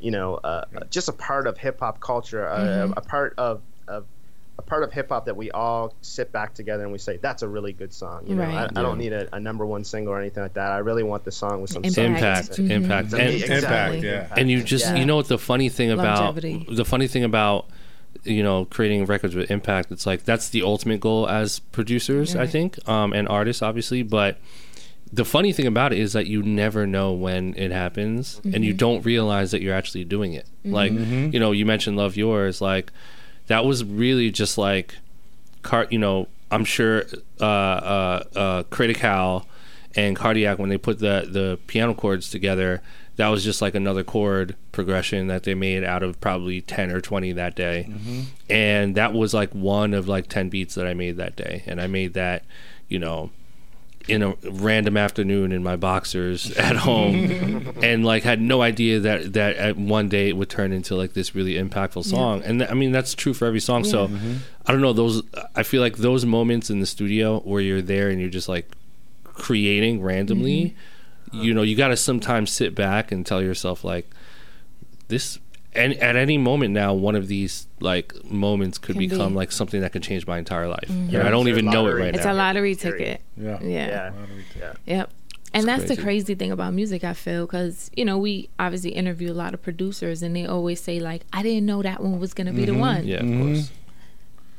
you 0.00 0.10
know, 0.10 0.34
uh, 0.36 0.64
just 0.90 1.08
a 1.08 1.12
part 1.12 1.46
of 1.46 1.58
hip 1.58 1.80
hop 1.80 2.00
culture, 2.00 2.46
uh, 2.48 2.88
a 2.96 3.00
part 3.00 3.34
of, 3.38 3.60
of 3.88 4.06
a 4.58 4.62
part 4.62 4.82
of 4.82 4.92
hip 4.92 5.08
hop 5.08 5.24
that 5.24 5.36
we 5.36 5.50
all 5.52 5.94
sit 6.02 6.32
back 6.32 6.52
together 6.52 6.82
and 6.82 6.92
we 6.92 6.98
say 6.98 7.16
that's 7.16 7.42
a 7.42 7.48
really 7.48 7.72
good 7.72 7.92
song. 7.94 8.26
You 8.26 8.34
know, 8.34 8.42
Right. 8.42 8.70
I, 8.76 8.80
I 8.80 8.82
don't 8.82 8.98
need 8.98 9.12
a, 9.14 9.34
a 9.34 9.40
number 9.40 9.64
one 9.64 9.84
single 9.84 10.12
or 10.12 10.20
anything 10.20 10.42
like 10.42 10.52
that. 10.54 10.70
I 10.72 10.78
really 10.78 11.02
want 11.02 11.24
the 11.24 11.32
song 11.32 11.62
with 11.62 11.70
some 11.70 11.82
Impact. 11.84 11.98
Impact, 11.98 12.50
Mhm. 12.58 12.70
impact, 12.70 13.04
Exactly. 13.14 13.42
and, 13.42 13.52
Impact, 13.64 14.02
yeah. 14.02 14.34
and 14.36 14.50
you 14.50 14.62
just 14.62 14.84
Yeah. 14.86 14.96
you 14.96 15.06
know 15.06 15.16
what 15.16 15.28
the 15.28 15.38
funny 15.38 15.70
thing 15.70 15.90
about 15.90 16.18
Longevity. 16.34 16.66
the 16.70 16.84
funny 16.84 17.06
thing 17.08 17.24
about 17.24 17.66
you 18.24 18.42
know 18.42 18.64
creating 18.66 19.06
records 19.06 19.34
with 19.34 19.50
impact 19.50 19.90
it's 19.90 20.06
like 20.06 20.24
that's 20.24 20.50
the 20.50 20.62
ultimate 20.62 21.00
goal 21.00 21.28
as 21.28 21.58
producers 21.58 22.34
i 22.36 22.46
think 22.46 22.88
um 22.88 23.12
and 23.12 23.26
artists 23.28 23.62
obviously 23.62 24.02
but 24.02 24.38
the 25.12 25.24
funny 25.24 25.52
thing 25.52 25.66
about 25.66 25.92
it 25.92 25.98
is 25.98 26.12
that 26.12 26.26
you 26.26 26.42
never 26.42 26.86
know 26.86 27.12
when 27.12 27.54
it 27.56 27.72
happens 27.72 28.40
and 28.44 28.64
you 28.64 28.72
don't 28.72 29.04
realize 29.04 29.50
that 29.50 29.60
you're 29.60 29.74
actually 29.74 30.04
doing 30.04 30.34
it. 30.34 30.46
Like 30.64 30.92
you 31.32 31.40
know 31.40 31.50
you 31.50 31.66
mentioned 31.66 31.96
love 31.96 32.14
yourz 32.14 32.60
like 32.60 32.92
that 33.48 33.64
was 33.64 33.82
really 33.82 34.30
just 34.30 34.56
like 34.56 34.94
car 35.62 35.86
you 35.90 35.98
know 35.98 36.28
i'm 36.52 36.64
sure 36.64 37.04
uh 37.40 37.44
uh 37.44 38.24
uh 38.36 38.62
critical 38.64 39.46
and 39.96 40.16
Cardiak 40.16 40.58
when 40.58 40.68
they 40.68 40.78
put 40.78 41.00
the 41.00 41.26
the 41.28 41.58
piano 41.66 41.92
chords 41.94 42.30
together 42.30 42.80
that 43.20 43.28
was 43.28 43.44
just 43.44 43.60
like 43.60 43.74
another 43.74 44.02
chord 44.02 44.56
progression 44.72 45.26
that 45.26 45.42
they 45.42 45.54
made 45.54 45.84
out 45.84 46.02
of 46.02 46.18
probably 46.22 46.62
10 46.62 46.90
or 46.90 47.02
20 47.02 47.32
that 47.32 47.54
day. 47.54 47.86
Mm-hmm. 47.86 48.20
And 48.48 48.94
that 48.94 49.12
was 49.12 49.34
like 49.34 49.52
one 49.52 49.92
of 49.92 50.08
like 50.08 50.26
10 50.26 50.48
beats 50.48 50.74
that 50.74 50.86
i 50.86 50.94
made 50.94 51.18
that 51.18 51.36
day. 51.36 51.62
And 51.66 51.82
i 51.82 51.86
made 51.86 52.14
that 52.14 52.44
you 52.88 52.98
know 52.98 53.30
in 54.08 54.22
a 54.22 54.34
random 54.50 54.96
afternoon 54.96 55.52
in 55.52 55.62
my 55.62 55.76
boxers 55.76 56.50
at 56.56 56.76
home. 56.76 57.74
And 57.82 58.06
like 58.06 58.22
had 58.22 58.40
no 58.40 58.62
idea 58.62 59.00
that 59.00 59.34
that 59.34 59.56
at 59.56 59.76
one 59.76 60.08
day 60.08 60.30
it 60.30 60.36
would 60.38 60.48
turn 60.48 60.72
into 60.72 60.94
like 60.96 61.12
this 61.12 61.34
really 61.34 61.54
impactful 61.54 62.04
song. 62.04 62.42
And 62.42 62.60
th- 62.60 62.70
i 62.70 62.74
mean 62.74 62.90
that's 62.90 63.14
true 63.14 63.34
for 63.34 63.44
every 63.44 63.60
song. 63.60 63.84
So 63.84 64.08
mm-hmm. 64.08 64.36
i 64.64 64.72
don't 64.72 64.80
know 64.80 64.94
those 64.94 65.22
i 65.54 65.62
feel 65.62 65.82
like 65.82 65.98
those 65.98 66.24
moments 66.24 66.70
in 66.70 66.80
the 66.80 66.86
studio 66.86 67.40
where 67.40 67.60
you're 67.60 67.82
there 67.82 68.08
and 68.08 68.18
you're 68.18 68.30
just 68.30 68.48
like 68.48 68.70
creating 69.24 70.00
randomly 70.00 70.60
mm-hmm. 70.64 70.78
You 71.32 71.54
know 71.54 71.62
you 71.62 71.76
got 71.76 71.88
to 71.88 71.96
sometimes 71.96 72.50
sit 72.50 72.74
back 72.74 73.12
and 73.12 73.24
tell 73.24 73.40
yourself 73.42 73.84
like 73.84 74.08
this 75.08 75.38
and 75.74 75.92
at 75.94 76.16
any 76.16 76.36
moment 76.38 76.72
now 76.74 76.92
one 76.92 77.14
of 77.14 77.28
these 77.28 77.66
like 77.80 78.12
moments 78.24 78.78
could 78.78 78.96
Can 78.96 79.08
become 79.08 79.32
be. 79.32 79.36
like 79.38 79.52
something 79.52 79.80
that 79.80 79.92
could 79.92 80.02
change 80.02 80.26
my 80.26 80.38
entire 80.38 80.66
life 80.68 80.88
Mm-hmm. 80.88 81.14
and 81.14 81.26
i 81.28 81.30
don't 81.30 81.48
even 81.48 81.66
know 81.66 81.82
it 81.86 81.90
lottery. 81.90 82.02
right 82.02 82.14
It's 82.16 82.24
now 82.24 82.32
a 82.32 82.34
lottery 82.34 82.74
Period. 82.74 82.98
ticket. 82.98 83.20
Yeah. 83.36 83.58
Yeah. 83.62 83.86
Yeah. 83.88 84.12
Yeah. 84.58 84.72
Yep. 84.86 85.10
And 85.52 85.66
that's 85.66 85.82
crazy. 85.86 85.94
the 85.96 86.02
crazy 86.02 86.34
thing 86.36 86.52
about 86.52 86.74
music, 86.74 87.02
I 87.02 87.12
feel, 87.12 87.44
because 87.44 87.90
you 87.96 88.04
know 88.04 88.18
we 88.18 88.48
obviously 88.60 88.90
interview 88.90 89.32
a 89.32 89.34
lot 89.34 89.52
of 89.52 89.60
producers, 89.60 90.22
and 90.22 90.34
they 90.36 90.46
always 90.46 90.80
say 90.80 91.00
like, 91.00 91.22
"I 91.32 91.42
didn't 91.42 91.66
know 91.66 91.82
that 91.82 92.00
one 92.00 92.20
was 92.20 92.34
gonna 92.34 92.52
be 92.52 92.64
the 92.66 92.74
one." 92.74 92.98
Mm-hmm. 93.04 93.08
yeah 93.08 93.16
of 93.16 93.46
course 93.56 93.70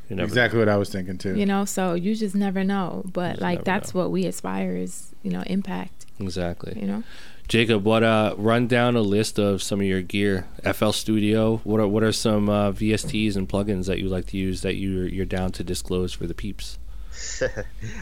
you 0.10 0.16
never 0.18 0.28
Exactly 0.28 0.60
what 0.60 0.68
I 0.68 0.76
was 0.76 0.90
thinking 0.90 1.18
too. 1.18 1.38
You 1.38 1.46
know, 1.46 1.64
so 1.64 1.94
you 1.94 2.14
just 2.14 2.36
never 2.36 2.66
know. 2.66 3.04
But 3.06 3.40
like 3.40 3.64
that's 3.64 3.94
know. 3.94 4.02
what 4.02 4.12
we 4.12 4.26
aspire 4.26 4.76
is, 4.76 5.16
you 5.24 5.32
know, 5.32 5.44
impact. 5.48 6.01
Exactly 6.22 6.78
You 6.80 6.88
know. 6.88 7.04
Jacob, 7.48 7.84
what 7.84 8.02
uh 8.02 8.34
run 8.38 8.68
down 8.68 8.96
a 8.96 9.02
list 9.02 9.38
of 9.38 9.62
some 9.62 9.82
of 9.82 9.86
your 9.86 10.02
gear. 10.02 10.48
FL 10.64 10.92
Studio. 10.92 11.58
What 11.66 11.82
are 11.82 11.88
what 11.88 12.02
are 12.04 12.14
some 12.14 12.50
uh, 12.50 12.72
VSTs 12.72 13.36
and 13.36 13.48
plugins 13.50 13.88
that 13.88 14.00
you 14.00 14.08
like 14.08 14.28
to 14.28 14.38
use 14.38 14.62
that 14.62 14.76
you 14.76 15.02
you're 15.02 15.26
down 15.26 15.52
to 15.54 15.64
disclose 15.64 16.14
for 16.14 16.28
the 16.28 16.34
peeps? 16.34 16.78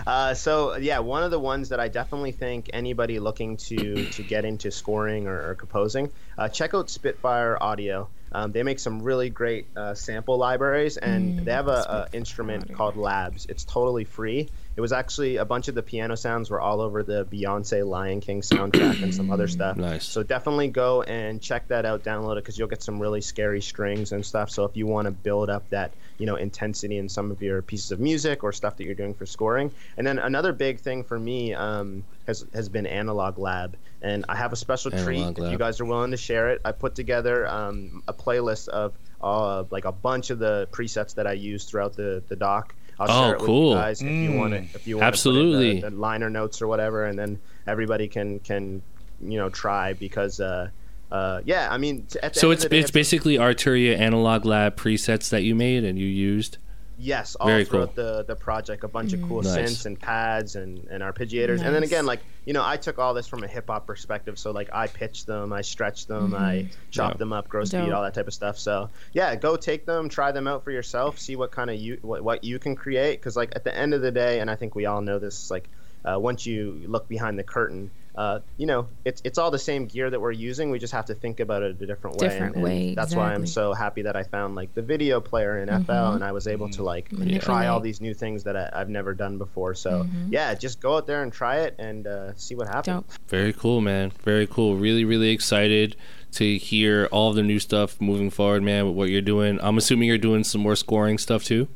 Uh, 0.05 0.33
so 0.33 0.75
yeah, 0.77 0.99
one 0.99 1.23
of 1.23 1.31
the 1.31 1.39
ones 1.39 1.69
that 1.69 1.79
I 1.79 1.87
definitely 1.87 2.31
think 2.31 2.69
anybody 2.73 3.19
looking 3.19 3.57
to 3.57 4.05
to 4.05 4.23
get 4.23 4.45
into 4.45 4.71
scoring 4.71 5.27
or, 5.27 5.49
or 5.49 5.55
composing, 5.55 6.11
uh, 6.37 6.49
check 6.49 6.73
out 6.73 6.89
Spitfire 6.89 7.57
Audio. 7.61 8.07
Um, 8.31 8.51
they 8.51 8.63
make 8.63 8.79
some 8.79 9.01
really 9.01 9.29
great 9.29 9.67
uh, 9.75 9.93
sample 9.93 10.37
libraries, 10.37 10.97
and 10.97 11.39
they 11.39 11.51
have 11.51 11.67
a, 11.67 12.07
a 12.11 12.15
instrument 12.15 12.73
called 12.73 12.95
Labs. 12.95 13.45
It's 13.47 13.63
totally 13.63 14.03
free. 14.03 14.49
It 14.79 14.81
was 14.81 14.93
actually 14.93 15.35
a 15.35 15.43
bunch 15.43 15.67
of 15.67 15.75
the 15.75 15.83
piano 15.83 16.15
sounds 16.15 16.49
were 16.49 16.61
all 16.61 16.79
over 16.79 17.03
the 17.03 17.25
Beyonce 17.25 17.85
Lion 17.85 18.21
King 18.21 18.39
soundtrack 18.39 19.03
and 19.03 19.13
some 19.13 19.29
other 19.29 19.49
stuff. 19.49 19.75
Nice. 19.75 20.05
So 20.05 20.23
definitely 20.23 20.69
go 20.69 21.01
and 21.01 21.41
check 21.41 21.67
that 21.67 21.85
out, 21.85 22.05
download 22.05 22.37
it 22.37 22.45
because 22.45 22.57
you'll 22.57 22.69
get 22.69 22.81
some 22.81 22.97
really 22.97 23.19
scary 23.19 23.59
strings 23.59 24.13
and 24.13 24.25
stuff. 24.25 24.49
So 24.49 24.63
if 24.63 24.77
you 24.77 24.87
want 24.87 25.07
to 25.07 25.11
build 25.11 25.49
up 25.49 25.69
that 25.71 25.91
you 26.17 26.25
know 26.25 26.37
intensity 26.37 26.97
in 26.97 27.09
some 27.09 27.29
of 27.29 27.41
your 27.41 27.61
pieces 27.61 27.91
of 27.91 27.99
music 27.99 28.41
or 28.41 28.53
stuff 28.53 28.77
that 28.77 28.85
you're 28.85 28.95
doing 28.95 29.13
for 29.13 29.25
scoring, 29.25 29.69
and 29.97 30.07
then 30.07 30.17
another 30.17 30.53
big 30.53 30.79
thing 30.79 31.03
for 31.03 31.19
me 31.19 31.53
um, 31.53 32.05
has 32.25 32.45
has 32.53 32.69
been 32.69 32.87
Analog 32.87 33.37
Lab, 33.37 33.75
and 34.01 34.23
I 34.29 34.37
have 34.37 34.53
a 34.53 34.55
special 34.55 34.91
treat 34.91 35.19
Analog 35.19 35.39
if 35.39 35.51
you 35.51 35.57
guys 35.57 35.81
are 35.81 35.85
willing 35.85 36.11
to 36.11 36.17
share 36.17 36.51
it. 36.51 36.61
I 36.63 36.71
put 36.71 36.95
together 36.95 37.45
um, 37.49 38.01
a 38.07 38.13
playlist 38.13 38.69
of 38.69 38.93
uh, 39.19 39.65
like 39.71 39.83
a 39.83 39.91
bunch 39.91 40.29
of 40.29 40.39
the 40.39 40.69
presets 40.71 41.15
that 41.15 41.27
I 41.27 41.33
use 41.33 41.65
throughout 41.65 41.97
the 41.97 42.23
the 42.29 42.37
doc. 42.37 42.73
I'll 42.99 43.07
Oh, 43.09 43.23
share 43.27 43.33
it 43.35 43.39
with 43.39 43.45
cool. 43.47 43.69
you 43.71 43.75
guys 43.75 44.01
if 44.01 44.07
you 44.09 44.33
want 44.33 44.53
to. 44.53 44.59
If 44.75 44.87
you 44.87 44.97
want 44.97 45.07
Absolutely. 45.07 45.79
the, 45.81 45.89
the 45.89 45.95
liner 45.95 46.29
notes 46.29 46.61
or 46.61 46.67
whatever, 46.67 47.05
and 47.05 47.17
then 47.17 47.39
everybody 47.67 48.07
can 48.07 48.39
can 48.39 48.81
you 49.21 49.37
know 49.37 49.49
try 49.49 49.93
because 49.93 50.39
uh, 50.39 50.69
uh, 51.11 51.41
yeah, 51.45 51.67
I 51.71 51.77
mean 51.77 52.05
at 52.21 52.33
the 52.33 52.39
So 52.39 52.47
end 52.49 52.53
it's 52.57 52.65
of 52.65 52.69
the 52.71 52.75
day, 52.75 52.79
it's 52.81 52.91
basically 52.91 53.37
Arturia 53.37 53.97
Analog 53.97 54.45
Lab 54.45 54.75
presets 54.75 55.29
that 55.29 55.43
you 55.43 55.55
made 55.55 55.83
and 55.83 55.97
you 55.97 56.07
used. 56.07 56.57
Yes, 56.99 57.35
all 57.35 57.47
very 57.47 57.63
throughout 57.65 57.95
cool. 57.95 58.03
the 58.03 58.23
the 58.25 58.35
project, 58.35 58.83
a 58.83 58.87
bunch 58.87 59.13
of 59.13 59.21
cool 59.21 59.41
Nice. 59.41 59.57
synths 59.57 59.85
and 59.85 59.99
pads 59.99 60.55
and 60.55 60.85
and 60.89 61.01
arpeggiators, 61.01 61.61
and 61.63 61.73
then 61.73 61.83
again 61.83 62.05
like 62.05 62.21
you 62.45 62.53
know 62.53 62.63
I 62.65 62.77
took 62.77 62.99
all 62.99 63.13
this 63.13 63.27
from 63.27 63.43
a 63.43 63.47
hip 63.47 63.67
hop 63.67 63.87
perspective, 63.87 64.37
so 64.37 64.51
like 64.51 64.69
I 64.73 64.87
pitched 64.87 65.25
them, 65.25 65.53
I 65.53 65.61
stretched 65.61 66.07
them, 66.07 66.33
I 66.33 66.67
chopped 66.91 67.15
Yeah. 67.15 67.19
them 67.19 67.33
up, 67.33 67.47
gross 67.47 67.69
Dope. 67.69 67.85
beat, 67.85 67.91
all 67.91 68.03
that 68.03 68.13
type 68.13 68.27
of 68.27 68.33
stuff. 68.33 68.57
So 68.59 68.89
yeah, 69.13 69.35
go 69.35 69.55
take 69.55 69.85
them, 69.85 70.09
try 70.09 70.31
them 70.31 70.47
out 70.47 70.63
for 70.63 70.71
yourself, 70.71 71.17
see 71.19 71.35
what 71.35 71.51
kind 71.51 71.69
of 71.69 71.77
you 71.77 71.97
what, 72.01 72.23
what 72.23 72.43
you 72.43 72.59
can 72.59 72.75
create, 72.75 73.19
because 73.19 73.35
like 73.35 73.53
at 73.55 73.63
the 73.63 73.75
end 73.75 73.93
of 73.93 74.01
the 74.01 74.11
day, 74.11 74.39
and 74.41 74.49
I 74.51 74.55
think 74.55 74.75
we 74.75 74.85
all 74.85 75.01
know 75.01 75.19
this, 75.19 75.49
like 75.49 75.69
uh, 76.05 76.19
once 76.19 76.45
you 76.45 76.83
look 76.87 77.07
behind 77.07 77.39
the 77.39 77.43
curtain. 77.43 77.91
Uh, 78.15 78.39
you 78.57 78.65
know, 78.65 78.87
it's 79.05 79.21
it's 79.23 79.37
all 79.37 79.51
the 79.51 79.59
same 79.59 79.85
gear 79.85 80.09
that 80.09 80.19
we're 80.19 80.31
using. 80.31 80.71
We 80.71 80.79
just 80.79 80.93
have 80.93 81.05
to 81.05 81.13
think 81.13 81.39
about 81.39 81.63
it 81.63 81.81
a 81.81 81.85
different 81.85 82.17
way. 82.17 82.27
Different 82.27 82.55
and, 82.55 82.55
and 82.55 82.63
way, 82.63 82.95
That's 82.95 83.15
why 83.15 83.33
I'm 83.33 83.45
so 83.45 83.73
happy 83.73 84.01
that 84.01 84.15
I 84.15 84.23
found 84.23 84.55
like 84.55 84.73
the 84.73 84.81
video 84.81 85.21
player 85.21 85.59
in 85.59 85.67
FL, 85.85 85.91
and 85.91 86.23
I 86.23 86.31
was 86.31 86.47
able 86.47 86.69
to 86.71 86.83
like 86.83 87.09
try 87.39 87.67
all 87.67 87.79
these 87.79 88.01
new 88.01 88.13
things 88.13 88.43
that 88.43 88.57
I, 88.57 88.69
I've 88.73 88.89
never 88.89 89.13
done 89.13 89.37
before. 89.37 89.73
So 89.75 90.05
yeah, 90.29 90.53
just 90.53 90.81
go 90.81 90.97
out 90.97 91.07
there 91.07 91.23
and 91.23 91.31
try 91.31 91.61
it 91.61 91.75
and 91.79 92.07
uh, 92.07 92.35
see 92.35 92.55
what 92.55 92.67
happens. 92.67 93.05
Dope. 93.05 93.11
Very 93.27 93.53
cool, 93.53 93.81
man. 93.81 94.11
Very 94.23 94.47
cool. 94.47 94.75
Really, 94.75 95.05
really 95.05 95.29
excited 95.29 95.95
to 96.33 96.57
hear 96.57 97.07
all 97.11 97.33
the 97.33 97.43
new 97.43 97.59
stuff 97.59 97.99
moving 98.01 98.29
forward, 98.29 98.63
man. 98.63 98.87
With 98.87 98.95
what 98.95 99.09
you're 99.09 99.21
doing. 99.21 99.59
I'm 99.61 99.77
assuming 99.77 100.07
you're 100.07 100.17
doing 100.17 100.43
some 100.43 100.61
more 100.61 100.75
scoring 100.75 101.17
stuff 101.17 101.43
too. 101.43 101.67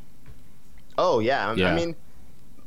Oh 0.97 1.19
yeah, 1.19 1.53
Yeah. 1.55 1.71
I 1.71 1.75
mean, 1.75 1.95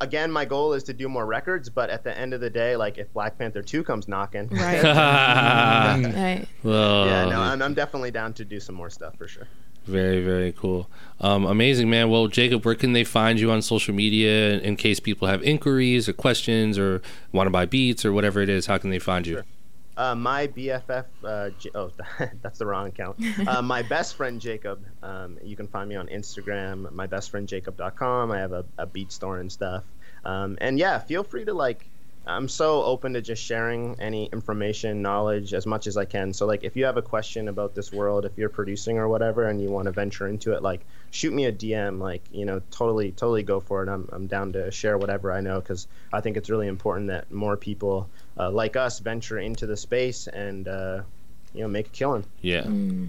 again, 0.00 0.30
my 0.30 0.44
goal 0.44 0.72
is 0.72 0.82
to 0.84 0.92
do 0.92 1.08
more 1.08 1.26
records, 1.26 1.68
but 1.68 1.90
at 1.90 2.04
the 2.04 2.16
end 2.16 2.34
of 2.34 2.40
the 2.40 2.50
day, 2.50 2.76
like 2.76 2.98
if 2.98 3.12
Black 3.12 3.38
Panther 3.38 3.62
two 3.62 3.82
comes 3.82 4.08
knocking, 4.08 4.48
Right. 4.48 4.82
right. 4.82 6.46
Well, 6.62 7.06
yeah, 7.06 7.24
no, 7.26 7.40
I'm, 7.40 7.62
I'm 7.62 7.74
definitely 7.74 8.10
down 8.10 8.32
to 8.34 8.44
do 8.44 8.60
some 8.60 8.74
more 8.74 8.90
stuff 8.90 9.16
for 9.16 9.28
sure. 9.28 9.46
Very, 9.84 10.22
very 10.24 10.52
cool. 10.52 10.90
Um, 11.20 11.46
amazing, 11.46 11.88
man. 11.88 12.10
Well, 12.10 12.26
Jacob, 12.26 12.64
where 12.64 12.74
can 12.74 12.92
they 12.92 13.04
find 13.04 13.38
you 13.38 13.52
on 13.52 13.62
social 13.62 13.94
media 13.94 14.54
in, 14.54 14.60
in 14.60 14.76
case 14.76 14.98
people 14.98 15.28
have 15.28 15.42
inquiries 15.44 16.08
or 16.08 16.12
questions 16.12 16.76
or 16.76 17.02
want 17.32 17.46
to 17.46 17.52
buy 17.52 17.66
beats 17.66 18.04
or 18.04 18.12
whatever 18.12 18.40
it 18.40 18.48
is? 18.48 18.66
How 18.66 18.78
can 18.78 18.90
they 18.90 18.98
find 18.98 19.26
you? 19.26 19.44
Uh, 19.96 20.14
my 20.14 20.46
BFF, 20.48 21.06
uh, 21.24 21.50
J- 21.58 21.70
oh, 21.74 21.90
that's 22.42 22.58
the 22.58 22.66
wrong 22.66 22.88
account. 22.88 23.16
Uh, 23.46 23.62
my 23.62 23.82
best 23.82 24.16
friend 24.16 24.40
Jacob. 24.40 24.84
Um, 25.02 25.38
you 25.42 25.56
can 25.56 25.68
find 25.68 25.88
me 25.88 25.94
on 25.94 26.08
Instagram, 26.08 26.90
mybestfriendjacob.com. 26.92 28.32
I 28.32 28.38
have 28.38 28.52
a, 28.52 28.64
a 28.76 28.86
beat 28.86 29.12
store 29.12 29.38
and 29.38 29.50
stuff. 29.50 29.84
Um, 30.24 30.58
and 30.60 30.78
yeah, 30.78 30.98
feel 30.98 31.22
free 31.22 31.44
to 31.44 31.54
like. 31.54 31.86
I'm 32.26 32.48
so 32.48 32.82
open 32.82 33.12
to 33.12 33.22
just 33.22 33.42
sharing 33.42 33.98
any 34.00 34.26
information, 34.26 35.00
knowledge 35.00 35.54
as 35.54 35.64
much 35.64 35.86
as 35.86 35.96
I 35.96 36.04
can. 36.04 36.32
So 36.32 36.46
like, 36.46 36.64
if 36.64 36.76
you 36.76 36.84
have 36.84 36.96
a 36.96 37.02
question 37.02 37.48
about 37.48 37.74
this 37.74 37.92
world, 37.92 38.24
if 38.24 38.36
you're 38.36 38.48
producing 38.48 38.98
or 38.98 39.08
whatever, 39.08 39.48
and 39.48 39.62
you 39.62 39.70
want 39.70 39.86
to 39.86 39.92
venture 39.92 40.26
into 40.26 40.52
it, 40.52 40.62
like, 40.62 40.84
shoot 41.12 41.32
me 41.32 41.44
a 41.44 41.52
DM. 41.52 42.00
Like, 42.00 42.22
you 42.32 42.44
know, 42.44 42.60
totally, 42.70 43.12
totally 43.12 43.44
go 43.44 43.60
for 43.60 43.82
it. 43.84 43.88
I'm, 43.88 44.08
I'm 44.12 44.26
down 44.26 44.52
to 44.54 44.70
share 44.72 44.98
whatever 44.98 45.32
I 45.32 45.40
know 45.40 45.60
because 45.60 45.86
I 46.12 46.20
think 46.20 46.36
it's 46.36 46.50
really 46.50 46.68
important 46.68 47.08
that 47.08 47.30
more 47.30 47.56
people 47.56 48.08
uh, 48.38 48.50
like 48.50 48.76
us 48.76 48.98
venture 48.98 49.38
into 49.38 49.66
the 49.66 49.76
space 49.76 50.26
and 50.26 50.66
uh, 50.66 51.02
you 51.54 51.62
know 51.62 51.68
make 51.68 51.86
a 51.86 51.90
killing. 51.90 52.24
Yeah, 52.42 52.66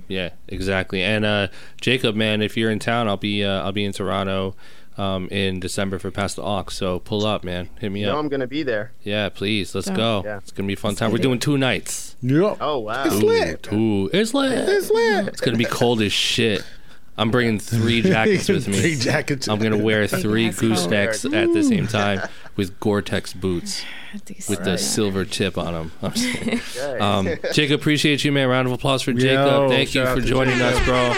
yeah, 0.07 0.29
exactly. 0.47 1.03
And 1.03 1.25
uh, 1.25 1.47
Jacob, 1.81 2.15
man, 2.15 2.41
if 2.41 2.55
you're 2.55 2.71
in 2.71 2.79
town, 2.79 3.07
I'll 3.07 3.17
be 3.17 3.43
uh, 3.43 3.63
I'll 3.63 3.73
be 3.73 3.83
in 3.83 3.91
Toronto 3.91 4.55
um, 4.97 5.27
in 5.29 5.59
December 5.59 5.99
for 5.99 6.11
Pass 6.11 6.33
the 6.35 6.43
Aux. 6.43 6.65
So 6.69 6.99
pull 6.99 7.25
up, 7.25 7.43
man. 7.43 7.69
Hit 7.79 7.91
me 7.91 8.01
You 8.01 8.05
know 8.07 8.13
up. 8.13 8.19
I'm 8.19 8.29
gonna 8.29 8.47
be 8.47 8.63
there. 8.63 8.91
Yeah, 9.03 9.29
please. 9.29 9.73
Let's 9.75 9.87
Yeah. 9.87 9.95
go. 9.95 10.21
Yeah. 10.25 10.37
It's 10.37 10.51
gonna 10.51 10.67
be 10.67 10.73
a 10.73 10.77
fun 10.77 10.95
time. 10.95 11.11
We're 11.11 11.17
doing 11.19 11.39
two 11.39 11.57
nights. 11.57 12.15
Yep. 12.21 12.57
Oh 12.61 12.79
wow! 12.79 13.03
It's 13.05 13.15
lit. 13.15 13.63
Two. 13.63 14.09
It's 14.13 14.33
lit. 14.33 14.51
It's 14.67 14.89
lit. 14.89 15.27
It's 15.27 15.41
gonna 15.41 15.57
be 15.57 15.65
cold 15.65 16.01
as 16.01 16.11
shit. 16.11 16.63
I'm 17.19 17.31
bringing 17.31 17.57
three 17.57 18.03
jackets 18.03 18.47
with 18.47 18.67
me. 18.67 18.77
Three 18.79 18.95
jackets. 18.95 19.47
I'm 19.47 19.57
gonna 19.59 19.75
wear 19.77 20.05
three 20.05 20.49
ass 20.49 20.59
coat. 20.59 20.71
goosenecks 20.71 21.25
at 21.33 21.51
the 21.51 21.63
same 21.63 21.87
time 21.87 22.21
with 22.55 22.79
Gore-Tex 22.79 23.33
boots 23.33 23.83
with 24.47 24.63
the 24.63 24.77
silver 24.77 25.25
tip 25.25 25.57
on 25.57 25.73
them. 25.73 25.91
I'm 26.03 26.11
just 26.11 26.27
kidding. 26.37 26.61
Okay. 26.77 26.99
Um, 26.99 27.27
Jacob, 27.53 27.79
appreciate 27.79 28.23
you, 28.23 28.31
man. 28.31 28.47
Round 28.47 28.67
of 28.67 28.73
applause 28.73 29.01
for 29.01 29.13
Jacob. 29.13 29.47
Yo, 29.47 29.69
Thank 29.69 29.95
you 29.95 30.05
for 30.05 30.15
to 30.15 30.21
joining 30.21 30.61
us, 30.61 30.79
bro. 30.85 31.09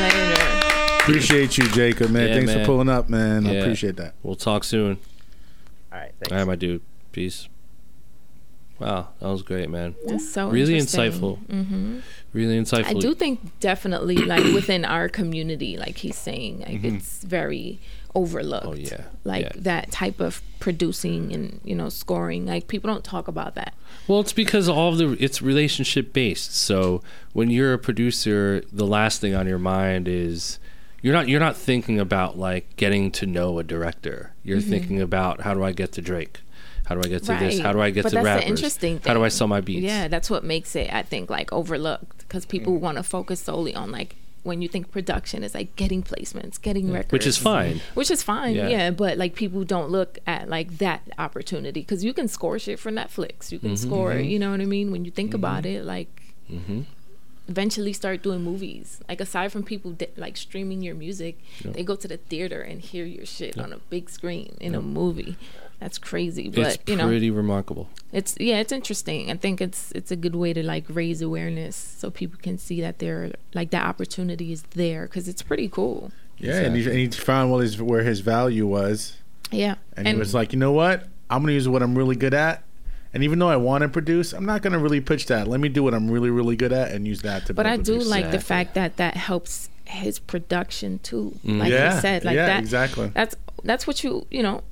Later. 0.00 0.60
Appreciate 1.04 1.58
you, 1.58 1.68
Jacob, 1.68 2.10
man. 2.10 2.28
Yeah, 2.28 2.34
Thanks 2.36 2.46
man. 2.54 2.60
for 2.60 2.64
pulling 2.64 2.88
up, 2.88 3.10
man. 3.10 3.46
I 3.46 3.54
appreciate 3.56 3.96
that. 3.96 4.14
We'll 4.22 4.36
talk 4.36 4.64
soon. 4.64 4.98
All 5.92 5.98
right, 5.98 6.12
thanks. 6.18 6.32
All 6.32 6.38
right, 6.38 6.46
my 6.46 6.54
dude. 6.56 6.80
Peace. 7.12 7.46
Wow, 8.78 9.08
that 9.20 9.28
was 9.28 9.42
great, 9.42 9.68
man. 9.68 9.94
That's 10.06 10.26
so 10.32 10.48
Really 10.48 10.78
interesting. 10.78 11.12
insightful. 11.12 11.38
hmm 11.46 11.98
Really 12.32 12.58
insightful. 12.58 12.86
I 12.86 12.94
do 12.94 13.14
think 13.14 13.60
definitely 13.60 14.16
like 14.16 14.44
within 14.54 14.84
our 14.86 15.10
community, 15.10 15.76
like 15.76 15.98
he's 15.98 16.16
saying, 16.16 16.60
like 16.60 16.80
Mm-hmm. 16.82 16.96
it's 16.96 17.22
very 17.22 17.78
overlooked. 18.14 18.66
Oh, 18.66 18.74
yeah. 18.74 19.02
Like 19.24 19.42
Yeah. 19.44 19.52
that 19.56 19.90
type 19.92 20.20
of 20.20 20.40
producing 20.58 21.32
and 21.34 21.60
you 21.64 21.74
know 21.74 21.90
scoring. 21.90 22.46
Like 22.46 22.66
people 22.66 22.88
don't 22.90 23.04
talk 23.04 23.28
about 23.28 23.54
that. 23.56 23.74
Well, 24.08 24.20
it's 24.20 24.32
because 24.32 24.70
all 24.70 24.90
of 24.92 24.98
the 24.98 25.22
it's 25.22 25.42
relationship 25.42 26.14
based. 26.14 26.56
So 26.56 27.02
when 27.34 27.50
you're 27.50 27.74
a 27.74 27.78
producer, 27.78 28.62
the 28.72 28.86
last 28.86 29.20
thing 29.20 29.34
on 29.34 29.46
your 29.46 29.58
mind 29.58 30.08
is 30.08 30.58
you're 31.04 31.12
not 31.12 31.28
you're 31.28 31.40
not 31.48 31.56
thinking 31.56 32.00
about 32.00 32.38
like 32.38 32.74
getting 32.76 33.10
to 33.12 33.26
know 33.26 33.58
a 33.58 33.62
director. 33.62 34.32
You're 34.42 34.60
thinking 34.60 35.00
about 35.02 35.42
how 35.42 35.52
do 35.54 35.62
I 35.62 35.72
get 35.72 35.92
to 35.92 36.00
Drake? 36.02 36.40
How 36.86 36.94
do 36.94 37.00
I 37.04 37.08
get 37.14 37.22
to 37.24 37.34
this? 37.36 37.54
Mm-hmm. 37.56 37.64
How 37.66 37.72
do 37.72 37.80
I 37.80 37.90
get 37.90 38.02
But 38.04 38.10
to 38.10 38.14
that's 38.16 38.24
the 38.24 38.30
rappers? 38.34 38.50
interesting 38.50 39.00
How 39.06 39.14
do 39.14 39.22
I 39.24 39.28
sell 39.28 39.46
my 39.46 39.60
beats? 39.60 39.82
Yeah, 39.82 40.08
that's 40.08 40.28
what 40.30 40.44
makes 40.44 40.74
it 40.74 40.92
I 40.92 41.02
think 41.02 41.28
like 41.30 41.52
overlooked 41.52 42.18
because 42.26 42.44
people 42.46 42.72
Mm. 42.74 42.80
want 42.80 42.96
to 42.96 43.02
focus 43.02 43.40
solely 43.40 43.74
on 43.74 43.90
like 43.92 44.16
when 44.44 44.60
you 44.62 44.68
think 44.68 44.90
production 44.90 45.42
is 45.42 45.54
like 45.54 45.74
getting 45.76 46.02
placements, 46.02 46.60
getting 46.60 46.92
records, 46.92 47.12
which 47.12 47.26
is 47.26 47.38
fine. 47.38 47.80
which 47.94 48.10
is 48.10 48.22
fine, 48.22 48.54
Yeah. 48.54 48.68
yeah. 48.68 48.90
But 48.90 49.16
like 49.18 49.34
people 49.34 49.64
don't 49.64 49.90
look 49.90 50.18
at 50.26 50.48
like 50.48 50.78
that 50.78 51.00
opportunity 51.18 51.80
because 51.80 52.04
you 52.04 52.12
can 52.12 52.28
score 52.28 52.58
shit 52.58 52.78
for 52.78 52.90
Netflix. 52.90 53.50
You 53.52 53.58
can 53.58 53.70
Mm-hmm, 53.74 53.88
score, 53.88 54.14
you 54.14 54.38
know 54.38 54.50
what 54.50 54.60
I 54.60 54.66
mean? 54.66 54.90
When 54.92 55.04
you 55.06 55.10
think 55.10 55.32
about 55.34 55.64
it, 55.66 55.84
like 55.84 56.08
Mm-hmm. 56.52 56.82
Eventually 57.48 57.92
start 57.92 58.22
doing 58.22 58.42
movies. 58.42 59.00
Like 59.08 59.20
aside 59.20 59.52
from 59.52 59.62
people 59.62 59.92
di- 59.92 60.08
like 60.16 60.36
streaming 60.36 60.82
your 60.82 60.94
music, 60.94 61.38
they 61.64 61.82
go 61.82 61.96
to 61.96 62.08
the 62.08 62.16
theater 62.16 62.60
and 62.60 62.80
hear 62.80 63.04
your 63.04 63.26
shit 63.26 63.58
on 63.58 63.72
a 63.72 63.78
big 63.78 64.10
screen 64.10 64.56
in 64.60 64.74
a 64.74 64.80
movie. 64.80 65.36
That's 65.80 65.98
crazy, 65.98 66.48
but 66.48 66.66
it's 66.66 66.78
you 66.86 66.96
know, 66.96 67.06
pretty 67.06 67.30
remarkable. 67.30 67.90
it's 68.12 68.36
yeah, 68.40 68.58
it's 68.60 68.72
interesting. 68.72 69.30
I 69.30 69.36
think 69.36 69.60
it's 69.60 69.92
it's 69.92 70.10
a 70.10 70.16
good 70.16 70.34
way 70.34 70.52
to 70.54 70.62
like 70.62 70.84
raise 70.88 71.20
awareness 71.20 71.76
so 71.76 72.10
people 72.10 72.38
can 72.40 72.56
see 72.58 72.80
that 72.80 73.00
they're 73.00 73.32
like 73.54 73.70
that 73.70 73.84
opportunity 73.84 74.52
is 74.52 74.62
there 74.70 75.02
because 75.02 75.28
it's 75.28 75.42
pretty 75.42 75.68
cool. 75.68 76.10
Yeah, 76.38 76.60
and, 76.60 76.76
he, 76.76 76.84
and 76.84 76.96
he 76.96 77.08
found 77.08 77.50
what 77.50 77.58
his 77.58 77.80
where 77.82 78.02
his 78.02 78.20
value 78.20 78.66
was, 78.66 79.18
Yeah, 79.50 79.74
and, 79.96 80.08
he 80.08 80.14
was 80.14 80.34
like, 80.34 80.52
you 80.52 80.58
know 80.58 80.72
what? 80.72 81.08
I'm 81.30 81.42
gonna 81.42 81.52
use 81.52 81.68
what 81.68 81.82
I'm 81.82 81.96
really 81.96 82.16
good 82.16 82.34
at. 82.34 82.64
And 83.14 83.22
even 83.22 83.38
though 83.38 83.48
I 83.48 83.56
want 83.56 83.82
to 83.82 83.88
produce, 83.88 84.32
I'm 84.32 84.44
not 84.44 84.60
gonna 84.60 84.80
really 84.80 85.00
pitch 85.00 85.26
that. 85.26 85.46
Let 85.46 85.60
me 85.60 85.68
do 85.68 85.84
what 85.84 85.94
I'm 85.94 86.10
really, 86.10 86.30
really 86.30 86.56
good 86.56 86.72
at 86.72 86.90
and 86.90 87.06
use 87.06 87.22
that 87.22 87.46
to. 87.46 87.54
but 87.54 87.64
I 87.64 87.76
do 87.76 87.92
produce. 87.92 88.08
like 88.08 88.32
the 88.32 88.40
fact 88.40 88.74
that 88.74 88.96
that 88.96 89.16
helps 89.16 89.70
his 89.84 90.18
production 90.18 90.98
too. 90.98 91.38
Mm. 91.44 91.60
Like 91.60 91.70
Yeah, 91.70 91.94
you 91.94 92.00
said, 92.00 92.24
like 92.24 92.34
yeah, 92.34 92.46
that. 92.46 92.60
exactly. 92.60 93.12
That's 93.14 93.36
that's 93.62 93.86
what 93.86 94.02
you 94.02 94.26
you 94.30 94.42
know. 94.42 94.62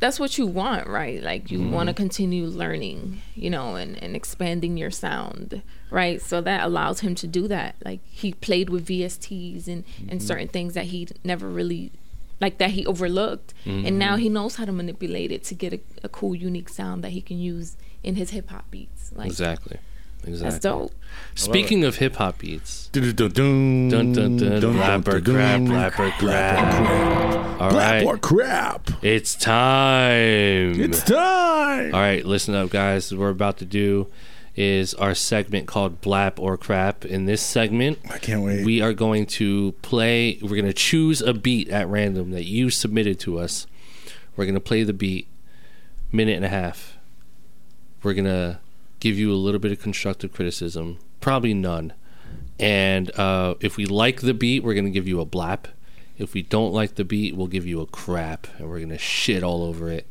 That's 0.00 0.20
what 0.20 0.38
you 0.38 0.46
want, 0.46 0.86
right? 0.86 1.20
Like 1.20 1.50
you 1.50 1.58
mm-hmm. 1.58 1.72
want 1.72 1.88
to 1.88 1.92
continue 1.92 2.46
learning, 2.46 3.20
you 3.34 3.50
know, 3.50 3.74
and, 3.74 4.00
and 4.00 4.14
expanding 4.14 4.76
your 4.76 4.92
sound, 4.92 5.60
right? 5.90 6.22
So 6.22 6.40
that 6.40 6.62
allows 6.62 7.00
him 7.00 7.16
to 7.16 7.26
do 7.26 7.48
that. 7.48 7.74
Like 7.84 7.98
he 8.04 8.32
played 8.32 8.70
with 8.70 8.86
VSTs 8.86 9.66
and, 9.66 9.82
and 9.98 10.08
mm-hmm. 10.08 10.18
certain 10.20 10.46
things 10.46 10.74
that 10.74 10.84
he 10.84 11.08
never 11.24 11.48
really 11.48 11.90
like 12.40 12.58
that 12.58 12.70
he 12.70 12.86
overlooked 12.86 13.52
and 13.64 13.84
mm-hmm. 13.84 13.98
now 13.98 14.14
he 14.14 14.28
knows 14.28 14.54
how 14.54 14.64
to 14.64 14.70
manipulate 14.70 15.32
it 15.32 15.42
to 15.42 15.56
get 15.56 15.72
a, 15.72 15.80
a 16.04 16.08
cool 16.08 16.36
unique 16.36 16.68
sound 16.68 17.02
that 17.02 17.10
he 17.10 17.20
can 17.20 17.36
use 17.36 17.76
in 18.02 18.14
his 18.16 18.30
hip 18.30 18.48
hop 18.50 18.70
beats 18.70 19.12
like 19.14 19.26
Exactly. 19.26 19.78
Exactly. 20.24 20.50
that's 20.50 20.62
dope 20.62 20.92
Speaking 21.34 21.84
of 21.84 21.96
hip 21.96 22.16
hop 22.16 22.38
beats, 22.38 22.88
Dun-dun-dun-dun. 22.88 23.88
dun 23.88 24.12
dun 24.12 24.36
dun, 24.36 24.60
Dun, 24.60 24.74
blapper 24.74 25.22
dun, 25.22 25.34
crap, 25.34 25.60
dun. 25.60 25.66
blapper 25.68 26.10
crap. 26.18 27.60
All 27.60 28.08
or 28.08 28.18
crap. 28.18 28.90
it's 29.02 29.34
time. 29.34 30.80
It's 30.80 31.02
time. 31.02 31.94
All 31.94 32.00
right, 32.00 32.24
listen 32.24 32.54
up, 32.54 32.70
guys. 32.70 33.12
What 33.12 33.20
we're 33.20 33.28
about 33.30 33.58
to 33.58 33.64
do 33.64 34.08
is 34.56 34.92
our 34.94 35.14
segment 35.14 35.68
called 35.68 36.00
Blap 36.00 36.38
or 36.40 36.56
Crap. 36.56 37.04
In 37.04 37.26
this 37.26 37.40
segment, 37.40 37.98
I 38.10 38.18
can't 38.18 38.42
wait. 38.42 38.64
we 38.64 38.80
are 38.80 38.92
going 38.92 39.24
to 39.26 39.72
play, 39.82 40.38
we're 40.42 40.48
going 40.50 40.64
to 40.64 40.72
choose 40.72 41.20
a 41.22 41.32
beat 41.32 41.68
at 41.68 41.86
random 41.86 42.32
that 42.32 42.44
you 42.44 42.68
submitted 42.70 43.20
to 43.20 43.38
us. 43.38 43.68
We're 44.36 44.46
going 44.46 44.54
to 44.54 44.60
play 44.60 44.82
the 44.82 44.92
beat, 44.92 45.28
minute 46.10 46.34
and 46.34 46.44
a 46.44 46.48
half. 46.48 46.97
We're 48.08 48.14
going 48.14 48.24
to 48.24 48.58
give 49.00 49.18
you 49.18 49.30
a 49.30 49.36
little 49.36 49.60
bit 49.60 49.70
of 49.70 49.82
constructive 49.82 50.32
criticism, 50.32 50.96
probably 51.20 51.52
none. 51.52 51.92
And 52.58 53.10
uh, 53.18 53.56
if 53.60 53.76
we 53.76 53.84
like 53.84 54.22
the 54.22 54.32
beat, 54.32 54.64
we're 54.64 54.72
going 54.72 54.86
to 54.86 54.90
give 54.90 55.06
you 55.06 55.20
a 55.20 55.26
blap. 55.26 55.66
If 56.16 56.32
we 56.32 56.40
don't 56.40 56.72
like 56.72 56.94
the 56.94 57.04
beat, 57.04 57.36
we'll 57.36 57.48
give 57.48 57.66
you 57.66 57.82
a 57.82 57.86
crap, 57.86 58.46
and 58.56 58.70
we're 58.70 58.78
going 58.78 58.88
to 58.88 58.96
shit 58.96 59.42
all 59.42 59.62
over 59.62 59.90
it. 59.90 60.10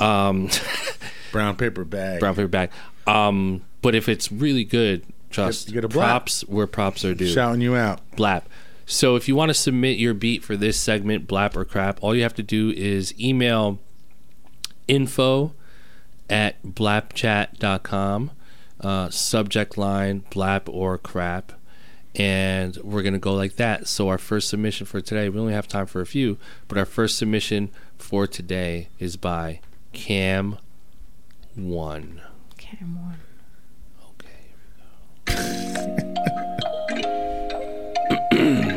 Um, 0.00 0.48
Brown 1.32 1.56
paper 1.56 1.84
bag. 1.84 2.18
brown 2.20 2.34
paper 2.34 2.48
bag. 2.48 2.70
Um, 3.06 3.60
but 3.82 3.94
if 3.94 4.08
it's 4.08 4.32
really 4.32 4.64
good, 4.64 5.04
trust 5.28 5.68
You 5.70 5.82
get 5.82 5.90
props 5.90 6.46
where 6.48 6.66
props 6.66 7.04
are 7.04 7.14
due. 7.14 7.28
Shouting 7.28 7.60
you 7.60 7.76
out. 7.76 8.00
Blap. 8.12 8.44
So 8.86 9.16
if 9.16 9.28
you 9.28 9.36
want 9.36 9.50
to 9.50 9.54
submit 9.54 9.98
your 9.98 10.14
beat 10.14 10.42
for 10.42 10.56
this 10.56 10.80
segment, 10.80 11.28
blap 11.28 11.56
or 11.56 11.66
crap, 11.66 12.02
all 12.02 12.16
you 12.16 12.22
have 12.22 12.34
to 12.36 12.42
do 12.42 12.70
is 12.70 13.12
email 13.20 13.80
info 14.88 15.52
at 16.28 16.62
blapchat.com, 16.62 18.30
uh, 18.80 19.10
subject 19.10 19.76
line 19.78 20.24
blap 20.30 20.62
or 20.68 20.98
crap, 20.98 21.52
and 22.14 22.76
we're 22.78 23.02
going 23.02 23.14
to 23.14 23.18
go 23.18 23.34
like 23.34 23.56
that. 23.56 23.88
So 23.88 24.08
our 24.08 24.18
first 24.18 24.48
submission 24.48 24.86
for 24.86 25.00
today, 25.00 25.28
we 25.28 25.40
only 25.40 25.52
have 25.52 25.68
time 25.68 25.86
for 25.86 26.00
a 26.00 26.06
few, 26.06 26.38
but 26.68 26.78
our 26.78 26.84
first 26.84 27.18
submission 27.18 27.70
for 27.98 28.26
today 28.26 28.88
is 28.98 29.16
by 29.16 29.60
Cam 29.92 30.58
One. 31.54 32.20
Cam 32.56 32.98
one. 33.00 33.20
Okay. 34.10 34.54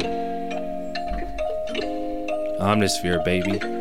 Omnisphere, 2.60 3.24
baby. 3.24 3.77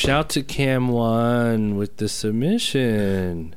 Shout 0.00 0.30
to 0.30 0.42
Cam 0.42 0.88
One 0.88 1.76
with 1.76 1.98
the 1.98 2.08
submission. 2.08 3.54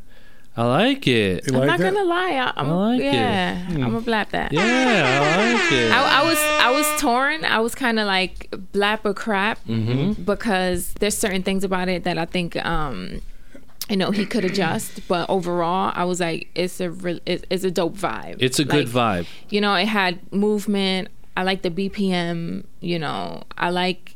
I 0.56 0.66
like 0.66 1.08
it. 1.08 1.48
You 1.48 1.54
I'm 1.54 1.60
like 1.62 1.68
not 1.68 1.80
that? 1.80 1.94
gonna 1.94 2.06
lie. 2.06 2.32
I, 2.34 2.54
I'm 2.58 2.70
I 2.70 2.74
like 2.74 3.00
it. 3.02 3.14
yeah, 3.14 3.66
I'm 3.70 3.80
gonna 3.82 4.02
blap 4.02 4.30
that. 4.32 4.52
Yeah, 4.52 4.62
I 4.62 5.54
like 5.54 5.72
it. 5.72 5.92
I, 5.92 6.22
I 6.22 6.24
was 6.26 6.38
I 6.40 6.72
was 6.72 7.02
torn. 7.02 7.44
I 7.46 7.60
was 7.60 7.74
kind 7.74 7.98
of 8.00 8.06
like 8.08 8.52
blap 8.74 9.00
or 9.06 9.14
crap 9.14 9.64
Mm-hmm. 9.66 10.24
because 10.24 10.94
there's 11.00 11.18
certain 11.18 11.44
things 11.44 11.64
about 11.64 11.90
it 11.90 12.04
that 12.04 12.18
I 12.18 12.26
think 12.26 12.56
um 12.66 13.22
you 13.90 13.98
know 13.98 14.12
he 14.12 14.26
could 14.26 14.46
adjust. 14.46 15.08
But 15.08 15.28
overall, 15.30 15.92
I 15.96 16.04
was 16.04 16.20
like 16.20 16.50
it's 16.56 16.80
a 16.82 16.92
re- 16.92 17.22
it's 17.26 17.64
a 17.64 17.72
dope 17.72 17.96
vibe. 17.96 18.36
It's 18.40 18.60
a 18.60 18.66
good 18.66 18.94
Like, 18.94 19.24
vibe. 19.24 19.28
You 19.50 19.62
know, 19.62 19.74
it 19.76 19.88
had 19.88 20.20
movement. 20.34 21.08
I 21.36 21.44
like 21.44 21.64
the 21.64 21.72
BPM. 21.72 22.66
You 22.80 23.00
know, 23.00 23.44
I 23.58 23.72
like 23.72 24.13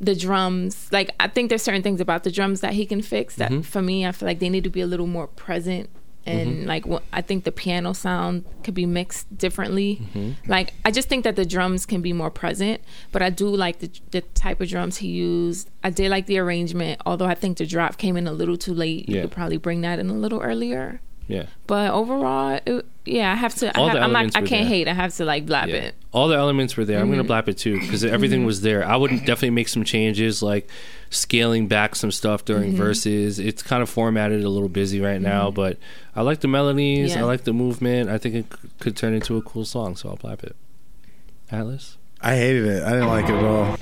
the 0.00 0.14
drums. 0.16 0.88
Like 0.90 1.10
I 1.20 1.28
think 1.28 1.48
there's 1.50 1.62
certain 1.62 1.82
things 1.82 2.00
about 2.00 2.24
the 2.24 2.30
drums 2.30 2.60
that 2.60 2.72
he 2.72 2.86
can 2.86 3.02
fix. 3.02 3.34
That 3.36 3.50
Mm-hmm. 3.50 3.60
for 3.62 3.82
me, 3.82 4.06
I 4.06 4.12
feel 4.12 4.26
like 4.26 4.38
they 4.38 4.48
need 4.48 4.64
to 4.64 4.70
be 4.70 4.80
a 4.80 4.86
little 4.86 5.06
more 5.06 5.26
present. 5.26 5.90
And 6.26 6.66
like 6.66 6.84
wh- 6.86 7.02
I 7.12 7.22
think 7.22 7.44
the 7.44 7.50
piano 7.50 7.92
sound 7.94 8.44
could 8.62 8.74
be 8.74 8.84
mixed 8.86 9.36
differently. 9.38 10.00
Mm-hmm. 10.14 10.50
Like 10.50 10.74
I 10.84 10.90
just 10.90 11.08
think 11.08 11.24
that 11.24 11.34
the 11.34 11.46
drums 11.46 11.86
can 11.86 12.02
be 12.02 12.12
more 12.12 12.30
present. 12.30 12.82
But 13.10 13.22
I 13.22 13.30
do 13.30 13.48
like 13.48 13.78
the 13.80 13.90
the 14.10 14.20
type 14.20 14.60
of 14.60 14.68
drums 14.68 14.98
he 14.98 15.08
used. 15.08 15.70
I 15.82 15.90
did 15.90 16.10
like 16.10 16.26
the 16.26 16.38
arrangement, 16.38 17.00
although 17.06 17.24
I 17.26 17.34
think 17.34 17.56
the 17.58 17.66
drop 17.66 17.96
came 17.96 18.16
in 18.16 18.26
a 18.26 18.32
little 18.32 18.56
too 18.58 18.74
late. 18.74 19.08
You 19.08 19.22
could 19.22 19.30
probably 19.32 19.56
bring 19.56 19.80
that 19.80 19.98
in 19.98 20.08
a 20.10 20.14
little 20.14 20.40
earlier. 20.42 21.00
Yeah. 21.30 21.46
But 21.66 21.90
overall, 21.92 22.58
it, 22.66 22.84
yeah, 23.04 23.32
I 23.32 23.34
have 23.34 23.54
to. 23.56 23.68
I 23.76 23.80
All 23.80 23.88
have, 23.88 23.96
the 23.96 24.02
I'm 24.02 24.12
not. 24.12 24.26
I 24.36 24.40
can't 24.40 24.48
there. 24.50 24.64
hate. 24.64 24.88
I 24.88 24.92
have 24.94 25.14
to 25.16 25.24
like 25.24 25.46
blap 25.46 25.68
Yeah. 25.68 25.76
it. 25.76 25.94
All 26.12 26.28
the 26.28 26.36
elements 26.36 26.76
were 26.76 26.84
there. 26.84 26.98
I'm 26.98 27.08
Mm-hmm. 27.10 27.26
gonna 27.26 27.42
blap 27.42 27.48
it 27.48 27.56
too 27.58 27.78
because 27.80 28.04
everything 28.04 28.44
was 28.44 28.62
there. 28.62 28.84
I 28.84 28.96
would 28.96 29.10
definitely 29.10 29.50
make 29.50 29.68
some 29.68 29.84
changes, 29.84 30.42
like 30.42 30.68
scaling 31.10 31.68
back 31.68 31.94
some 31.94 32.10
stuff 32.10 32.44
during 32.44 32.70
Mm-hmm. 32.70 32.76
verses. 32.78 33.38
It's 33.38 33.62
kind 33.62 33.82
of 33.82 33.88
formatted 33.88 34.42
a 34.44 34.48
little 34.48 34.68
busy 34.68 35.00
right 35.00 35.20
now, 35.20 35.50
but 35.50 35.78
I 36.16 36.22
like 36.22 36.40
the 36.40 36.48
melodies. 36.48 37.16
I 37.16 37.22
like 37.22 37.44
the 37.44 37.52
movement. 37.52 38.10
I 38.10 38.18
think 38.18 38.34
it 38.34 38.46
c- 38.52 38.68
could 38.80 38.96
turn 38.96 39.14
into 39.14 39.36
a 39.36 39.42
cool 39.42 39.64
song, 39.64 39.96
so 39.96 40.08
I'll 40.10 40.16
blap 40.16 40.42
it. 40.42 40.56
Atlas. 41.50 41.96
I 42.20 42.36
hated 42.36 42.66
it. 42.66 42.82
I 42.82 42.90
didn't 42.90 43.08
like 43.08 43.24
it 43.28 43.34
at 43.34 43.44
all. 43.44 43.76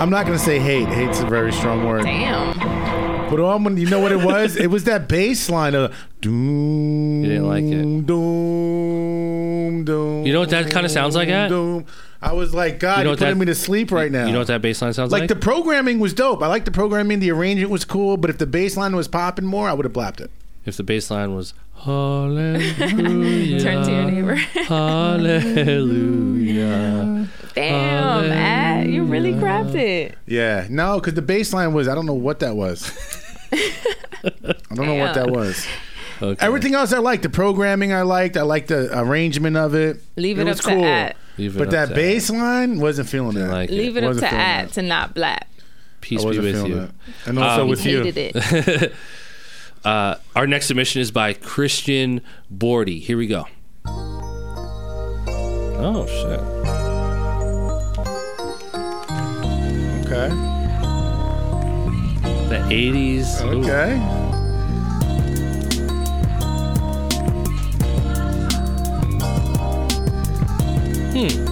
I'm 0.00 0.10
not 0.10 0.26
gonna 0.26 0.38
say 0.38 0.58
hate. 0.58 0.88
Hate's 0.88 1.20
a 1.20 1.26
very 1.26 1.52
strong 1.52 1.84
word. 1.86 2.04
Damn. 2.04 2.99
But 3.30 3.40
all 3.40 3.54
I'm 3.56 3.78
you 3.78 3.88
know 3.88 4.00
what 4.00 4.12
it 4.12 4.22
was? 4.24 4.56
it 4.56 4.66
was 4.68 4.84
that 4.84 5.08
bass 5.08 5.48
line 5.48 5.74
of 5.74 5.94
doom. 6.20 7.22
You 7.24 7.28
didn't 7.30 7.48
like 7.48 7.64
it? 7.64 8.06
Doom, 8.06 9.84
doom. 9.84 10.26
You 10.26 10.32
know 10.32 10.40
what 10.40 10.50
that 10.50 10.70
kinda 10.70 10.88
sounds 10.88 11.14
like, 11.14 11.28
At? 11.28 11.48
Doom. 11.48 11.86
I 12.22 12.32
was 12.34 12.52
like, 12.52 12.78
God, 12.80 12.98
You 12.98 13.04
know 13.04 13.10
you 13.10 13.14
are 13.14 13.16
putting 13.16 13.34
that- 13.38 13.40
me 13.40 13.46
to 13.46 13.54
sleep 13.54 13.90
right 13.92 14.12
now. 14.12 14.26
You 14.26 14.32
know 14.32 14.38
what 14.40 14.48
that 14.48 14.60
bass 14.60 14.82
line 14.82 14.92
sounds 14.92 15.10
like? 15.12 15.20
like 15.20 15.28
the 15.28 15.36
programming 15.36 16.00
was 16.00 16.12
dope. 16.12 16.42
I 16.42 16.48
like 16.48 16.64
the 16.66 16.70
programming. 16.70 17.20
The 17.20 17.30
arrangement 17.30 17.70
was 17.70 17.84
cool. 17.86 18.16
But 18.18 18.28
if 18.30 18.36
the 18.38 18.46
bass 18.46 18.76
line 18.76 18.94
was 18.94 19.08
popping 19.08 19.46
more, 19.46 19.68
I 19.68 19.72
would 19.72 19.84
have 19.86 19.92
blapped 19.94 20.20
it. 20.20 20.30
if 20.66 20.76
the 20.76 20.82
bass 20.82 21.10
line 21.10 21.34
was 21.34 21.54
Hallelujah. 21.84 23.60
Turn 23.62 23.82
to 23.86 23.90
your 23.90 24.04
neighbor. 24.10 24.34
Hallelujah. 25.70 27.26
Damn, 27.54 28.30
Ad, 28.32 28.90
you 28.90 29.04
really 29.04 29.32
grabbed 29.32 29.74
it. 29.74 30.14
Yeah, 30.26 30.66
no, 30.68 30.96
because 31.00 31.14
the 31.14 31.22
bass 31.22 31.54
line 31.54 31.72
was. 31.72 31.88
I 31.88 31.94
don't 31.94 32.04
know 32.06 32.12
what 32.12 32.40
that 32.40 32.54
was. 32.56 32.92
I 33.52 34.74
don't 34.74 34.86
know 34.86 34.94
what 34.94 35.14
that 35.14 35.30
was. 35.30 35.66
Okay. 36.22 36.44
Everything 36.44 36.74
else 36.74 36.92
I 36.92 36.98
liked. 36.98 37.22
The 37.22 37.30
programming 37.30 37.92
I 37.92 38.02
liked. 38.02 38.36
I 38.36 38.42
liked 38.42 38.68
the 38.68 38.90
arrangement 38.98 39.56
of 39.56 39.74
it. 39.74 40.02
Leave 40.16 40.38
it, 40.38 40.44
was 40.44 40.60
up 40.60 40.66
to 40.66 40.82
Ad. 40.82 41.16
Leave 41.38 41.56
it 41.56 41.58
But 41.58 41.68
up 41.68 41.72
that 41.72 41.88
to 41.90 41.94
bass 41.94 42.28
line 42.30 42.78
wasn't 42.78 43.08
feeling 43.08 43.36
that. 43.36 43.50
like 43.50 43.70
Leave 43.70 43.96
it 43.96 44.04
up 44.04 44.08
Wasn't 44.08 44.24
to 44.24 44.28
feeling 44.30 44.44
Ad 44.44 44.68
that. 44.68 44.72
to 44.74 44.82
not 44.82 45.14
black. 45.14 45.48
Peace 46.02 46.20
I 46.20 46.22
be 46.22 46.26
wasn't 46.26 46.44
with 46.44 46.54
feeling 46.56 46.70
you. 46.72 46.78
that. 46.80 46.90
And 47.26 47.38
also 47.38 47.62
Um, 47.62 47.68
with 47.68 47.80
he 47.80 47.90
you. 47.92 48.02
hated 48.04 48.36
it. 48.36 48.92
Uh, 49.82 50.16
our 50.36 50.46
next 50.46 50.66
submission 50.66 51.00
is 51.00 51.10
by 51.10 51.32
Christian 51.32 52.20
Bordy. 52.54 53.00
Here 53.00 53.16
we 53.16 53.26
go. 53.26 53.46
Oh 55.82 56.06
shit! 56.06 56.38
Okay. 60.12 60.49
The 62.70 62.76
'80s. 62.76 63.42
Ooh. 63.42 63.58
Okay. 63.64 63.96
Hmm. 71.10 71.46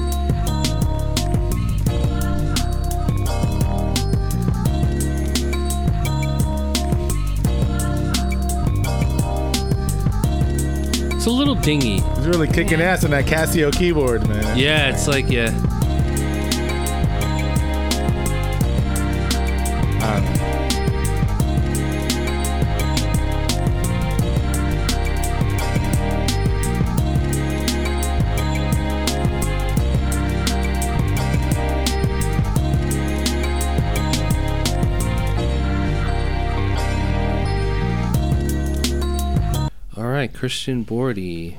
It's 11.16 11.26
a 11.26 11.30
little 11.30 11.56
dingy. 11.56 11.98
He's 11.98 12.28
really 12.28 12.46
kicking 12.46 12.80
ass 12.80 13.02
on 13.02 13.10
that 13.10 13.24
Casio 13.24 13.72
keyboard, 13.76 14.28
man. 14.28 14.56
Yeah, 14.56 14.90
it's 14.90 15.08
like 15.08 15.28
yeah. 15.28 15.50
Christian 40.38 40.84
Bordy. 40.84 41.56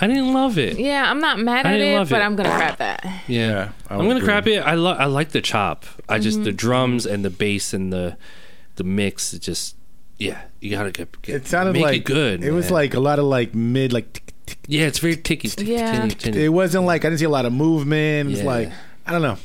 I 0.00 0.06
didn't 0.06 0.32
love 0.32 0.58
it. 0.58 0.78
Yeah, 0.78 1.08
I'm 1.10 1.20
not 1.20 1.38
mad 1.38 1.66
I 1.66 1.74
at 1.74 1.76
didn't 1.78 1.92
it, 1.94 1.96
love 1.98 2.10
but 2.10 2.20
it. 2.20 2.24
I'm 2.24 2.36
gonna 2.36 2.50
crap 2.54 2.78
that. 2.78 3.04
Yeah, 3.04 3.10
Yeah, 3.28 3.72
I 3.88 3.94
I'm 3.94 3.98
would 3.98 4.04
gonna 4.04 4.16
agree. 4.16 4.26
crap 4.26 4.46
it. 4.46 4.58
I 4.60 4.74
lo- 4.74 4.92
I 4.92 5.04
like 5.06 5.30
the 5.30 5.40
chop. 5.40 5.84
I 6.08 6.18
just 6.18 6.38
Mm-hmm. 6.38 6.44
the 6.44 6.52
drums 6.52 7.06
and 7.06 7.24
the 7.24 7.30
bass 7.30 7.72
and 7.72 7.92
the 7.92 8.16
the 8.76 8.84
mix. 8.84 9.32
It 9.34 9.40
just 9.42 9.76
yeah, 10.18 10.42
you 10.60 10.70
gotta 10.70 10.90
get. 10.92 11.20
get 11.22 11.34
It 11.36 11.46
sounded 11.46 11.72
make 11.74 11.82
like 11.82 11.96
it 12.02 12.04
good. 12.04 12.44
It 12.44 12.50
was 12.52 12.70
like 12.70 12.94
a 12.94 13.00
lot 13.00 13.18
of 13.18 13.24
like 13.24 13.54
mid, 13.54 13.92
like 13.92 14.12
tick, 14.12 14.32
tick. 14.46 14.58
yeah, 14.68 14.86
it's 14.86 14.98
very 15.00 15.16
ticky. 15.16 15.48
ticky, 15.48 15.72
Yeah. 15.72 16.00
tinny, 16.02 16.14
tinny. 16.14 16.44
it 16.44 16.48
wasn't 16.50 16.84
like 16.86 17.04
I 17.04 17.08
didn't 17.08 17.18
see 17.20 17.24
a 17.26 17.28
lot 17.30 17.46
of 17.46 17.52
movement. 17.52 18.30
It's 18.30 18.42
like 18.42 18.70
I 19.06 19.12
don't 19.12 19.22
know. 19.22 19.38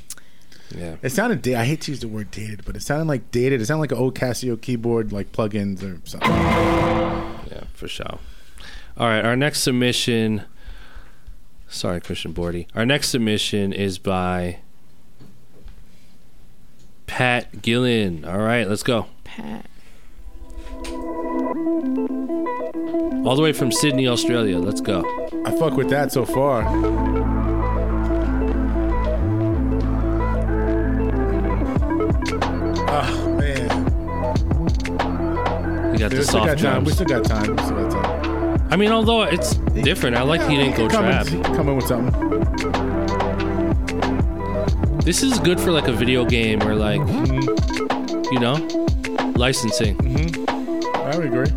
yeah. 0.75 0.95
It 1.03 1.09
sounded. 1.11 1.41
Da- 1.43 1.55
I 1.57 1.65
hate 1.65 1.81
to 1.81 1.91
use 1.91 1.99
the 2.01 2.07
word 2.07 2.31
dated, 2.31 2.65
but 2.65 2.75
it 2.75 2.81
sounded 2.81 3.07
like 3.07 3.29
dated. 3.31 3.61
It 3.61 3.65
sounded 3.67 3.81
like 3.81 3.91
an 3.91 3.97
old 3.99 4.15
Casio 4.15 4.59
keyboard, 4.59 5.11
like 5.11 5.31
plugins 5.31 5.83
or 5.83 5.99
something. 6.07 6.29
Yeah, 6.31 7.63
for 7.73 7.87
sure. 7.87 8.17
All 8.99 9.07
right, 9.07 9.23
our 9.23 9.37
next 9.37 9.61
submission. 9.61 10.43
Sorry, 11.69 12.01
Christian 12.01 12.33
Bordy. 12.33 12.67
Our 12.75 12.85
next 12.85 13.09
submission 13.09 13.71
is 13.71 13.97
by 13.97 14.59
Pat 17.07 17.61
Gillen. 17.61 18.25
All 18.25 18.39
right, 18.39 18.67
let's 18.67 18.83
go. 18.83 19.05
Pat. 19.23 19.65
All 23.25 23.35
the 23.35 23.41
way 23.41 23.53
from 23.53 23.71
Sydney, 23.71 24.05
Australia. 24.07 24.59
Let's 24.59 24.81
go. 24.81 25.01
I 25.45 25.51
fuck 25.57 25.77
with 25.77 25.89
that 25.91 26.11
so 26.11 26.25
far. 26.25 26.65
Oh 32.91 33.35
man, 33.37 33.85
We 35.91 35.97
got 35.99 36.11
we 36.11 36.17
the 36.17 36.23
still 36.23 36.45
got 36.45 36.59
soft 36.59 36.61
time. 36.61 36.83
We 36.83 36.91
still 36.91 37.05
got 37.05 37.23
time. 37.23 37.55
We 37.55 37.63
still 37.63 37.75
got 37.75 37.91
time. 37.91 38.18
I 38.71 38.75
mean, 38.75 38.91
although 38.91 39.23
it's 39.23 39.55
different, 39.83 40.15
I 40.15 40.21
like 40.21 40.41
he 40.47 40.55
didn't 40.55 40.77
go 40.77 40.87
come 40.87 41.05
trap. 41.05 41.27
In, 41.27 41.43
come 41.43 41.69
in 41.69 41.75
with 41.75 41.87
something. 41.87 42.13
This 44.99 45.23
is 45.23 45.39
good 45.39 45.59
for 45.59 45.71
like 45.71 45.87
a 45.87 45.91
video 45.91 46.23
game 46.23 46.61
or 46.61 46.75
like, 46.75 47.01
mm-hmm. 47.01 47.41
you 48.31 48.39
know, 48.39 48.53
licensing. 49.35 49.97
Mm-hmm. 49.97 50.45
I 50.97 51.17
would 51.17 51.25
agree. 51.25 51.49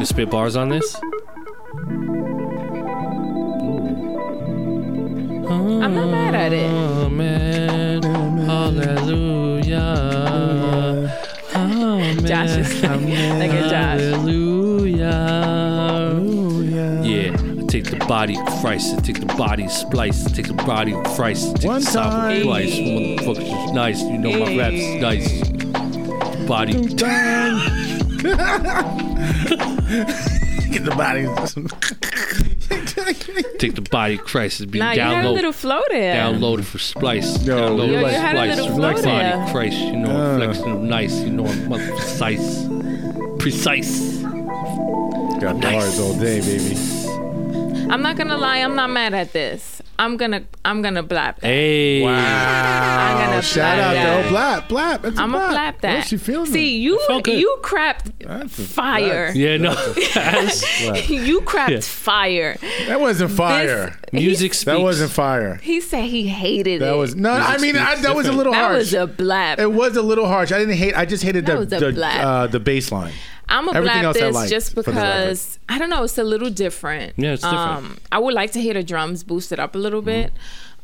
You 0.00 0.06
spit 0.06 0.28
bars 0.28 0.56
on 0.56 0.70
this? 0.70 0.96
I'm 5.82 5.94
not 5.94 6.10
mad 6.10 6.34
at 6.34 6.52
it. 6.52 6.68
Oh, 6.70 7.06
Amen. 7.06 8.02
Hallelujah. 8.46 9.80
Amen. 11.98 12.26
Josh 12.26 12.50
is 12.50 12.82
like, 12.90 13.00
like 13.00 13.50
a 13.50 13.68
Josh. 13.68 14.00
Hallelujah. 14.00 15.10
Ooh, 16.20 16.62
yeah. 16.62 17.02
Yeah, 17.02 17.62
I 17.62 17.66
take 17.66 17.84
the 17.90 17.96
body 18.06 18.36
of 18.38 18.46
Christ, 18.60 18.94
I 18.96 19.00
take 19.00 19.18
the 19.20 19.26
body 19.26 19.64
of 19.64 19.72
splice, 19.72 20.26
I 20.26 20.30
take 20.30 20.46
the 20.48 20.54
body 20.54 20.92
of 20.94 21.02
Christ, 21.04 21.50
I 21.50 21.54
take 21.54 21.66
One 21.68 21.80
the 21.80 21.86
soul 21.86 22.02
of 22.02 22.10
time. 22.12 22.42
Christ. 22.44 22.78
Motherfuckers 22.78 23.64
is 23.66 23.72
nice, 23.72 24.00
you 24.02 24.18
know 24.18 24.32
my 24.38 24.56
rap's 24.56 24.84
nice. 25.00 25.42
Body. 26.46 26.74
Get 30.70 30.84
the 30.84 30.94
bodies. 30.96 31.56
Take 33.58 33.74
the 33.74 33.86
body 33.90 34.14
of 34.14 34.20
Christ. 34.24 34.60
It's 34.60 34.70
being 34.70 34.84
Nah, 34.84 34.92
you 34.92 35.00
had 35.00 35.24
a 35.24 35.28
downloaded. 35.28 35.34
little 35.34 35.52
flow 35.52 35.80
there. 35.90 36.14
Downloaded 36.14 36.64
for 36.64 36.78
Splice. 36.78 37.44
Yo, 37.44 37.56
Downloaded 37.56 37.88
you 37.88 37.94
for 37.96 38.02
like- 38.02 38.12
you 38.12 38.18
had 38.18 38.34
a 38.34 38.38
Splice. 38.38 38.56
little 38.56 38.70
Reflex 38.76 39.00
flow 39.00 39.10
body 39.12 39.24
there. 39.28 39.46
Christ. 39.52 39.78
You 39.78 39.96
know, 39.96 40.10
Uh. 40.10 40.36
flexing 40.38 40.70
of 40.72 40.80
nice. 40.80 41.14
You 41.20 41.30
know, 41.30 41.46
I'm 41.46 41.68
precise. 41.96 42.66
Precise. 43.38 44.18
got 45.40 45.56
Nice. 45.56 45.72
bars 45.72 46.00
all 46.00 46.14
day, 46.14 46.40
baby. 46.40 46.76
I'm 47.90 48.02
not 48.02 48.16
gonna 48.16 48.36
lie, 48.36 48.58
I'm 48.58 48.76
not 48.76 48.90
mad 48.90 49.14
at 49.14 49.32
this. 49.32 49.79
I'm 50.00 50.16
gonna 50.16 50.44
I'm 50.64 50.80
gonna 50.80 51.02
blap 51.04 51.40
that. 51.40 51.42
Hey. 51.42 52.06
I'm 52.06 53.18
gonna 53.28 53.42
Shout 53.42 53.76
blap 53.76 53.82
out 53.82 53.92
that. 53.92 54.22
though, 54.22 54.34
blap, 54.34 54.68
blap. 54.68 55.02
That's 55.02 55.18
a 55.18 55.22
I'm 55.22 55.32
gonna 55.32 55.54
blap. 55.54 55.74
blap 55.74 55.80
that. 55.82 55.94
What's 55.96 56.08
she 56.08 56.16
feeling? 56.16 56.50
See, 56.50 56.78
you 56.78 56.98
you 57.26 57.58
crapped 57.62 58.10
That's 58.20 58.58
a- 58.58 58.62
fire. 58.62 59.30
Yeah, 59.34 59.58
no. 59.58 59.70
you 61.08 61.40
crapped 61.42 61.68
Yeah. 61.70 61.80
fire. 61.80 62.56
that 62.88 62.98
wasn't 62.98 63.32
fire. 63.32 63.98
This- 64.10 64.20
Music 64.22 64.54
speaks. 64.54 64.64
that 64.64 64.80
wasn't 64.80 65.12
fire. 65.12 65.56
He 65.62 65.80
said 65.82 66.04
he 66.04 66.26
hated 66.28 66.80
That 66.80 66.94
it. 66.94 66.96
was 66.96 67.14
no. 67.14 67.30
I 67.32 67.58
mean, 67.58 67.76
I, 67.76 67.96
that 67.96 68.16
was 68.16 68.26
a 68.26 68.32
little 68.32 68.52
that 68.52 68.64
harsh. 68.64 68.76
was 68.78 68.94
a 68.94 69.06
blap. 69.06 69.58
it 69.58 69.70
was 69.70 69.96
a 69.96 70.02
little 70.02 70.26
harsh. 70.26 70.50
I 70.50 70.58
didn't 70.58 70.76
hate. 70.76 70.96
I 70.96 71.04
just 71.04 71.22
hated 71.22 71.44
That 71.46 71.52
the 71.54 71.58
was 71.60 71.72
a 71.74 71.92
the, 71.92 72.00
blap. 72.00 72.20
uh, 72.20 72.46
the 72.46 72.58
bass 72.60 72.90
line. 72.90 73.12
I'm 73.50 73.66
gonna 73.66 73.78
Everything 73.78 74.02
blap 74.02 74.12
this 74.14 74.34
liked, 74.34 74.50
just 74.50 74.74
for 74.74 74.82
the 74.82 74.92
record. 74.92 75.00
because 75.00 75.58
I 75.68 75.78
don't 75.78 75.90
know. 75.90 76.04
It's 76.04 76.16
a 76.18 76.24
little 76.24 76.50
different. 76.50 77.14
Yeah, 77.16 77.32
it's 77.32 77.42
different. 77.42 77.60
Um, 77.60 77.98
I 78.12 78.18
would 78.18 78.34
like 78.34 78.52
to 78.52 78.60
hear 78.60 78.74
the 78.74 78.82
drums 78.82 79.24
boosted 79.24 79.58
up 79.58 79.74
a 79.74 79.78
little 79.78 80.02
bit. 80.02 80.32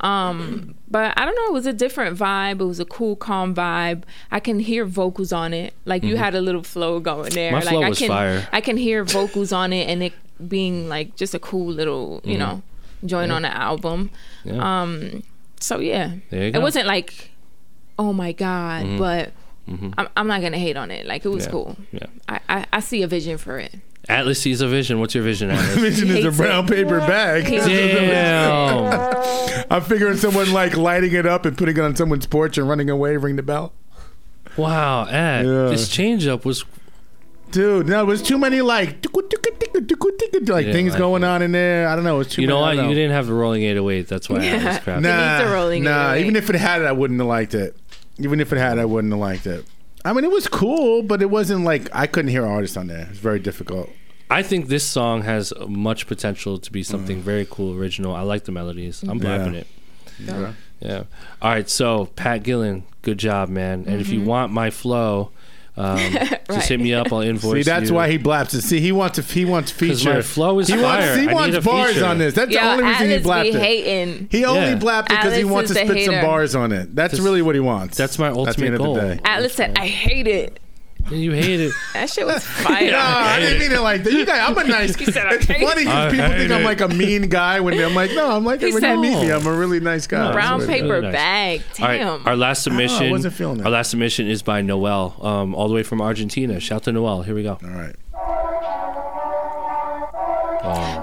Um, 0.01 0.75
but 0.91 1.19
I 1.19 1.25
don't 1.25 1.35
know. 1.35 1.47
It 1.47 1.53
was 1.53 1.67
a 1.67 1.73
different 1.73 2.19
vibe. 2.19 2.61
It 2.61 2.65
was 2.65 2.81
a 2.81 2.85
cool, 2.85 3.17
calm 3.17 3.55
vibe. 3.55 4.03
I 4.31 4.41
can 4.41 4.59
hear 4.59 4.85
vocals 4.85 5.33
on 5.33 5.55
it. 5.55 5.73
Like 5.87 6.03
you 6.03 6.17
had 6.17 6.35
a 6.35 6.41
little 6.41 6.63
flow 6.63 7.01
going 7.01 7.31
there. 7.31 7.53
My 7.53 7.61
like 7.61 7.69
flow 7.69 7.83
I 7.83 7.89
was 7.89 7.99
can, 7.99 8.09
fire. 8.09 8.49
I 8.53 8.61
can 8.61 8.77
hear 8.77 9.05
vocals 9.05 9.53
on 9.53 9.73
it, 9.73 9.89
and 9.89 10.03
it 10.03 10.13
being 10.47 10.89
like 10.89 11.17
just 11.17 11.35
a 11.35 11.39
cool 11.39 11.67
little, 11.73 12.21
you 12.25 12.37
know, 12.37 12.63
join 13.07 13.31
on 13.31 13.43
the 13.43 13.57
album. 13.57 14.11
Yeah. 14.45 14.83
Um, 14.83 15.23
so 15.61 15.79
yeah, 15.79 16.17
There 16.31 16.49
you 16.49 16.53
it 16.53 16.61
wasn't 16.61 16.87
like, 16.87 17.31
oh 17.99 18.13
my 18.13 18.33
god, 18.33 18.99
but. 18.99 19.33
Mm-hmm. 19.69 19.91
I'm, 19.99 20.09
I'm 20.17 20.27
not 20.29 20.43
gonna 20.43 20.59
hate 20.59 20.77
on 20.77 20.91
it. 20.91 21.07
Like 21.07 21.25
it 21.25 21.29
was 21.29 21.45
Yeah. 21.47 21.51
cool. 21.51 21.77
Yeah. 21.93 22.07
I, 22.29 22.41
I, 22.49 22.67
I 22.75 22.81
see 22.81 23.03
a 23.03 23.09
vision 23.09 23.39
for 23.39 23.59
it. 23.59 23.75
Atlas 24.09 24.41
sees 24.41 24.61
a 24.61 24.69
vision. 24.69 25.01
What's 25.01 25.15
your 25.17 25.25
vision, 25.25 25.51
Atlas? 25.51 25.75
Vision 25.79 26.09
is 26.11 26.25
a 26.25 26.31
brown 26.31 26.65
it. 26.67 26.71
paper 26.71 27.01
bag. 27.01 27.45
Damn. 27.47 29.65
I'm 29.71 29.83
figuring 29.83 30.17
someone 30.17 30.53
like 30.53 30.77
lighting 30.77 31.13
it 31.13 31.27
up 31.27 31.45
and 31.45 31.59
putting 31.59 31.77
it 31.77 31.81
on 31.81 31.97
someone's 31.97 32.27
porch 32.27 32.57
and 32.59 32.69
running 32.69 32.89
away, 32.89 33.17
ring 33.17 33.35
the 33.35 33.43
bell. 33.43 33.73
Wow, 34.57 35.07
Ed. 35.07 35.45
Yeah. 35.47 35.69
This 35.69 35.89
change 35.89 36.27
up 36.29 36.45
was 36.45 36.65
Dude, 37.51 37.87
no, 37.87 38.03
it 38.03 38.07
was 38.07 38.23
too 38.23 38.39
many 38.39 38.61
like 38.61 39.05
like 40.49 40.67
Yeah, 40.67 40.73
things 40.73 40.95
I- 40.95 40.99
going 40.99 41.25
on 41.25 41.43
in 41.43 41.53
there. 41.53 41.89
I 41.89 41.95
don't 41.95 42.05
know. 42.05 42.21
It's 42.21 42.35
too 42.35 42.41
much. 42.41 42.43
You 42.43 42.47
know 42.49 42.65
many, 42.65 42.79
what? 42.79 42.87
I 42.87 42.89
You 42.89 42.95
didn't 42.95 43.13
have 43.13 43.27
the 43.27 43.35
rolling 43.35 43.63
808. 43.63 44.09
That's 44.09 44.29
why 44.29 44.39
I 44.47 44.65
was 44.65 44.79
crap. 44.81 45.01
Nah, 45.01 45.39
needs 45.39 45.51
a 45.51 45.55
rolling 45.55 45.87
oh 45.87 45.91
nah. 45.91 46.15
Even 46.17 46.37
if 46.37 46.51
it 46.51 46.57
had 46.57 46.83
it, 46.83 46.87
I 46.87 46.93
wouldn't 46.93 47.21
have 47.21 47.29
liked 47.29 47.55
it. 47.55 47.77
Even 48.19 48.41
if 48.41 48.53
it 48.53 48.59
had, 48.59 48.79
I 48.79 48.85
wouldn't 48.85 49.13
have 49.13 49.21
liked 49.21 49.47
it. 49.47 49.65
I 50.05 50.13
mean, 50.13 50.25
it 50.25 50.31
was 50.31 50.47
cool, 50.49 51.03
but 51.03 51.21
it 51.21 51.31
wasn't 51.31 51.65
like 51.65 51.89
I 51.93 52.07
couldn't 52.07 52.31
hear 52.31 52.47
artists 52.47 52.77
on 52.77 52.87
there. 52.87 53.09
It's 53.11 53.19
very 53.19 53.41
difficult. 53.41 53.91
I 54.31 54.43
think 54.43 54.69
this 54.69 54.85
song 54.85 55.23
has 55.23 55.53
much 55.69 56.07
potential 56.07 56.59
to 56.59 56.73
be 56.73 56.83
Mm. 56.83 56.87
something 56.87 57.21
very 57.23 57.47
cool, 57.49 57.77
original. 57.77 58.15
I 58.15 58.23
like 58.23 58.45
the 58.45 58.53
melodies. 58.53 59.03
I'm 59.03 59.19
blapping 59.19 59.55
it. 59.55 59.67
Yeah. 60.25 60.53
Yeah. 60.81 61.03
All 61.43 61.51
right. 61.51 61.69
So 61.69 62.07
Pat 62.17 62.43
Gillen, 62.43 62.85
good 63.03 63.19
job, 63.19 63.49
man. 63.49 63.85
And 63.87 64.01
if 64.01 64.09
you 64.11 64.19
Mm-hmm. 64.21 64.29
want 64.29 64.53
my 64.53 64.71
flow, 64.71 65.31
um, 65.77 65.99
just 66.51 66.69
hit 66.69 66.81
me 66.81 66.95
up. 66.95 67.13
I'll 67.13 67.21
invoice. 67.33 67.65
See, 67.65 67.71
that's 67.71 67.91
you. 67.91 67.95
why 67.97 68.11
he 68.11 68.17
blaps 68.19 68.55
it. 68.55 68.63
See, 68.63 68.81
he 68.81 68.93
wants 68.93 69.17
to. 69.17 69.23
He 69.23 69.45
wants 69.45 69.71
feature. 69.71 70.15
my 70.15 70.23
flow 70.23 70.59
is 70.59 70.69
he 70.69 70.75
fire. 70.77 70.83
wants. 70.83 71.21
He 71.21 71.29
I 71.29 71.33
wants 71.35 71.53
need 71.55 71.59
a 71.59 71.63
bars 71.63 71.93
feature. 71.95 72.05
on 72.07 72.19
this. 72.19 72.35
That's 72.35 72.51
Yo, 72.51 72.61
the 72.61 72.67
only 72.71 72.85
reason 72.85 73.07
he 73.07 73.13
Atlas 73.15 73.23
blapped 73.23 73.43
be 73.45 73.49
it. 73.51 73.61
hating. 73.63 74.29
He 74.31 74.45
only 74.45 74.61
Yeah. 74.61 74.75
blapped 74.77 75.13
it 75.13 75.17
because 75.19 75.37
he 75.37 75.45
wants 75.45 75.73
to 75.73 75.79
is 75.81 75.87
the 75.89 75.93
spit 75.95 76.07
some 76.07 76.21
bars 76.23 76.55
on 76.55 76.73
it. 76.73 76.95
That's 76.95 77.19
really 77.21 77.43
what 77.43 77.55
he 77.55 77.61
wants. 77.61 77.97
that's 77.97 78.19
my 78.19 78.29
At 78.29 78.33
the 78.35 78.39
ultimate 78.41 78.67
end 78.67 78.75
of 78.77 78.79
the 78.81 78.85
goal. 78.85 78.97
day. 78.97 79.21
Atlas 79.25 79.53
said, 79.55 79.79
"I 79.79 79.87
hate 79.87 80.27
it." 80.27 80.61
You 81.11 81.33
hate 81.33 81.61
it. 81.61 81.73
That 81.95 82.11
shit 82.11 82.27
was 82.27 82.45
fire. 82.45 82.91
No, 82.91 82.99
I 82.99 83.41
didn't 83.41 83.59
mean 83.61 83.73
it 83.73 83.81
like 83.81 84.03
that. 84.05 84.13
You 84.13 84.27
guys, 84.27 84.41
I'm 84.51 84.59
a 84.59 84.65
nice. 84.69 84.93
said, 84.97 85.33
it's 85.33 85.47
funny 85.47 85.65
I 85.87 86.09
because 86.09 86.11
people 86.13 86.27
hate 86.27 86.39
think 86.39 86.51
I'm 86.53 86.63
like 86.65 86.81
a 86.83 86.89
mean 86.89 87.29
guy 87.29 87.61
when 87.61 87.79
I'm 87.83 87.95
like, 87.95 88.11
no, 88.13 88.31
I'm 88.31 88.45
like 88.45 88.61
He 88.61 88.73
when 88.73 88.81
said- 88.83 88.95
you 88.97 89.01
meet 89.01 89.23
me, 89.23 89.31
I'm 89.33 89.47
a 89.47 89.53
really 89.53 89.81
nice 89.81 90.07
guy. 90.07 90.31
Brown 90.33 90.61
Really 90.61 90.73
paper 90.83 91.01
nice. 91.01 91.13
bag. 91.13 91.63
All 91.81 91.87
right, 91.87 91.99
Damn. 91.99 92.27
our 92.27 92.37
last 92.37 92.63
submission. 92.65 93.11
wasn't 93.11 93.35
feeling 93.35 93.61
it. 93.61 93.65
Our 93.65 93.71
last 93.73 93.91
submission 93.91 94.27
is 94.29 94.43
by 94.43 94.61
Noel, 94.63 95.17
um, 95.23 95.55
all 95.55 95.69
the 95.69 95.75
way 95.75 95.83
from 95.83 96.01
Argentina. 96.03 96.61
Shout 96.61 96.83
to 96.85 96.93
Noel. 96.93 97.23
Here 97.23 97.35
we 97.35 97.43
go. 97.45 97.59
All 97.63 97.71
right. 97.71 97.95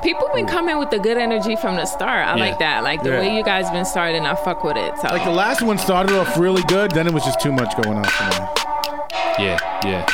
People 0.04 0.30
been 0.34 0.46
coming 0.46 0.78
with 0.78 0.90
the 0.90 1.00
good 1.00 1.18
energy 1.18 1.56
from 1.56 1.76
the 1.78 1.86
start. 1.86 2.28
I 2.28 2.36
Yeah. 2.36 2.44
like 2.44 2.60
that. 2.60 2.84
Like 2.84 3.02
the 3.04 3.10
Yeah. 3.12 3.20
way 3.20 3.36
you 3.38 3.44
guys 3.44 3.70
been 3.72 3.86
starting, 3.86 4.26
I 4.26 4.36
fuck 4.36 4.64
with 4.64 4.76
it. 4.76 4.94
So 5.00 5.08
Like 5.08 5.24
the 5.24 5.30
last 5.32 5.62
one 5.62 5.78
started 5.78 6.16
off 6.18 6.38
really 6.38 6.64
good, 6.64 6.92
then 6.92 7.08
it 7.08 7.14
was 7.14 7.24
just 7.24 7.40
too 7.40 7.54
much 7.54 7.74
going 7.82 7.98
on 7.98 8.04
for 8.04 8.42
me. 8.42 8.48
Yeah, 9.40 9.58
yeah. 9.84 10.06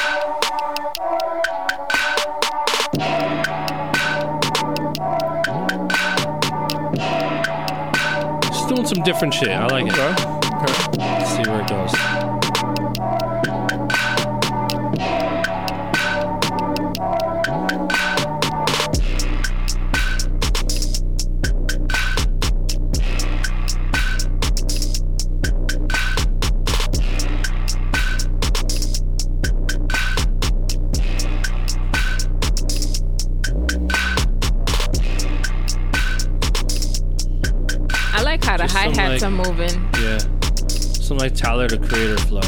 Doing 8.70 8.86
some 8.86 9.04
different 9.04 9.34
shit. 9.34 9.50
I 9.50 9.66
like 9.66 9.88
it. 9.88 9.96
See 10.94 11.09
I 38.20 38.22
like 38.22 38.44
how 38.44 38.58
the 38.58 38.68
hi 38.68 38.90
hats 38.90 39.00
like- 39.00 39.24
are 39.24 39.32
moving. 39.32 39.90
Yeah. 40.02 40.18
Some 40.68 41.18
like 41.20 41.34
Tyler 41.36 41.70
the 41.70 41.78
Creator 41.78 42.18
flow. 42.28 42.42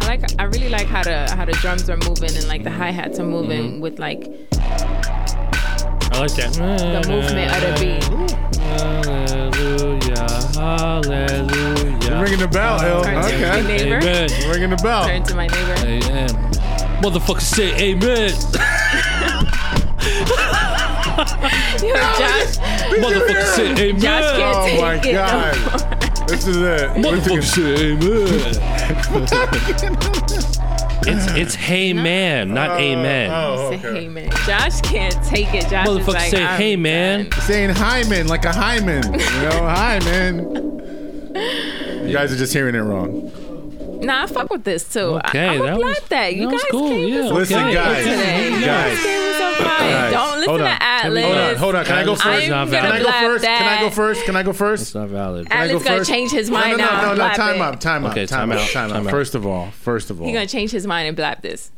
I 0.00 0.06
like. 0.06 0.22
I 0.40 0.44
really 0.44 0.68
like 0.68 0.88
how 0.88 1.04
the 1.04 1.30
how 1.36 1.44
the 1.44 1.52
drums 1.52 1.88
are 1.88 1.96
moving 1.98 2.34
and 2.36 2.48
like 2.48 2.64
the 2.64 2.70
hi 2.70 2.90
hats 2.90 3.20
are 3.20 3.24
moving 3.26 3.74
Mm-hmm. 3.74 3.80
with 3.80 3.98
like 4.00 4.24
I 6.10 6.18
like 6.20 6.34
that. 6.34 6.52
the 6.54 7.08
movement 7.08 7.52
of 7.54 7.60
the 7.62 7.72
beat. 7.78 8.04
Hallelujah, 8.58 10.28
hallelujah. 10.58 12.08
You're 12.10 12.22
ringing 12.22 12.38
the 12.40 12.48
bell, 12.48 12.80
Hill. 12.80 13.02
Turn 13.04 13.22
to 13.22 13.38
my 13.38 13.58
Okay. 13.60 13.62
neighbor. 13.84 13.96
Amen. 13.98 14.28
You're 14.40 14.52
ringing 14.52 14.70
the 14.70 14.76
bell. 14.82 15.04
Turn 15.06 15.22
to 15.22 15.34
my 15.36 15.46
neighbor. 15.46 15.74
Amen. 16.08 16.28
Motherfucker 17.02 17.40
say 17.40 17.72
amen. 17.78 18.32
Yo, 21.82 21.94
Josh, 21.94 22.56
Motherfucker 22.98 23.44
say 23.54 23.72
amen. 23.88 24.00
Josh 24.00 24.36
can't 24.36 24.56
Oh 24.56 24.66
take 24.66 24.80
my 24.80 24.94
it. 24.94 25.04
no 25.04 25.12
God. 25.12 25.94
This 26.28 26.46
is 26.46 26.56
it. 26.58 26.90
Motherfucker 26.90 27.42
say 27.42 27.92
amen. 27.92 29.58
it's 31.06 31.26
it's 31.36 31.54
hey 31.54 31.92
man, 31.94 32.52
not 32.52 32.72
oh, 32.72 32.76
amen. 32.78 33.30
Oh, 33.32 33.70
Say, 33.70 33.78
okay. 33.78 34.00
hey 34.02 34.08
man, 34.08 34.30
Josh 34.46 34.80
can't 34.82 35.14
take 35.24 35.54
it. 35.54 35.68
Josh 35.68 35.86
is 35.88 35.96
Motherfucker 35.98 36.12
like, 36.14 36.30
say, 36.30 36.44
I'm 36.44 36.60
"Hey, 36.60 36.76
man." 36.76 37.28
done. 37.30 37.40
Saying 37.42 37.70
Hyman 37.70 38.26
like 38.28 38.44
a 38.44 38.52
Hyman. 38.52 39.04
You 39.04 39.18
know, 39.18 39.66
Hyman. 39.66 40.54
You 42.06 42.12
guys 42.12 42.32
are 42.32 42.36
just 42.36 42.52
hearing 42.52 42.74
it 42.74 42.80
wrong. 42.80 43.32
Nah, 44.02 44.24
I 44.24 44.26
fuck 44.26 44.50
with 44.50 44.64
this 44.64 44.84
too. 44.92 45.00
Okay, 45.28 45.48
I, 45.48 45.54
I'm 45.54 45.58
that 45.60 45.66
that 45.66 45.78
was- 45.78 46.08
that. 46.10 46.34
You 46.34 46.50
that 46.50 46.52
guys 46.52 46.64
cool, 46.70 46.88
came 46.90 47.08
yeah. 47.08 47.22
with 47.24 47.32
Listen, 47.32 47.56
fire 47.58 47.72
guys, 47.74 48.04
today. 48.04 48.60
Guys. 48.64 49.02
came 49.02 49.20
with 49.22 49.36
some 49.36 49.54
fire. 49.54 49.78
Guys, 49.90 50.12
Don't 50.12 50.36
listen 50.36 50.48
hold 50.48 50.60
to 50.60 50.66
on. 50.66 50.78
Atlas. 51.04 51.24
Hold 51.24 51.36
on, 51.36 51.56
hold 51.56 51.74
on. 51.76 51.84
Can 51.84 51.94
I 51.98 52.04
go 52.04 52.14
first? 52.16 52.42
is 52.44 52.50
I'm 52.50 52.70
not 52.70 52.80
Can 52.80 52.92
I 52.92 52.98
go 53.02 53.10
first? 53.10 53.44
Can 53.44 53.68
I 53.68 53.80
go 53.80 53.90
first? 53.90 54.24
Can 54.24 54.36
I 54.36 54.42
go 54.42 54.52
first? 54.52 54.82
It's 54.82 54.94
not 54.94 55.08
valid. 55.08 55.48
Can 55.50 55.58
I 55.58 55.64
Atlas 55.64 55.82
go 55.82 55.88
gonna 55.88 55.98
first? 55.98 56.10
change 56.10 56.30
his 56.30 56.50
mind 56.50 56.78
no, 56.78 56.84
no, 56.84 56.84
now. 56.84 56.96
No, 56.96 57.02
no, 57.02 57.08
no, 57.10 57.14
Blab 57.16 57.36
time 57.36 57.56
it. 57.56 57.60
up, 57.60 57.80
time 57.80 58.04
up, 58.04 58.12
Okay, 58.12 58.26
time, 58.26 58.48
time 58.50 58.58
out, 58.58 58.68
time 58.70 58.90
time 58.90 59.06
out. 59.06 59.10
First 59.10 59.34
of 59.34 59.46
all, 59.46 59.70
first 59.70 60.10
of 60.10 60.20
all, 60.20 60.26
He 60.26 60.32
gonna 60.32 60.46
change 60.46 60.70
his 60.70 60.86
mind 60.86 61.08
and 61.08 61.16
blap 61.16 61.42
this. 61.42 61.70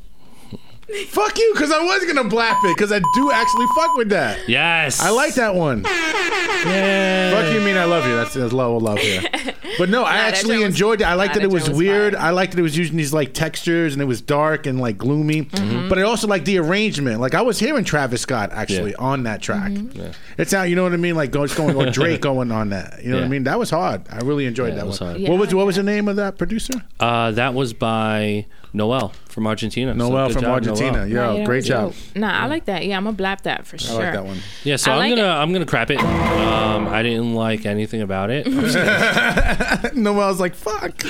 fuck 1.09 1.39
you, 1.39 1.51
because 1.55 1.71
I 1.73 1.83
was 1.83 2.05
gonna 2.05 2.29
blap 2.29 2.63
it, 2.65 2.77
because 2.77 2.93
I 2.93 3.01
do 3.15 3.31
actually 3.33 3.67
fuck 3.75 3.97
with 3.97 4.09
that. 4.11 4.49
Yes. 4.49 5.01
I 5.01 5.11
like 5.11 5.35
that 5.35 5.55
one. 5.55 5.85
Yeah. 5.85 7.31
Fuck 7.31 7.55
you, 7.55 7.61
mean 7.61 7.77
I 7.77 7.85
love 7.85 8.07
you. 8.07 8.15
That's 8.17 8.35
there's 8.35 8.53
low 8.53 8.77
love 8.77 8.99
here. 8.99 9.23
But 9.79 9.89
no, 9.89 10.03
I 10.03 10.17
actually 10.17 10.57
joint 10.57 10.65
was- 10.67 10.75
enjoyed 10.75 11.01
it. 11.01 11.05
I 11.05 11.15
liked 11.15 11.35
that 11.35 11.43
it 11.45 11.51
was, 11.51 11.69
was 11.69 11.79
weird. 11.79 12.13
fire. 12.15 12.23
I 12.23 12.31
liked 12.31 12.53
that 12.53 12.59
it 12.59 12.63
was 12.63 12.77
using 12.77 12.97
these 12.99 13.15
like 13.15 13.33
textures 13.33 13.93
and 13.95 14.03
it 14.03 14.05
was 14.05 14.21
dark 14.21 14.67
and 14.67 14.79
like 14.81 14.99
gloomy. 14.99 15.45
Mm-hmm. 15.45 15.89
But 15.89 15.97
I 15.99 16.03
also 16.03 16.27
like 16.27 16.45
the 16.45 16.59
arrangement. 16.59 17.21
Like 17.21 17.35
I 17.35 17.41
was 17.41 17.59
hearing 17.59 17.85
Travis 17.85 18.21
Scott 18.21 18.51
actually 18.53 18.91
Yeah. 18.91 18.97
on 18.99 19.23
that 19.23 19.41
track. 19.41 19.71
Mm-hmm. 19.71 19.99
Yeah. 19.99 20.13
It's 20.37 20.53
out. 20.53 20.65
You 20.65 20.77
know 20.77 20.83
what 20.83 20.93
I 20.93 20.97
mean? 20.97 21.15
Like 21.15 21.31
going, 21.31 21.49
going 21.55 21.77
or 21.77 21.91
Drake 21.91 22.21
going 22.31 22.51
on 22.53 22.71
that. 22.71 23.03
You 23.03 23.11
know 23.11 23.19
what 23.19 23.25
I 23.25 23.29
mean? 23.29 23.45
That 23.45 23.59
was 23.59 23.71
hard. 23.71 24.03
I 24.11 24.19
really 24.19 24.45
enjoyed 24.45 24.71
Yeah, 24.71 24.81
that 24.81 24.87
was 24.87 25.01
one. 25.01 25.11
hard. 25.11 25.21
Yeah, 25.23 25.31
what 25.31 25.39
was 25.39 25.53
I 25.53 25.57
what 25.57 25.67
was 25.67 25.77
the 25.77 25.83
name 25.85 26.09
of 26.09 26.17
that 26.17 26.37
producer? 26.37 26.75
Uh, 26.99 27.31
that 27.31 27.55
was 27.55 27.73
by 27.73 28.47
Noel 28.73 29.13
from 29.29 29.47
Argentina. 29.47 29.95
Noel 29.95 30.29
good 30.29 30.35
from 30.35 30.43
job, 30.43 30.53
Argentina. 30.53 30.99
Noel. 30.99 31.09
Yo, 31.09 31.15
Nah, 31.33 31.35
yeah, 31.39 31.45
great 31.45 31.63
that 31.65 31.69
job. 31.69 31.87
was. 31.89 32.15
Nah, 32.15 32.41
I 32.45 32.47
like 32.47 32.67
that. 32.67 32.85
Yeah, 32.87 32.97
I'm 32.97 33.05
gonna 33.05 33.17
blap 33.17 33.43
that 33.43 33.67
for 33.67 33.77
I 33.77 33.79
sure. 33.79 34.01
I 34.01 34.05
like 34.05 34.13
that 34.15 34.25
one. 34.25 34.39
Yeah, 34.65 34.77
so 34.77 34.93
I 34.93 34.95
I'm 34.95 34.99
like 35.01 35.17
gonna 35.17 35.29
it. 35.29 35.33
I'm 35.43 35.53
gonna 35.53 35.67
crap 35.67 35.91
it. 35.91 35.99
Um, 35.99 36.87
I 36.89 37.03
didn't 37.03 37.35
like 37.35 37.67
anything 37.67 38.01
about 38.03 38.31
it. 38.31 38.47
Noel's 39.97 40.41
like, 40.41 40.55
fuck. 40.55 41.03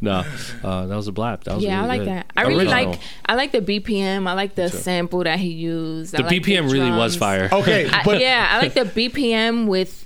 no, 0.00 0.24
uh, 0.62 0.86
that 0.86 0.96
was 0.96 1.08
a 1.08 1.12
blap. 1.12 1.44
That 1.44 1.54
was 1.56 1.64
Yeah, 1.64 1.82
I 1.82 1.86
like 1.86 2.00
good. 2.00 2.08
that. 2.08 2.26
I 2.36 2.42
really 2.42 2.66
Original. 2.66 2.90
like. 2.92 3.00
I 3.26 3.34
like 3.34 3.52
the 3.52 3.60
BPM. 3.60 4.26
I 4.28 4.32
like 4.34 4.54
the 4.54 4.68
sample 4.68 5.24
that 5.24 5.38
he 5.38 5.48
used. 5.48 6.14
I 6.14 6.18
the 6.18 6.24
like 6.24 6.42
BPM. 6.42 6.70
really 6.70 6.90
was 6.90 7.16
fire. 7.16 7.48
Okay, 7.52 7.88
I, 7.88 8.02
yeah, 8.16 8.48
I 8.50 8.58
like 8.58 8.74
the 8.74 8.80
BPM 9.08 9.66
with. 9.66 10.03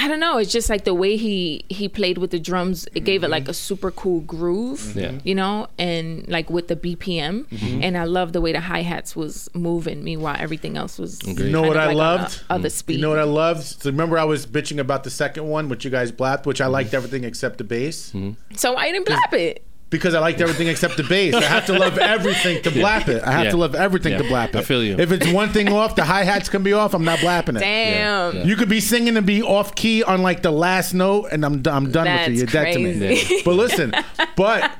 I 0.00 0.06
don't 0.06 0.20
know. 0.20 0.38
It's 0.38 0.52
just 0.52 0.70
like 0.70 0.84
the 0.84 0.94
way 0.94 1.16
he 1.16 1.64
he 1.68 1.88
played 1.88 2.18
with 2.18 2.30
the 2.30 2.38
drums. 2.38 2.86
It 2.94 3.00
gave 3.00 3.24
it 3.24 3.28
like 3.30 3.48
a 3.48 3.52
super 3.52 3.90
cool 3.90 4.20
groove. 4.20 4.94
Yeah. 4.94 5.18
You 5.24 5.34
know, 5.34 5.66
and 5.76 6.26
like 6.28 6.48
with 6.48 6.68
the 6.68 6.76
BPM, 6.76 7.46
Mm-hmm. 7.48 7.82
and 7.82 7.98
I 7.98 8.04
love 8.04 8.32
the 8.32 8.40
way 8.40 8.52
the 8.52 8.60
hi 8.60 8.82
hats 8.82 9.16
was 9.16 9.50
moving. 9.54 10.04
Meanwhile, 10.04 10.36
everything 10.38 10.76
else 10.76 10.98
was. 10.98 11.20
Agreed. 11.22 11.46
You 11.46 11.50
know 11.50 11.62
kind 11.62 11.68
what 11.68 11.76
of 11.76 11.82
I 11.82 11.86
like 11.86 11.96
loved? 11.96 12.42
Other 12.48 12.70
speed. 12.70 12.94
You 12.96 13.02
know 13.02 13.10
what 13.10 13.18
I 13.18 13.24
loved? 13.24 13.62
So 13.82 13.90
remember 13.90 14.16
I 14.18 14.24
was 14.24 14.46
bitching 14.46 14.78
about 14.78 15.02
the 15.02 15.10
second 15.10 15.48
one, 15.48 15.68
which 15.68 15.84
you 15.84 15.90
guys 15.90 16.12
blapped, 16.12 16.46
which 16.46 16.60
I 16.60 16.66
liked 16.66 16.94
everything 16.94 17.24
except 17.24 17.58
the 17.58 17.64
bass. 17.64 18.10
Mm-hmm. 18.12 18.54
So 18.54 18.76
I 18.76 18.92
didn't 18.92 19.06
blap 19.08 19.32
it? 19.32 19.64
Because 19.90 20.14
I 20.14 20.18
liked 20.20 20.40
everything 20.40 20.68
except 20.68 20.96
the 20.98 21.02
bass. 21.02 21.34
I 21.34 21.40
have 21.44 21.64
to 21.66 21.72
love 21.78 21.96
everything 21.98 22.62
to 22.62 22.70
blap 22.70 23.08
it. 23.08 23.22
I 23.22 23.32
have 23.32 23.44
Yeah. 23.44 23.50
to 23.52 23.56
love 23.56 23.74
everything 23.74 24.12
Yeah. 24.12 24.18
to 24.18 24.24
blap 24.24 24.48
it. 24.50 24.56
I 24.56 24.62
feel 24.62 24.84
you. 24.84 24.96
If 24.98 25.12
it's 25.12 25.26
one 25.28 25.48
thing 25.48 25.72
off, 25.72 25.96
the 25.96 26.04
hi 26.04 26.24
hats 26.24 26.48
can 26.50 26.62
be 26.62 26.72
off. 26.74 26.92
I'm 26.94 27.04
not 27.04 27.20
blapping 27.20 27.56
it. 27.56 27.60
Damn. 27.60 28.36
Yeah. 28.36 28.44
You 28.44 28.56
could 28.56 28.68
be 28.68 28.80
singing 28.80 29.16
and 29.16 29.24
be 29.26 29.42
off 29.42 29.74
key 29.74 30.02
on 30.02 30.22
like 30.22 30.42
the 30.42 30.50
last 30.50 30.92
note, 30.92 31.28
and 31.32 31.44
I'm 31.44 31.62
I'm 31.66 31.90
done 31.90 32.06
with 32.06 32.28
you. 32.28 32.34
You're 32.34 32.46
That's 32.46 32.52
dead 32.52 32.72
to 32.74 32.78
me. 32.80 32.98
crazy. 32.98 33.42
But 33.44 33.54
listen, 33.54 33.92
but 34.36 34.70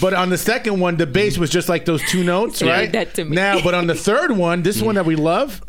but 0.00 0.14
on 0.14 0.30
the 0.30 0.38
second 0.38 0.78
one, 0.80 0.96
the 0.96 1.06
bass 1.06 1.38
was 1.38 1.50
just 1.50 1.68
like 1.68 1.84
those 1.84 2.02
two 2.02 2.22
notes, 2.22 2.60
You're 2.60 2.70
right? 2.70 2.90
dead 2.92 3.14
to 3.14 3.24
me. 3.24 3.34
Now, 3.34 3.60
but 3.62 3.74
on 3.74 3.86
the 3.88 3.94
third 3.94 4.30
one, 4.32 4.62
this 4.62 4.80
one 4.80 4.94
that 4.94 5.04
we 5.06 5.16
love 5.16 5.60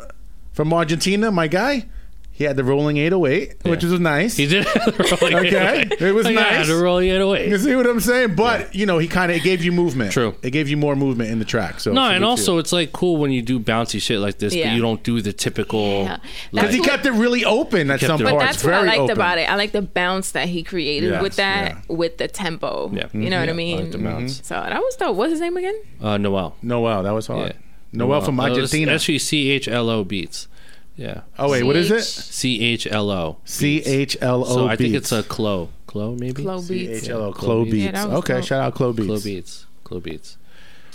from 0.52 0.72
Argentina, 0.72 1.30
my 1.32 1.48
guy, 1.48 1.86
he 2.36 2.42
had 2.44 2.56
the 2.56 2.64
rolling 2.64 2.96
808, 2.96 3.62
which 3.62 3.84
was 3.84 4.00
nice. 4.00 4.36
He 4.36 4.46
did 4.48 4.64
have 4.66 4.84
the 4.86 5.18
rolling 5.22 5.36
Okay. 5.46 5.82
808. 5.82 6.02
It 6.02 6.12
was 6.12 6.26
Like, 6.26 6.36
I 6.36 6.42
had 6.42 6.58
nice. 6.58 6.66
to 6.66 6.76
roll 6.82 6.98
it 6.98 7.20
away. 7.20 7.48
You 7.48 7.58
see 7.58 7.76
what 7.76 7.86
I'm 7.86 8.00
saying? 8.00 8.34
But 8.34 8.74
you 8.74 8.86
know, 8.86 8.98
he 8.98 9.06
kind 9.06 9.30
of 9.30 9.38
it 9.38 9.44
gave 9.44 9.62
you 9.64 9.70
movement. 9.70 10.10
True. 10.10 10.34
It 10.42 10.50
gave 10.50 10.68
you 10.68 10.76
more 10.76 10.96
movement 10.96 11.30
in 11.30 11.38
the 11.38 11.44
track. 11.44 11.78
So 11.78 11.92
No, 11.92 12.02
and 12.02 12.24
also 12.24 12.52
feel. 12.54 12.58
it's 12.58 12.72
like 12.72 12.92
cool 12.92 13.18
when 13.18 13.30
you 13.30 13.40
do 13.40 13.60
bouncy 13.60 14.02
shit 14.02 14.18
like 14.18 14.38
this, 14.38 14.52
Yeah. 14.54 14.68
but 14.70 14.74
you 14.76 14.82
don't 14.82 15.02
do 15.04 15.20
the 15.20 15.32
typical. 15.32 16.04
Yeah. 16.04 16.16
because 16.52 16.74
he 16.74 16.80
kept 16.80 17.06
it 17.06 17.12
really 17.12 17.44
open 17.44 17.88
at 17.90 18.00
some 18.00 18.20
it 18.20 18.24
But 18.24 18.30
parts. 18.32 18.44
that's 18.46 18.64
what 18.64 18.74
I 18.74 18.82
liked 18.82 18.98
open. 18.98 19.16
about 19.16 19.38
it. 19.38 19.48
I 19.48 19.54
like 19.54 19.70
the 19.70 19.82
bounce 19.82 20.32
that 20.32 20.48
he 20.48 20.62
created 20.64 21.10
Yes, 21.10 21.22
with 21.22 21.36
that, 21.36 21.68
yeah. 21.88 21.94
with 21.94 22.18
the 22.18 22.26
tempo. 22.26 22.90
Yeah. 22.92 23.06
You 23.12 23.30
know 23.30 23.38
what 23.38 23.42
I 23.42 23.44
Yeah, 23.46 23.50
I 23.50 23.54
mean? 23.54 23.76
like 23.80 23.92
the 23.92 23.98
bounce. 23.98 24.40
So 24.44 24.54
that 24.54 24.76
was 24.80 24.96
dope. 24.96 25.14
What's 25.16 25.30
his 25.30 25.40
name 25.40 25.56
again? 25.56 25.76
Uh, 26.02 26.16
Noel. 26.18 26.56
Noel, 26.62 27.04
that 27.04 27.12
was 27.14 27.28
Yeah. 27.28 27.34
hard. 27.36 27.54
Noel 27.92 28.20
from 28.22 28.40
Uh, 28.40 28.46
it's 28.46 28.56
Argentina. 28.56 28.92
Actually, 28.94 29.20
C 29.20 29.50
H 29.50 29.68
L 29.68 29.88
O 29.88 30.02
beats. 30.02 30.48
Yeah. 30.96 31.22
oh 31.38 31.50
wait, 31.50 31.64
what 31.64 31.76
is 31.76 31.90
it? 31.90 32.02
C 32.02 32.60
H 32.62 32.86
L 32.90 33.10
O. 33.10 33.38
C 33.44 33.82
H 33.84 34.16
L 34.20 34.44
O. 34.44 34.54
So 34.54 34.66
I 34.68 34.76
think 34.76 34.94
it's 34.94 35.10
a 35.12 35.22
Clo. 35.24 35.70
Clo 35.86 36.14
maybe. 36.14 36.42
Clo 36.42 36.60
Beats. 36.62 37.04
H 37.04 37.08
L 37.10 37.22
O. 37.22 37.26
Yeah. 37.28 37.32
Clo 37.32 37.40
Clo 37.46 37.64
Beats. 37.64 37.92
Yeah, 37.94 38.06
okay, 38.18 38.34
dope. 38.34 38.44
shout 38.44 38.62
out 38.62 38.74
Clo 38.74 38.92
Beats. 38.92 39.06
Clo 39.08 39.20
Beats. 39.20 39.66
Clo 39.84 40.00
Beats. 40.00 40.36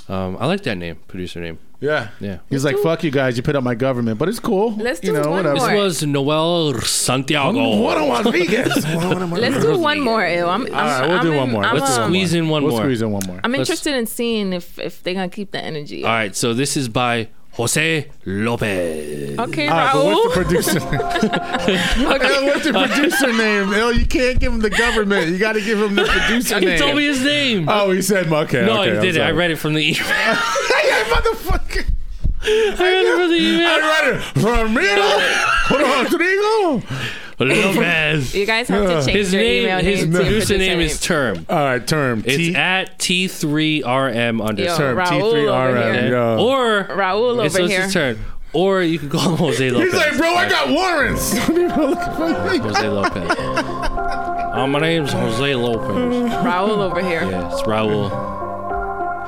Um, 0.08 0.38
I 0.40 0.48
like 0.48 0.64
that 0.64 0.76
name, 0.78 0.98
producer 1.08 1.40
name. 1.40 1.60
Yeah. 1.82 2.10
Yeah. 2.20 2.40
He's 2.50 2.66
like, 2.66 2.76
do- 2.78 2.84
"Fuck 2.84 3.04
you 3.04 3.12
guys, 3.12 3.38
you 3.38 3.44
put 3.44 3.56
up 3.56 3.64
my 3.64 3.76
government," 3.76 4.18
but 4.18 4.28
it's 4.28 4.40
cool. 4.40 4.76
Let's 4.76 5.02
you 5.04 5.12
do 5.14 5.22
know, 5.22 5.30
one 5.30 5.46
whatever. 5.46 5.56
more. 5.56 5.68
This 5.70 6.02
was 6.02 6.04
Noel 6.08 6.74
Santiago. 6.82 7.80
Juan 7.82 8.10
Rodriguez. 8.26 8.86
Let's 8.86 9.64
do 9.64 9.78
one 9.78 10.00
more. 10.02 10.26
Ew. 10.28 10.46
I'm, 10.48 10.66
I'm, 10.66 10.74
All 10.74 10.80
right, 10.80 11.08
we'll 11.08 11.18
I'm 11.18 11.24
do 11.26 11.32
in- 11.34 11.38
one 11.38 11.52
more. 11.52 11.64
I'm, 11.64 11.76
Let's 11.76 11.86
do 11.86 11.90
Let's 11.92 11.98
one 12.00 12.04
um, 12.06 12.12
squeeze 12.12 12.34
in 12.34 12.50
one 12.50 12.64
we'll 12.64 12.72
more. 12.72 12.82
squeeze 12.82 13.02
in 13.02 13.12
one 13.12 13.22
more. 13.28 13.40
I'm 13.44 13.52
Let's- 13.52 13.60
interested 13.70 13.96
in 13.96 14.08
seeing 14.08 14.52
if 14.54 14.80
if 14.80 15.04
they're 15.04 15.14
gonna 15.14 15.30
keep 15.30 15.52
the 15.52 15.64
energy. 15.64 16.04
All 16.04 16.10
right, 16.10 16.36
so 16.36 16.54
this 16.54 16.76
is 16.76 16.90
by 16.90 17.30
Jose 17.60 18.08
Lopez. 18.26 19.38
Okay, 19.38 19.68
All 19.68 19.76
right, 19.78 19.94
but 19.94 20.00
Raul. 20.00 20.06
what's 20.06 20.34
the 20.34 20.44
producer? 20.44 20.80
Hey, 22.00 22.46
what's 22.46 22.64
the 22.64 22.72
producer 22.72 23.34
name? 23.34 23.74
Yo, 23.74 23.90
you 23.90 24.06
can't 24.06 24.40
give 24.40 24.54
him 24.54 24.62
the 24.62 24.70
government. 24.70 25.28
You 25.28 25.38
got 25.38 25.52
to 25.54 25.60
give 25.62 25.82
him 25.82 25.96
the 25.96 26.06
producer 26.10 26.58
He 26.60 26.66
name. 26.66 26.76
He 26.76 26.80
told 26.80 26.96
me 26.96 27.04
his 27.06 27.22
name. 27.22 27.68
Oh, 27.68 27.92
he 27.92 28.02
said, 28.02 28.32
"Okay." 28.32 28.66
no, 28.66 28.80
okay, 28.82 28.92
he 28.92 28.96
I'm 28.98 29.02
did 29.04 29.16
it. 29.18 29.22
I 29.22 29.32
read 29.32 29.52
it 29.52 29.58
from 29.58 29.74
the 29.74 29.82
email. 29.82 30.06
Hey, 30.06 31.04
motherfucker! 31.12 31.86
I 32.42 32.46
read 32.80 33.06
it 33.06 33.16
from 33.18 33.30
the 33.30 33.36
email. 33.36 33.68
I 33.68 33.80
read 33.80 34.06
it 34.16 34.22
from 34.40 34.78
Rodrigo. 34.78 36.00
Rodrigo. 36.00 36.82
Lopez. 37.40 38.34
You 38.40 38.46
guys 38.46 38.68
have 38.68 38.86
to 38.88 39.06
change 39.06 39.18
His 39.18 39.34
your 39.34 39.42
name, 39.42 39.64
email 39.64 39.80
his 39.80 40.02
name 40.06 40.12
to 40.12 40.18
producer 40.20 40.58
name 40.58 40.78
name. 40.78 40.80
is 40.82 41.00
Term. 41.00 41.46
All 41.50 41.58
right, 41.58 41.86
term. 41.88 42.24
It's 42.26 42.36
T- 42.38 42.56
at 42.56 42.98
T3RM 43.00 44.42
underscore. 44.46 44.78
term. 44.78 44.98
Raul 44.98 45.08
T3RM. 45.34 45.48
over 45.50 45.94
here. 45.94 46.12
Yeah. 46.12 46.38
Or 46.40 46.84
Raul 46.86 47.46
it's 47.46 47.56
over 47.56 47.68
just 47.68 47.72
here. 47.72 47.84
his 47.84 47.94
turn. 47.94 48.18
Or 48.52 48.82
you 48.82 48.98
can 48.98 49.10
call 49.10 49.30
him 49.30 49.38
Jose 49.38 49.70
Lopez. 49.70 49.92
He's 49.92 50.02
like, 50.02 50.18
bro, 50.18 50.34
I 50.34 50.50
got 50.50 50.70
warrants. 50.70 51.38
Jose 51.38 52.88
Lopez. 52.90 53.36
Oh, 54.52 54.66
my 54.68 54.80
name's 54.80 55.12
Jose 55.14 55.56
Lopez. 55.56 56.32
Raul 56.44 56.70
over 56.80 57.02
here. 57.02 57.22
Yeah, 57.30 57.52
it's 57.54 57.62
Raul. 57.62 58.10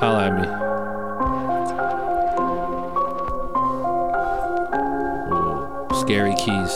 Holla 0.00 0.26
at 0.26 0.40
me. 0.40 0.48
Ooh, 5.32 6.00
scary 6.00 6.34
keys. 6.34 6.72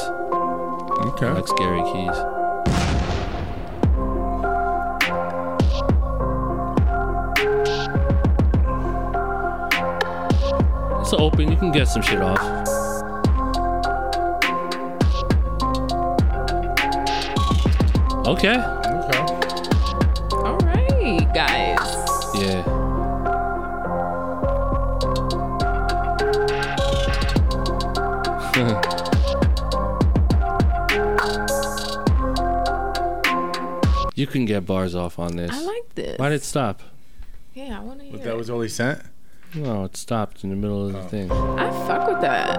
Okay. 1.09 1.31
Like 1.31 1.47
scary 1.49 1.83
keys. 1.93 2.17
It's 11.01 11.13
open. 11.13 11.51
You 11.51 11.57
can 11.57 11.71
get 11.71 11.87
some 11.87 12.03
shit 12.03 12.21
off. 12.21 12.41
Okay. 18.27 18.76
You 34.17 34.27
can 34.27 34.45
get 34.45 34.67
bars 34.67 34.95
off 34.97 35.19
on 35.21 35.37
this. 35.37 35.53
I 35.53 35.61
like 35.63 35.95
this. 35.95 36.19
Why 36.19 36.31
did 36.31 36.37
it 36.37 36.45
stop? 36.45 36.83
yeah, 37.55 37.79
I 37.79 37.83
want 37.83 38.01
to 38.01 38.05
hear. 38.05 38.13
But 38.15 38.25
that 38.25 38.35
it. 38.35 38.37
was 38.37 38.51
all 38.51 38.61
he 38.61 38.69
sent. 38.69 39.01
No, 39.55 39.85
it 39.85 39.97
stopped 39.97 40.43
in 40.45 40.51
the 40.51 40.57
middle 40.57 40.85
of 40.87 40.93
the 40.93 41.03
thing. 41.05 41.31
I 41.31 41.71
fuck 41.87 42.09
with 42.09 42.21
that. 42.21 42.59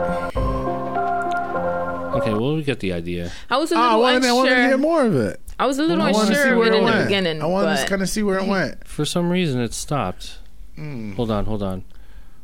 Okay, 2.15 2.33
well, 2.33 2.55
we 2.55 2.63
get 2.63 2.79
the 2.79 2.93
idea. 2.93 3.31
I 3.49 3.57
was 3.57 3.71
a 3.71 3.75
Oh, 3.75 3.79
I 3.79 3.83
little 3.89 4.01
wanted, 4.01 4.27
I 4.27 4.31
wanted 4.33 4.49
to 4.49 4.55
hear 4.55 4.63
unsure. 4.65 4.77
more 4.79 5.05
of 5.05 5.15
it. 5.15 5.39
I 5.59 5.65
was 5.67 5.77
a 5.77 5.83
little 5.83 6.01
I 6.03 6.11
wanted 6.11 6.29
to 6.29 6.35
see 6.35 6.41
unsure 6.41 6.61
of 6.61 6.67
it 6.67 6.73
it 6.73 6.77
in 6.79 6.85
the 6.85 7.03
beginning. 7.03 7.41
I 7.41 7.45
wanted 7.45 7.67
but 7.67 7.81
to 7.83 7.87
kind 7.87 8.01
of 8.01 8.09
see 8.09 8.23
where 8.23 8.39
it 8.39 8.47
went. 8.47 8.87
For 8.87 9.05
some 9.05 9.29
reason, 9.29 9.59
it 9.61 9.73
stopped. 9.73 10.39
Hmm. 10.75 11.13
Hold 11.13 11.29
on, 11.29 11.45
hold 11.45 11.61
on. 11.61 11.83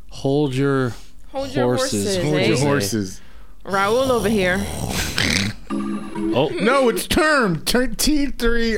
Hold 0.10 0.54
your 0.54 0.94
hold 1.30 1.54
your 1.56 1.76
horses. 1.76 2.04
horses. 2.18 2.24
Hold 2.24 2.36
eh? 2.36 2.46
Your 2.48 2.58
horses. 2.60 3.22
Raul 3.66 4.10
over 4.10 4.30
here. 4.30 4.58
Oh, 6.36 6.48
No, 6.50 6.90
it's 6.90 7.06
term. 7.08 7.64
Turn 7.66 7.96
T 7.96 8.26
three. 8.28 8.76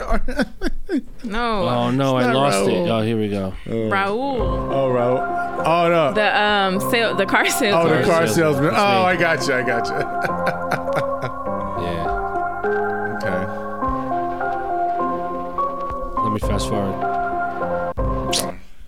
No, 1.23 1.67
oh 1.67 1.89
no, 1.91 2.17
I 2.17 2.23
not 2.27 2.35
lost 2.35 2.57
it. 2.69 2.73
Raul. 2.73 2.89
Oh, 2.89 3.01
here 3.01 3.17
we 3.17 3.29
go. 3.29 3.53
Raul. 3.65 4.39
Oh, 4.71 4.89
bro. 4.91 5.17
Oh 5.65 5.89
no. 5.89 6.13
The 6.13 6.41
um 6.41 6.79
sale, 6.91 7.15
the 7.15 7.25
car 7.25 7.45
salesman. 7.47 7.73
Oh, 7.73 7.87
the 7.97 8.03
car 8.05 8.27
salesman. 8.27 8.71
salesman. 8.71 8.75
Oh. 8.75 9.03
I 9.05 9.15
got 9.15 9.47
you. 9.47 9.53
I 9.53 9.63
got 9.63 9.87
you. 9.87 9.95
Yeah. 11.85 12.09
Okay. 13.17 13.41
Let 16.23 16.31
me 16.33 16.39
fast 16.39 16.67
forward. 16.69 16.95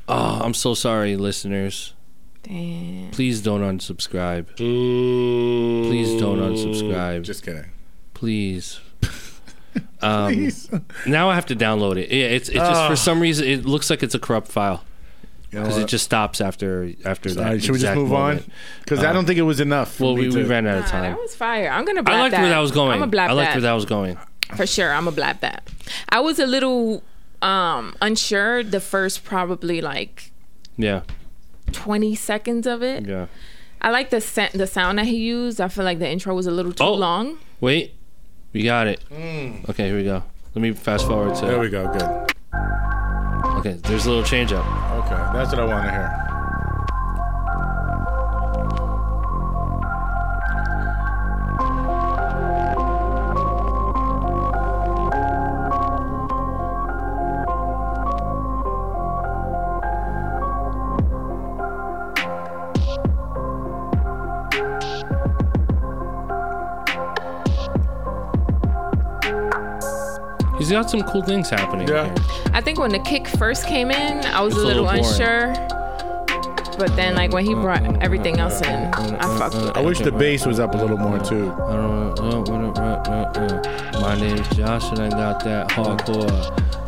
Oh, 0.10 0.40
I'm 0.44 0.54
so 0.54 0.74
sorry, 0.74 1.16
listeners. 1.18 1.94
Damn. 2.44 3.12
Please 3.12 3.42
don't 3.42 3.62
unsubscribe. 3.62 4.56
Please 4.56 6.20
don't 6.20 6.40
unsubscribe. 6.40 7.24
Just 7.24 7.44
kidding. 7.44 7.66
Please. 8.18 8.80
Um, 10.02 10.34
Please. 10.34 10.70
now 11.08 11.30
I 11.30 11.36
have 11.36 11.48
to 11.48 11.56
download 11.56 11.98
it. 11.98 12.12
Yeah, 12.12 12.26
it's 12.26 12.50
it's 12.50 12.58
just 12.58 12.72
Ah. 12.82 12.88
for 12.90 12.96
some 12.96 13.20
reason 13.20 13.48
it 13.48 13.66
looks 13.66 13.90
like 13.90 14.02
it's 14.04 14.14
a 14.16 14.20
corrupt 14.20 14.48
file 14.48 14.84
You 15.52 15.58
know 15.60 15.66
because 15.66 15.80
it 15.82 15.88
just 15.88 16.04
stops 16.06 16.40
after 16.40 16.92
after 17.06 17.32
that. 17.34 17.44
right, 17.44 17.64
should 17.64 17.72
we 17.72 17.80
just 17.80 17.96
move 17.96 18.10
moment. 18.10 18.42
on? 18.44 18.52
Because 18.80 19.04
I 19.04 19.12
don't 19.12 19.26
think 19.26 19.38
it 19.40 19.44
was 19.44 19.60
enough. 19.60 19.94
For 19.96 20.04
Well, 20.06 20.16
me 20.16 20.30
we, 20.30 20.36
we 20.36 20.44
ran 20.44 20.66
out 20.68 20.78
of 20.78 20.84
Nah, 20.86 20.90
time. 20.92 21.12
that 21.14 21.20
was 21.20 21.36
fire. 21.36 21.70
I'm 21.70 21.84
gonna 21.86 22.04
blap 22.04 22.14
I 22.14 22.20
liked 22.22 22.32
that. 22.36 22.42
where 22.42 22.50
that 22.50 22.60
was 22.60 22.72
going. 22.72 22.92
I'm 22.94 23.00
gonna 23.00 23.12
blap 23.12 23.30
I 23.30 23.34
liked 23.34 23.50
that 23.50 23.56
where 23.56 23.62
that 23.62 23.74
was 23.74 23.86
going. 23.86 24.18
for 24.56 24.66
sure. 24.68 24.92
I'm 24.94 25.06
gonna 25.06 25.16
blap 25.16 25.40
that. 25.42 25.68
I 26.10 26.20
was 26.22 26.38
a 26.40 26.46
little 26.48 27.04
um 27.42 27.96
unsure 28.02 28.64
the 28.64 28.80
first 28.80 29.24
probably 29.24 29.80
like 29.82 30.32
Yeah, 30.76 31.02
20 31.72 32.14
seconds 32.16 32.66
of 32.68 32.82
it. 32.84 33.06
yeah. 33.08 33.28
I 33.82 33.90
like 33.92 34.10
the 34.12 34.22
sa- 34.22 34.50
the 34.54 34.68
sound 34.68 34.98
that 35.00 35.06
he 35.06 35.18
used. 35.18 35.60
I 35.62 35.68
feel 35.70 35.86
like 35.86 35.98
the 36.00 36.10
intro 36.10 36.34
was 36.36 36.46
a 36.48 36.52
little 36.52 36.74
too 36.74 36.84
Oh. 36.84 36.94
long. 36.94 37.38
Wait, 37.62 37.94
we 38.58 38.64
got 38.64 38.88
it. 38.88 39.00
Mm. 39.12 39.70
Okay, 39.70 39.86
here 39.86 39.98
we 39.98 40.04
go. 40.04 40.24
Let 40.56 40.62
me 40.62 40.72
fast 40.72 41.06
forward 41.06 41.36
to. 41.36 41.46
There 41.46 41.60
we 41.60 41.70
go. 41.70 41.94
Good. 41.94 42.34
Okay, 43.60 43.74
there's 43.84 44.08
a 44.08 44.10
little 44.10 44.24
change 44.24 44.52
up. 44.52 44.66
Okay, 45.06 45.16
that's 45.34 45.52
what 45.52 45.60
I 45.60 45.66
want 45.66 45.86
to 45.86 45.92
hear. 45.92 46.27
He's 70.68 70.74
got 70.74 70.90
some 70.90 71.02
cool 71.04 71.24
things 71.24 71.50
happening. 71.50 71.88
Yeah. 71.88 72.08
here. 72.08 72.16
I 72.52 72.60
think 72.60 72.78
when 72.78 72.92
the 72.92 73.00
kick 73.00 73.26
first 73.26 73.66
came 73.68 73.90
in, 73.90 74.26
I 74.26 74.42
was 74.42 74.54
It's 74.54 74.62
a 74.62 74.66
a 74.66 74.68
little, 74.68 74.84
little 74.84 75.00
unsure. 75.06 75.54
But 76.78 76.94
then, 76.98 77.16
like 77.16 77.32
when 77.32 77.46
he 77.46 77.54
brought 77.54 78.04
everything 78.04 78.38
else 78.40 78.60
in, 78.60 78.94
I 78.94 79.38
fucked 79.38 79.56
with 79.56 79.78
I 79.78 79.80
wish 79.80 80.00
the 80.00 80.12
bass 80.12 80.46
was 80.46 80.60
up 80.60 80.74
a 80.76 80.78
little 80.78 80.98
more 80.98 81.20
too. 81.20 81.54
I 81.54 81.72
don't 81.72 82.20
know. 82.20 82.42
My 84.02 84.20
name's 84.20 84.46
Josh, 84.58 84.92
and 84.92 85.00
I 85.00 85.10
got 85.10 85.42
that 85.46 85.70
hardcore. 85.70 86.30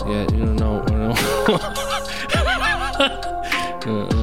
Yeah, 0.05 0.23
you 0.37 0.45
don't 0.57 0.57
know. 0.57 1.15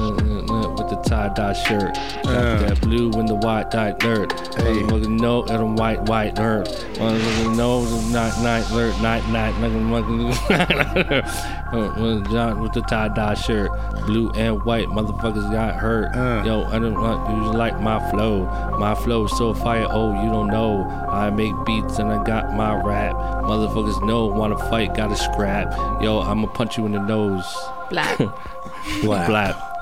with 1.27 1.35
the 1.35 1.43
tie 1.43 1.53
dye 1.53 1.53
shirt. 1.53 1.97
Uh. 2.25 2.59
that 2.67 2.81
blue 2.81 3.11
and 3.13 3.27
the 3.27 3.35
white 3.35 3.71
dye 3.71 3.91
dirt. 3.93 4.31
Hey. 4.55 4.81
Motherfucking 4.83 5.19
no 5.19 5.43
and 5.43 5.61
a 5.61 5.65
white 5.65 6.01
white 6.03 6.35
dirt. 6.35 6.67
Motherfucking 6.67 7.55
no 7.55 7.83
night 8.11 8.41
night 8.41 8.65
dirt 8.69 9.01
night 9.01 9.27
night 9.29 9.53
motherfucking 9.55 11.23
uh, 12.27 12.31
John 12.31 12.61
with 12.61 12.73
the 12.73 12.81
tie 12.81 13.09
dye 13.09 13.33
shirt. 13.33 13.71
Blue 14.05 14.31
and 14.31 14.63
white 14.65 14.87
motherfuckers 14.87 15.51
got 15.51 15.75
hurt. 15.75 16.15
Uh. 16.15 16.43
Yo, 16.45 16.63
I 16.65 16.79
don't 16.79 16.95
want 16.95 17.29
you 17.29 17.51
like 17.53 17.79
my 17.81 17.99
flow. 18.11 18.45
My 18.79 18.95
flow 18.95 19.27
so 19.27 19.53
fire. 19.53 19.87
Oh, 19.89 20.13
you 20.23 20.29
don't 20.29 20.47
know. 20.47 20.83
I 21.09 21.29
make 21.29 21.53
beats 21.65 21.99
and 21.99 22.09
I 22.11 22.23
got 22.23 22.53
my 22.53 22.73
rap. 22.75 23.15
Motherfuckers 23.15 24.05
know 24.05 24.27
wanna 24.27 24.57
fight, 24.69 24.95
gotta 24.95 25.15
scrap. 25.15 25.71
Yo, 26.01 26.19
I'ma 26.19 26.47
punch 26.47 26.77
you 26.77 26.85
in 26.85 26.91
the 26.93 26.99
nose. 26.99 27.45
Black. 27.89 28.17
Black. 29.01 29.29
Blap. 29.29 29.76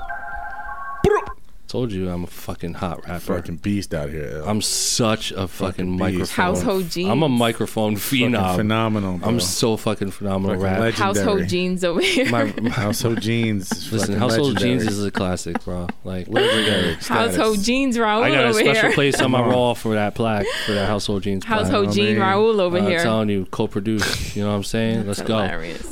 Told 1.68 1.90
you 1.90 2.08
I'm 2.08 2.22
a 2.22 2.28
fucking 2.28 2.74
hot 2.74 3.04
rapper. 3.06 3.18
Fucking 3.36 3.56
beast 3.56 3.92
out 3.92 4.08
here. 4.08 4.40
I'm 4.46 4.62
such 4.62 5.32
a 5.32 5.48
fucking, 5.48 5.98
Fucking 5.98 5.98
microphone. 5.98 6.44
Household 6.44 6.90
jeans. 6.90 7.10
I'm 7.10 7.22
a 7.24 7.28
microphone 7.28 7.96
Fucking 7.96 8.32
phenom. 8.32 8.54
phenomenal. 8.56 9.18
Bro. 9.18 9.28
I'm 9.28 9.40
so 9.40 9.76
fucking 9.76 10.12
phenomenal 10.12 10.60
Fucking 10.60 10.80
rap. 10.84 10.94
Household 10.94 11.48
jeans 11.48 11.82
over 11.82 12.00
here. 12.00 12.30
My, 12.30 12.44
my 12.60 12.70
household 12.70 13.20
jeans. 13.20 13.92
listen, 13.92 14.14
household 14.14 14.54
legendary. 14.54 14.78
jeans 14.78 14.92
is 14.92 15.04
a 15.04 15.10
classic, 15.10 15.62
bro. 15.64 15.88
Like 16.04 16.28
legendary. 16.28 16.94
Household 17.00 17.60
jeans 17.62 17.96
Raul 17.98 18.22
I 18.22 18.30
got 18.30 18.46
a 18.46 18.54
special 18.54 18.82
here. 18.82 18.92
place 18.92 19.20
on 19.20 19.32
my 19.32 19.38
Come 19.40 19.48
on. 19.48 19.54
wall 19.54 19.74
for 19.74 19.94
that 19.94 20.14
plaque, 20.14 20.46
for 20.66 20.72
that 20.72 20.86
household 20.86 21.24
jeans. 21.24 21.44
plaque. 21.44 21.62
Household 21.62 21.88
I 21.88 21.92
jean 21.92 22.04
mean, 22.14 22.16
Raul 22.18 22.60
over 22.60 22.80
here. 22.80 22.98
I'm 22.98 23.04
telling 23.04 23.28
you, 23.28 23.44
co-produced. 23.46 24.36
You 24.36 24.44
know 24.44 24.50
what 24.50 24.56
I'm 24.56 24.64
saying? 24.64 25.04
That's 25.06 25.18
Let's 25.18 25.22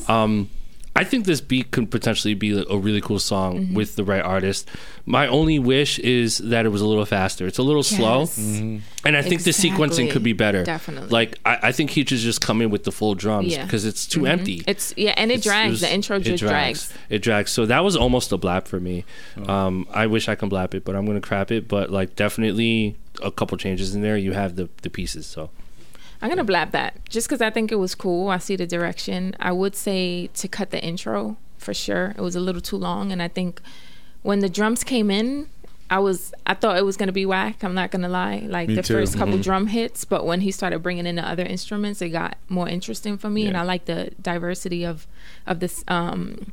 go. 0.07 0.13
Um, 0.13 0.51
I 0.97 1.03
think 1.03 1.25
this 1.25 1.41
beat 1.41 1.73
could 1.73 1.91
potentially 1.91 2.35
be 2.35 2.65
a 2.71 2.77
really 2.77 3.01
cool 3.01 3.19
song 3.19 3.59
Mm-hmm. 3.59 3.75
with 3.75 3.97
the 3.97 4.05
right 4.05 4.23
artist. 4.23 4.69
My 5.07 5.27
only 5.27 5.59
wish 5.59 5.99
is 5.99 6.39
that 6.39 6.65
it 6.66 6.69
was 6.69 6.81
a 6.81 6.87
little 6.87 7.05
faster. 7.05 7.47
It's 7.49 7.59
a 7.59 7.62
little 7.65 7.83
slow, 7.83 8.21
Yes. 8.21 8.39
and 8.39 9.16
I 9.16 9.23
think 9.23 9.43
the 9.43 9.51
sequencing 9.51 10.11
could 10.11 10.23
be 10.23 10.33
better. 10.35 10.62
Definitely. 10.65 11.09
Like 11.11 11.39
I, 11.45 11.59
I 11.65 11.73
think 11.73 11.91
he 11.91 12.03
should 12.07 12.19
just 12.19 12.41
come 12.41 12.62
in 12.62 12.71
with 12.71 12.85
the 12.85 12.93
full 12.93 13.15
drums 13.16 13.53
Yeah. 13.53 13.65
because 13.65 13.85
it's 13.85 14.07
too 14.07 14.27
empty. 14.27 14.62
It's 14.69 14.95
yeah, 14.97 15.15
and 15.16 15.31
it 15.33 15.41
It's- 15.41 15.45
drags. 15.45 15.71
was- 15.73 15.81
the 15.81 15.93
intro 15.93 16.16
it 16.19 16.21
just 16.23 16.43
drags. 16.43 16.93
It 17.11 17.23
drags. 17.23 17.51
So 17.51 17.66
that 17.66 17.83
was 17.83 17.97
almost 17.97 18.31
a 18.33 18.39
blap 18.39 18.66
for 18.69 18.79
me. 18.79 19.05
Um, 19.49 19.87
I 19.93 20.07
wish 20.07 20.29
I 20.29 20.37
can 20.37 20.49
blap 20.49 20.75
it, 20.75 20.85
but 20.85 20.95
I'm 20.95 21.07
gonna 21.07 21.21
crap 21.21 21.51
it. 21.51 21.66
But 21.66 21.91
like 21.91 22.15
definitely 22.16 22.97
a 23.23 23.31
couple 23.33 23.59
changes 23.59 23.95
in 23.97 24.03
there. 24.03 24.16
You 24.16 24.33
have 24.33 24.55
the 24.57 24.69
the 24.83 24.91
pieces. 24.91 25.27
So 25.27 25.51
I'm 26.25 26.31
gonna 26.31 26.45
blap 26.45 26.71
that 26.71 27.07
just 27.09 27.29
because 27.29 27.43
I 27.43 27.51
think 27.51 27.71
it 27.71 27.77
was 27.77 27.95
cool. 27.95 28.31
I 28.31 28.39
see 28.39 28.57
the 28.57 28.67
direction. 28.67 29.37
I 29.39 29.53
would 29.53 29.77
say 29.77 30.29
to 30.35 30.49
cut 30.49 30.71
the 30.71 30.83
intro 30.83 31.37
for 31.59 31.75
sure. 31.75 32.15
It 32.17 32.23
was 32.23 32.35
a 32.35 32.41
little 32.41 32.63
too 32.63 32.77
long, 32.79 33.13
and 33.13 33.21
I 33.23 33.29
think 33.29 33.61
when 34.23 34.39
the 34.41 34.49
drums 34.49 34.85
came 34.85 35.11
in, 35.11 35.49
I 35.91 35.99
was 35.99 36.33
I 36.47 36.55
thought 36.55 36.79
it 36.79 36.85
was 36.85 36.97
gonna 36.97 37.13
be 37.13 37.27
whack. 37.27 37.63
I'm 37.63 37.75
not 37.75 37.91
gonna 37.91 38.09
lie. 38.09 38.39
Like 38.49 38.69
Me 38.69 38.75
the 38.75 38.83
too. 38.83 38.95
first 38.95 39.13
Mm-hmm. 39.13 39.19
couple 39.21 39.39
drum 39.39 39.67
hits, 39.67 40.07
but 40.07 40.25
when 40.25 40.41
he 40.41 40.51
started 40.51 40.79
bringing 40.83 41.07
in 41.07 41.17
the 41.17 41.29
other 41.29 41.45
instruments, 41.45 42.01
it 42.01 42.09
got 42.09 42.39
more 42.49 42.69
interesting 42.71 43.19
for 43.19 43.29
me, 43.29 43.47
and 43.47 43.55
I 43.57 43.63
like 43.63 43.85
the 43.85 44.13
diversity 44.21 44.83
of 44.85 45.07
of 45.47 45.61
this. 45.61 45.85
Um, 45.89 46.53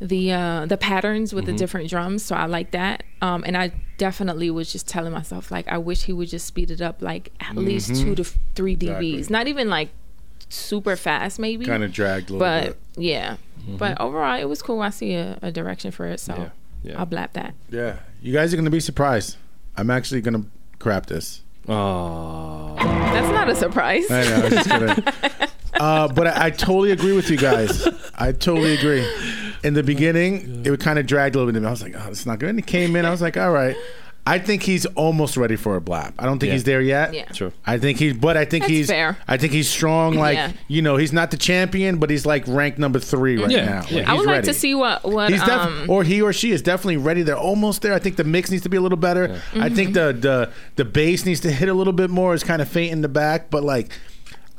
the 0.00 0.32
uh 0.32 0.64
the 0.66 0.76
patterns 0.78 1.34
with 1.34 1.44
the 1.44 1.52
different 1.52 1.90
drums 1.90 2.22
so 2.24 2.34
i 2.34 2.46
like 2.46 2.70
that 2.70 3.02
um 3.20 3.44
and 3.46 3.54
i 3.56 3.70
definitely 3.98 4.50
was 4.50 4.72
just 4.72 4.88
telling 4.88 5.12
myself 5.12 5.50
like 5.50 5.68
i 5.68 5.76
wish 5.76 6.04
he 6.04 6.12
would 6.12 6.28
just 6.28 6.46
speed 6.46 6.70
it 6.70 6.80
up 6.80 7.02
like 7.02 7.30
at 7.40 7.54
least 7.54 7.94
two 7.94 8.14
to 8.14 8.22
f- 8.22 8.38
three 8.54 8.74
dbs 8.74 9.14
Exactly. 9.18 9.32
not 9.32 9.46
even 9.46 9.68
like 9.68 9.90
super 10.48 10.96
fast 10.96 11.38
maybe 11.38 11.66
Kind 11.66 11.84
of 11.84 11.92
dragged 11.92 12.30
a 12.30 12.32
little 12.32 12.38
but 12.46 12.64
bit. 12.64 12.78
yeah 13.04 13.36
but 13.78 14.00
overall 14.00 14.40
it 14.40 14.46
was 14.48 14.62
cool 14.62 14.80
i 14.80 14.88
see 14.88 15.12
a, 15.12 15.38
a 15.42 15.52
direction 15.52 15.90
for 15.90 16.06
it 16.06 16.18
so 16.18 16.34
Yeah, 16.34 16.48
yeah. 16.82 16.98
i'll 16.98 17.06
blap 17.06 17.32
that 17.34 17.54
Yeah. 17.68 17.96
You 18.22 18.32
guys 18.32 18.52
are 18.52 18.56
going 18.56 18.64
to 18.66 18.70
be 18.70 18.80
surprised. 18.80 19.36
I'm 19.78 19.88
actually 19.90 20.20
going 20.20 20.42
to 20.42 20.48
crap 20.78 21.06
this. 21.06 21.40
oh, 21.68 22.74
that's 22.76 23.32
not 23.32 23.48
a 23.48 23.54
surprise 23.54 24.10
I 24.10 24.22
know. 24.24 24.36
I 24.36 24.42
was 24.42 24.64
just. 24.66 25.50
Uh, 25.72 26.06
but 26.08 26.26
I, 26.26 26.46
I 26.46 26.50
totally 26.50 26.90
agree 26.90 27.12
with 27.16 27.30
you 27.30 27.38
guys. 27.38 27.88
I 28.14 28.32
totally 28.32 28.74
agree. 28.76 29.00
In 29.62 29.74
the 29.74 29.82
beginning, 29.82 30.62
it 30.64 30.70
would 30.70 30.80
kind 30.80 30.98
of 30.98 31.06
dragged 31.06 31.34
a 31.34 31.38
little 31.38 31.52
bit. 31.52 31.64
I 31.64 31.70
was 31.70 31.82
like, 31.82 31.94
oh, 31.96 32.08
it's 32.10 32.24
not 32.26 32.38
good. 32.38 32.48
And 32.50 32.58
he 32.58 32.62
came 32.62 32.96
in. 32.96 33.04
I 33.04 33.10
was 33.10 33.20
like, 33.22 33.36
all 33.36 33.50
right. 33.52 33.76
I 34.26 34.38
think 34.38 34.62
he's 34.62 34.84
almost 34.86 35.36
ready 35.38 35.56
for 35.56 35.76
a 35.76 35.80
blap. 35.80 36.12
I 36.18 36.26
don't 36.26 36.38
think 36.38 36.48
Yeah. 36.48 36.52
he's 36.54 36.64
there 36.64 36.82
yet. 36.82 37.14
Yeah. 37.14 37.24
true. 37.24 37.52
I 37.66 37.78
think 37.78 37.98
he's, 37.98 38.12
but 38.14 38.36
I 38.36 38.44
think 38.44 38.64
That's 38.64 38.70
he's, 38.72 38.86
fair. 38.88 39.16
I 39.26 39.38
think 39.38 39.52
he's 39.54 39.68
strong. 39.68 40.14
Like 40.14 40.36
Yeah. 40.36 40.52
you 40.68 40.82
know, 40.82 40.96
he's 40.98 41.12
not 41.12 41.30
the 41.30 41.38
champion, 41.38 41.96
but 41.96 42.10
he's 42.10 42.26
like 42.26 42.44
ranked 42.46 42.78
number 42.78 42.98
three 43.00 43.38
right 43.38 43.50
Yeah, 43.50 43.64
now. 43.64 43.84
yeah. 43.88 43.96
Like, 44.00 44.08
i 44.08 44.10
he's 44.12 44.18
would 44.18 44.26
like 44.26 44.34
ready. 44.36 44.46
to 44.48 44.54
see 44.54 44.74
what 44.74 45.04
what 45.04 45.30
He's 45.30 45.40
def- 45.40 45.48
um 45.50 45.86
or 45.88 46.04
he 46.04 46.20
or 46.20 46.34
she 46.34 46.52
is 46.52 46.60
definitely 46.60 46.98
ready. 46.98 47.22
They're 47.22 47.36
almost 47.36 47.80
there. 47.80 47.94
I 47.94 47.98
think 47.98 48.16
the 48.16 48.24
mix 48.24 48.50
needs 48.50 48.62
to 48.64 48.68
be 48.68 48.76
a 48.76 48.80
little 48.82 48.98
better. 48.98 49.40
I 49.54 49.70
think 49.70 49.94
the 49.94 50.12
the 50.12 50.50
the 50.76 50.84
bass 50.84 51.24
needs 51.24 51.40
to 51.40 51.50
hit 51.50 51.70
a 51.70 51.74
little 51.74 51.94
bit 51.94 52.10
more. 52.10 52.34
It's 52.34 52.44
kind 52.44 52.60
of 52.60 52.68
faint 52.68 52.92
in 52.92 53.00
the 53.00 53.08
back, 53.08 53.48
but 53.50 53.64
like 53.64 53.90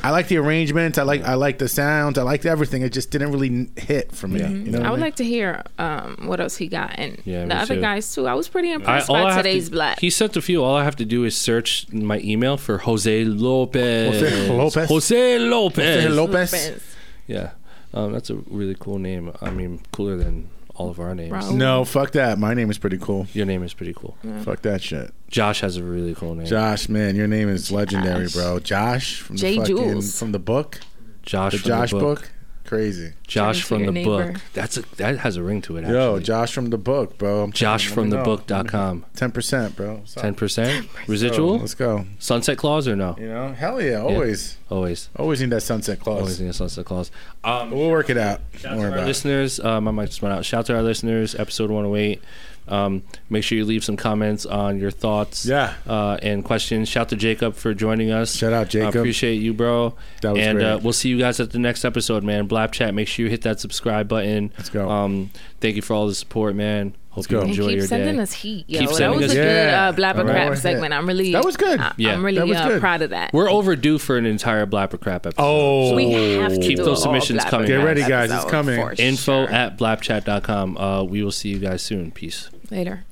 I 0.03 0.09
like 0.11 0.27
the 0.27 0.37
arrangements. 0.37 0.97
I 0.97 1.03
like 1.03 1.23
I 1.23 1.35
like 1.35 1.59
the 1.59 1.67
sounds. 1.67 2.17
I 2.17 2.23
liked 2.23 2.45
everything. 2.45 2.81
It 2.81 2.91
just 2.91 3.11
didn't 3.11 3.31
really 3.31 3.69
hit 3.77 4.11
for 4.11 4.27
me. 4.27 4.39
You 4.39 4.71
know 4.71 4.79
I 4.79 4.89
would 4.89 4.97
mean? 4.97 5.01
like 5.01 5.15
to 5.17 5.23
hear 5.23 5.63
um, 5.77 6.17
what 6.27 6.39
else 6.39 6.57
he 6.57 6.67
got, 6.67 6.97
and 6.97 7.21
Yeah, 7.25 7.45
the 7.45 7.55
other 7.55 7.75
too. 7.75 7.81
guys 7.81 8.13
too. 8.13 8.27
I 8.27 8.33
was 8.33 8.47
pretty 8.47 8.69
I, 8.71 8.75
impressed 8.75 9.09
all 9.09 9.15
I 9.17 9.23
by 9.23 9.33
have 9.33 9.43
today's 9.43 9.65
to, 9.69 9.71
black. 9.75 9.99
He 9.99 10.09
sent 10.09 10.35
a 10.35 10.41
few. 10.41 10.63
All 10.63 10.75
I 10.75 10.83
have 10.83 10.95
to 10.97 11.05
do 11.05 11.23
is 11.23 11.37
search 11.37 11.91
my 11.91 12.19
email 12.19 12.57
for 12.57 12.79
Jose 12.79 13.23
Lopez. 13.25 14.19
Jose 14.21 14.49
Lopez? 14.49 14.89
Jose 14.89 15.39
Lopez. 15.39 16.03
Jose 16.03 16.09
Lopez. 16.09 16.95
Yeah, 17.27 17.51
um, 17.93 18.11
that's 18.11 18.29
a 18.29 18.35
really 18.35 18.75
cool 18.79 18.97
name. 18.99 19.31
I 19.41 19.51
mean, 19.51 19.81
cooler 19.91 20.17
than 20.17 20.49
all 20.81 20.89
of 20.89 20.99
our 20.99 21.13
names. 21.15 21.31
Raul. 21.31 21.55
No, 21.55 21.85
fuck 21.85 22.11
that. 22.11 22.37
My 22.39 22.53
name 22.53 22.69
is 22.69 22.77
pretty 22.77 22.97
cool. 22.97 23.27
Your 23.33 23.45
name 23.45 23.63
is 23.63 23.73
pretty 23.73 23.93
cool. 23.93 24.17
Fuck 24.43 24.61
that 24.63 24.81
shit. 24.81 25.13
Josh 25.29 25.61
has 25.61 25.77
a 25.77 25.83
really 25.83 26.13
cool 26.15 26.35
name. 26.35 26.45
Josh, 26.45 26.89
man, 26.89 27.15
your 27.15 27.27
name 27.27 27.49
is 27.49 27.71
legendary, 27.71 28.25
Josh. 28.25 28.33
bro. 28.33 28.59
Josh 28.59 29.21
from 29.21 29.37
J. 29.37 29.51
the 29.55 29.57
fucking 29.61 29.77
Jules. 29.77 30.19
from 30.19 30.31
the 30.31 30.39
book, 30.39 30.79
Josh 31.23 31.53
the 31.53 31.57
from 31.59 31.67
Josh 31.67 31.91
the 31.91 31.99
book. 31.99 32.19
book. 32.21 32.31
Crazy. 32.65 33.13
Josh 33.27 33.63
from 33.63 33.85
the 33.85 33.91
your 33.91 34.03
book. 34.05 34.41
That's 34.53 34.77
a 34.77 34.81
that 34.95 35.19
has 35.19 35.35
a 35.37 35.43
ring 35.43 35.61
to 35.63 35.77
it. 35.77 35.81
Actually. 35.81 35.93
Yo, 35.97 36.19
Josh 36.19 36.53
from 36.53 36.69
the 36.69 36.77
book, 36.77 37.17
bro. 37.17 37.43
I'm 37.43 37.51
Josh 37.51 37.87
from 37.87 38.09
the 38.09 38.17
let 38.17 38.25
me 38.25 38.31
know. 38.31 38.37
book.com. 38.37 39.05
Ten 39.15 39.31
percent, 39.31 39.75
bro. 39.75 40.03
Ten 40.15 40.35
percent 40.35 40.85
so, 40.91 40.99
residual. 41.07 41.59
let's 41.59 41.75
go. 41.75 42.05
Sunset 42.19 42.57
clause 42.57 42.87
or 42.87 42.95
no? 42.95 43.15
You 43.19 43.27
know, 43.27 43.53
hell 43.53 43.81
yeah, 43.81 44.01
always, 44.01 44.57
Always, 44.69 45.09
always 45.17 45.41
need 45.41 45.49
that 45.49 45.61
sunset 45.61 45.99
clause. 45.99 46.19
always 46.21 46.39
need 46.39 46.49
a 46.49 46.53
sunset 46.53 46.85
clause. 46.85 47.11
Um, 47.43 47.71
we'll 47.71 47.89
work 47.89 48.09
it 48.09 48.17
out. 48.17 48.39
Shout 48.53 48.75
Don't 48.77 48.85
out 48.85 48.89
to 48.93 48.99
our 49.01 49.05
listeners. 49.05 49.59
Um, 49.59 49.87
I 49.87 49.91
might 49.91 50.05
just 50.07 50.21
went 50.21 50.33
out. 50.33 50.45
Shout 50.45 50.59
out 50.59 50.65
to 50.67 50.75
our 50.75 50.83
listeners. 50.83 51.35
Episode 51.35 51.71
108. 51.71 52.21
Um, 52.67 53.03
make 53.29 53.43
sure 53.43 53.57
you 53.57 53.65
leave 53.65 53.83
some 53.83 53.97
comments 53.97 54.45
on 54.45 54.79
your 54.79 54.91
thoughts 54.91 55.45
Yeah. 55.45 55.73
uh, 55.87 56.17
and 56.21 56.43
questions. 56.45 56.87
Shout 56.87 57.09
to 57.09 57.15
Jacob 57.15 57.55
for 57.55 57.73
joining 57.73 58.11
us. 58.11 58.35
Shout 58.35 58.53
out, 58.53 58.67
I 58.67 58.69
Jacob. 58.69 58.95
appreciate 58.95 59.35
you, 59.41 59.53
bro. 59.53 59.95
That 60.21 60.33
was 60.33 60.41
and 60.41 60.57
great. 60.57 60.65
Uh, 60.67 60.79
we'll 60.81 60.93
see 60.93 61.09
you 61.09 61.17
guys 61.19 61.39
at 61.39 61.51
the 61.51 61.59
next 61.59 61.83
episode, 61.83 62.23
man. 62.23 62.47
Blap 62.47 62.71
Chat. 62.71 62.93
Make 62.93 63.07
sure 63.09 63.25
you 63.25 63.29
hit 63.29 63.41
that 63.41 63.59
subscribe 63.59 64.07
button. 64.07 64.51
Let's 64.57 64.69
go. 64.69 64.89
Um, 64.89 65.31
thank 65.59 65.75
you 65.75 65.81
for 65.81 65.93
all 65.93 66.07
the 66.07 66.15
support, 66.15 66.55
man. 66.55 66.93
Hope 67.11 67.27
go. 67.27 67.37
you 67.37 67.41
And 67.41 67.49
And 67.49 67.57
enjoy 67.57 67.67
keep 67.69 67.77
your 67.77 67.87
sending 67.87 68.15
day. 68.15 68.21
us 68.21 68.31
heat, 68.33 68.65
yo. 68.69 68.79
Keep 68.79 68.89
that 68.89 68.95
sending 68.95 69.19
was 69.19 69.25
us- 69.27 69.31
a 69.33 69.35
good 69.35 69.45
Yeah. 69.67 69.87
uh, 69.89 69.91
blabber 69.91 70.19
All 70.21 70.25
right. 70.27 70.47
crap 70.47 70.57
segment. 70.57 70.93
I'm 70.93 71.05
really 71.05 71.31
That 71.33 71.43
was 71.45 71.57
good. 71.57 71.79
I, 71.79 71.91
Yeah. 71.97 72.13
I'm 72.13 72.23
really 72.25 72.41
was 72.41 72.57
uh, 72.57 72.67
good. 72.69 72.79
proud 72.81 73.01
of 73.01 73.09
that. 73.09 73.33
We're 73.33 73.49
overdue 73.51 73.97
for 73.97 74.17
an 74.17 74.25
entire 74.25 74.65
Blapper 74.65 74.99
Crap 74.99 75.25
episode. 75.25 75.35
Oh, 75.43 75.93
we 75.95 76.11
have 76.35 76.53
to 76.53 76.59
Keep 76.59 76.77
do 76.77 76.85
those 76.85 76.99
a 76.99 77.01
submissions 77.03 77.43
all 77.43 77.49
coming. 77.51 77.67
blabber 77.67 77.81
Get 77.81 77.85
ready, 77.85 78.01
guys. 78.01 78.31
It's 78.31 78.33
episode 78.45 78.49
coming. 78.51 78.79
for 78.79 78.93
Info 78.97 79.45
sure. 79.45 79.49
at 79.53 79.77
blapchat.com. 79.77 80.77
Uh, 80.77 81.03
we 81.03 81.21
will 81.23 81.31
see 81.31 81.49
you 81.49 81.59
guys 81.59 81.81
soon. 81.81 82.11
Peace. 82.11 82.49
later. 82.69 83.03